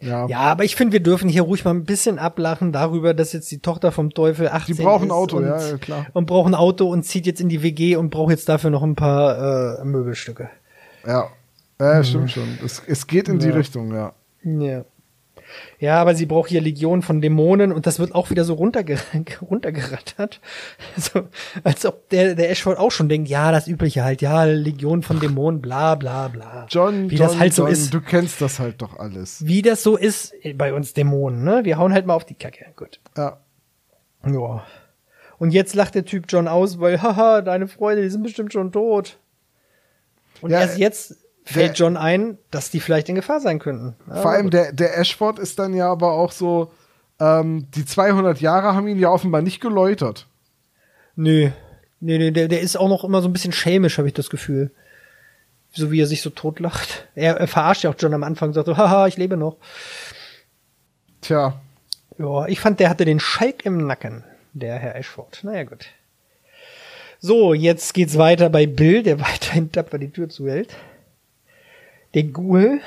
Ja. 0.00 0.26
Ja, 0.28 0.38
aber 0.40 0.62
ich 0.64 0.76
finde, 0.76 0.92
wir 0.92 1.02
dürfen 1.02 1.28
hier 1.28 1.42
ruhig 1.42 1.64
mal 1.64 1.72
ein 1.72 1.84
bisschen 1.84 2.20
ablachen 2.20 2.70
darüber, 2.72 3.14
dass 3.14 3.32
jetzt 3.32 3.50
die 3.50 3.58
Tochter 3.58 3.90
vom 3.90 4.10
Teufel 4.10 4.48
18 4.48 4.76
Die 4.76 4.82
brauchen 4.82 5.04
ist 5.06 5.10
ein 5.10 5.16
Auto, 5.16 5.36
und, 5.38 5.44
ja, 5.44 5.76
klar. 5.78 6.06
Und 6.12 6.26
braucht 6.26 6.46
ein 6.48 6.54
Auto 6.54 6.88
und 6.88 7.02
zieht 7.02 7.26
jetzt 7.26 7.40
in 7.40 7.48
die 7.48 7.62
WG 7.64 7.96
und 7.96 8.10
braucht 8.10 8.30
jetzt 8.30 8.48
dafür 8.48 8.70
noch 8.70 8.84
ein 8.84 8.94
paar 8.94 9.80
äh, 9.80 9.84
Möbelstücke. 9.84 10.50
Ja, 11.04 11.28
ja 11.80 12.04
stimmt 12.04 12.30
schon. 12.30 12.58
Es, 12.64 12.80
es 12.86 13.08
geht 13.08 13.28
in 13.28 13.40
die 13.40 13.48
Ja. 13.48 13.54
Richtung, 13.54 13.92
ja. 13.92 14.12
Ja. 14.44 14.84
Ja, 15.80 16.00
aber 16.00 16.14
sie 16.14 16.26
braucht 16.26 16.48
hier 16.48 16.60
Legion 16.60 17.02
von 17.02 17.20
Dämonen 17.20 17.72
und 17.72 17.86
das 17.86 17.98
wird 17.98 18.14
auch 18.14 18.30
wieder 18.30 18.44
so 18.44 18.54
runterger 18.54 18.98
runtergerattert. 19.40 20.40
So, 20.96 21.28
als 21.64 21.86
ob 21.86 22.08
der, 22.08 22.34
der 22.34 22.50
Ashford 22.50 22.78
auch 22.78 22.90
schon 22.90 23.08
denkt, 23.08 23.28
ja, 23.28 23.52
das 23.52 23.68
Übliche 23.68 24.02
halt, 24.04 24.20
ja, 24.22 24.44
Legion 24.44 25.02
von 25.02 25.20
Dämonen, 25.20 25.60
bla 25.60 25.94
bla 25.94 26.28
bla. 26.28 26.66
John, 26.68 27.10
Wie 27.10 27.16
John, 27.16 27.28
das 27.28 27.38
halt 27.38 27.54
so 27.54 27.62
John, 27.62 27.72
ist. 27.72 27.94
du 27.94 28.00
kennst 28.00 28.40
das 28.40 28.58
halt 28.58 28.82
doch 28.82 28.98
alles. 28.98 29.46
Wie 29.46 29.62
das 29.62 29.82
so 29.82 29.96
ist 29.96 30.34
bei 30.56 30.72
uns 30.72 30.94
Dämonen, 30.94 31.44
ne? 31.44 31.60
Wir 31.64 31.78
hauen 31.78 31.92
halt 31.92 32.06
mal 32.06 32.14
auf 32.14 32.24
die 32.24 32.34
Kacke. 32.34 32.66
Gut. 32.76 33.00
Ja. 33.16 33.38
Ja. 34.26 34.64
Und 35.38 35.52
jetzt 35.52 35.74
lacht 35.76 35.94
der 35.94 36.04
Typ 36.04 36.24
John 36.28 36.48
aus, 36.48 36.80
weil, 36.80 37.00
haha, 37.02 37.42
deine 37.42 37.68
Freunde, 37.68 38.02
die 38.02 38.10
sind 38.10 38.22
bestimmt 38.22 38.52
schon 38.52 38.72
tot. 38.72 39.18
Und 40.40 40.50
Ja, 40.50 40.60
erst 40.60 40.78
jetzt 40.78 41.16
fällt 41.52 41.68
der- 41.70 41.74
John 41.74 41.96
ein, 41.96 42.38
dass 42.50 42.70
die 42.70 42.80
vielleicht 42.80 43.08
in 43.08 43.14
Gefahr 43.14 43.40
sein 43.40 43.58
könnten. 43.58 43.94
Ja, 44.08 44.16
Vor 44.22 44.30
allem 44.30 44.50
der, 44.50 44.72
der 44.72 44.98
Ashford 44.98 45.38
ist 45.38 45.58
dann 45.58 45.74
ja 45.74 45.90
aber 45.90 46.12
auch 46.12 46.32
so, 46.32 46.72
ähm, 47.20 47.68
die 47.74 47.84
200 47.84 48.40
Jahre 48.40 48.74
haben 48.74 48.88
ihn 48.88 48.98
ja 48.98 49.08
offenbar 49.10 49.42
nicht 49.42 49.60
geläutert. 49.60 50.26
Nö. 51.16 51.50
Nee, 52.00 52.18
nee, 52.18 52.30
der, 52.30 52.46
der 52.48 52.60
ist 52.60 52.76
auch 52.76 52.88
noch 52.88 53.02
immer 53.02 53.22
so 53.22 53.28
ein 53.28 53.32
bisschen 53.32 53.52
schelmisch, 53.52 53.98
habe 53.98 54.06
ich 54.08 54.14
das 54.14 54.30
Gefühl. 54.30 54.70
So 55.72 55.90
wie 55.90 56.00
er 56.00 56.06
sich 56.06 56.22
so 56.22 56.30
totlacht. 56.30 57.08
Er, 57.14 57.36
er 57.38 57.48
verarscht 57.48 57.82
ja 57.84 57.90
auch 57.90 57.96
John 57.98 58.14
am 58.14 58.22
Anfang, 58.22 58.52
sagt 58.52 58.66
so, 58.66 58.76
haha, 58.76 59.06
ich 59.08 59.16
lebe 59.16 59.36
noch. 59.36 59.56
Tja, 61.20 61.60
Ja, 62.18 62.46
ich 62.46 62.60
fand, 62.60 62.80
der 62.80 62.88
hatte 62.88 63.04
den 63.04 63.20
Schalk 63.20 63.64
im 63.66 63.86
Nacken, 63.86 64.24
der 64.52 64.76
Herr 64.76 64.94
Ashford. 64.96 65.40
Naja, 65.42 65.64
gut. 65.64 65.86
So, 67.20 67.52
jetzt 67.52 67.94
geht's 67.94 68.16
weiter 68.16 68.48
bei 68.48 68.66
Bill, 68.66 69.02
der 69.02 69.18
weiterhin 69.28 69.72
tapfer 69.72 69.98
die 69.98 70.10
Tür 70.10 70.28
zuhält. 70.28 70.74
Der 72.14 72.24
Ghoul, 72.24 72.80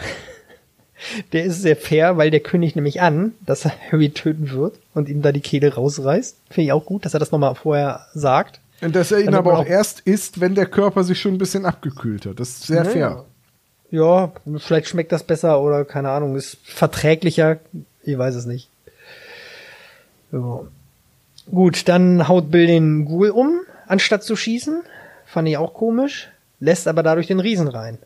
der 1.34 1.46
ist 1.46 1.62
sehr 1.62 1.76
fair, 1.76 2.18
weil 2.18 2.32
der 2.32 2.40
kündigt 2.40 2.76
nämlich 2.76 3.02
an, 3.02 3.34
dass 3.46 3.66
er 3.66 3.72
Harry 3.92 4.10
töten 4.10 4.52
wird 4.52 4.78
und 4.94 5.10
ihm 5.10 5.22
da 5.22 5.32
die 5.32 5.42
Kehle 5.42 5.74
rausreißt. 5.74 6.38
Finde 6.50 6.66
ich 6.66 6.72
auch 6.72 6.86
gut, 6.86 7.06
dass 7.06 7.14
er 7.14 7.20
das 7.20 7.32
nochmal 7.32 7.56
vorher 7.56 8.08
sagt. 8.14 8.60
und 8.82 8.96
dass 8.96 9.12
er 9.12 9.20
ihn 9.20 9.26
Damit 9.28 9.40
aber 9.40 9.54
auch 9.54 9.62
auch- 9.62 9.66
erst 9.68 10.00
isst, 10.02 10.40
wenn 10.42 10.56
der 10.56 10.66
Körper 10.66 11.04
sich 11.04 11.20
schon 11.22 11.34
ein 11.36 11.38
bisschen 11.38 11.66
abgekühlt 11.66 12.26
hat. 12.26 12.40
Das 12.40 12.50
ist 12.50 12.64
sehr 12.68 12.84
Ja, 12.84 12.90
fair. 12.90 13.26
Ja, 13.92 14.32
vielleicht 14.58 14.88
schmeckt 14.88 15.12
das 15.12 15.24
besser 15.24 15.62
oder 15.62 15.86
keine 15.86 16.10
Ahnung, 16.10 16.36
ist 16.36 16.58
verträglicher. 16.64 17.60
Ich 18.04 18.18
weiß 18.18 18.34
es 18.36 18.46
nicht. 18.46 18.70
Ja. 20.32 20.62
Gut, 21.52 21.88
dann 21.90 22.28
haut 22.28 22.50
Bill 22.52 22.68
den 22.68 23.06
Ghoul 23.06 23.30
um, 23.32 23.60
anstatt 23.88 24.24
zu 24.24 24.36
schießen. 24.36 24.82
Fand 25.26 25.48
ich 25.48 25.58
auch 25.58 25.74
komisch. 25.74 26.30
Lässt 26.60 26.88
aber 26.88 27.04
dadurch 27.04 27.28
den 27.28 27.40
Riesen 27.40 27.68
rein. 27.68 27.98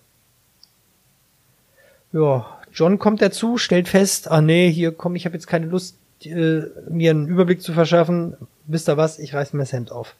Ja, 2.15 2.45
John 2.71 2.97
kommt 2.97 3.21
dazu, 3.21 3.57
stellt 3.57 3.89
fest, 3.89 4.31
ah 4.31 4.39
nee, 4.39 4.71
hier 4.71 4.93
komm, 4.93 5.17
ich 5.17 5.25
habe 5.25 5.35
jetzt 5.35 5.47
keine 5.47 5.65
Lust, 5.65 5.97
äh, 6.23 6.61
mir 6.89 7.11
einen 7.11 7.27
Überblick 7.27 7.61
zu 7.61 7.73
verschaffen. 7.73 8.37
Wisst 8.67 8.87
ihr 8.87 8.95
was, 8.95 9.19
ich 9.19 9.33
reiß 9.33 9.51
mir 9.51 9.59
das 9.59 9.73
Hemd 9.73 9.91
auf. 9.91 10.15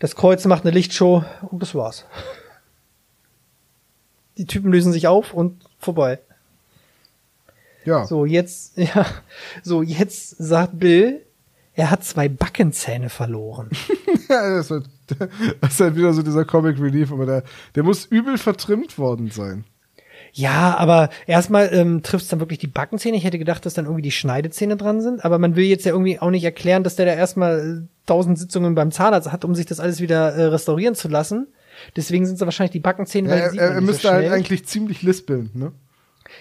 Das 0.00 0.16
Kreuz 0.16 0.44
macht 0.46 0.64
eine 0.64 0.72
Lichtshow 0.72 1.24
und 1.42 1.62
das 1.62 1.76
war's. 1.76 2.06
Die 4.36 4.46
Typen 4.46 4.72
lösen 4.72 4.92
sich 4.92 5.06
auf 5.06 5.32
und 5.32 5.62
vorbei. 5.78 6.18
Ja. 7.84 8.04
So, 8.04 8.24
jetzt, 8.24 8.72
ja, 8.76 9.06
so, 9.62 9.80
jetzt 9.80 10.30
sagt 10.30 10.80
Bill, 10.80 11.24
er 11.74 11.92
hat 11.92 12.02
zwei 12.02 12.28
Backenzähne 12.28 13.10
verloren. 13.10 13.70
Ja, 14.26 14.56
das, 14.56 14.70
ist 14.70 15.80
halt 15.80 15.96
wieder 15.96 16.14
so 16.14 16.22
dieser 16.22 16.46
Comic 16.46 16.80
Relief, 16.80 17.12
aber 17.12 17.26
der, 17.26 17.44
der 17.74 17.82
muss 17.82 18.06
übel 18.06 18.38
vertrimmt 18.38 18.96
worden 18.96 19.30
sein. 19.30 19.66
Ja, 20.36 20.76
aber 20.76 21.10
erstmal 21.28 21.72
ähm, 21.72 22.02
trifft 22.02 22.24
es 22.24 22.28
dann 22.28 22.40
wirklich 22.40 22.58
die 22.58 22.66
Backenzähne. 22.66 23.16
Ich 23.16 23.22
hätte 23.24 23.38
gedacht, 23.38 23.64
dass 23.64 23.74
dann 23.74 23.84
irgendwie 23.84 24.02
die 24.02 24.10
Schneidezähne 24.10 24.76
dran 24.76 25.00
sind. 25.00 25.24
Aber 25.24 25.38
man 25.38 25.54
will 25.54 25.64
jetzt 25.64 25.86
ja 25.86 25.92
irgendwie 25.92 26.18
auch 26.18 26.30
nicht 26.30 26.42
erklären, 26.42 26.82
dass 26.82 26.96
der 26.96 27.06
da 27.06 27.12
erstmal 27.12 27.84
äh, 27.84 27.88
tausend 28.06 28.36
Sitzungen 28.38 28.74
beim 28.74 28.90
Zahnarzt 28.90 29.30
hat, 29.30 29.44
um 29.44 29.54
sich 29.54 29.66
das 29.66 29.78
alles 29.78 30.00
wieder 30.00 30.34
äh, 30.34 30.46
restaurieren 30.46 30.96
zu 30.96 31.06
lassen. 31.06 31.46
Deswegen 31.96 32.26
sind 32.26 32.34
es 32.34 32.40
wahrscheinlich 32.40 32.72
die 32.72 32.80
Backenzähne, 32.80 33.28
Ja, 33.28 33.34
weil 33.52 33.58
er, 33.58 33.70
er, 33.74 33.80
müsste 33.80 34.08
so 34.08 34.12
halt 34.12 34.30
eigentlich 34.30 34.66
ziemlich 34.66 35.02
lispeln, 35.02 35.50
ne? 35.54 35.70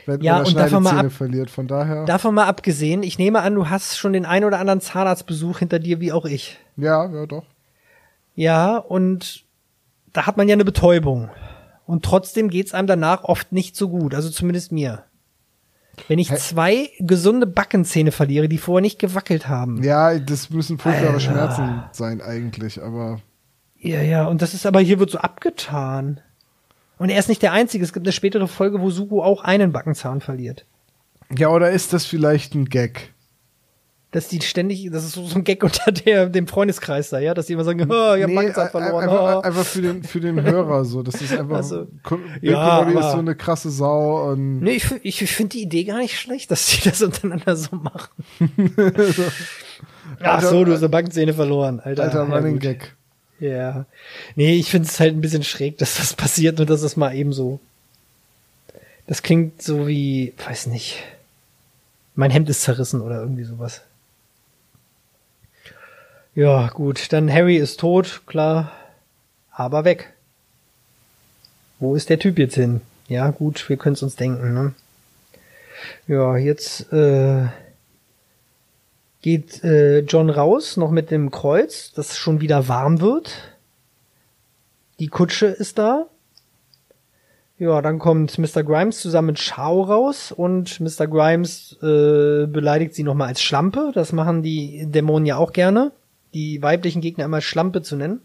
Wenn, 0.07 0.21
Ja, 0.21 0.39
und 0.41 0.57
davon 0.57 0.81
mal 0.81 1.05
ab- 1.05 1.11
verliert. 1.11 1.51
Von 1.51 1.67
daher. 1.67 2.05
Davon 2.05 2.33
mal 2.33 2.45
abgesehen, 2.47 3.03
ich 3.03 3.19
nehme 3.19 3.41
an, 3.41 3.53
du 3.53 3.69
hast 3.69 3.97
schon 3.97 4.13
den 4.13 4.25
ein 4.25 4.43
oder 4.43 4.57
anderen 4.59 4.81
Zahnarztbesuch 4.81 5.59
hinter 5.59 5.77
dir, 5.77 5.99
wie 5.99 6.11
auch 6.11 6.25
ich. 6.25 6.57
ja, 6.77 7.05
ja, 7.11 7.25
doch. 7.27 7.43
Ja, 8.35 8.77
und 8.77 9.43
da 10.13 10.25
hat 10.25 10.37
man 10.37 10.47
ja 10.47 10.53
eine 10.53 10.65
Betäubung. 10.65 11.29
Und 11.85 12.05
trotzdem 12.05 12.49
geht's 12.49 12.73
einem 12.73 12.87
danach 12.87 13.23
oft 13.23 13.51
nicht 13.51 13.75
so 13.75 13.89
gut, 13.89 14.15
also 14.15 14.29
zumindest 14.29 14.71
mir. 14.71 15.03
Wenn 16.07 16.17
ich 16.17 16.33
zwei 16.35 16.89
gesunde 16.99 17.45
Backenzähne 17.45 18.11
verliere, 18.11 18.49
die 18.49 18.57
vorher 18.57 18.81
nicht 18.81 18.99
gewackelt 18.99 19.47
haben. 19.47 19.83
Ja, 19.83 20.17
das 20.17 20.49
müssen 20.49 20.79
furchtbare. 20.79 21.19
Schmerzen 21.19 21.83
sein 21.91 22.21
eigentlich, 22.21 22.81
aber 22.81 23.19
Ja, 23.77 24.01
ja, 24.01 24.25
und 24.25 24.41
das 24.41 24.53
ist 24.53 24.65
aber 24.65 24.79
hier 24.79 24.99
wird 24.99 25.11
so 25.11 25.19
abgetan. 25.19 26.19
Und 26.97 27.09
er 27.09 27.19
ist 27.19 27.29
nicht 27.29 27.41
der 27.41 27.51
Einzige. 27.51 27.83
Es 27.83 27.93
gibt 27.93 28.05
eine 28.05 28.11
spätere 28.13 28.47
Folge, 28.47 28.81
wo 28.81 28.89
Suko 28.89 29.23
auch 29.23 29.43
einen 29.43 29.71
Backenzahn 29.71 30.21
verliert. 30.21 30.65
ja, 31.35 31.49
oder 31.49 31.69
ist 31.71 31.93
das 31.93 32.05
vielleicht 32.05 32.55
ein 32.55 32.65
Gag? 32.65 33.12
Dass 34.13 34.27
die 34.29 34.39
ständig, 34.41 34.89
das 34.91 35.03
ist 35.03 35.13
so 35.13 35.25
so 35.25 35.35
ein 35.35 35.43
Gag 35.43 35.63
unter 35.63 35.91
der, 35.91 36.27
dem 36.29 36.47
Freundeskreis 36.47 37.09
da, 37.09 37.19
ja, 37.19 37.33
dass 37.33 37.47
die 37.47 37.53
immer 37.53 37.63
sagen, 37.63 37.85
oh, 37.89 37.93
hab 37.93 38.17
Nee, 38.29 38.37
ein- 38.37 38.53
verloren. 38.53 39.03
Einfach, 39.03 39.35
oh. 39.37 39.39
einfach 39.41 39.65
für, 39.65 39.81
den, 39.81 40.03
für 40.03 40.19
den 40.21 40.41
Hörer 40.41 40.85
so. 40.85 41.01
Das 41.03 41.15
ist 41.21 41.33
einfach. 41.35 41.57
Ach 41.59 41.63
so. 41.63 41.87
Ko- 42.03 42.19
Bill 42.39 42.51
Ja, 42.51 42.83
ist 42.83 43.11
so 43.11 43.17
eine 43.17 43.35
krasse 43.35 43.69
Sau 43.71 44.29
und. 44.31 44.59
Nee, 44.61 44.73
ich, 44.75 44.85
ich, 45.01 45.21
ich 45.23 45.31
finde 45.35 45.49
die 45.57 45.63
Idee 45.63 45.83
gar 45.83 45.97
nicht 45.97 46.17
schlecht, 46.17 46.49
dass 46.51 46.67
die 46.67 46.87
das 46.87 47.01
untereinander 47.01 47.55
so 47.55 47.75
machen. 47.75 48.09
Ach 50.21 50.41
so, 50.41 50.63
du 50.63 50.71
hast 50.73 50.79
eine 50.79 50.89
Backenzähne 50.89 51.33
verloren, 51.33 51.79
Alter. 51.79 52.03
Alter, 52.03 52.27
Ja, 52.27 52.35
Running 52.35 52.53
gut. 52.53 52.61
Gag. 52.61 52.95
Ja. 53.39 53.85
Nee, 54.35 54.55
ich 54.55 54.69
finde 54.69 54.87
es 54.87 54.99
halt 54.99 55.13
ein 55.15 55.21
bisschen 55.21 55.43
schräg, 55.43 55.77
dass 55.79 55.97
das 55.97 56.13
passiert 56.13 56.59
und 56.59 56.69
dass 56.69 56.81
es 56.81 56.95
mal 56.95 57.13
eben 57.15 57.33
so. 57.33 57.59
Das 59.07 59.21
klingt 59.21 59.61
so 59.61 59.87
wie, 59.87 60.33
weiß 60.47 60.67
nicht. 60.67 61.03
Mein 62.15 62.31
Hemd 62.31 62.47
ist 62.49 62.61
zerrissen 62.61 63.01
oder 63.01 63.19
irgendwie 63.19 63.43
sowas. 63.43 63.81
Ja, 66.35 66.69
gut, 66.69 67.13
dann 67.13 67.31
Harry 67.31 67.57
ist 67.57 67.79
tot, 67.79 68.23
klar, 68.25 68.71
aber 69.51 69.85
weg. 69.85 70.13
Wo 71.79 71.95
ist 71.95 72.09
der 72.09 72.17
Typ 72.17 72.39
jetzt 72.39 72.55
hin? 72.55 72.81
Ja, 73.07 73.29
gut, 73.29 73.69
wir 73.69 73.77
können 73.77 73.93
es 73.93 74.01
uns 74.01 74.15
denken, 74.15 74.53
ne? 74.53 74.73
Ja, 76.07 76.35
jetzt 76.37 76.91
äh, 76.91 77.45
geht 79.21 79.63
äh, 79.63 79.99
John 79.99 80.31
raus, 80.31 80.75
noch 80.75 80.89
mit 80.89 81.11
dem 81.11 81.29
Kreuz, 81.29 81.91
das 81.93 82.17
schon 82.17 82.41
wieder 82.41 82.67
warm 82.67 82.99
wird. 82.99 83.31
Die 84.99 85.07
Kutsche 85.07 85.47
ist 85.47 85.77
da. 85.77 86.07
Ja, 87.59 87.81
dann 87.81 87.99
kommt 87.99 88.39
Mr. 88.39 88.63
Grimes 88.63 88.99
zusammen 88.99 89.27
mit 89.27 89.39
Shao 89.39 89.83
raus 89.83 90.31
und 90.31 90.79
Mr. 90.79 91.07
Grimes 91.07 91.77
äh, 91.83 92.47
beleidigt 92.47 92.95
sie 92.95 93.03
nochmal 93.03 93.29
als 93.29 93.41
Schlampe. 93.41 93.91
Das 93.93 94.11
machen 94.11 94.41
die 94.41 94.87
Dämonen 94.87 95.25
ja 95.25 95.37
auch 95.37 95.53
gerne, 95.53 95.91
die 96.33 96.61
weiblichen 96.61 97.01
Gegner 97.01 97.25
immer 97.25 97.41
Schlampe 97.41 97.81
zu 97.81 97.95
nennen. 97.95 98.21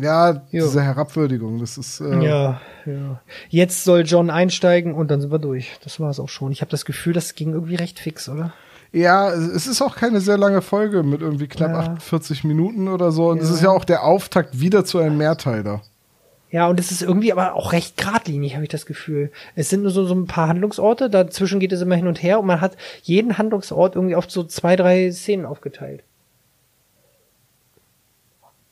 Ja, 0.00 0.30
Jo. 0.50 0.64
diese 0.64 0.82
Herabwürdigung, 0.82 1.58
das 1.60 1.76
ist. 1.76 2.00
Äh, 2.00 2.24
Ja, 2.24 2.60
ja. 2.86 3.20
Jetzt 3.50 3.84
soll 3.84 4.02
John 4.06 4.30
einsteigen 4.30 4.94
und 4.94 5.10
dann 5.10 5.20
sind 5.20 5.30
wir 5.30 5.38
durch. 5.38 5.72
Das 5.84 6.00
war 6.00 6.10
es 6.10 6.18
auch 6.18 6.28
schon. 6.28 6.52
Ich 6.52 6.62
habe 6.62 6.70
das 6.70 6.84
Gefühl, 6.86 7.12
das 7.12 7.34
ging 7.34 7.52
irgendwie 7.52 7.74
recht 7.74 7.98
fix, 7.98 8.28
oder? 8.28 8.52
Ja, 8.92 9.30
es 9.30 9.66
ist 9.66 9.82
auch 9.82 9.94
keine 9.96 10.20
sehr 10.20 10.38
lange 10.38 10.62
Folge 10.62 11.02
mit 11.02 11.20
irgendwie 11.20 11.48
knapp 11.48 11.70
Ja. 11.72 11.78
48 11.92 12.44
Minuten 12.44 12.88
oder 12.88 13.12
so. 13.12 13.28
Und 13.28 13.42
es 13.42 13.48
Ja. 13.50 13.54
ist 13.54 13.62
ja 13.62 13.70
auch 13.70 13.84
der 13.84 14.04
Auftakt 14.04 14.58
wieder 14.60 14.84
zu 14.84 14.98
einem 14.98 15.18
Mehrteiler. 15.18 15.82
Ja, 16.50 16.66
und 16.66 16.80
es 16.80 16.90
ist 16.90 17.02
irgendwie 17.02 17.30
aber 17.30 17.54
auch 17.54 17.72
recht 17.72 17.96
geradlinig, 17.96 18.54
habe 18.54 18.64
ich 18.64 18.70
das 18.70 18.86
Gefühl. 18.86 19.30
Es 19.54 19.68
sind 19.68 19.82
nur 19.82 19.92
so, 19.92 20.04
so 20.06 20.14
ein 20.14 20.26
paar 20.26 20.48
Handlungsorte, 20.48 21.08
dazwischen 21.08 21.60
geht 21.60 21.70
es 21.72 21.80
immer 21.82 21.94
hin 21.94 22.08
und 22.08 22.20
her 22.22 22.40
und 22.40 22.46
man 22.46 22.60
hat 22.60 22.76
jeden 23.02 23.38
Handlungsort 23.38 23.94
irgendwie 23.94 24.16
auf 24.16 24.28
so 24.28 24.42
zwei, 24.42 24.74
drei 24.74 25.12
Szenen 25.12 25.46
aufgeteilt. 25.46 26.02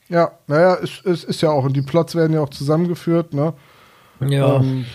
Ja, 0.09 0.31
naja, 0.47 0.77
es, 0.83 1.01
es 1.05 1.23
ist 1.23 1.41
ja 1.41 1.49
auch, 1.51 1.63
und 1.65 1.73
die 1.75 1.81
Plots 1.81 2.15
werden 2.15 2.33
ja 2.33 2.41
auch 2.41 2.49
zusammengeführt, 2.49 3.33
ne? 3.33 3.53
Ähm, 4.59 4.85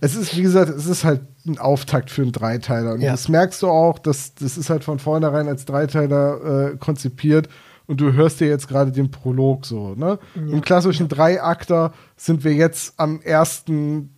es 0.00 0.16
ist, 0.16 0.36
wie 0.36 0.42
gesagt, 0.42 0.70
es 0.70 0.86
ist 0.86 1.04
halt 1.04 1.20
ein 1.46 1.58
Auftakt 1.58 2.10
für 2.10 2.22
einen 2.22 2.32
Dreiteiler. 2.32 2.94
Und 2.94 3.00
Ja. 3.02 3.12
das 3.12 3.28
merkst 3.28 3.62
du 3.62 3.68
auch, 3.68 3.98
dass 3.98 4.34
das 4.34 4.56
ist 4.56 4.70
halt 4.70 4.82
von 4.84 4.98
vornherein 4.98 5.46
als 5.48 5.64
Dreiteiler 5.64 6.72
äh, 6.72 6.76
konzipiert. 6.78 7.48
Und 7.86 8.00
du 8.00 8.14
hörst 8.14 8.40
dir 8.40 8.48
jetzt 8.48 8.66
gerade 8.68 8.92
den 8.92 9.10
Prolog 9.10 9.66
so, 9.66 9.94
ne? 9.94 10.18
Im 10.34 10.62
klassischen 10.62 11.08
Dreiakter 11.08 11.92
sind 12.16 12.42
wir 12.42 12.54
jetzt 12.54 12.94
am 12.96 13.20
ersten 13.20 14.14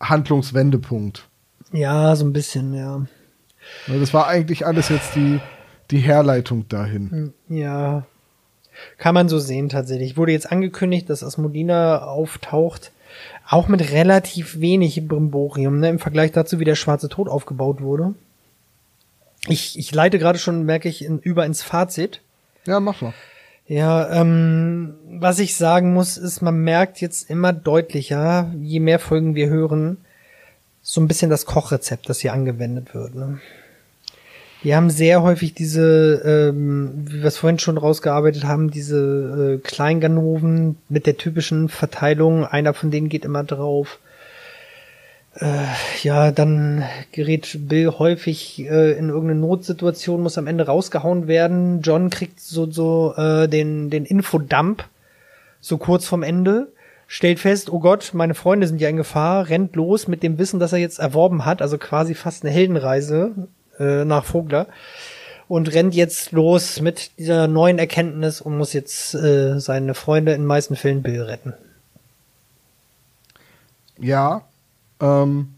Handlungswendepunkt. 0.00 1.28
ja, 1.72 2.14
so 2.16 2.24
ein 2.24 2.32
bisschen, 2.32 2.72
ja. 2.74 3.04
Das 3.86 4.14
war 4.14 4.26
eigentlich 4.28 4.64
alles 4.64 4.88
jetzt 4.88 5.14
die, 5.16 5.40
die 5.90 5.98
Herleitung 5.98 6.68
dahin. 6.68 7.32
Ja. 7.48 8.06
Kann 8.96 9.14
man 9.14 9.28
so 9.28 9.38
sehen 9.38 9.68
tatsächlich. 9.68 10.16
Wurde 10.16 10.32
jetzt 10.32 10.50
angekündigt, 10.50 11.08
dass 11.10 11.24
Asmodina 11.24 12.02
auftaucht. 12.02 12.92
Auch 13.48 13.68
mit 13.68 13.92
relativ 13.92 14.60
wenig 14.60 15.08
Brimborium, 15.08 15.80
ne, 15.80 15.88
im 15.88 15.98
Vergleich 15.98 16.32
dazu, 16.32 16.60
wie 16.60 16.64
der 16.64 16.74
Schwarze 16.74 17.08
Tod 17.08 17.28
aufgebaut 17.28 17.80
wurde. 17.80 18.14
Ich, 19.48 19.78
ich 19.78 19.94
leite 19.94 20.18
gerade 20.18 20.38
schon, 20.38 20.64
merke 20.64 20.88
ich, 20.88 21.04
in, 21.04 21.18
über 21.18 21.46
ins 21.46 21.62
Fazit. 21.62 22.20
Ja, 22.66 22.80
mach 22.80 23.00
mal. 23.00 23.14
Ja, 23.66 24.10
ähm, 24.10 24.94
was 25.10 25.38
ich 25.38 25.56
sagen 25.56 25.92
muss, 25.92 26.16
ist, 26.16 26.40
man 26.40 26.58
merkt 26.58 27.00
jetzt 27.00 27.28
immer 27.28 27.52
deutlicher, 27.52 28.50
je 28.60 28.80
mehr 28.80 28.98
Folgen 28.98 29.34
wir 29.34 29.48
hören, 29.48 29.98
so 30.80 31.02
ein 31.02 31.08
bisschen 31.08 31.28
das 31.28 31.44
Kochrezept, 31.44 32.08
das 32.08 32.20
hier 32.20 32.32
angewendet 32.32 32.94
wird. 32.94 33.14
Ne? 33.14 33.40
Die 34.64 34.74
haben 34.74 34.90
sehr 34.90 35.22
häufig 35.22 35.54
diese, 35.54 36.20
ähm, 36.24 37.04
wie 37.06 37.20
wir 37.20 37.26
es 37.26 37.38
vorhin 37.38 37.60
schon 37.60 37.78
rausgearbeitet 37.78 38.44
haben, 38.44 38.70
diese 38.70 39.58
äh, 39.58 39.58
Kleinganoven 39.58 40.76
mit 40.88 41.06
der 41.06 41.16
typischen 41.16 41.68
Verteilung. 41.68 42.44
Einer 42.44 42.74
von 42.74 42.90
denen 42.90 43.08
geht 43.08 43.24
immer 43.24 43.44
drauf. 43.44 43.98
Äh, 45.34 45.66
ja, 46.02 46.32
dann 46.32 46.82
gerät 47.12 47.68
Bill 47.68 47.90
häufig 47.98 48.58
äh, 48.68 48.92
in 48.98 49.10
irgendeine 49.10 49.38
Notsituation, 49.38 50.22
muss 50.22 50.38
am 50.38 50.48
Ende 50.48 50.66
rausgehauen 50.66 51.28
werden. 51.28 51.80
John 51.82 52.10
kriegt 52.10 52.40
so, 52.40 52.68
so 52.68 53.14
äh, 53.16 53.46
den, 53.46 53.90
den 53.90 54.04
Infodump 54.04 54.84
so 55.60 55.78
kurz 55.78 56.06
vorm 56.06 56.24
Ende 56.24 56.72
stellt 57.06 57.38
fest, 57.38 57.72
oh 57.72 57.78
Gott, 57.78 58.10
meine 58.12 58.34
Freunde 58.34 58.66
sind 58.66 58.80
ja 58.80 58.88
in 58.88 58.96
Gefahr, 58.96 59.48
rennt 59.48 59.76
los 59.76 60.08
mit 60.08 60.22
dem 60.22 60.38
Wissen, 60.38 60.60
das 60.60 60.72
er 60.72 60.78
jetzt 60.78 60.98
erworben 60.98 61.46
hat, 61.46 61.62
also 61.62 61.78
quasi 61.78 62.14
fast 62.14 62.44
eine 62.44 62.52
Heldenreise 62.52 63.32
äh, 63.78 64.04
nach 64.04 64.24
Vogler 64.24 64.66
und 65.48 65.72
rennt 65.72 65.94
jetzt 65.94 66.32
los 66.32 66.80
mit 66.80 67.18
dieser 67.18 67.48
neuen 67.48 67.78
Erkenntnis 67.78 68.40
und 68.40 68.56
muss 68.56 68.72
jetzt 68.72 69.14
äh, 69.14 69.58
seine 69.58 69.94
Freunde 69.94 70.32
in 70.32 70.42
den 70.42 70.46
meisten 70.46 70.76
Fällen 70.76 71.02
Bill 71.02 71.22
retten. 71.22 71.54
Ja, 73.98 74.42
ähm, 75.00 75.54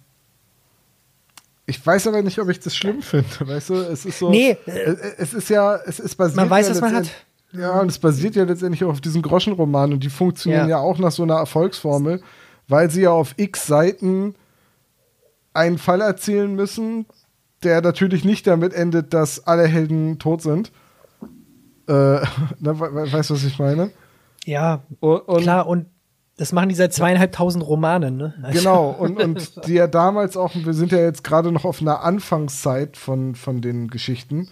ich 1.66 1.84
weiß 1.84 2.08
aber 2.08 2.22
nicht, 2.22 2.38
ob 2.38 2.48
ich 2.48 2.58
das 2.60 2.74
schlimm 2.74 3.02
finde. 3.02 3.28
Weißt 3.40 3.70
du, 3.70 3.74
es 3.74 4.04
ist 4.04 4.18
so. 4.18 4.30
Nee, 4.30 4.56
es, 4.66 4.98
es 5.18 5.34
ist 5.34 5.50
ja, 5.50 5.76
es 5.76 6.00
ist 6.00 6.16
basiert. 6.16 6.36
Man 6.36 6.50
weiß, 6.50 6.68
ja 6.68 6.74
was 6.74 6.80
man 6.80 6.94
hat. 6.96 7.10
Ja, 7.52 7.80
und 7.80 7.88
es 7.88 7.98
basiert 7.98 8.36
ja 8.36 8.44
letztendlich 8.44 8.84
auch 8.84 8.90
auf 8.90 9.00
diesen 9.00 9.22
Groschenroman 9.22 9.92
und 9.92 10.04
die 10.04 10.10
funktionieren 10.10 10.68
ja. 10.68 10.76
Ja. 10.78 10.84
ja 10.84 10.84
auch 10.84 10.98
nach 10.98 11.10
so 11.10 11.24
einer 11.24 11.36
Erfolgsformel, 11.36 12.22
weil 12.68 12.90
sie 12.90 13.02
ja 13.02 13.10
auf 13.10 13.34
x 13.36 13.66
Seiten 13.66 14.36
einen 15.52 15.78
Fall 15.78 16.00
erzählen 16.00 16.54
müssen, 16.54 17.06
der 17.62 17.80
natürlich 17.82 18.24
nicht 18.24 18.46
damit 18.46 18.72
endet, 18.72 19.12
dass 19.14 19.46
alle 19.46 19.66
Helden 19.66 20.18
tot 20.18 20.42
sind. 20.42 20.72
Äh, 21.88 21.92
ne, 21.92 22.24
we 22.60 22.80
we 22.94 23.12
weißt 23.12 23.30
du, 23.30 23.34
was 23.34 23.44
ich 23.44 23.58
meine? 23.58 23.90
Ja, 24.44 24.82
Und, 25.00 25.20
und 25.28 25.42
klar, 25.42 25.66
und 25.66 25.86
das 26.38 26.52
machen 26.52 26.70
die 26.70 26.74
seit 26.74 26.94
zweieinhalbtausend 26.94 27.66
Romanen, 27.66 28.16
ne? 28.16 28.34
Also- 28.42 28.58
Genau, 28.58 28.90
und, 28.98 29.20
und 29.22 29.66
die 29.66 29.74
ja 29.74 29.86
damals 29.86 30.36
auch, 30.36 30.52
wir 30.54 30.72
sind 30.74 30.92
ja 30.92 30.98
jetzt 30.98 31.22
gerade 31.24 31.52
noch 31.52 31.64
auf 31.66 31.80
einer 31.82 32.02
Anfangszeit 32.02 32.96
von, 32.96 33.34
von 33.34 33.60
den 33.60 33.88
Geschichten, 33.88 34.48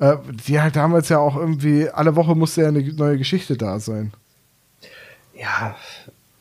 äh, 0.00 0.16
die 0.48 0.60
halt 0.60 0.74
damals 0.74 1.08
ja 1.08 1.18
auch 1.18 1.36
irgendwie, 1.36 1.88
alle 1.88 2.16
Woche 2.16 2.34
musste 2.34 2.62
ja 2.62 2.68
eine 2.68 2.82
neue 2.94 3.18
Geschichte 3.18 3.56
da 3.56 3.78
sein. 3.78 4.12
Ja, 5.38 5.76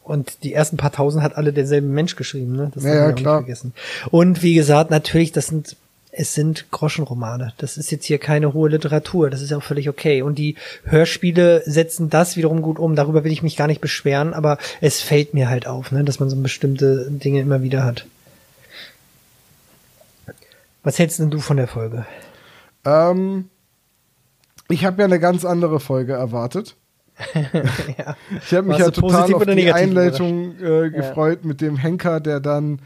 und 0.04 0.44
die 0.44 0.54
ersten 0.54 0.78
paar 0.78 0.92
tausend 0.92 1.24
hat 1.24 1.38
alle 1.38 1.54
derselbe 1.54 1.88
Mensch 1.88 2.16
geschrieben, 2.16 2.54
ne? 2.54 2.72
Das 2.74 2.84
Ja, 2.84 2.94
ja, 2.96 3.12
klar. 3.12 3.36
nicht 3.38 3.46
vergessen. 3.46 3.74
Und 4.10 4.42
wie 4.42 4.56
gesagt, 4.56 4.90
natürlich, 4.90 5.32
das 5.32 5.48
sind, 5.48 5.78
es 6.12 6.34
sind 6.34 6.70
Groschenromane. 6.72 7.54
Das 7.58 7.78
ist 7.78 7.92
jetzt 7.92 8.06
hier 8.06 8.20
keine 8.20 8.54
hohe 8.54 8.70
Literatur. 8.70 9.30
Das 9.30 9.42
ist 9.42 9.52
ja 9.52 9.58
auch 9.58 9.64
völlig 9.64 9.88
okay. 9.88 10.22
Und 10.22 10.38
die 10.38 10.56
Hörspiele 10.84 11.64
setzen 11.66 12.10
das 12.10 12.36
wiederum 12.36 12.62
gut 12.62 12.80
um. 12.80 12.96
Darüber 12.96 13.24
will 13.24 13.32
ich 13.32 13.44
mich 13.44 13.56
gar 13.56 13.68
nicht 13.68 13.82
beschweren, 13.82 14.34
aber 14.34 14.58
es 14.82 15.02
fällt 15.02 15.34
mir 15.34 15.50
halt 15.50 15.68
auf, 15.68 15.92
ne? 15.92 16.04
dass 16.04 16.20
man 16.20 16.30
so 16.30 16.36
bestimmte 16.36 17.08
Dinge 17.10 17.40
immer 17.40 17.64
wieder 17.64 17.84
hat. 17.84 18.06
Was 20.84 21.00
hältst 21.00 21.20
denn 21.20 21.30
du 21.30 21.40
von 21.40 21.58
der 21.58 21.68
Folge? 21.68 22.06
Ähm, 22.86 23.50
ich 24.68 24.84
habe 24.86 25.02
ja 25.02 25.06
eine 25.06 25.20
ganz 25.20 25.46
andere 25.46 25.80
Folge 25.80 26.14
erwartet. 26.14 26.76
ja. 27.98 28.16
Ich 28.42 28.54
habe 28.54 28.68
mich 28.68 28.80
ja 28.80 28.90
total 28.90 29.34
auf 29.34 29.46
die 29.46 29.72
Einleitung 29.72 30.60
äh, 30.60 30.90
gefreut 30.90 31.46
mit 31.46 31.62
dem 31.62 31.78
Henker, 31.78 32.20
der 32.20 32.40
dann, 32.40 32.82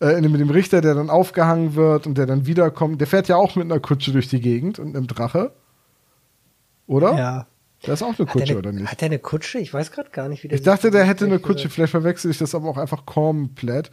äh, 0.00 0.20
mit 0.20 0.40
dem 0.40 0.50
Richter, 0.50 0.80
der 0.80 0.94
dann 0.94 1.10
aufgehangen 1.10 1.74
wird 1.74 2.06
und 2.06 2.16
der 2.18 2.26
dann 2.26 2.46
wiederkommt. 2.46 3.00
Der 3.00 3.06
fährt 3.06 3.28
ja 3.28 3.36
auch 3.36 3.56
mit 3.56 3.64
einer 3.64 3.80
Kutsche 3.80 4.12
durch 4.12 4.28
die 4.28 4.40
Gegend 4.40 4.78
und 4.78 4.96
einem 4.96 5.06
Drache. 5.06 5.52
Oder? 6.86 7.18
Ja. 7.18 7.46
Das 7.82 8.00
ist 8.00 8.06
auch 8.06 8.18
eine 8.18 8.26
Kutsche, 8.26 8.54
er 8.54 8.58
oder 8.58 8.70
eine, 8.70 8.80
nicht? 8.80 8.90
hat 8.90 9.02
er 9.02 9.06
eine 9.06 9.20
Kutsche? 9.20 9.58
Ich 9.58 9.72
weiß 9.72 9.92
gerade 9.92 10.10
gar 10.10 10.28
nicht, 10.28 10.42
wie 10.42 10.48
der 10.48 10.58
Ich 10.58 10.64
dachte, 10.64 10.90
der 10.90 11.04
hätte 11.04 11.26
eine 11.26 11.38
Kutsche, 11.38 11.68
vielleicht 11.68 11.92
verwechsel 11.92 12.30
ich 12.30 12.38
das 12.38 12.54
aber 12.54 12.68
auch 12.68 12.76
einfach 12.76 13.06
komplett. 13.06 13.92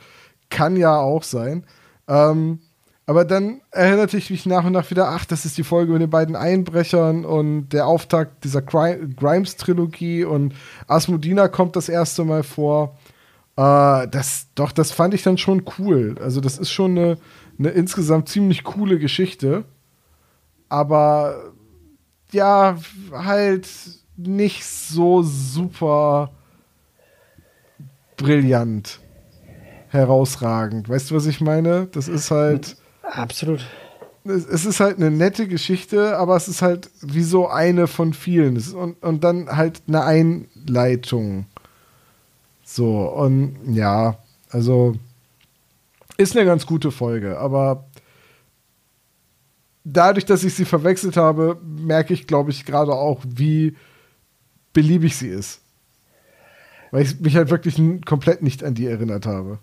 Kann 0.49 0.75
ja 0.75 0.97
auch 0.97 1.21
sein. 1.21 1.65
Ähm, 2.07 2.59
aber 3.05 3.25
dann 3.25 3.61
erinnerte 3.69 4.17
ich 4.17 4.31
mich 4.31 4.47
nach 4.47 4.65
und 4.65 4.71
nach 4.71 4.89
wieder, 4.89 5.09
ach, 5.09 5.25
das 5.25 5.45
ist 5.45 5.59
die 5.59 5.63
Folge 5.63 5.93
mit 5.93 6.01
den 6.01 6.09
beiden 6.09 6.35
Einbrechern 6.35 7.25
und 7.25 7.69
der 7.69 7.85
Auftakt 7.85 8.43
dieser 8.43 8.61
Gri- 8.61 9.13
Grimes-Trilogie 9.15 10.23
und 10.23 10.55
Asmodina 10.87 11.47
kommt 11.47 11.75
das 11.75 11.87
erste 11.87 12.25
Mal 12.25 12.41
vor. 12.41 12.97
Äh, 13.57 14.07
das, 14.07 14.47
doch, 14.55 14.71
das 14.71 14.91
fand 14.91 15.13
ich 15.13 15.23
dann 15.23 15.37
schon 15.37 15.63
cool. 15.77 16.15
Also, 16.21 16.41
das 16.41 16.57
ist 16.57 16.71
schon 16.71 16.91
eine, 16.97 17.17
eine 17.57 17.69
insgesamt 17.69 18.29
ziemlich 18.29 18.63
coole 18.63 18.99
Geschichte. 18.99 19.65
Aber 20.69 21.53
ja, 22.31 22.77
halt 23.11 23.67
nicht 24.17 24.65
so 24.65 25.23
super 25.23 26.31
brillant, 28.17 28.99
herausragend. 29.89 30.89
Weißt 30.89 31.11
du, 31.11 31.15
was 31.15 31.25
ich 31.25 31.41
meine? 31.41 31.87
Das 31.87 32.07
ist 32.07 32.31
halt, 32.31 32.77
Absolut. 33.03 33.65
es, 34.23 34.45
es 34.45 34.65
ist 34.65 34.79
halt 34.79 34.97
eine 34.97 35.11
nette 35.11 35.47
Geschichte, 35.47 36.17
aber 36.17 36.35
es 36.35 36.47
ist 36.47 36.61
halt 36.61 36.89
wie 37.01 37.23
so 37.23 37.47
eine 37.47 37.87
von 37.87 38.13
vielen. 38.13 38.57
Und, 38.73 39.01
und 39.03 39.23
dann 39.23 39.55
halt 39.55 39.83
eine 39.87 40.03
Einleitung. 40.03 41.45
So, 42.75 43.09
und 43.09 43.73
ja, 43.73 44.17
also 44.49 44.95
ist 46.17 46.35
eine 46.35 46.45
ganz 46.45 46.65
gute 46.65 46.91
Folge, 46.91 47.39
aber 47.39 47.85
dadurch, 49.85 50.25
dass 50.25 50.43
ich 50.43 50.55
sie 50.55 50.65
verwechselt 50.65 51.15
habe, 51.15 51.57
merke 51.63 52.13
ich, 52.13 52.27
glaube 52.27 52.51
ich, 52.51 52.65
gerade 52.65 52.91
auch, 52.91 53.21
wie 53.25 53.77
beliebig 54.73 55.15
sie 55.15 55.29
ist. 55.29 55.61
Weil 56.91 57.03
ich 57.03 57.17
mich 57.21 57.37
halt 57.37 57.49
wirklich 57.49 57.81
komplett 58.03 58.41
nicht 58.41 58.61
an 58.61 58.73
die 58.73 58.87
erinnert 58.87 59.25
habe. 59.25 59.59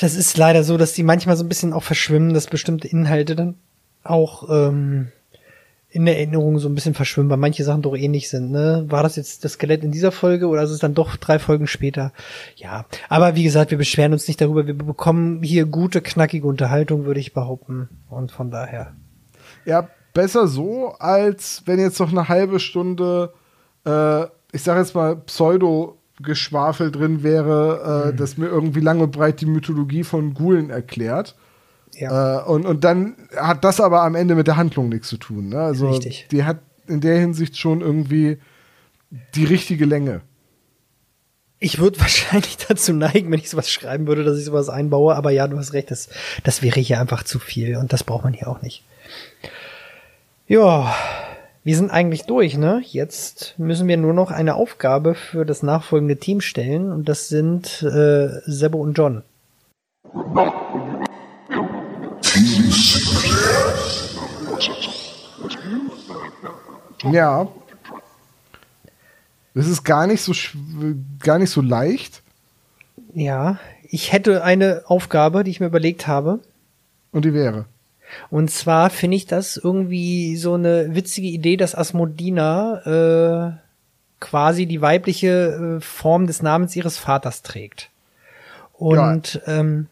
Das 0.00 0.14
ist 0.14 0.36
leider 0.36 0.62
so, 0.62 0.76
dass 0.76 0.92
die 0.92 1.02
manchmal 1.02 1.36
so 1.36 1.42
ein 1.42 1.48
bisschen 1.48 1.72
auch 1.72 1.82
verschwimmen, 1.82 2.32
dass 2.32 2.46
bestimmte 2.46 2.86
Inhalte 2.86 3.34
dann 3.34 3.56
auch 4.04 4.48
ähm, 4.48 5.10
in 5.96 6.04
der 6.04 6.18
Erinnerung 6.18 6.58
so 6.58 6.68
ein 6.68 6.74
bisschen 6.74 6.92
verschwimmen, 6.92 7.30
weil 7.30 7.38
manche 7.38 7.64
Sachen 7.64 7.80
doch 7.80 7.96
ähnlich 7.96 8.28
sind. 8.28 8.50
Ne? 8.50 8.84
War 8.88 9.02
das 9.02 9.16
jetzt 9.16 9.46
das 9.46 9.52
Skelett 9.52 9.82
in 9.82 9.92
dieser 9.92 10.12
Folge 10.12 10.46
oder 10.46 10.62
ist 10.62 10.70
es 10.70 10.78
dann 10.78 10.92
doch 10.92 11.16
drei 11.16 11.38
Folgen 11.38 11.66
später? 11.66 12.12
Ja, 12.56 12.84
aber 13.08 13.34
wie 13.34 13.44
gesagt, 13.44 13.70
wir 13.70 13.78
beschweren 13.78 14.12
uns 14.12 14.28
nicht 14.28 14.38
darüber. 14.38 14.66
Wir 14.66 14.74
bekommen 14.74 15.42
hier 15.42 15.64
gute, 15.64 16.02
knackige 16.02 16.46
Unterhaltung, 16.46 17.06
würde 17.06 17.20
ich 17.20 17.32
behaupten. 17.32 17.88
Und 18.10 18.30
von 18.30 18.50
daher. 18.50 18.92
Ja, 19.64 19.88
besser 20.12 20.48
so, 20.48 20.94
als 20.98 21.62
wenn 21.64 21.80
jetzt 21.80 21.98
noch 21.98 22.10
eine 22.10 22.28
halbe 22.28 22.60
Stunde, 22.60 23.32
äh, 23.86 24.24
ich 24.52 24.62
sage 24.62 24.80
jetzt 24.80 24.94
mal, 24.94 25.16
Pseudo-Geschwafel 25.16 26.90
drin 26.90 27.22
wäre, 27.22 28.10
äh, 28.12 28.14
das 28.14 28.36
mir 28.36 28.48
irgendwie 28.48 28.80
lang 28.80 29.00
und 29.00 29.12
breit 29.12 29.40
die 29.40 29.46
Mythologie 29.46 30.04
von 30.04 30.34
Gulen 30.34 30.68
erklärt. 30.68 31.36
Ja. 31.98 32.40
Äh, 32.40 32.44
und, 32.44 32.66
und 32.66 32.84
dann 32.84 33.16
hat 33.36 33.64
das 33.64 33.80
aber 33.80 34.02
am 34.02 34.14
Ende 34.14 34.34
mit 34.34 34.46
der 34.46 34.56
Handlung 34.56 34.88
nichts 34.88 35.08
zu 35.08 35.16
tun. 35.16 35.48
Ne? 35.48 35.60
Also 35.60 35.90
Richtig. 35.90 36.26
die 36.30 36.44
hat 36.44 36.58
in 36.86 37.00
der 37.00 37.18
Hinsicht 37.18 37.56
schon 37.56 37.80
irgendwie 37.80 38.38
die 39.34 39.44
richtige 39.44 39.84
Länge. 39.84 40.20
Ich 41.58 41.78
würde 41.78 42.00
wahrscheinlich 42.00 42.58
dazu 42.58 42.92
neigen, 42.92 43.30
wenn 43.30 43.38
ich 43.38 43.50
sowas 43.50 43.70
schreiben 43.70 44.06
würde, 44.06 44.24
dass 44.24 44.38
ich 44.38 44.44
sowas 44.44 44.68
einbaue. 44.68 45.14
Aber 45.16 45.30
ja, 45.30 45.48
du 45.48 45.56
hast 45.58 45.72
recht, 45.72 45.90
das, 45.90 46.08
das 46.44 46.62
wäre 46.62 46.80
hier 46.80 47.00
einfach 47.00 47.22
zu 47.22 47.38
viel 47.38 47.76
und 47.76 47.92
das 47.92 48.04
braucht 48.04 48.24
man 48.24 48.34
hier 48.34 48.48
auch 48.48 48.62
nicht. 48.62 48.84
Ja, 50.48 50.94
wir 51.64 51.76
sind 51.76 51.90
eigentlich 51.90 52.22
durch, 52.22 52.56
ne? 52.56 52.80
Jetzt 52.84 53.54
müssen 53.58 53.88
wir 53.88 53.96
nur 53.96 54.14
noch 54.14 54.30
eine 54.30 54.54
Aufgabe 54.54 55.14
für 55.14 55.44
das 55.44 55.64
nachfolgende 55.64 56.16
Team 56.16 56.40
stellen 56.40 56.92
und 56.92 57.08
das 57.08 57.28
sind 57.28 57.82
äh, 57.82 58.28
Sebo 58.44 58.78
und 58.78 58.96
John. 58.96 59.22
Ja. 67.12 67.48
Das 69.54 69.66
ist 69.66 69.84
gar 69.84 70.06
nicht 70.06 70.20
so 70.20 70.32
gar 71.20 71.38
nicht 71.38 71.50
so 71.50 71.60
leicht. 71.60 72.22
Ja, 73.14 73.58
ich 73.88 74.12
hätte 74.12 74.44
eine 74.44 74.82
Aufgabe, 74.86 75.44
die 75.44 75.50
ich 75.50 75.60
mir 75.60 75.66
überlegt 75.66 76.06
habe. 76.06 76.40
Und 77.12 77.24
die 77.24 77.32
wäre. 77.32 77.64
Und 78.30 78.50
zwar 78.50 78.90
finde 78.90 79.16
ich 79.16 79.26
das 79.26 79.56
irgendwie 79.56 80.36
so 80.36 80.54
eine 80.54 80.94
witzige 80.94 81.28
Idee, 81.28 81.56
dass 81.56 81.74
Asmodina 81.74 82.82
äh, 82.84 83.52
quasi 84.20 84.66
die 84.66 84.80
weibliche 84.80 85.78
äh, 85.78 85.80
Form 85.80 86.26
des 86.26 86.42
Namens 86.42 86.76
ihres 86.76 86.98
Vaters 86.98 87.42
trägt. 87.42 87.90
Und 88.74 89.40
ja. 89.46 89.60
ähm, 89.60 89.88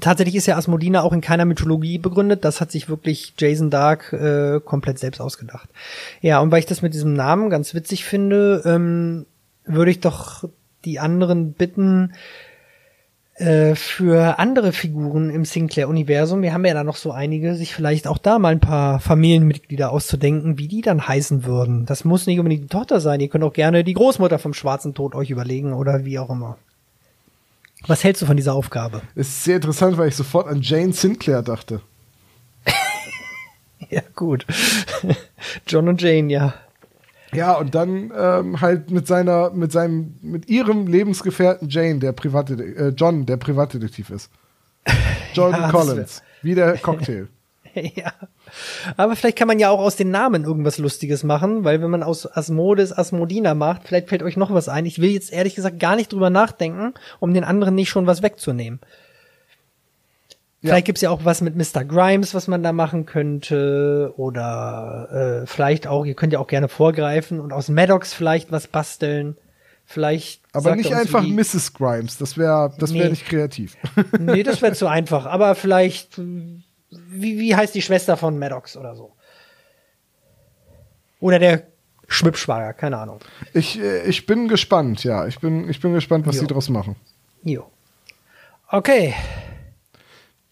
tatsächlich 0.00 0.36
ist 0.36 0.46
ja 0.46 0.56
Asmodina 0.56 1.02
auch 1.02 1.12
in 1.12 1.20
keiner 1.20 1.44
Mythologie 1.44 1.98
begründet. 1.98 2.44
Das 2.44 2.60
hat 2.60 2.70
sich 2.70 2.88
wirklich 2.88 3.34
Jason 3.38 3.70
Dark 3.70 4.12
äh, 4.12 4.60
komplett 4.64 4.98
selbst 4.98 5.20
ausgedacht. 5.20 5.68
Ja, 6.20 6.40
und 6.40 6.50
weil 6.50 6.60
ich 6.60 6.66
das 6.66 6.82
mit 6.82 6.94
diesem 6.94 7.14
Namen 7.14 7.50
ganz 7.50 7.74
witzig 7.74 8.04
finde, 8.04 8.62
ähm, 8.64 9.26
würde 9.64 9.90
ich 9.90 10.00
doch 10.00 10.48
die 10.84 10.98
anderen 10.98 11.52
bitten, 11.52 12.12
äh, 13.34 13.74
für 13.74 14.38
andere 14.38 14.72
Figuren 14.72 15.30
im 15.30 15.46
Sinclair-Universum, 15.46 16.42
wir 16.42 16.52
haben 16.52 16.66
ja 16.66 16.74
da 16.74 16.84
noch 16.84 16.96
so 16.96 17.12
einige, 17.12 17.54
sich 17.54 17.74
vielleicht 17.74 18.06
auch 18.06 18.18
da 18.18 18.38
mal 18.38 18.52
ein 18.52 18.60
paar 18.60 19.00
Familienmitglieder 19.00 19.90
auszudenken, 19.90 20.58
wie 20.58 20.68
die 20.68 20.82
dann 20.82 21.08
heißen 21.08 21.44
würden. 21.44 21.86
Das 21.86 22.04
muss 22.04 22.26
nicht 22.26 22.38
unbedingt 22.38 22.64
die 22.64 22.68
Tochter 22.68 23.00
sein, 23.00 23.20
ihr 23.20 23.28
könnt 23.28 23.44
auch 23.44 23.54
gerne 23.54 23.84
die 23.84 23.94
Großmutter 23.94 24.38
vom 24.38 24.52
schwarzen 24.52 24.92
Tod 24.92 25.14
euch 25.14 25.30
überlegen 25.30 25.72
oder 25.72 26.04
wie 26.04 26.18
auch 26.18 26.28
immer. 26.28 26.58
Was 27.86 28.04
hältst 28.04 28.22
du 28.22 28.26
von 28.26 28.36
dieser 28.36 28.54
Aufgabe? 28.54 29.02
Ist 29.14 29.44
sehr 29.44 29.56
interessant, 29.56 29.98
weil 29.98 30.08
ich 30.08 30.16
sofort 30.16 30.46
an 30.46 30.60
Jane 30.62 30.92
Sinclair 30.92 31.42
dachte. 31.42 31.80
ja, 33.90 34.02
gut. 34.14 34.46
John 35.66 35.88
und 35.88 36.00
Jane, 36.00 36.32
ja. 36.32 36.54
Ja, 37.34 37.54
und 37.54 37.74
dann 37.74 38.12
ähm, 38.16 38.60
halt 38.60 38.90
mit 38.90 39.06
seiner, 39.06 39.50
mit 39.50 39.72
seinem, 39.72 40.14
mit 40.20 40.48
ihrem 40.48 40.86
Lebensgefährten 40.86 41.68
Jane, 41.70 41.98
der 41.98 42.12
Privatdetektiv, 42.12 42.78
äh, 42.78 42.88
John, 42.88 43.24
der 43.24 43.38
Privatdetektiv 43.38 44.10
ist. 44.10 44.30
John 45.34 45.52
ja, 45.52 45.70
Collins. 45.70 46.22
Wie 46.42 46.54
der 46.54 46.76
Cocktail. 46.76 47.28
ja. 47.74 48.12
Aber 48.96 49.16
vielleicht 49.16 49.38
kann 49.38 49.48
man 49.48 49.58
ja 49.58 49.70
auch 49.70 49.80
aus 49.80 49.96
den 49.96 50.10
Namen 50.10 50.44
irgendwas 50.44 50.78
Lustiges 50.78 51.24
machen, 51.24 51.64
weil 51.64 51.82
wenn 51.82 51.90
man 51.90 52.02
aus 52.02 52.26
Asmodes 52.26 52.96
Asmodina 52.96 53.54
macht, 53.54 53.82
vielleicht 53.84 54.08
fällt 54.08 54.22
euch 54.22 54.36
noch 54.36 54.52
was 54.52 54.68
ein. 54.68 54.86
Ich 54.86 55.00
will 55.00 55.10
jetzt 55.10 55.32
ehrlich 55.32 55.54
gesagt 55.54 55.78
gar 55.78 55.96
nicht 55.96 56.12
drüber 56.12 56.30
nachdenken, 56.30 56.94
um 57.20 57.34
den 57.34 57.44
anderen 57.44 57.74
nicht 57.74 57.88
schon 57.88 58.06
was 58.06 58.22
wegzunehmen. 58.22 58.80
Vielleicht 60.62 60.82
ja. 60.82 60.86
gibt's 60.86 61.00
ja 61.00 61.10
auch 61.10 61.24
was 61.24 61.40
mit 61.40 61.56
Mr. 61.56 61.84
Grimes, 61.84 62.34
was 62.34 62.46
man 62.46 62.62
da 62.62 62.72
machen 62.72 63.04
könnte. 63.04 64.14
Oder 64.16 65.42
äh, 65.42 65.46
vielleicht 65.46 65.88
auch, 65.88 66.04
ihr 66.04 66.14
könnt 66.14 66.32
ja 66.32 66.38
auch 66.38 66.46
gerne 66.46 66.68
vorgreifen 66.68 67.40
und 67.40 67.52
aus 67.52 67.68
Maddox 67.68 68.14
vielleicht 68.14 68.52
was 68.52 68.68
basteln. 68.68 69.36
Vielleicht. 69.84 70.40
Aber 70.52 70.76
nicht 70.76 70.94
einfach 70.94 71.22
Mrs. 71.26 71.74
Grimes, 71.74 72.16
das 72.16 72.38
wäre 72.38 72.72
das 72.78 72.94
wäre 72.94 73.06
nee. 73.06 73.10
nicht 73.10 73.26
kreativ. 73.26 73.76
nee, 74.20 74.44
das 74.44 74.62
wäre 74.62 74.72
zu 74.74 74.86
einfach. 74.86 75.26
Aber 75.26 75.56
vielleicht 75.56 76.20
wie, 77.08 77.38
wie 77.38 77.54
heißt 77.54 77.74
die 77.74 77.82
Schwester 77.82 78.16
von 78.16 78.38
Maddox 78.38 78.76
oder 78.76 78.94
so? 78.94 79.12
Oder 81.20 81.38
der 81.38 81.62
Schwibschwager, 82.08 82.72
keine 82.72 82.98
Ahnung. 82.98 83.20
Ich, 83.54 83.78
äh, 83.80 84.02
ich 84.04 84.26
bin 84.26 84.48
gespannt, 84.48 85.04
ja. 85.04 85.26
Ich 85.26 85.38
bin, 85.38 85.68
ich 85.68 85.80
bin 85.80 85.94
gespannt, 85.94 86.26
was 86.26 86.36
jo. 86.36 86.40
sie 86.42 86.46
draus 86.46 86.68
machen. 86.68 86.96
Jo. 87.42 87.66
Okay. 88.68 89.14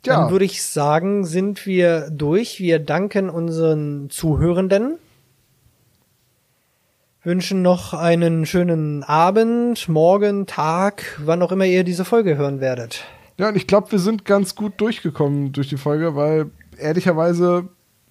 Ja. 0.07 0.17
Dann 0.17 0.31
würde 0.31 0.45
ich 0.45 0.62
sagen, 0.62 1.27
sind 1.27 1.67
wir 1.67 2.09
durch. 2.11 2.61
Wir 2.61 2.79
danken 2.79 3.29
unseren 3.29 4.09
Zuhörenden. 4.11 4.99
Wünschen 7.23 7.61
noch 7.61 7.93
einen 7.93 8.47
schönen 8.47 9.03
Abend, 9.03 9.91
Morgen, 9.91 10.47
Tag, 10.47 11.19
wann 11.19 11.43
auch 11.43 11.53
immer 11.53 11.67
ihr 11.67 11.85
diese 11.85 12.07
Folge 12.07 12.39
hören 12.39 12.61
werdet. 12.61 13.05
Ja, 13.41 13.49
und 13.49 13.57
ich 13.57 13.67
glaube, 13.67 13.91
wir 13.91 13.99
sind 13.99 14.27
ganz 14.27 14.55
gut 14.55 14.75
durchgekommen 14.77 15.53
durch 15.53 15.71
die 15.71 15.79
Folge, 15.79 16.15
weil 16.15 16.51
ehrlicherweise 16.77 17.71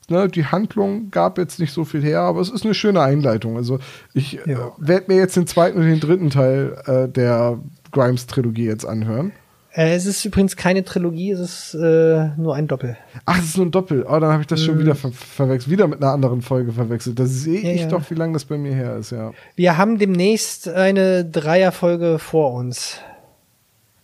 ne, 0.10 0.27
die 0.27 0.47
Handlung 0.47 1.11
gab 1.11 1.38
jetzt 1.38 1.60
nicht 1.60 1.72
so 1.72 1.85
viel 1.85 2.01
her, 2.01 2.22
aber 2.22 2.41
es 2.41 2.49
ist 2.49 2.65
eine 2.65 2.73
schöne 2.73 3.01
Einleitung. 3.01 3.56
Also 3.56 3.77
ich 4.15 4.34
ja. 4.34 4.39
äh, 4.45 4.57
werde 4.80 5.06
mir 5.14 5.19
jetzt 5.19 5.35
den 5.35 5.45
zweiten 5.45 5.77
und 5.77 5.85
den 5.85 5.99
dritten 5.99 6.31
Teil 6.31 6.76
äh, 6.88 7.07
der 7.07 7.60
Grimes-Trilogie 7.91 8.65
jetzt 8.65 8.85
anhören. 8.85 9.31
Äh, 9.72 9.93
es 9.93 10.07
ist 10.07 10.26
übrigens 10.26 10.56
keine 10.56 10.84
Trilogie, 10.84 11.30
es 11.30 11.39
ist 11.39 11.73
äh, 11.76 12.30
nur 12.35 12.56
ein 12.56 12.68
Doppel. 12.68 12.97
Ach, 13.26 13.38
es 13.38 13.49
ist 13.49 13.57
nur 13.57 13.68
ein 13.68 13.72
Doppel. 13.72 14.07
Oh, 14.10 14.19
dann 14.19 14.31
habe 14.31 14.41
ich 14.41 14.47
das 14.47 14.61
mhm. 14.61 14.65
schon 14.65 14.80
wieder 14.80 14.95
ver 14.95 15.11
verwechselt, 15.11 15.72
wieder 15.72 15.88
mit 15.88 16.01
einer 16.01 16.11
anderen 16.11 16.41
Folge 16.41 16.72
verwechselt. 16.72 17.19
Da 17.19 17.27
sehe 17.27 17.61
ja, 17.61 17.69
ich 17.69 17.81
ja. 17.81 17.88
doch, 17.88 18.10
wie 18.10 18.15
lange 18.15 18.34
das 18.34 18.45
bei 18.45 18.57
mir 18.57 18.73
her 18.73 18.97
ist, 18.97 19.11
ja. 19.11 19.31
Wir 19.56 19.77
haben 19.77 19.99
demnächst 19.99 20.68
eine 20.68 21.23
Dreierfolge 21.23 22.18
vor 22.18 22.53
uns. 22.53 22.97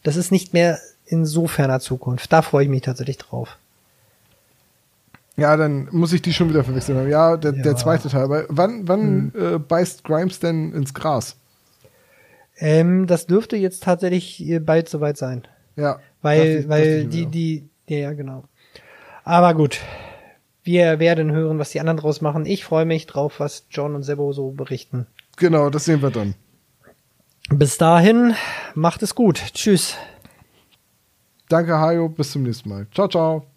Das 0.03 0.18
ist 0.18 0.31
nicht 0.31 0.53
mehr 0.53 0.77
in 1.06 1.26
so 1.26 1.48
ferner 1.48 1.80
Zukunft. 1.80 2.32
Da 2.32 2.41
freue 2.41 2.64
ich 2.64 2.69
mich 2.69 2.82
tatsächlich 2.82 3.18
drauf. 3.18 3.57
Ja, 5.38 5.57
dann 5.57 5.90
muss 5.91 6.14
ich 6.14 6.22
die 6.22 6.34
schon 6.34 6.49
wieder 6.49 6.64
verwechseln. 6.64 7.10
Ja, 7.10 7.36
der, 7.36 7.53
ja. 7.53 7.64
der 7.64 7.76
zweite 7.76 8.10
Teil. 8.10 8.23
Aber 8.23 8.45
wann, 8.48 8.88
wann 8.88 9.32
hm. 9.34 9.56
äh, 9.56 9.60
beißt 9.60 10.03
Grimes 10.03 10.40
denn 10.40 10.73
ins 10.73 10.94
Gras? 10.94 11.36
Ähm, 12.57 13.06
das 13.06 13.27
dürfte 13.27 13.57
jetzt 13.57 13.84
tatsächlich 13.84 14.60
bald 14.61 14.88
soweit 14.88 15.18
sein. 15.18 15.45
Ja. 15.76 15.99
Weil, 16.22 16.45
ich, 16.45 16.69
weil 16.69 17.06
die, 17.06 17.26
die, 17.26 17.69
ja, 17.88 17.98
ja, 17.98 18.14
genau. 18.14 18.45
Aber 19.23 19.53
gut. 19.53 19.80
Wir 20.64 20.98
werden 20.99 21.32
hören, 21.32 21.60
was 21.60 21.69
die 21.69 21.80
anderen 21.80 21.98
draus 21.98 22.22
machen. 22.22 22.45
Ich 22.48 22.64
freue 22.64 22.86
mich 22.86 23.06
drauf, 23.06 23.40
was 23.40 23.68
John 23.69 23.94
und 23.94 24.02
Sebo 24.02 24.34
so 24.34 24.49
berichten. 24.52 25.06
Genau, 25.38 25.69
das 25.69 25.86
sehen 25.86 26.02
wir 26.02 26.10
dann. 26.10 26.34
Bis 27.49 27.77
dahin, 27.77 28.34
macht 28.73 29.03
es 29.03 29.14
gut. 29.14 29.40
Tschüss. 29.53 29.95
Danke, 31.49 31.77
Hajo. 31.77 32.09
Bis 32.09 32.31
zum 32.31 32.43
nächsten 32.43 32.69
Mal. 32.69 32.88
Ciao, 32.91 33.07
ciao. 33.07 33.55